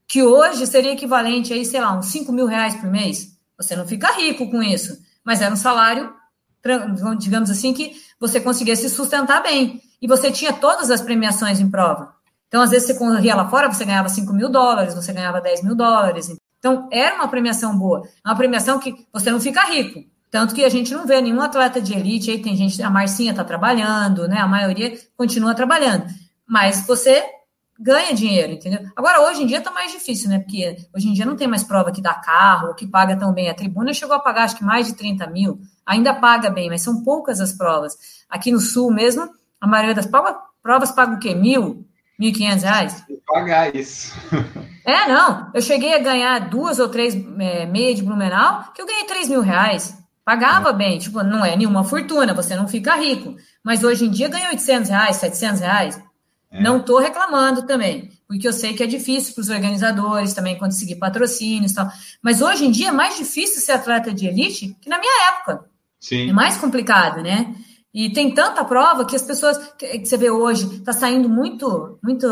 que 0.08 0.22
hoje 0.22 0.68
seria 0.68 0.94
equivalente 0.94 1.54
aí, 1.54 1.66
sei 1.66 1.82
lá, 1.82 1.98
uns 1.98 2.08
5 2.08 2.32
mil 2.32 2.46
reais 2.46 2.76
por 2.76 2.90
mês. 2.90 3.38
Você 3.58 3.76
não 3.76 3.88
fica 3.88 4.12
rico 4.12 4.50
com 4.50 4.62
isso, 4.62 4.98
mas 5.24 5.42
era 5.42 5.54
um 5.54 5.58
salário 5.58 6.14
digamos 7.20 7.50
assim, 7.50 7.74
que 7.74 8.02
você 8.20 8.40
conseguia 8.40 8.76
se 8.76 8.90
sustentar 8.90 9.44
bem. 9.44 9.82
E 10.02 10.08
você 10.08 10.32
tinha 10.32 10.54
todas 10.54 10.90
as 10.90 11.02
premiações 11.02 11.60
em 11.60 11.70
prova. 11.70 12.14
Então, 12.48 12.62
às 12.62 12.70
vezes, 12.70 12.88
você 12.88 12.94
corria 12.94 13.36
lá 13.36 13.50
fora, 13.50 13.72
você 13.72 13.84
ganhava 13.84 14.08
5 14.10 14.32
mil 14.32 14.50
dólares, 14.50 14.94
você 14.94 15.12
ganhava 15.12 15.42
10 15.42 15.64
mil 15.64 15.76
dólares. 15.76 16.30
Então, 16.64 16.88
era 16.90 17.16
uma 17.16 17.28
premiação 17.28 17.78
boa. 17.78 18.08
É 18.26 18.30
uma 18.30 18.38
premiação 18.38 18.80
que 18.80 19.06
você 19.12 19.30
não 19.30 19.42
fica 19.42 19.66
rico. 19.66 20.02
Tanto 20.32 20.56
que 20.56 20.64
a 20.64 20.70
gente 20.70 20.94
não 20.94 21.06
vê 21.06 21.20
nenhum 21.20 21.42
atleta 21.42 21.82
de 21.82 21.94
elite, 21.94 22.32
aí 22.32 22.42
tem 22.42 22.56
gente, 22.56 22.82
a 22.82 22.90
Marcinha 22.90 23.32
está 23.32 23.44
trabalhando, 23.44 24.30
né? 24.30 24.38
A 24.38 24.48
maioria 24.48 24.98
continua 25.18 25.54
trabalhando. 25.54 26.06
Mas 26.48 26.88
você 26.88 27.22
ganha 27.78 28.14
dinheiro, 28.14 28.54
entendeu? 28.54 28.80
Agora, 28.96 29.30
hoje 29.30 29.44
em 29.44 29.46
dia 29.46 29.58
está 29.58 29.72
mais 29.72 29.92
difícil, 29.92 30.30
né? 30.30 30.40
Porque 30.40 30.78
hoje 30.96 31.10
em 31.10 31.14
dia 31.14 31.26
não 31.26 31.36
tem 31.36 31.50
mais 31.50 31.66
prova 31.66 31.92
que 31.92 32.02
dá 32.02 32.14
carro, 32.14 32.74
que 32.76 32.88
paga 32.88 33.18
tão 33.18 33.34
bem. 33.34 33.50
A 33.50 33.54
tribuna 33.54 33.94
chegou 33.94 34.16
a 34.16 34.20
pagar 34.20 34.46
acho 34.46 34.56
que 34.56 34.64
mais 34.64 34.88
de 34.88 34.94
30 34.94 35.28
mil, 35.28 35.60
ainda 35.86 36.14
paga 36.14 36.50
bem, 36.50 36.70
mas 36.70 36.82
são 36.82 37.04
poucas 37.04 37.42
as 37.42 37.52
provas. 37.52 37.98
Aqui 38.30 38.54
no 38.54 38.62
sul 38.62 38.90
mesmo, 38.90 39.30
a 39.60 39.68
maioria 39.68 39.94
das 39.94 40.06
provas, 40.06 40.36
provas 40.62 40.92
paga 40.92 41.16
o 41.16 41.20
quê? 41.20 41.36
Mil? 41.36 41.83
Mil 42.18 42.30
e 42.30 42.34
quinhentos 42.34 42.64
reais? 42.64 43.04
Pagar 43.26 43.76
isso. 43.76 44.14
é, 44.86 45.08
não. 45.08 45.52
Eu 45.54 45.62
cheguei 45.62 45.94
a 45.94 46.00
ganhar 46.00 46.50
duas 46.50 46.80
ou 46.80 46.90
três 46.90 47.16
é, 47.16 47.66
meia 47.66 47.96
de 47.96 48.04
Blumenau, 48.04 48.72
que 48.74 48.82
eu 48.82 48.86
ganhei 48.86 49.06
três 49.06 49.28
mil 49.28 49.42
reais. 49.42 49.98
Pagava 50.24 50.70
é. 50.70 50.74
bem, 50.74 51.00
tipo, 51.00 51.22
não 51.24 51.44
é 51.44 51.56
nenhuma 51.56 51.84
fortuna, 51.84 52.34
você 52.34 52.56
não 52.56 52.68
fica 52.68 52.96
rico. 52.96 53.36
Mas 53.64 53.84
hoje 53.84 54.06
em 54.06 54.10
dia 54.10 54.30
ganha 54.30 54.50
800 54.50 54.90
reais, 54.90 55.16
700 55.18 55.60
reais. 55.60 56.02
É. 56.52 56.62
Não 56.62 56.78
estou 56.78 57.00
reclamando 57.00 57.64
também, 57.64 58.12
porque 58.28 58.48
eu 58.48 58.54
sei 58.54 58.74
que 58.74 58.84
é 58.84 58.88
difícil 58.88 59.34
para 59.34 59.42
os 59.42 59.50
organizadores 59.50 60.34
também 60.34 60.58
conseguir 60.58 60.96
patrocínios 60.96 61.72
e 61.72 61.76
tal. 61.76 61.92
Mas 62.22 62.42
hoje 62.42 62.66
em 62.66 62.72
dia 62.72 62.90
é 62.90 62.92
mais 62.92 63.18
difícil 63.18 63.60
ser 63.60 63.72
atleta 63.74 64.14
de 64.14 64.28
elite 64.28 64.78
que 64.80 64.88
na 64.88 65.00
minha 65.00 65.30
época. 65.30 65.66
Sim. 66.00 66.30
É 66.30 66.34
mais 66.34 66.58
complicado, 66.58 67.24
né? 67.24 67.56
E 67.94 68.12
tem 68.12 68.34
tanta 68.34 68.66
prova 68.66 69.06
que 69.06 69.16
as 69.16 69.22
pessoas 69.22 69.58
que, 69.78 70.00
que 70.00 70.06
você 70.06 70.18
vê 70.18 70.32
hoje 70.32 70.78
está 70.78 70.92
saindo 70.92 71.30
muito, 71.30 72.00
muito, 72.02 72.28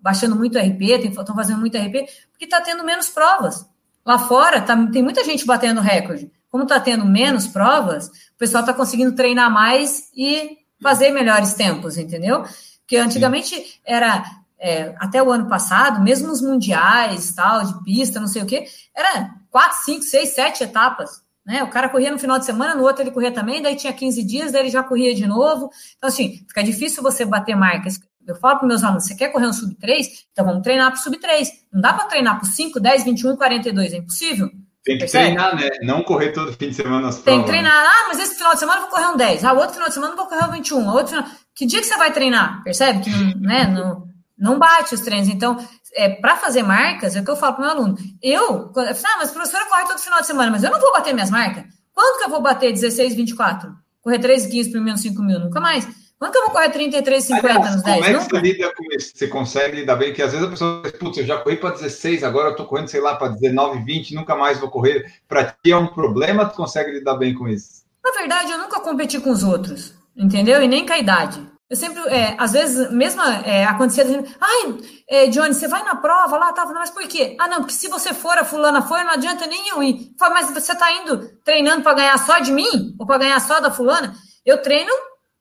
baixando 0.00 0.36
muito 0.36 0.58
RP, 0.58 0.82
estão 1.08 1.34
fazendo 1.34 1.58
muito 1.58 1.78
RP, 1.78 2.06
porque 2.30 2.44
está 2.44 2.60
tendo 2.60 2.84
menos 2.84 3.08
provas. 3.08 3.66
Lá 4.04 4.18
fora 4.18 4.60
tá, 4.60 4.76
tem 4.92 5.02
muita 5.02 5.24
gente 5.24 5.46
batendo 5.46 5.80
recorde. 5.80 6.30
Como 6.50 6.64
está 6.64 6.78
tendo 6.78 7.04
menos 7.06 7.46
provas, 7.46 8.08
o 8.08 8.38
pessoal 8.38 8.60
está 8.62 8.74
conseguindo 8.74 9.14
treinar 9.14 9.50
mais 9.50 10.10
e 10.14 10.58
fazer 10.82 11.10
melhores 11.10 11.54
tempos, 11.54 11.96
entendeu? 11.96 12.44
Porque 12.80 12.98
antigamente 12.98 13.56
Sim. 13.56 13.64
era 13.84 14.22
é, 14.58 14.94
até 14.98 15.22
o 15.22 15.30
ano 15.30 15.48
passado, 15.48 16.02
mesmo 16.02 16.30
os 16.30 16.40
mundiais, 16.40 17.34
tal, 17.34 17.64
de 17.64 17.82
pista, 17.84 18.20
não 18.20 18.28
sei 18.28 18.42
o 18.42 18.46
quê, 18.46 18.66
era 18.94 19.30
quatro, 19.50 19.78
cinco, 19.84 20.02
seis, 20.02 20.34
sete 20.34 20.62
etapas. 20.62 21.22
Né? 21.46 21.62
O 21.62 21.68
cara 21.68 21.88
corria 21.88 22.10
no 22.10 22.18
final 22.18 22.38
de 22.38 22.44
semana, 22.44 22.74
no 22.74 22.82
outro 22.82 23.02
ele 23.02 23.12
corria 23.12 23.30
também, 23.30 23.62
daí 23.62 23.76
tinha 23.76 23.92
15 23.92 24.22
dias, 24.24 24.52
daí 24.52 24.62
ele 24.62 24.70
já 24.70 24.82
corria 24.82 25.14
de 25.14 25.26
novo. 25.26 25.70
Então, 25.96 26.08
assim, 26.08 26.44
fica 26.48 26.62
difícil 26.62 27.02
você 27.02 27.24
bater 27.24 27.54
marcas. 27.54 28.00
Eu 28.26 28.34
falo 28.34 28.58
para 28.58 28.66
meus 28.66 28.82
alunos: 28.82 29.04
você 29.04 29.14
quer 29.14 29.28
correr 29.28 29.46
um 29.46 29.52
sub 29.52 29.72
3? 29.76 30.26
Então 30.32 30.44
vamos 30.44 30.62
treinar 30.62 30.90
para 30.90 30.98
o 30.98 31.02
sub 31.02 31.16
3. 31.16 31.48
Não 31.72 31.80
dá 31.80 31.92
para 31.92 32.06
treinar 32.06 32.40
para 32.40 32.48
5, 32.48 32.80
10, 32.80 33.04
21 33.04 33.34
e 33.34 33.36
42, 33.36 33.92
é 33.92 33.96
impossível. 33.98 34.50
Tem 34.84 34.94
que 34.94 35.00
Percebe? 35.00 35.24
treinar, 35.24 35.56
né? 35.56 35.68
Não 35.82 36.02
correr 36.02 36.32
todo 36.32 36.52
fim 36.52 36.68
de 36.68 36.74
semana 36.74 37.08
as 37.08 37.18
provas. 37.18 37.24
Tem 37.24 37.40
que 37.40 37.46
treinar. 37.46 37.72
Ah, 37.74 38.04
mas 38.08 38.20
esse 38.20 38.36
final 38.36 38.52
de 38.52 38.60
semana 38.60 38.78
eu 38.78 38.82
vou 38.82 38.90
correr 38.90 39.06
um 39.06 39.16
10. 39.16 39.44
Ah, 39.44 39.52
outro 39.52 39.74
final 39.74 39.88
de 39.88 39.94
semana 39.94 40.12
eu 40.12 40.16
vou 40.16 40.26
correr 40.26 40.44
um 40.44 40.52
21. 40.52 40.88
Outro 40.88 41.08
final... 41.08 41.24
Que 41.54 41.66
dia 41.66 41.80
que 41.80 41.86
você 41.86 41.96
vai 41.96 42.12
treinar? 42.12 42.62
Percebe? 42.62 43.00
Que 43.00 43.10
né, 43.40 43.66
não, 43.66 44.06
não 44.38 44.58
bate 44.60 44.94
os 44.94 45.00
treinos. 45.00 45.28
Então, 45.28 45.56
é, 45.96 46.10
para 46.10 46.36
fazer 46.36 46.62
marcas, 46.62 47.16
é 47.16 47.20
o 47.20 47.24
que 47.24 47.30
eu 47.30 47.36
falo 47.36 47.54
para 47.54 47.62
o 47.62 47.66
meu 47.66 47.76
aluno. 47.76 47.98
Eu, 48.22 48.70
ah, 48.76 49.16
mas 49.18 49.30
a 49.30 49.32
professora 49.32 49.64
corre 49.66 49.86
todo 49.86 49.98
final 49.98 50.20
de 50.20 50.26
semana, 50.26 50.50
mas 50.50 50.62
eu 50.62 50.70
não 50.70 50.80
vou 50.80 50.92
bater 50.92 51.14
minhas 51.14 51.30
marcas. 51.30 51.64
Quando 51.92 52.18
que 52.18 52.24
eu 52.24 52.30
vou 52.30 52.42
bater 52.42 52.72
16, 52.72 53.14
24? 53.14 53.72
Correr 54.02 54.18
3 54.18 54.46
15 54.46 54.70
por 54.70 54.80
menos 54.80 55.00
5 55.00 55.22
mil? 55.22 55.40
Nunca 55.40 55.58
mais. 55.58 55.88
Quando 56.18 56.32
que 56.32 56.38
eu 56.38 56.42
vou 56.42 56.50
correr 56.50 56.70
33, 56.70 57.24
50 57.24 57.48
Aliás, 57.48 57.74
nos 57.74 57.82
10? 57.82 57.96
Como 57.96 58.06
é 58.06 58.18
que 58.18 58.30
você 58.30 58.40
lida 58.40 58.74
com 58.74 58.84
isso? 58.94 59.12
Você 59.14 59.28
consegue 59.28 59.76
lidar 59.76 59.96
bem? 59.96 60.12
Que 60.12 60.22
às 60.22 60.32
vezes 60.32 60.46
a 60.46 60.50
pessoa 60.50 60.82
diz, 60.82 60.92
putz, 60.92 61.18
eu 61.18 61.26
já 61.26 61.38
corri 61.38 61.56
para 61.56 61.70
16, 61.74 62.24
agora 62.24 62.48
eu 62.48 62.50
estou 62.52 62.66
correndo, 62.66 62.88
sei 62.88 63.00
lá, 63.00 63.16
para 63.16 63.28
19, 63.28 63.82
20, 63.84 64.14
nunca 64.14 64.36
mais 64.36 64.58
vou 64.58 64.70
correr. 64.70 65.10
Para 65.26 65.44
ti 65.44 65.72
é 65.72 65.76
um 65.76 65.88
problema, 65.88 66.46
tu 66.46 66.54
consegue 66.54 66.92
lidar 66.92 67.16
bem 67.16 67.34
com 67.34 67.48
isso? 67.48 67.84
Na 68.04 68.12
verdade, 68.12 68.52
eu 68.52 68.58
nunca 68.58 68.80
competi 68.80 69.18
com 69.18 69.30
os 69.30 69.42
outros, 69.42 69.94
entendeu? 70.16 70.62
E 70.62 70.68
nem 70.68 70.86
com 70.86 70.92
a 70.92 70.98
idade. 70.98 71.55
Eu 71.68 71.76
sempre, 71.76 72.00
é, 72.10 72.36
às 72.38 72.52
vezes, 72.52 72.92
mesmo 72.92 73.20
é, 73.22 73.64
acontecia, 73.64 74.04
ai, 74.40 74.78
é, 75.08 75.26
Johnny, 75.26 75.52
você 75.52 75.66
vai 75.66 75.82
na 75.82 75.96
prova 75.96 76.38
lá, 76.38 76.52
tava, 76.52 76.72
mas 76.72 76.90
por 76.90 77.02
quê? 77.08 77.36
Ah, 77.40 77.48
não, 77.48 77.58
porque 77.58 77.72
se 77.72 77.88
você 77.88 78.14
for, 78.14 78.38
a 78.38 78.44
fulana 78.44 78.82
foi, 78.82 79.02
não 79.02 79.10
adianta 79.10 79.48
nem 79.48 79.68
eu 79.70 79.82
ir. 79.82 80.14
Fala, 80.16 80.34
mas 80.34 80.48
você 80.48 80.76
tá 80.76 80.92
indo 80.92 81.28
treinando 81.44 81.82
para 81.82 81.94
ganhar 81.94 82.16
só 82.18 82.38
de 82.38 82.52
mim? 82.52 82.94
Ou 83.00 83.04
para 83.04 83.18
ganhar 83.18 83.40
só 83.40 83.58
da 83.58 83.68
fulana? 83.68 84.14
Eu 84.44 84.62
treino 84.62 84.92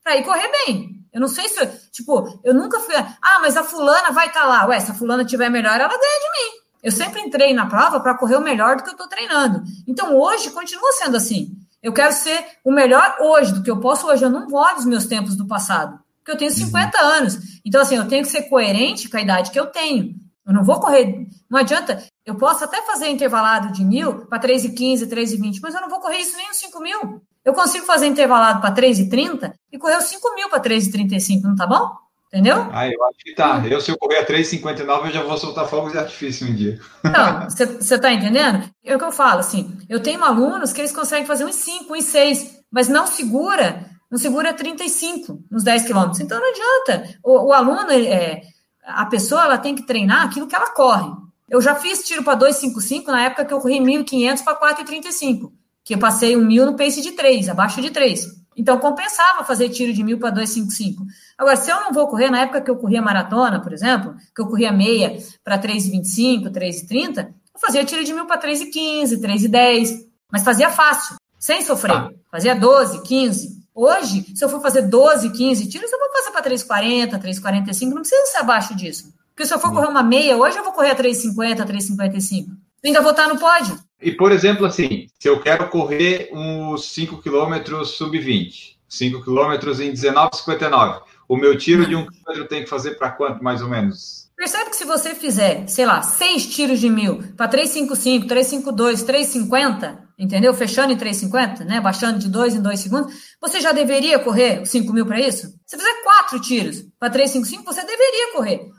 para 0.04 0.16
ir 0.16 0.24
correr 0.24 0.52
bem. 0.66 0.96
Eu 1.14 1.22
não 1.22 1.28
sei 1.28 1.48
se, 1.48 1.64
tipo, 1.92 2.42
eu 2.44 2.56
nunca 2.56 2.80
fui, 2.80 2.96
ah, 2.96 3.40
mas 3.40 3.56
a 3.56 3.64
fulana 3.64 4.12
vai 4.12 4.26
estar 4.26 4.42
tá 4.42 4.48
lá. 4.48 4.66
Ué, 4.66 4.80
se 4.80 4.90
a 4.90 4.96
fulana 4.96 5.24
tiver 5.24 5.50
melhor, 5.50 5.80
ela 5.80 5.88
ganha 5.88 6.00
de 6.00 6.32
mim. 6.40 6.58
Eu 6.82 6.92
sempre 6.92 7.22
entrei 7.22 7.54
na 7.54 7.68
prova 7.68 8.00
para 8.00 8.18
correr 8.18 8.36
o 8.36 8.42
melhor 8.42 8.78
do 8.78 8.84
que 8.84 8.90
eu 8.90 8.98
tô 8.98 9.08
treinando. 9.08 9.62
Então, 9.88 10.18
hoje, 10.18 10.50
continua 10.50 10.92
sendo 10.94 11.18
assim. 11.18 11.56
Eu 11.84 11.94
quero 11.94 12.14
ser 12.14 12.44
o 12.64 12.72
melhor 12.72 13.16
hoje 13.22 13.54
do 13.54 13.62
que 13.62 13.70
eu 13.70 13.80
posso 13.80 14.08
hoje. 14.08 14.24
Eu 14.24 14.30
não 14.32 14.48
vou 14.48 14.74
dos 14.74 14.86
meus 14.86 15.06
tempos 15.06 15.36
do 15.36 15.48
passado 15.48 16.04
porque 16.26 16.32
eu 16.32 16.38
tenho 16.38 16.52
50 16.52 16.98
uhum. 16.98 17.08
anos. 17.08 17.38
Então, 17.64 17.80
assim, 17.80 17.96
eu 17.96 18.08
tenho 18.08 18.24
que 18.24 18.32
ser 18.32 18.50
coerente 18.50 19.08
com 19.08 19.18
a 19.18 19.22
idade 19.22 19.52
que 19.52 19.60
eu 19.60 19.68
tenho. 19.68 20.16
Eu 20.46 20.54
não 20.54 20.64
vou 20.64 20.80
correr. 20.80 21.28
Não 21.50 21.60
adianta. 21.60 22.04
Eu 22.26 22.36
posso 22.36 22.64
até 22.64 22.82
fazer 22.82 23.10
intervalado 23.10 23.72
de 23.72 23.86
mil 23.86 24.26
para 24.26 24.40
3,15, 24.40 25.08
3,20, 25.08 25.60
mas 25.62 25.76
eu 25.76 25.82
não 25.82 25.90
vou 25.90 26.00
correr 26.00 26.18
isso 26.18 26.36
nem 26.36 26.50
os 26.50 26.58
5 26.58 26.82
mil. 26.82 27.22
Eu 27.44 27.54
consigo 27.54 27.86
fazer 27.86 28.08
intervalado 28.08 28.60
para 28.60 28.74
3,30 28.74 29.54
e 29.72 29.78
correr 29.78 29.98
os 29.98 30.06
5 30.06 30.34
mil 30.34 30.50
para 30.50 30.60
3,35, 30.60 31.44
não 31.44 31.56
tá 31.56 31.68
bom? 31.68 31.92
Entendeu? 32.28 32.68
Ah, 32.72 32.88
eu 32.88 33.04
acho 33.06 33.20
que 33.20 33.36
tá. 33.36 33.64
Eu, 33.70 33.80
se 33.80 33.92
eu 33.92 33.98
correr 33.98 34.18
a 34.18 34.26
3,59, 34.26 35.06
eu 35.06 35.12
já 35.12 35.22
vou 35.22 35.38
soltar 35.38 35.68
fogos 35.68 35.92
de 35.92 36.00
artifício 36.00 36.48
um 36.48 36.56
dia. 36.56 36.80
Então, 37.04 37.48
você 37.80 38.00
tá 38.00 38.12
entendendo? 38.12 38.68
É 38.84 38.96
o 38.96 39.00
que 39.00 39.06
eu 39.06 39.12
falo, 39.12 39.40
assim. 39.42 39.78
Eu 39.88 40.02
tenho 40.02 40.24
alunos 40.24 40.74
que 40.74 40.82
eles 40.82 40.92
conseguem 40.92 41.28
fazer 41.28 41.46
uns 41.46 41.56
5, 41.56 41.96
uns 41.96 42.06
6, 42.06 42.62
mas 42.72 42.90
não 42.90 43.06
segura 43.06 43.95
não 44.16 44.20
segura 44.20 44.54
35 44.54 45.44
nos 45.52 45.62
10 45.62 45.88
quilômetros. 45.88 46.22
Então 46.22 46.40
não 46.40 46.50
adianta. 46.50 47.20
O, 47.22 47.48
o 47.48 47.54
aluno, 47.54 47.92
é, 47.92 48.44
a 48.82 49.06
pessoa, 49.08 49.44
ela 49.44 49.58
tem 49.58 49.76
que 49.76 49.84
treinar 49.84 50.26
aquilo 50.26 50.48
que 50.48 50.56
ela 50.56 50.72
corre. 50.72 51.12
Eu 51.50 51.62
já 51.62 51.76
fiz 51.76 52.08
tiro 52.08 52.24
para 52.24 52.40
2,55 52.40 53.08
na 53.08 53.24
época 53.26 53.44
que 53.44 53.54
eu 53.54 53.60
corri 53.60 53.78
1.500 53.78 54.42
para 54.42 54.76
4,35, 54.76 55.52
que 55.84 55.96
eu 55.96 56.00
passei 56.00 56.38
um 56.38 56.46
mil 56.46 56.66
no 56.66 56.78
pace 56.78 57.02
de 57.02 57.12
3, 57.12 57.50
abaixo 57.50 57.82
de 57.82 57.92
3. 57.92 58.26
Então 58.56 58.80
compensava 58.80 59.44
fazer 59.44 59.68
tiro 59.68 59.92
de 59.92 60.02
1.000 60.02 60.18
para 60.18 60.34
2,55. 60.34 60.96
Agora, 61.38 61.58
se 61.58 61.70
eu 61.70 61.82
não 61.82 61.92
vou 61.92 62.08
correr, 62.08 62.32
na 62.32 62.40
época 62.40 62.62
que 62.62 62.72
eu 62.72 62.78
corria 62.78 63.02
maratona, 63.02 63.62
por 63.62 63.74
exemplo, 63.74 64.16
que 64.34 64.42
eu 64.42 64.48
corria 64.48 64.72
meia 64.72 65.22
para 65.44 65.60
3,25, 65.60 66.50
3,30, 66.52 67.28
eu 67.54 67.60
fazia 67.60 67.84
tiro 67.84 68.02
de 68.02 68.14
1.000 68.14 68.26
para 68.26 68.42
3,15, 68.42 69.20
3,10, 69.20 70.06
mas 70.32 70.42
fazia 70.42 70.70
fácil, 70.70 71.18
sem 71.38 71.62
sofrer. 71.62 71.98
Ah. 71.98 72.10
Fazia 72.32 72.56
12, 72.56 73.04
15. 73.04 73.65
Hoje, 73.76 74.26
se 74.34 74.46
eu 74.46 74.48
for 74.48 74.62
fazer 74.62 74.84
12, 74.84 75.32
15 75.32 75.68
tiros, 75.68 75.92
eu 75.92 76.00
vou 76.00 76.10
fazer 76.10 76.32
para 76.32 76.50
3,40, 76.50 77.22
3,45, 77.22 77.90
não 77.90 77.98
precisa 77.98 78.26
ser 78.28 78.38
abaixo 78.38 78.74
disso. 78.74 79.14
Porque 79.36 79.46
se 79.46 79.54
eu 79.54 79.60
for 79.60 79.74
correr 79.74 79.88
uma 79.88 80.02
meia, 80.02 80.38
hoje 80.38 80.58
eu 80.58 80.64
vou 80.64 80.72
correr 80.72 80.92
a 80.92 80.96
3,50, 80.96 81.68
3,55. 81.68 82.48
Ainda 82.86 83.02
vou 83.02 83.12
estar 83.12 83.28
no 83.28 83.38
pódio. 83.38 83.78
E, 84.02 84.14
por 84.14 84.32
exemplo, 84.32 84.66
assim, 84.66 85.08
se 85.20 85.28
eu 85.28 85.42
quero 85.42 85.68
correr 85.68 86.30
uns 86.32 86.90
5 86.94 87.22
km 87.22 87.84
sub-20, 87.84 88.76
5 88.88 89.22
km 89.22 89.54
em 89.82 89.92
19,59, 89.92 91.02
o 91.28 91.36
meu 91.36 91.58
tiro 91.58 91.86
de 91.86 91.98
1 91.98 92.06
km 92.06 92.46
tem 92.48 92.64
que 92.64 92.70
fazer 92.70 92.92
para 92.92 93.10
quanto, 93.10 93.44
mais 93.44 93.62
ou 93.62 93.68
menos? 93.68 94.30
Percebe 94.38 94.70
que 94.70 94.76
se 94.78 94.86
você 94.86 95.14
fizer, 95.16 95.68
sei 95.68 95.86
lá, 95.86 96.02
6 96.02 96.46
tiros 96.48 96.80
de 96.80 96.90
mil 96.90 97.24
para 97.36 97.50
3,55, 97.50 98.26
3,52, 98.26 99.06
3,50, 99.06 99.98
entendeu? 100.18 100.54
Fechando 100.54 100.94
em 100.94 100.98
3,50, 100.98 101.66
né? 101.66 101.82
Baixando 101.82 102.20
de 102.20 102.30
2 102.30 102.56
em 102.56 102.62
2 102.62 102.80
segundos, 102.80 103.14
você 103.40 103.60
já 103.60 103.72
deveria 103.72 104.20
correr 104.20 104.66
5 104.66 104.92
mil 104.94 105.06
para 105.06 105.20
isso? 105.20 105.54
Se 105.66 105.78
fizer 105.78 106.04
4 106.04 106.40
tiros 106.42 106.84
para 107.00 107.14
3,55, 107.14 107.64
você 107.64 107.82
deveria 107.82 108.34
correr. 108.34 108.70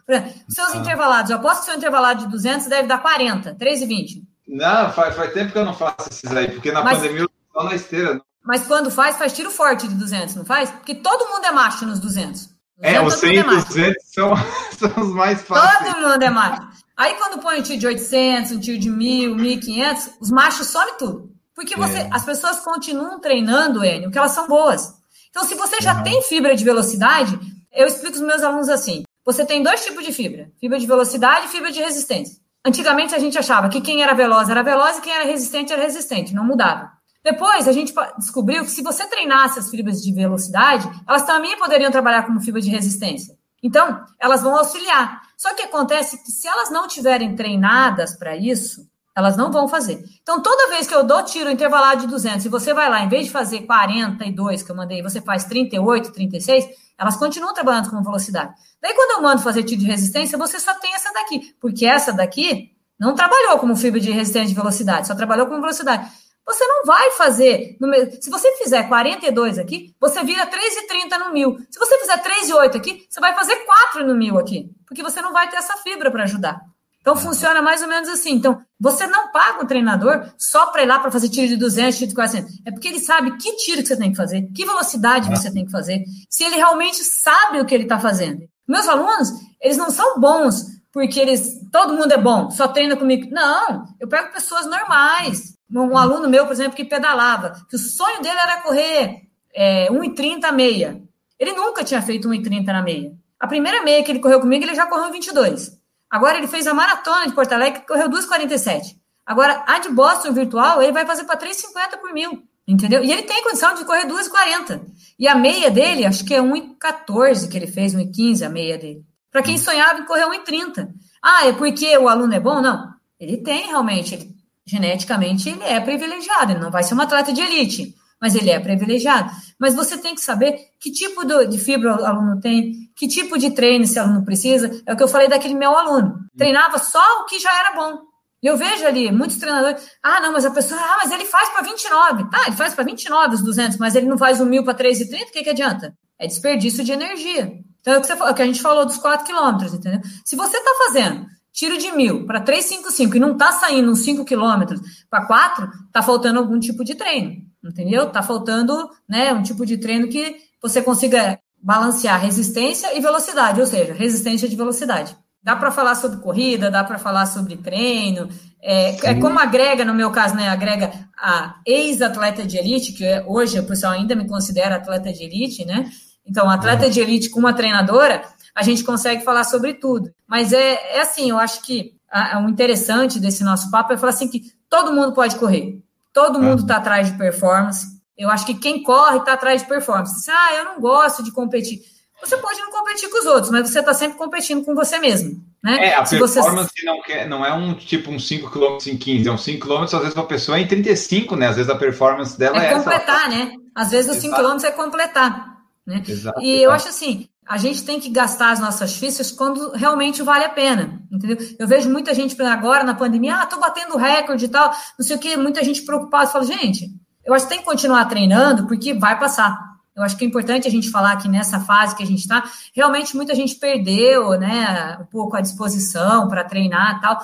Seus 0.49 0.75
ah. 0.75 0.77
intervalados, 0.77 1.31
eu 1.31 1.37
aposto 1.37 1.61
que 1.61 1.67
seu 1.67 1.77
intervalado 1.77 2.25
de 2.25 2.31
200 2.31 2.67
deve 2.67 2.89
dar 2.89 2.99
40, 2.99 3.55
3,20. 3.55 4.23
Não, 4.49 4.93
faz, 4.93 5.15
faz 5.15 5.33
tempo 5.33 5.53
que 5.53 5.59
eu 5.59 5.65
não 5.65 5.75
faço 5.75 6.09
esses 6.11 6.31
aí, 6.31 6.51
porque 6.51 6.71
na 6.71 6.83
Mas... 6.83 6.99
pandemia 6.99 7.23
eu 7.23 7.31
tô 7.53 7.65
na 7.65 7.75
esteira. 7.75 8.21
Mas 8.45 8.65
quando 8.65 8.93
faz, 8.93 9.17
faz 9.17 9.33
tiro 9.33 9.51
forte 9.51 9.89
de 9.89 9.95
200, 9.95 10.37
não 10.37 10.45
faz? 10.45 10.71
Porque 10.71 10.95
todo 10.95 11.29
mundo 11.29 11.45
é 11.45 11.51
macho 11.51 11.85
nos 11.85 11.99
200. 11.99 12.49
200 12.79 12.83
é, 12.83 13.01
os 13.01 13.15
100 13.15 13.35
e 13.35 13.43
200 13.43 13.95
são, 14.05 14.35
são 14.79 15.03
os 15.03 15.13
mais 15.13 15.43
fáceis. 15.43 15.79
Todo 15.79 16.01
mundo 16.01 16.23
é 16.23 16.31
macho. 16.31 16.86
Aí 16.97 17.15
quando 17.15 17.43
põe 17.43 17.61
um 17.61 17.63
tiro 17.63 17.79
de 17.79 17.87
800, 17.87 18.53
um 18.53 18.61
tiro 18.61 18.79
de 18.79 18.89
1000, 18.89 19.37
1500, 19.37 20.11
os 20.21 20.31
machos 20.31 20.69
somem 20.69 20.95
tudo. 20.97 21.31
Porque 21.55 21.77
você, 21.77 21.99
é. 21.99 22.09
as 22.11 22.25
pessoas 22.25 22.61
continuam 22.61 23.21
treinando, 23.21 23.85
Enio, 23.85 24.05
porque 24.05 24.19
elas 24.19 24.33
são 24.33 24.47
boas. 24.47 24.95
Então, 25.31 25.45
se 25.45 25.55
você 25.55 25.81
já 25.81 25.97
uhum. 25.97 26.03
tem 26.03 26.23
fibra 26.23 26.57
de 26.57 26.65
velocidade, 26.65 27.39
eu 27.73 27.87
explico 27.87 28.17
os 28.17 28.23
meus 28.23 28.43
alunos 28.43 28.69
assim: 28.69 29.05
você 29.25 29.45
tem 29.45 29.63
dois 29.63 29.85
tipos 29.85 30.05
de 30.05 30.13
fibra: 30.13 30.51
fibra 30.59 30.79
de 30.79 30.87
velocidade 30.87 31.47
e 31.47 31.49
fibra 31.49 31.71
de 31.71 31.81
resistência. 31.81 32.37
Antigamente 32.65 33.15
a 33.15 33.19
gente 33.19 33.39
achava 33.39 33.69
que 33.69 33.81
quem 33.81 34.03
era 34.03 34.15
veloz 34.15 34.49
era 34.49 34.63
veloz 34.63 34.99
e 34.99 35.01
quem 35.03 35.13
era 35.13 35.25
resistente 35.25 35.73
era 35.73 35.83
resistente, 35.83 36.35
não 36.35 36.45
mudava. 36.45 36.91
Depois, 37.23 37.67
a 37.69 37.73
gente 37.73 37.93
descobriu 38.19 38.65
que 38.65 38.71
se 38.71 38.83
você 38.83 39.07
treinasse 39.07 39.59
as 39.59 39.69
fibras 39.69 40.01
de 40.01 40.13
velocidade, 40.13 40.89
elas 41.09 41.25
também 41.25 41.59
poderiam 41.59 41.91
trabalhar 41.91 42.23
como 42.25 42.41
fibra 42.41 42.61
de 42.61 42.71
resistência. 42.71 43.36
Então, 43.63 44.05
elas 44.21 44.43
vão 44.43 44.57
auxiliar. 44.57 45.23
Só 45.37 45.55
que 45.55 45.63
acontece 45.63 46.23
que 46.23 46.31
se 46.31 46.47
elas 46.47 46.71
não 46.71 46.87
tiverem 46.87 47.35
treinadas 47.35 48.17
para 48.17 48.37
isso, 48.37 48.87
elas 49.17 49.37
não 49.37 49.51
vão 49.51 49.67
fazer. 49.67 50.05
Então, 50.23 50.43
toda 50.43 50.69
vez 50.69 50.87
que 50.87 50.95
eu 50.95 51.03
dou 51.03 51.23
tiro 51.23 51.51
intervalado 51.51 52.03
de 52.03 52.07
200 52.07 52.45
e 52.45 52.49
você 52.51 52.75
vai 52.75 52.91
lá, 52.91 53.01
em 53.01 53.09
vez 53.09 53.27
de 53.27 53.33
fazer 53.33 53.63
42 53.63 54.63
que 54.63 54.71
eu 54.71 54.77
mandei, 54.77 55.03
você 55.03 55.23
faz 55.23 55.45
38, 55.45 56.13
36, 56.13 56.67
elas 56.99 57.17
continuam 57.17 57.55
trabalhando 57.55 57.91
com 57.91 58.03
velocidade. 58.03 58.55
Daí, 58.81 58.95
quando 58.95 59.17
eu 59.17 59.23
mando 59.23 59.43
fazer 59.43 59.63
tiro 59.63 59.81
de 59.81 59.87
resistência, 59.87 60.37
você 60.37 60.61
só 60.61 60.75
tem 60.75 60.95
essa 60.95 61.13
daqui, 61.13 61.55
porque 61.61 61.87
essa 61.87 62.13
daqui 62.13 62.73
não 62.99 63.15
trabalhou 63.15 63.59
como 63.59 63.75
fibra 63.75 64.01
de 64.01 64.11
resistência 64.11 64.49
de 64.49 64.55
velocidade, 64.55 65.07
só 65.07 65.15
trabalhou 65.15 65.47
com 65.47 65.61
velocidade. 65.61 66.11
Você 66.47 66.65
não 66.65 66.85
vai 66.85 67.11
fazer. 67.13 67.77
Se 68.21 68.31
você 68.31 68.53
fizer 68.57 68.85
42 68.85 69.59
aqui, 69.59 69.95
você 70.01 70.23
vira 70.23 70.47
3,30 70.47 71.19
no 71.19 71.33
mil. 71.33 71.59
Se 71.69 71.79
você 71.79 71.99
fizer 71.99 72.23
3,8 72.23 72.77
aqui, 72.77 73.05
você 73.11 73.21
vai 73.21 73.35
fazer 73.35 73.57
4 73.57 74.07
no 74.07 74.15
mil 74.15 74.39
aqui, 74.39 74.71
porque 74.87 75.03
você 75.03 75.21
não 75.21 75.33
vai 75.33 75.51
ter 75.51 75.57
essa 75.57 75.77
fibra 75.79 76.11
para 76.11 76.23
ajudar. 76.23 76.61
Então 77.01 77.17
funciona 77.17 77.63
mais 77.63 77.83
ou 77.83 77.89
menos 77.89 78.09
assim. 78.09 78.33
Então, 78.33 78.61
você 78.81 79.07
não 79.07 79.31
paga 79.31 79.63
o 79.63 79.67
treinador 79.67 80.29
só 80.37 80.67
para 80.67 80.83
ir 80.83 80.87
lá 80.87 80.99
para 80.99 81.11
fazer 81.11 81.29
tiro 81.29 81.47
de 81.47 81.57
200, 81.57 81.99
tiro 81.99 82.09
de 82.09 82.15
400. 82.17 82.53
É 82.65 82.71
porque 82.73 82.89
ele 82.89 82.99
sabe 82.99 83.37
que 83.37 83.57
tiro 83.57 83.83
que 83.83 83.89
você 83.89 83.97
tem 83.97 84.11
que 84.11 84.17
fazer, 84.17 84.43
que 84.53 84.65
velocidade 84.65 85.31
você 85.31 85.53
tem 85.53 85.65
que 85.65 85.71
fazer, 85.71 86.05
se 86.29 86.43
ele 86.43 86.57
realmente 86.57 87.05
sabe 87.05 87.61
o 87.61 87.65
que 87.65 87.75
ele 87.75 87.85
está 87.85 87.99
fazendo. 87.99 88.41
Meus 88.67 88.89
alunos, 88.89 89.31
eles 89.61 89.77
não 89.77 89.91
são 89.91 90.19
bons 90.19 90.76
porque 90.97 91.21
eles 91.21 91.61
todo 91.71 91.93
mundo 91.93 92.11
é 92.13 92.17
bom, 92.17 92.51
só 92.51 92.69
treina 92.69 92.97
comigo. 92.97 93.29
Não, 93.31 93.85
eu 94.01 94.09
pego 94.09 94.33
pessoas 94.33 94.65
normais. 94.65 95.55
Um 95.71 95.95
aluno 95.95 96.27
meu, 96.27 96.47
por 96.47 96.55
exemplo, 96.55 96.75
que 96.75 96.87
pedalava, 96.87 97.53
que 97.69 97.77
o 97.77 97.79
sonho 97.79 98.23
dele 98.23 98.39
era 98.39 98.63
correr 98.63 99.29
é, 99.55 99.91
1,30 99.91 100.51
meia. 100.53 101.03
Ele 101.39 101.53
nunca 101.53 101.85
tinha 101.85 102.01
feito 102.01 102.31
1,30 102.31 102.65
na 102.65 102.81
meia. 102.81 103.13
A 103.39 103.47
primeira 103.47 103.83
meia 103.83 104.03
que 104.03 104.11
ele 104.11 104.21
correu 104.21 104.41
comigo, 104.41 104.65
ele 104.65 104.75
já 104.75 104.87
correu 104.87 105.13
22. 105.13 105.79
Agora 106.09 106.39
ele 106.39 106.49
fez 106.49 106.67
a 106.67 106.73
maratona 106.73 107.27
de 107.27 107.35
Porto 107.35 107.53
Alegre, 107.53 107.81
que 107.81 107.87
correu 107.87 108.09
2,47. 108.09 108.97
Agora, 109.27 109.65
a 109.67 109.79
de 109.79 109.91
Boston 109.91 110.33
virtual, 110.33 110.81
ele 110.81 110.93
vai 110.93 111.05
fazer 111.05 111.25
para 111.25 111.39
3,50 111.39 111.99
por 112.01 112.15
mil. 112.15 112.43
Entendeu? 112.67 113.05
E 113.05 113.13
ele 113.13 113.25
tem 113.25 113.43
condição 113.43 113.75
de 113.75 113.85
correr 113.85 114.07
2,40. 114.07 114.81
E 115.19 115.29
a 115.29 115.35
meia 115.35 115.71
dele, 115.71 116.07
acho 116.07 116.25
que 116.25 116.33
é 116.33 116.41
1,14 116.41 117.51
que 117.51 117.57
ele 117.59 117.67
fez, 117.67 117.95
1,15 117.95 118.47
a 118.47 118.49
meia 118.49 118.79
dele. 118.79 119.05
Para 119.37 119.43
quem 119.43 119.59
sonhava 119.59 120.01
em 120.01 120.07
correr 120.07 120.25
1,30. 120.25 120.89
Ah, 121.23 121.47
é 121.47 121.53
porque 121.53 121.95
o 121.99 122.09
aluno 122.09 122.33
é 122.33 122.41
bom? 122.41 122.63
Não. 122.63 122.89
Ele 123.21 123.37
tem 123.37 123.67
realmente, 123.67 124.15
ele, 124.15 124.35
geneticamente, 124.65 125.51
ele 125.51 125.63
é 125.63 125.79
privilegiado. 125.79 126.53
Ele 126.53 126.61
não 126.61 126.71
vai 126.71 126.83
ser 126.83 126.95
um 126.95 127.01
atleta 127.03 127.35
de 127.35 127.43
elite, 127.43 127.95
mas 128.19 128.35
ele 128.35 128.49
é 128.49 128.59
privilegiado. 128.59 129.31
Mas 129.61 129.75
você 129.75 129.99
tem 129.99 130.15
que 130.15 130.23
saber 130.23 130.59
que 130.81 130.91
tipo 130.91 131.23
de 131.23 131.59
fibra 131.59 132.01
o 132.01 132.07
aluno 132.07 132.41
tem, 132.41 132.91
que 132.97 133.07
tipo 133.07 133.37
de 133.37 133.51
treino 133.51 133.85
esse 133.85 133.99
aluno 133.99 134.25
precisa. 134.25 134.83
É 134.87 134.95
o 134.95 134.97
que 134.97 135.03
eu 135.03 135.09
falei 135.09 135.29
daquele 135.29 135.53
meu 135.55 135.77
aluno. 135.77 136.19
Treinava 136.35 136.79
só 136.79 137.21
o 137.21 137.27
que 137.27 137.39
já 137.39 137.55
era 137.61 137.75
bom. 137.75 137.99
E 138.43 138.47
eu 138.47 138.57
vejo 138.57 138.87
ali 138.87 139.13
muitos 139.13 139.37
treinadores, 139.37 139.87
ah, 140.03 140.19
não, 140.19 140.33
mas 140.33 140.47
a 140.47 140.51
pessoa, 140.51 140.81
ah, 140.81 141.01
mas 141.03 141.13
ele 141.13 141.27
faz 141.27 141.51
para 141.51 141.61
29. 141.61 142.31
Tá, 142.31 142.45
ele 142.47 142.57
faz 142.57 142.73
para 142.73 142.85
29 142.85 143.35
os 143.35 143.43
200, 143.43 143.77
mas 143.77 143.95
ele 143.95 144.07
não 144.07 144.17
faz 144.17 144.41
o 144.41 144.47
mil 144.47 144.65
para 144.65 144.79
3,30, 144.79 145.29
o 145.29 145.31
que, 145.31 145.43
que 145.43 145.51
adianta? 145.51 145.95
É 146.19 146.27
desperdício 146.27 146.83
de 146.83 146.93
energia. 146.93 147.66
Então, 147.87 147.95
é 147.95 147.99
o 147.99 148.01
que, 148.01 148.09
você, 148.09 148.13
é 148.15 148.31
o 148.31 148.35
que 148.35 148.43
a 148.43 148.47
gente 148.47 148.61
falou 148.61 148.85
dos 148.85 148.99
4 148.99 149.25
quilômetros, 149.25 149.73
entendeu? 149.73 150.01
Se 150.25 150.35
você 150.35 150.57
está 150.57 150.71
fazendo 150.87 151.25
tiro 151.53 151.79
de 151.79 151.93
mil 151.93 152.27
para 152.27 152.41
355 152.41 153.17
e 153.17 153.21
não 153.21 153.33
está 153.33 153.53
saindo 153.53 153.93
uns 153.93 154.01
5 154.01 154.25
quilômetros 154.25 154.81
para 155.09 155.25
4, 155.25 155.71
está 155.87 156.03
faltando 156.03 156.41
algum 156.41 156.59
tipo 156.59 156.83
de 156.83 156.97
treino, 156.97 157.37
entendeu? 157.65 158.09
Está 158.09 158.25
faltando 158.25 158.91
né, 159.09 159.33
um 159.33 159.41
tipo 159.41 159.65
de 159.65 159.79
treino 159.79 160.09
que 160.09 160.37
você 160.61 160.83
consiga 160.83 161.39
balancear 161.63 162.21
resistência 162.21 162.93
e 162.99 163.01
velocidade, 163.01 163.61
ou 163.61 163.67
seja, 163.69 163.95
resistência 163.95 164.49
de 164.49 164.57
velocidade. 164.57 165.17
Dá 165.41 165.55
para 165.55 165.71
falar 165.71 165.95
sobre 165.95 166.19
corrida, 166.19 166.73
dá 166.73 166.83
para 166.83 166.99
falar 166.99 167.27
sobre 167.27 167.57
treino. 167.57 168.29
É, 168.61 169.11
é, 169.11 169.15
como 169.15 169.39
agrega, 169.39 169.85
no 169.85 169.95
meu 169.95 170.11
caso, 170.11 170.35
né? 170.35 170.49
Agrega 170.49 170.91
a 171.17 171.61
ex-atleta 171.65 172.45
de 172.45 172.59
elite, 172.59 172.93
que 172.93 173.05
é, 173.05 173.25
hoje 173.25 173.61
o 173.61 173.65
pessoal 173.65 173.93
ainda 173.93 174.17
me 174.17 174.27
considera 174.27 174.75
atleta 174.75 175.13
de 175.13 175.23
elite, 175.23 175.65
né? 175.65 175.89
Então, 176.27 176.51
atleta 176.51 176.91
de 176.91 177.01
elite 177.01 177.31
com 177.31 177.39
uma 177.39 177.53
treinadora, 177.53 178.23
a 178.55 178.63
gente 178.63 178.83
consegue 178.83 179.25
falar 179.25 179.45
sobre 179.45 179.75
tudo. 179.75 180.11
Mas 180.27 180.53
é, 180.53 180.97
é 180.97 181.03
assim, 181.03 181.31
eu 181.31 181.39
acho 181.39 181.63
que 181.63 181.95
a, 182.11 182.41
o 182.41 182.49
interessante 182.49 183.21
desse 183.21 183.45
nosso 183.45 183.71
papo 183.71 183.93
é 183.93 183.99
falar 183.99 184.13
assim 184.13 184.29
que 184.29 184.43
todo 184.69 184.93
mundo 184.93 185.13
pode 185.13 185.37
correr. 185.37 185.79
Todo 186.13 186.41
mundo 186.41 186.63
está 186.63 186.77
atrás 186.77 187.11
de 187.11 187.19
performance. 187.19 187.87
Eu 188.17 188.31
acho 188.31 188.47
que 188.47 188.55
quem 188.55 188.83
corre 188.83 189.19
está 189.19 189.35
atrás 189.35 189.61
de 189.61 189.69
performance. 189.69 190.31
Ah, 190.31 190.55
eu 190.55 190.65
não 190.65 190.81
gosto 190.81 191.23
de 191.23 191.31
competir. 191.31 191.81
Você 192.25 192.39
pode 192.39 192.59
não 192.61 192.71
competir 192.71 193.11
com 193.11 193.19
os 193.19 193.27
outros, 193.27 193.51
mas 193.51 193.69
você 193.69 193.81
está 193.81 193.93
sempre 193.93 194.17
competindo 194.17 194.65
com 194.65 194.75
você 194.75 194.99
mesmo. 194.99 195.45
Né? 195.63 195.89
É, 195.89 195.95
a 195.97 196.05
Se 196.07 196.19
performance 196.19 196.71
você... 196.75 196.87
não, 196.87 197.03
quer, 197.03 197.29
não 197.29 197.45
é 197.45 197.53
um 197.53 197.75
tipo 197.75 198.11
um 198.11 198.19
5 198.19 198.51
km 198.51 198.79
em 198.87 198.97
15, 198.97 199.29
é 199.29 199.33
um 199.33 199.37
5 199.37 199.67
km, 199.67 199.83
às 199.83 199.91
vezes 199.91 200.15
uma 200.15 200.27
pessoa 200.27 200.57
é 200.57 200.63
em 200.63 200.67
35, 200.67 201.37
né? 201.37 201.49
Às 201.49 201.57
vezes 201.57 201.71
a 201.71 201.75
performance 201.75 202.39
dela 202.39 202.65
é, 202.65 202.69
é 202.69 202.75
completar, 202.75 203.29
essa. 203.29 203.29
né? 203.29 203.53
Às 203.75 203.91
vezes 203.91 204.17
os 204.17 204.23
5 204.23 204.35
km 204.35 204.65
é 204.65 204.71
completar. 204.71 205.56
Né? 205.87 206.03
Exato, 206.07 206.41
e 206.41 206.63
eu 206.63 206.71
acho 206.73 206.89
assim, 206.89 207.29
a 207.47 207.57
gente 207.57 207.85
tem 207.85 208.01
que 208.01 208.09
gastar 208.11 208.51
as 208.51 208.59
nossas 208.59 208.97
fichas 208.97 209.31
quando 209.31 209.71
realmente 209.73 210.21
vale 210.23 210.45
a 210.45 210.49
pena, 210.49 211.01
entendeu? 211.13 211.39
Eu 211.59 211.69
vejo 211.69 211.89
muita 211.89 212.13
gente 212.13 212.41
agora 212.43 212.83
na 212.83 212.95
pandemia, 212.95 213.37
ah, 213.37 213.47
tô 213.47 213.61
batendo 213.61 213.97
recorde 213.97 214.47
e 214.47 214.49
tal, 214.49 214.71
não 214.99 215.07
sei 215.07 215.17
o 215.17 215.19
que, 215.19 215.37
muita 215.37 215.63
gente 215.63 215.83
preocupada, 215.83 216.27
fala, 216.27 216.45
gente, 216.45 216.91
eu 217.25 217.35
acho 217.35 217.45
que 217.45 217.51
tem 217.51 217.61
que 217.61 217.65
continuar 217.65 218.05
treinando 218.07 218.67
porque 218.67 218.95
vai 218.95 219.19
passar. 219.19 219.57
Eu 219.97 220.03
acho 220.03 220.17
que 220.17 220.25
é 220.25 220.29
importante 220.29 220.69
a 220.69 220.71
gente 220.71 220.91
falar 220.91 221.17
que 221.17 221.27
nessa 221.27 221.59
fase 221.59 221.97
que 221.97 222.03
a 222.03 222.07
gente 222.07 222.21
está, 222.21 222.45
realmente 222.75 223.17
muita 223.17 223.35
gente 223.35 223.55
perdeu, 223.55 224.39
né, 224.39 224.99
um 225.01 225.07
pouco 225.07 225.37
a 225.37 225.41
disposição 225.41 226.29
para 226.29 226.45
treinar 226.45 226.99
e 226.99 227.01
tal. 227.01 227.19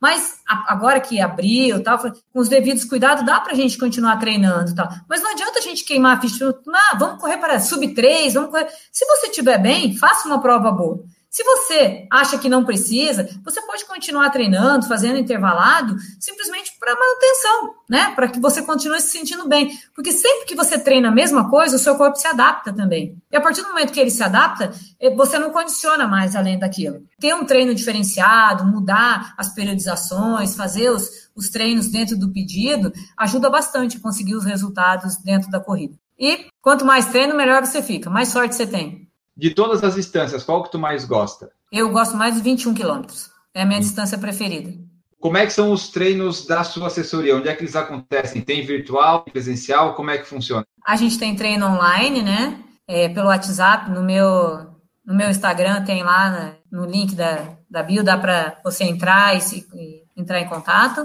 Mas 0.00 0.40
agora 0.46 1.00
que 1.00 1.20
abriu, 1.20 1.82
tal, 1.82 1.98
com 1.98 2.38
os 2.38 2.48
devidos 2.48 2.84
cuidados, 2.84 3.24
dá 3.24 3.40
para 3.40 3.52
a 3.52 3.56
gente 3.56 3.78
continuar 3.78 4.18
treinando, 4.18 4.74
tal. 4.74 4.88
Mas 5.08 5.22
não 5.22 5.32
adianta 5.32 5.58
a 5.58 5.62
gente 5.62 5.84
queimar 5.84 6.18
a 6.18 6.20
ficha. 6.20 6.54
Ah, 6.74 6.96
vamos 6.98 7.20
correr 7.20 7.38
para 7.38 7.58
sub 7.60 7.94
3, 7.94 8.34
vamos 8.34 8.50
correr. 8.50 8.68
Se 8.92 9.06
você 9.06 9.28
estiver 9.28 9.58
bem, 9.58 9.96
faça 9.96 10.28
uma 10.28 10.40
prova 10.40 10.70
boa. 10.70 11.02
Se 11.36 11.44
você 11.44 12.06
acha 12.10 12.38
que 12.38 12.48
não 12.48 12.64
precisa, 12.64 13.28
você 13.44 13.60
pode 13.60 13.84
continuar 13.84 14.30
treinando, 14.30 14.88
fazendo 14.88 15.18
intervalado, 15.18 15.94
simplesmente 16.18 16.72
para 16.80 16.98
manutenção, 16.98 17.74
né? 17.90 18.12
Para 18.14 18.28
que 18.28 18.40
você 18.40 18.62
continue 18.62 18.98
se 19.02 19.08
sentindo 19.08 19.46
bem. 19.46 19.78
Porque 19.94 20.12
sempre 20.12 20.46
que 20.46 20.54
você 20.54 20.78
treina 20.78 21.08
a 21.08 21.12
mesma 21.12 21.50
coisa, 21.50 21.76
o 21.76 21.78
seu 21.78 21.94
corpo 21.96 22.16
se 22.16 22.26
adapta 22.26 22.72
também. 22.72 23.22
E 23.30 23.36
a 23.36 23.40
partir 23.42 23.60
do 23.60 23.68
momento 23.68 23.92
que 23.92 24.00
ele 24.00 24.10
se 24.10 24.22
adapta, 24.22 24.72
eh, 24.98 25.14
você 25.14 25.38
não 25.38 25.50
condiciona 25.50 26.08
mais 26.08 26.34
além 26.34 26.58
daquilo. 26.58 27.02
Ter 27.20 27.34
um 27.34 27.44
treino 27.44 27.74
diferenciado, 27.74 28.64
mudar 28.64 29.34
as 29.36 29.50
periodizações, 29.50 30.56
fazer 30.56 30.88
os, 30.88 31.28
os 31.36 31.50
treinos 31.50 31.88
dentro 31.88 32.16
do 32.16 32.32
pedido, 32.32 32.90
ajuda 33.14 33.50
bastante 33.50 33.98
a 33.98 34.00
conseguir 34.00 34.36
os 34.36 34.46
resultados 34.46 35.18
dentro 35.18 35.50
da 35.50 35.60
corrida. 35.60 35.98
E 36.18 36.46
quanto 36.62 36.86
mais 36.86 37.04
treino, 37.04 37.36
melhor 37.36 37.62
você 37.62 37.82
fica, 37.82 38.08
mais 38.08 38.28
sorte 38.30 38.54
você 38.54 38.66
tem. 38.66 39.05
De 39.36 39.50
todas 39.50 39.84
as 39.84 39.94
distâncias, 39.94 40.42
qual 40.42 40.62
que 40.62 40.70
tu 40.70 40.78
mais 40.78 41.04
gosta? 41.04 41.50
Eu 41.70 41.90
gosto 41.90 42.16
mais 42.16 42.34
de 42.34 42.40
21 42.40 42.72
quilômetros. 42.74 43.30
É 43.52 43.62
a 43.62 43.66
minha 43.66 43.78
hum. 43.78 43.82
distância 43.82 44.16
preferida. 44.16 44.72
Como 45.20 45.36
é 45.36 45.46
que 45.46 45.52
são 45.52 45.72
os 45.72 45.88
treinos 45.88 46.46
da 46.46 46.62
sua 46.62 46.86
assessoria? 46.86 47.36
Onde 47.36 47.48
é 47.48 47.54
que 47.54 47.62
eles 47.62 47.74
acontecem? 47.74 48.42
Tem 48.42 48.64
virtual, 48.64 49.24
presencial? 49.24 49.94
Como 49.94 50.10
é 50.10 50.18
que 50.18 50.26
funciona? 50.26 50.64
A 50.86 50.96
gente 50.96 51.18
tem 51.18 51.34
treino 51.34 51.66
online, 51.66 52.22
né? 52.22 52.60
É, 52.86 53.08
pelo 53.08 53.26
WhatsApp, 53.26 53.90
no 53.90 54.02
meu, 54.02 54.58
no 55.04 55.14
meu 55.14 55.28
Instagram 55.28 55.84
tem 55.84 56.04
lá 56.04 56.30
né, 56.30 56.56
no 56.70 56.86
link 56.86 57.14
da, 57.14 57.56
da 57.68 57.82
bio, 57.82 58.04
dá 58.04 58.16
para 58.16 58.60
você 58.62 58.84
entrar 58.84 59.36
e, 59.36 59.40
se, 59.40 59.66
e 59.74 60.04
entrar 60.16 60.40
em 60.40 60.48
contato. 60.48 61.04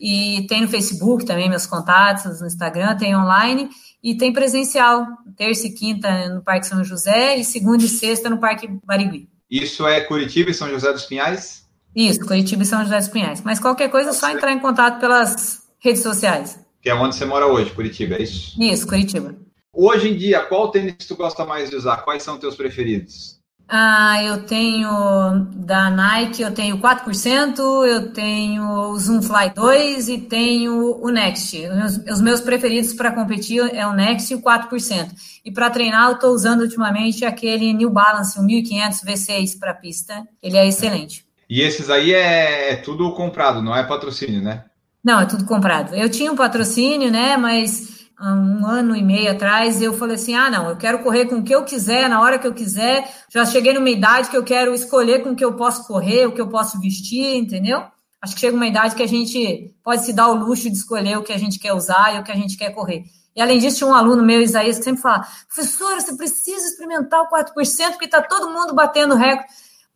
E 0.00 0.46
tem 0.48 0.62
no 0.62 0.68
Facebook 0.68 1.24
também 1.24 1.48
meus 1.48 1.66
contatos, 1.66 2.40
no 2.40 2.46
Instagram, 2.46 2.96
tem 2.96 3.16
online. 3.16 3.68
E 4.02 4.16
tem 4.16 4.32
presencial, 4.32 5.06
terça 5.36 5.66
e 5.66 5.72
quinta 5.72 6.28
no 6.28 6.42
Parque 6.42 6.66
São 6.66 6.84
José 6.84 7.36
e 7.36 7.44
segunda 7.44 7.84
e 7.84 7.88
sexta 7.88 8.30
no 8.30 8.38
Parque 8.38 8.68
Barigui. 8.84 9.28
Isso 9.50 9.86
é 9.86 10.00
Curitiba 10.00 10.50
e 10.50 10.54
São 10.54 10.68
José 10.68 10.92
dos 10.92 11.04
Pinhais? 11.04 11.66
Isso, 11.94 12.20
Curitiba 12.20 12.62
e 12.62 12.66
São 12.66 12.82
José 12.82 12.98
dos 12.98 13.08
Pinhais. 13.08 13.40
Mas 13.40 13.58
qualquer 13.58 13.90
coisa 13.90 14.10
é 14.10 14.12
só 14.12 14.30
entrar 14.30 14.52
em 14.52 14.58
contato 14.58 15.00
pelas 15.00 15.62
redes 15.78 16.02
sociais. 16.02 16.58
Que 16.82 16.90
é 16.90 16.94
onde 16.94 17.16
você 17.16 17.24
mora 17.24 17.46
hoje, 17.46 17.70
Curitiba, 17.72 18.16
é 18.16 18.22
isso? 18.22 18.62
Isso, 18.62 18.86
Curitiba. 18.86 19.34
Hoje 19.72 20.08
em 20.08 20.16
dia, 20.16 20.40
qual 20.40 20.70
tênis 20.70 20.94
tu 21.06 21.16
gosta 21.16 21.44
mais 21.44 21.68
de 21.70 21.76
usar? 21.76 21.98
Quais 21.98 22.22
são 22.22 22.38
teus 22.38 22.54
preferidos? 22.54 23.35
Ah, 23.68 24.22
eu 24.22 24.44
tenho 24.44 25.48
da 25.56 25.90
Nike, 25.90 26.40
eu 26.40 26.52
tenho 26.52 26.78
4%, 26.78 27.58
eu 27.84 28.12
tenho 28.12 28.62
o 28.62 28.98
Zoom 28.98 29.20
Fly 29.20 29.50
2 29.54 30.08
e 30.08 30.18
tenho 30.18 30.96
o 31.02 31.10
Next. 31.10 31.56
Os, 31.84 31.96
os 32.12 32.20
meus 32.20 32.40
preferidos 32.40 32.92
para 32.92 33.10
competir 33.10 33.60
é 33.74 33.84
o 33.84 33.92
Next 33.92 34.32
e 34.32 34.36
o 34.36 34.42
4%. 34.42 35.08
E 35.44 35.50
para 35.50 35.68
treinar, 35.68 36.10
eu 36.10 36.14
estou 36.14 36.30
usando 36.30 36.60
ultimamente 36.60 37.24
aquele 37.24 37.72
New 37.72 37.90
Balance, 37.90 38.38
o 38.38 38.42
1500 38.42 39.00
V6 39.00 39.58
para 39.58 39.74
pista. 39.74 40.22
Ele 40.40 40.56
é 40.56 40.66
excelente. 40.66 41.26
E 41.50 41.60
esses 41.60 41.90
aí 41.90 42.14
é, 42.14 42.72
é 42.72 42.76
tudo 42.76 43.12
comprado, 43.14 43.60
não 43.62 43.74
é 43.74 43.82
patrocínio, 43.82 44.40
né? 44.40 44.64
Não, 45.02 45.20
é 45.20 45.26
tudo 45.26 45.44
comprado. 45.44 45.94
Eu 45.94 46.08
tinha 46.08 46.30
um 46.30 46.36
patrocínio, 46.36 47.10
né? 47.10 47.36
Mas 47.36 47.95
há 48.18 48.32
um 48.32 48.66
ano 48.66 48.96
e 48.96 49.02
meio 49.02 49.30
atrás 49.30 49.80
eu 49.82 49.92
falei 49.94 50.16
assim: 50.16 50.34
ah, 50.34 50.50
não, 50.50 50.70
eu 50.70 50.76
quero 50.76 51.02
correr 51.02 51.26
com 51.26 51.36
o 51.36 51.42
que 51.42 51.54
eu 51.54 51.64
quiser, 51.64 52.08
na 52.08 52.20
hora 52.20 52.38
que 52.38 52.46
eu 52.46 52.54
quiser. 52.54 53.08
Já 53.30 53.44
cheguei 53.44 53.72
numa 53.72 53.90
idade 53.90 54.30
que 54.30 54.36
eu 54.36 54.44
quero 54.44 54.74
escolher 54.74 55.22
com 55.22 55.30
o 55.30 55.36
que 55.36 55.44
eu 55.44 55.54
posso 55.54 55.86
correr, 55.86 56.26
o 56.26 56.32
que 56.32 56.40
eu 56.40 56.48
posso 56.48 56.80
vestir, 56.80 57.36
entendeu? 57.36 57.84
Acho 58.20 58.34
que 58.34 58.40
chega 58.40 58.56
uma 58.56 58.66
idade 58.66 58.94
que 58.94 59.02
a 59.02 59.08
gente 59.08 59.74
pode 59.84 60.04
se 60.04 60.12
dar 60.12 60.28
o 60.28 60.34
luxo 60.34 60.70
de 60.70 60.76
escolher 60.76 61.18
o 61.18 61.22
que 61.22 61.32
a 61.32 61.38
gente 61.38 61.58
quer 61.58 61.72
usar 61.72 62.16
e 62.16 62.18
o 62.18 62.24
que 62.24 62.32
a 62.32 62.36
gente 62.36 62.56
quer 62.56 62.70
correr. 62.70 63.04
E 63.36 63.42
além 63.42 63.58
disso, 63.58 63.76
tinha 63.76 63.90
um 63.90 63.94
aluno 63.94 64.24
meu, 64.24 64.40
Isaías, 64.40 64.78
que 64.78 64.84
sempre 64.84 65.02
fala: 65.02 65.26
professora, 65.46 66.00
você 66.00 66.16
precisa 66.16 66.66
experimentar 66.66 67.20
o 67.20 67.28
4%, 67.28 67.90
porque 67.90 68.06
está 68.06 68.22
todo 68.22 68.50
mundo 68.50 68.74
batendo 68.74 69.14
recorde. 69.14 69.52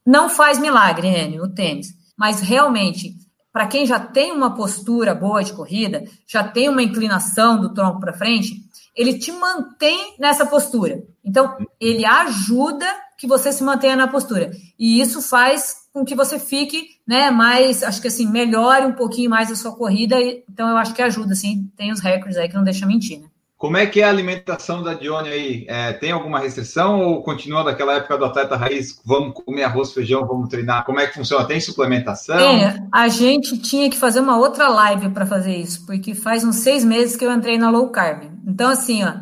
Não 0.07 0.29
faz 0.29 0.59
milagre, 0.59 1.09
Enio, 1.09 1.45
o 1.45 1.49
tênis. 1.49 1.95
Mas 2.17 2.41
realmente, 2.41 3.17
para 3.53 3.67
quem 3.67 3.87
já 3.87 3.99
tem 3.99 4.33
uma 4.33 4.55
postura 4.55 5.15
boa 5.15 5.43
de 5.43 5.53
corrida, 5.53 6.05
já 6.27 6.45
tem 6.45 6.69
uma 6.69 6.83
inclinação 6.83 7.61
do 7.61 7.75
tronco 7.75 8.01
para 8.01 8.13
frente, 8.13 8.63
ele 8.95 9.19
te 9.19 9.33
mantém 9.33 10.15
nessa 10.19 10.47
postura. 10.47 11.03
Então, 11.25 11.57
ele 11.81 12.05
ajuda 12.05 12.87
que 13.19 13.27
você 13.27 13.53
se 13.53 13.63
mantenha 13.63 13.97
na 13.97 14.09
postura. 14.09 14.51
E 14.79 15.01
isso 15.01 15.21
faz 15.21 15.89
com 15.93 16.05
que 16.05 16.15
você 16.15 16.39
fique, 16.39 16.89
né, 17.07 17.31
mais, 17.31 17.83
acho 17.83 18.01
que 18.01 18.09
assim, 18.09 18.27
melhore 18.27 18.87
um 18.87 18.93
pouquinho 18.93 19.31
mais 19.31 19.51
a 19.51 19.57
sua 19.57 19.75
corrida. 19.75 20.17
Então, 20.49 20.69
eu 20.69 20.77
acho 20.77 20.95
que 20.95 21.03
ajuda, 21.03 21.33
assim, 21.33 21.71
tem 21.77 21.93
os 21.93 22.01
recordes 22.01 22.37
aí 22.37 22.49
que 22.49 22.55
não 22.55 22.65
deixa 22.65 22.87
mentir, 22.87 23.21
né? 23.21 23.29
Como 23.61 23.77
é 23.77 23.85
que 23.85 24.01
é 24.01 24.05
a 24.05 24.09
alimentação 24.09 24.83
da 24.83 24.95
Dione 24.95 25.29
aí? 25.29 25.67
É, 25.69 25.93
tem 25.93 26.13
alguma 26.13 26.39
restrição 26.39 27.03
ou 27.03 27.23
continua 27.23 27.63
daquela 27.63 27.97
época 27.97 28.17
do 28.17 28.25
atleta 28.25 28.57
raiz? 28.57 28.99
Vamos 29.05 29.35
comer 29.35 29.65
arroz, 29.65 29.93
feijão, 29.93 30.27
vamos 30.27 30.49
treinar? 30.49 30.83
Como 30.87 30.99
é 30.99 31.07
que 31.07 31.13
funciona? 31.13 31.45
Tem 31.45 31.61
suplementação? 31.61 32.39
É, 32.41 32.83
a 32.91 33.07
gente 33.09 33.59
tinha 33.59 33.91
que 33.91 33.99
fazer 33.99 34.21
uma 34.21 34.39
outra 34.39 34.67
live 34.71 35.11
para 35.11 35.27
fazer 35.27 35.55
isso, 35.55 35.85
porque 35.85 36.15
faz 36.15 36.43
uns 36.43 36.57
seis 36.57 36.83
meses 36.83 37.17
que 37.17 37.25
eu 37.27 37.31
entrei 37.31 37.59
na 37.59 37.71
low 37.71 37.91
carb. 37.91 38.31
Então, 38.47 38.71
assim, 38.71 39.05
ó, 39.05 39.13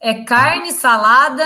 é 0.00 0.24
carne, 0.24 0.72
salada 0.72 1.44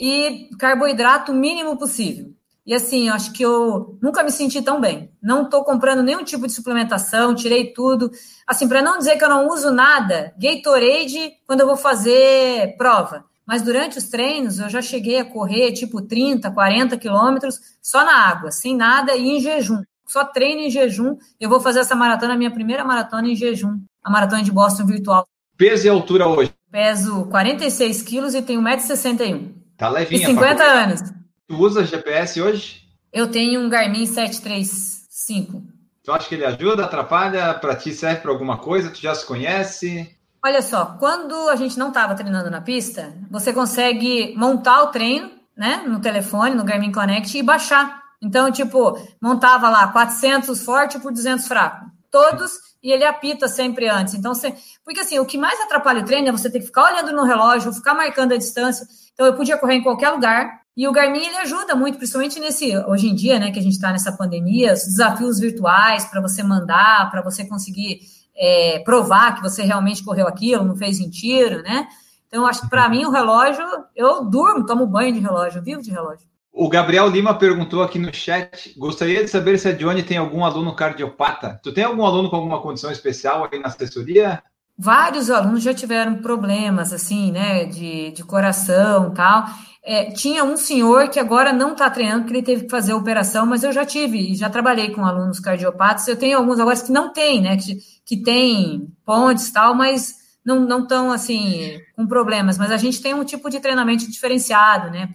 e 0.00 0.48
carboidrato 0.58 1.34
mínimo 1.34 1.76
possível. 1.76 2.32
E 2.64 2.74
assim, 2.74 3.08
eu 3.08 3.14
acho 3.14 3.32
que 3.32 3.42
eu 3.42 3.98
nunca 4.00 4.22
me 4.22 4.30
senti 4.30 4.62
tão 4.62 4.80
bem. 4.80 5.10
Não 5.20 5.42
estou 5.42 5.64
comprando 5.64 6.02
nenhum 6.02 6.22
tipo 6.22 6.46
de 6.46 6.52
suplementação, 6.52 7.34
tirei 7.34 7.72
tudo. 7.72 8.10
Assim, 8.46 8.68
para 8.68 8.80
não 8.80 8.98
dizer 8.98 9.16
que 9.16 9.24
eu 9.24 9.28
não 9.28 9.48
uso 9.48 9.72
nada, 9.72 10.32
Gatorade 10.38 11.32
quando 11.46 11.60
eu 11.60 11.66
vou 11.66 11.76
fazer 11.76 12.76
prova. 12.76 13.24
Mas 13.44 13.62
durante 13.62 13.98
os 13.98 14.04
treinos 14.04 14.60
eu 14.60 14.68
já 14.68 14.80
cheguei 14.80 15.18
a 15.18 15.24
correr 15.24 15.72
tipo 15.72 16.00
30, 16.00 16.50
40 16.52 16.96
quilômetros 16.96 17.58
só 17.82 18.04
na 18.04 18.28
água, 18.28 18.52
sem 18.52 18.76
nada 18.76 19.16
e 19.16 19.28
em 19.28 19.40
jejum. 19.40 19.82
Só 20.06 20.24
treino 20.24 20.60
em 20.60 20.70
jejum. 20.70 21.16
Eu 21.40 21.48
vou 21.48 21.60
fazer 21.60 21.80
essa 21.80 21.96
maratona, 21.96 22.36
minha 22.36 22.50
primeira 22.50 22.84
maratona 22.84 23.28
em 23.28 23.34
jejum. 23.34 23.80
A 24.04 24.10
maratona 24.10 24.42
de 24.42 24.52
Boston 24.52 24.86
virtual. 24.86 25.26
Peso 25.56 25.86
e 25.86 25.90
altura 25.90 26.28
hoje? 26.28 26.52
Peso 26.70 27.26
46 27.26 28.02
quilos 28.02 28.34
e 28.34 28.42
tenho 28.42 28.60
1,61m. 28.60 29.52
Tá 29.76 29.88
levinha. 29.88 30.22
E 30.22 30.26
50 30.26 30.62
anos. 30.62 31.21
Tu 31.48 31.56
usa 31.56 31.84
GPS 31.84 32.40
hoje? 32.40 32.82
Eu 33.12 33.30
tenho 33.30 33.60
um 33.60 33.68
Garmin 33.68 34.06
735. 34.06 35.62
Tu 36.04 36.12
acha 36.12 36.28
que 36.28 36.34
ele 36.34 36.44
ajuda, 36.44 36.84
atrapalha? 36.84 37.54
Para 37.54 37.76
ti 37.76 37.92
serve 37.92 38.20
para 38.20 38.30
alguma 38.30 38.58
coisa? 38.58 38.90
Tu 38.90 39.00
já 39.00 39.14
se 39.14 39.24
conhece? 39.26 40.16
Olha 40.44 40.60
só, 40.60 40.96
quando 40.98 41.48
a 41.48 41.56
gente 41.56 41.78
não 41.78 41.88
estava 41.88 42.16
treinando 42.16 42.50
na 42.50 42.60
pista, 42.60 43.14
você 43.30 43.52
consegue 43.52 44.34
montar 44.36 44.82
o 44.82 44.88
treino, 44.88 45.30
né, 45.56 45.84
no 45.86 46.00
telefone, 46.00 46.56
no 46.56 46.64
Garmin 46.64 46.90
Connect 46.90 47.38
e 47.38 47.42
baixar. 47.42 48.02
Então, 48.20 48.50
tipo, 48.50 48.98
montava 49.20 49.68
lá 49.68 49.86
400 49.88 50.64
forte 50.64 50.98
por 50.98 51.12
200 51.12 51.46
fraco. 51.46 51.86
Todos 52.10 52.52
e 52.82 52.90
ele 52.90 53.04
apita 53.04 53.46
sempre 53.46 53.88
antes. 53.88 54.14
Então, 54.14 54.34
você... 54.34 54.54
porque 54.84 55.00
assim, 55.00 55.18
o 55.18 55.26
que 55.26 55.38
mais 55.38 55.60
atrapalha 55.60 56.00
o 56.00 56.04
treino 56.04 56.28
é 56.28 56.32
você 56.32 56.50
ter 56.50 56.58
que 56.58 56.66
ficar 56.66 56.92
olhando 56.92 57.12
no 57.12 57.24
relógio, 57.24 57.72
ficar 57.72 57.94
marcando 57.94 58.32
a 58.32 58.36
distância. 58.36 58.86
Então, 59.12 59.26
eu 59.26 59.34
podia 59.34 59.56
correr 59.56 59.74
em 59.74 59.82
qualquer 59.82 60.10
lugar, 60.10 60.61
e 60.76 60.88
o 60.88 60.92
Garmin 60.92 61.24
ele 61.24 61.36
ajuda 61.38 61.74
muito, 61.74 61.98
principalmente 61.98 62.40
nesse 62.40 62.76
hoje 62.78 63.08
em 63.08 63.14
dia, 63.14 63.38
né, 63.38 63.50
que 63.50 63.58
a 63.58 63.62
gente 63.62 63.74
está 63.74 63.92
nessa 63.92 64.12
pandemia, 64.12 64.72
os 64.72 64.84
desafios 64.84 65.38
virtuais 65.38 66.04
para 66.06 66.20
você 66.20 66.42
mandar, 66.42 67.10
para 67.10 67.22
você 67.22 67.44
conseguir 67.46 68.00
é, 68.34 68.78
provar 68.80 69.34
que 69.34 69.42
você 69.42 69.62
realmente 69.62 70.02
correu 70.02 70.26
aquilo, 70.26 70.64
não 70.64 70.76
fez 70.76 70.98
em 70.98 71.10
tiro, 71.10 71.62
né? 71.62 71.86
Então, 72.26 72.46
acho 72.46 72.62
que 72.62 72.70
para 72.70 72.88
mim 72.88 73.04
o 73.04 73.10
relógio, 73.10 73.62
eu 73.94 74.24
durmo, 74.24 74.64
tomo 74.64 74.86
banho 74.86 75.12
de 75.12 75.20
relógio, 75.20 75.62
vivo 75.62 75.82
de 75.82 75.90
relógio. 75.90 76.26
O 76.50 76.68
Gabriel 76.68 77.08
Lima 77.08 77.38
perguntou 77.38 77.82
aqui 77.82 77.98
no 77.98 78.12
chat: 78.12 78.74
gostaria 78.78 79.22
de 79.22 79.28
saber 79.28 79.58
se 79.58 79.68
a 79.68 79.72
Dione 79.72 80.02
tem 80.02 80.16
algum 80.16 80.44
aluno 80.44 80.74
cardiopata. 80.74 81.60
Tu 81.62 81.72
tem 81.72 81.84
algum 81.84 82.04
aluno 82.04 82.30
com 82.30 82.36
alguma 82.36 82.60
condição 82.60 82.90
especial 82.90 83.48
aí 83.50 83.58
na 83.58 83.68
assessoria? 83.68 84.42
Vários 84.78 85.30
alunos 85.30 85.62
já 85.62 85.74
tiveram 85.74 86.16
problemas, 86.16 86.92
assim, 86.92 87.30
né, 87.30 87.66
de, 87.66 88.10
de 88.12 88.24
coração 88.24 89.12
tal. 89.12 89.44
É, 89.84 90.12
tinha 90.12 90.44
um 90.44 90.56
senhor 90.56 91.08
que 91.08 91.18
agora 91.18 91.52
não 91.52 91.72
está 91.72 91.90
treinando, 91.90 92.22
porque 92.22 92.36
ele 92.36 92.46
teve 92.46 92.64
que 92.64 92.70
fazer 92.70 92.92
a 92.92 92.96
operação, 92.96 93.44
mas 93.44 93.64
eu 93.64 93.72
já 93.72 93.84
tive, 93.84 94.32
já 94.36 94.48
trabalhei 94.48 94.90
com 94.90 95.04
alunos 95.04 95.40
cardiopatas. 95.40 96.06
Eu 96.06 96.16
tenho 96.16 96.38
alguns 96.38 96.60
agora 96.60 96.78
que 96.78 96.92
não 96.92 97.12
tem, 97.12 97.42
né? 97.42 97.56
Que, 97.56 97.78
que 98.04 98.22
tem 98.22 98.88
pontes 99.04 99.48
e 99.48 99.52
tal, 99.52 99.74
mas 99.74 100.14
não 100.44 100.82
estão 100.82 101.10
assim 101.10 101.80
com 101.96 102.06
problemas. 102.06 102.58
Mas 102.58 102.70
a 102.70 102.76
gente 102.76 103.02
tem 103.02 103.12
um 103.12 103.24
tipo 103.24 103.50
de 103.50 103.58
treinamento 103.58 104.08
diferenciado, 104.08 104.88
né? 104.90 105.08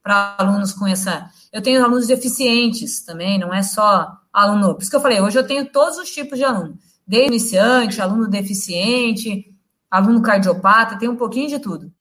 Para 0.00 0.36
alunos 0.38 0.72
com 0.72 0.86
essa. 0.86 1.28
Eu 1.52 1.60
tenho 1.60 1.82
alunos 1.84 2.06
deficientes 2.06 3.04
também, 3.04 3.38
não 3.38 3.52
é 3.52 3.62
só 3.62 4.12
aluno. 4.32 4.74
Por 4.74 4.82
isso 4.82 4.90
que 4.90 4.96
eu 4.96 5.00
falei, 5.00 5.20
hoje 5.20 5.38
eu 5.38 5.46
tenho 5.46 5.66
todos 5.72 5.98
os 5.98 6.10
tipos 6.10 6.38
de 6.38 6.44
aluno. 6.44 6.78
Desde 7.06 7.28
iniciante, 7.28 8.00
aluno 8.00 8.28
deficiente, 8.28 9.52
aluno 9.90 10.22
cardiopata, 10.22 10.98
tem 10.98 11.08
um 11.08 11.16
pouquinho 11.16 11.48
de 11.48 11.58
tudo. 11.58 11.92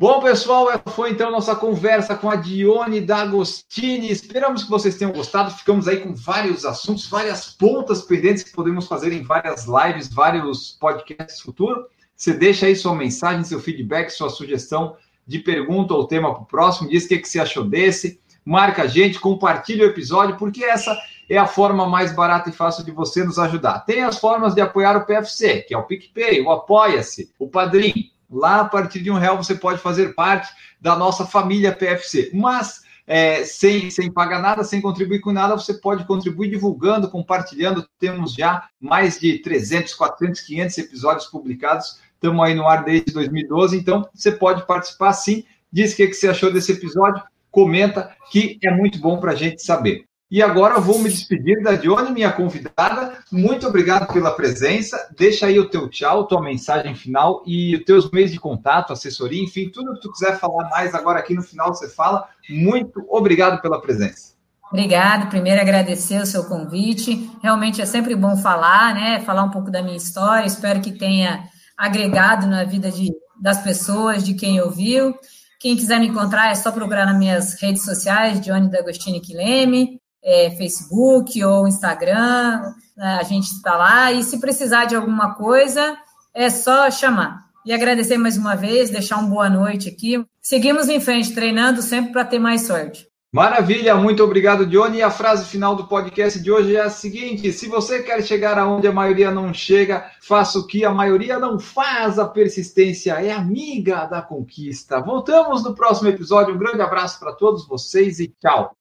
Bom, 0.00 0.20
pessoal, 0.20 0.68
foi 0.90 1.10
então 1.10 1.28
nossa 1.28 1.56
conversa 1.56 2.14
com 2.14 2.30
a 2.30 2.36
Dione 2.36 3.00
D'Agostini. 3.00 4.12
Esperamos 4.12 4.62
que 4.62 4.70
vocês 4.70 4.96
tenham 4.96 5.10
gostado. 5.10 5.50
Ficamos 5.50 5.88
aí 5.88 5.96
com 5.96 6.14
vários 6.14 6.64
assuntos, 6.64 7.08
várias 7.08 7.50
pontas 7.50 8.02
pendentes 8.02 8.44
que 8.44 8.52
podemos 8.52 8.86
fazer 8.86 9.12
em 9.12 9.24
várias 9.24 9.66
lives, 9.66 10.08
vários 10.08 10.70
podcasts 10.80 11.40
futuros. 11.40 11.84
Você 12.14 12.32
deixa 12.32 12.66
aí 12.66 12.76
sua 12.76 12.94
mensagem, 12.94 13.42
seu 13.42 13.58
feedback, 13.58 14.10
sua 14.10 14.30
sugestão 14.30 14.94
de 15.26 15.40
pergunta 15.40 15.94
ou 15.94 16.06
tema 16.06 16.32
para 16.32 16.44
o 16.44 16.46
próximo. 16.46 16.88
Diz 16.88 17.04
o 17.04 17.08
que, 17.08 17.18
que 17.18 17.28
você 17.28 17.40
achou 17.40 17.64
desse. 17.64 18.20
Marca 18.44 18.84
a 18.84 18.86
gente, 18.86 19.18
compartilha 19.18 19.84
o 19.84 19.90
episódio, 19.90 20.36
porque 20.36 20.64
essa 20.64 20.96
é 21.28 21.36
a 21.36 21.46
forma 21.48 21.88
mais 21.88 22.14
barata 22.14 22.50
e 22.50 22.52
fácil 22.52 22.84
de 22.84 22.92
você 22.92 23.24
nos 23.24 23.36
ajudar. 23.36 23.80
Tem 23.80 24.04
as 24.04 24.16
formas 24.20 24.54
de 24.54 24.60
apoiar 24.60 24.96
o 24.96 25.04
PFC, 25.04 25.62
que 25.62 25.74
é 25.74 25.76
o 25.76 25.82
PicPay, 25.82 26.40
o 26.40 26.52
Apoia-se, 26.52 27.32
o 27.36 27.48
Padrim 27.48 28.12
Lá, 28.30 28.60
a 28.60 28.64
partir 28.64 29.00
de 29.00 29.10
um 29.10 29.18
real, 29.18 29.36
você 29.36 29.54
pode 29.54 29.80
fazer 29.80 30.14
parte 30.14 30.52
da 30.80 30.96
nossa 30.96 31.24
família 31.24 31.74
PFC. 31.74 32.30
Mas 32.34 32.82
é, 33.06 33.42
sem, 33.42 33.90
sem 33.90 34.12
pagar 34.12 34.42
nada, 34.42 34.62
sem 34.62 34.82
contribuir 34.82 35.20
com 35.20 35.32
nada, 35.32 35.56
você 35.56 35.72
pode 35.72 36.04
contribuir 36.04 36.50
divulgando, 36.50 37.10
compartilhando. 37.10 37.88
Temos 37.98 38.34
já 38.34 38.68
mais 38.78 39.18
de 39.18 39.38
300, 39.38 39.94
400, 39.94 40.40
500 40.42 40.78
episódios 40.78 41.26
publicados. 41.26 42.00
Estamos 42.14 42.44
aí 42.44 42.54
no 42.54 42.68
ar 42.68 42.84
desde 42.84 43.12
2012, 43.12 43.76
então 43.76 44.08
você 44.12 44.32
pode 44.32 44.66
participar 44.66 45.12
sim. 45.12 45.44
Diz 45.72 45.92
o 45.92 45.96
que, 45.96 46.08
que 46.08 46.14
você 46.14 46.28
achou 46.28 46.52
desse 46.52 46.72
episódio, 46.72 47.22
comenta 47.50 48.14
que 48.30 48.58
é 48.62 48.70
muito 48.70 48.98
bom 48.98 49.20
para 49.20 49.32
a 49.32 49.36
gente 49.36 49.62
saber. 49.62 50.07
E 50.30 50.42
agora 50.42 50.78
vou 50.78 50.98
me 50.98 51.08
despedir 51.08 51.62
da 51.62 51.72
Dione, 51.72 52.10
minha 52.10 52.30
convidada. 52.30 53.14
Muito 53.32 53.66
obrigado 53.66 54.12
pela 54.12 54.30
presença. 54.30 55.08
Deixa 55.16 55.46
aí 55.46 55.58
o 55.58 55.70
teu 55.70 55.88
tchau, 55.88 56.26
tua 56.26 56.42
mensagem 56.42 56.94
final 56.94 57.42
e 57.46 57.76
os 57.76 57.84
teus 57.84 58.10
meios 58.10 58.30
de 58.30 58.38
contato, 58.38 58.92
assessoria, 58.92 59.42
enfim, 59.42 59.70
tudo 59.70 59.94
que 59.94 60.02
tu 60.02 60.12
quiser 60.12 60.38
falar 60.38 60.68
mais 60.68 60.94
agora 60.94 61.18
aqui 61.18 61.32
no 61.32 61.42
final 61.42 61.74
você 61.74 61.88
fala. 61.88 62.28
Muito 62.46 63.06
obrigado 63.08 63.62
pela 63.62 63.80
presença. 63.80 64.34
Obrigado. 64.70 65.30
Primeiro 65.30 65.62
agradecer 65.62 66.20
o 66.20 66.26
seu 66.26 66.44
convite. 66.44 67.30
Realmente 67.42 67.80
é 67.80 67.86
sempre 67.86 68.14
bom 68.14 68.36
falar, 68.36 68.94
né? 68.94 69.20
Falar 69.20 69.44
um 69.44 69.50
pouco 69.50 69.70
da 69.70 69.82
minha 69.82 69.96
história. 69.96 70.46
Espero 70.46 70.82
que 70.82 70.92
tenha 70.92 71.44
agregado 71.74 72.46
na 72.46 72.64
vida 72.64 72.90
de, 72.90 73.10
das 73.40 73.62
pessoas, 73.62 74.22
de 74.22 74.34
quem 74.34 74.60
ouviu. 74.60 75.14
Quem 75.58 75.74
quiser 75.74 75.98
me 75.98 76.08
encontrar 76.08 76.50
é 76.50 76.54
só 76.54 76.70
procurar 76.70 77.06
nas 77.06 77.18
minhas 77.18 77.58
redes 77.58 77.82
sociais, 77.82 78.42
Johnny 78.42 78.70
D'Agostini 78.70 79.22
Quileme 79.22 79.98
é, 80.28 80.50
Facebook 80.50 81.42
ou 81.42 81.66
Instagram, 81.66 82.74
né, 82.94 83.18
a 83.18 83.22
gente 83.22 83.46
está 83.46 83.76
lá. 83.76 84.12
E 84.12 84.22
se 84.22 84.38
precisar 84.38 84.84
de 84.84 84.94
alguma 84.94 85.34
coisa, 85.34 85.96
é 86.34 86.50
só 86.50 86.90
chamar. 86.90 87.48
E 87.64 87.72
agradecer 87.72 88.18
mais 88.18 88.36
uma 88.36 88.54
vez, 88.54 88.90
deixar 88.90 89.16
uma 89.16 89.28
boa 89.28 89.48
noite 89.48 89.88
aqui. 89.88 90.22
Seguimos 90.40 90.88
em 90.88 91.00
frente, 91.00 91.34
treinando 91.34 91.80
sempre 91.82 92.12
para 92.12 92.24
ter 92.24 92.38
mais 92.38 92.66
sorte. 92.66 93.08
Maravilha, 93.30 93.94
muito 93.94 94.24
obrigado, 94.24 94.64
Johnny. 94.64 94.98
E 94.98 95.02
a 95.02 95.10
frase 95.10 95.44
final 95.44 95.76
do 95.76 95.86
podcast 95.86 96.40
de 96.40 96.50
hoje 96.50 96.76
é 96.76 96.80
a 96.80 96.88
seguinte: 96.88 97.52
se 97.52 97.68
você 97.68 98.02
quer 98.02 98.22
chegar 98.22 98.58
aonde 98.58 98.86
a 98.86 98.92
maioria 98.92 99.30
não 99.30 99.52
chega, 99.52 100.10
faça 100.22 100.58
o 100.58 100.66
que 100.66 100.82
a 100.82 100.90
maioria 100.90 101.38
não 101.38 101.58
faz. 101.58 102.18
A 102.18 102.26
persistência 102.26 103.12
é 103.22 103.30
amiga 103.30 104.06
da 104.06 104.22
conquista. 104.22 105.00
Voltamos 105.00 105.62
no 105.62 105.74
próximo 105.74 106.08
episódio. 106.08 106.54
Um 106.54 106.58
grande 106.58 106.80
abraço 106.80 107.18
para 107.18 107.34
todos 107.34 107.68
vocês 107.68 108.18
e 108.18 108.28
tchau. 108.40 108.77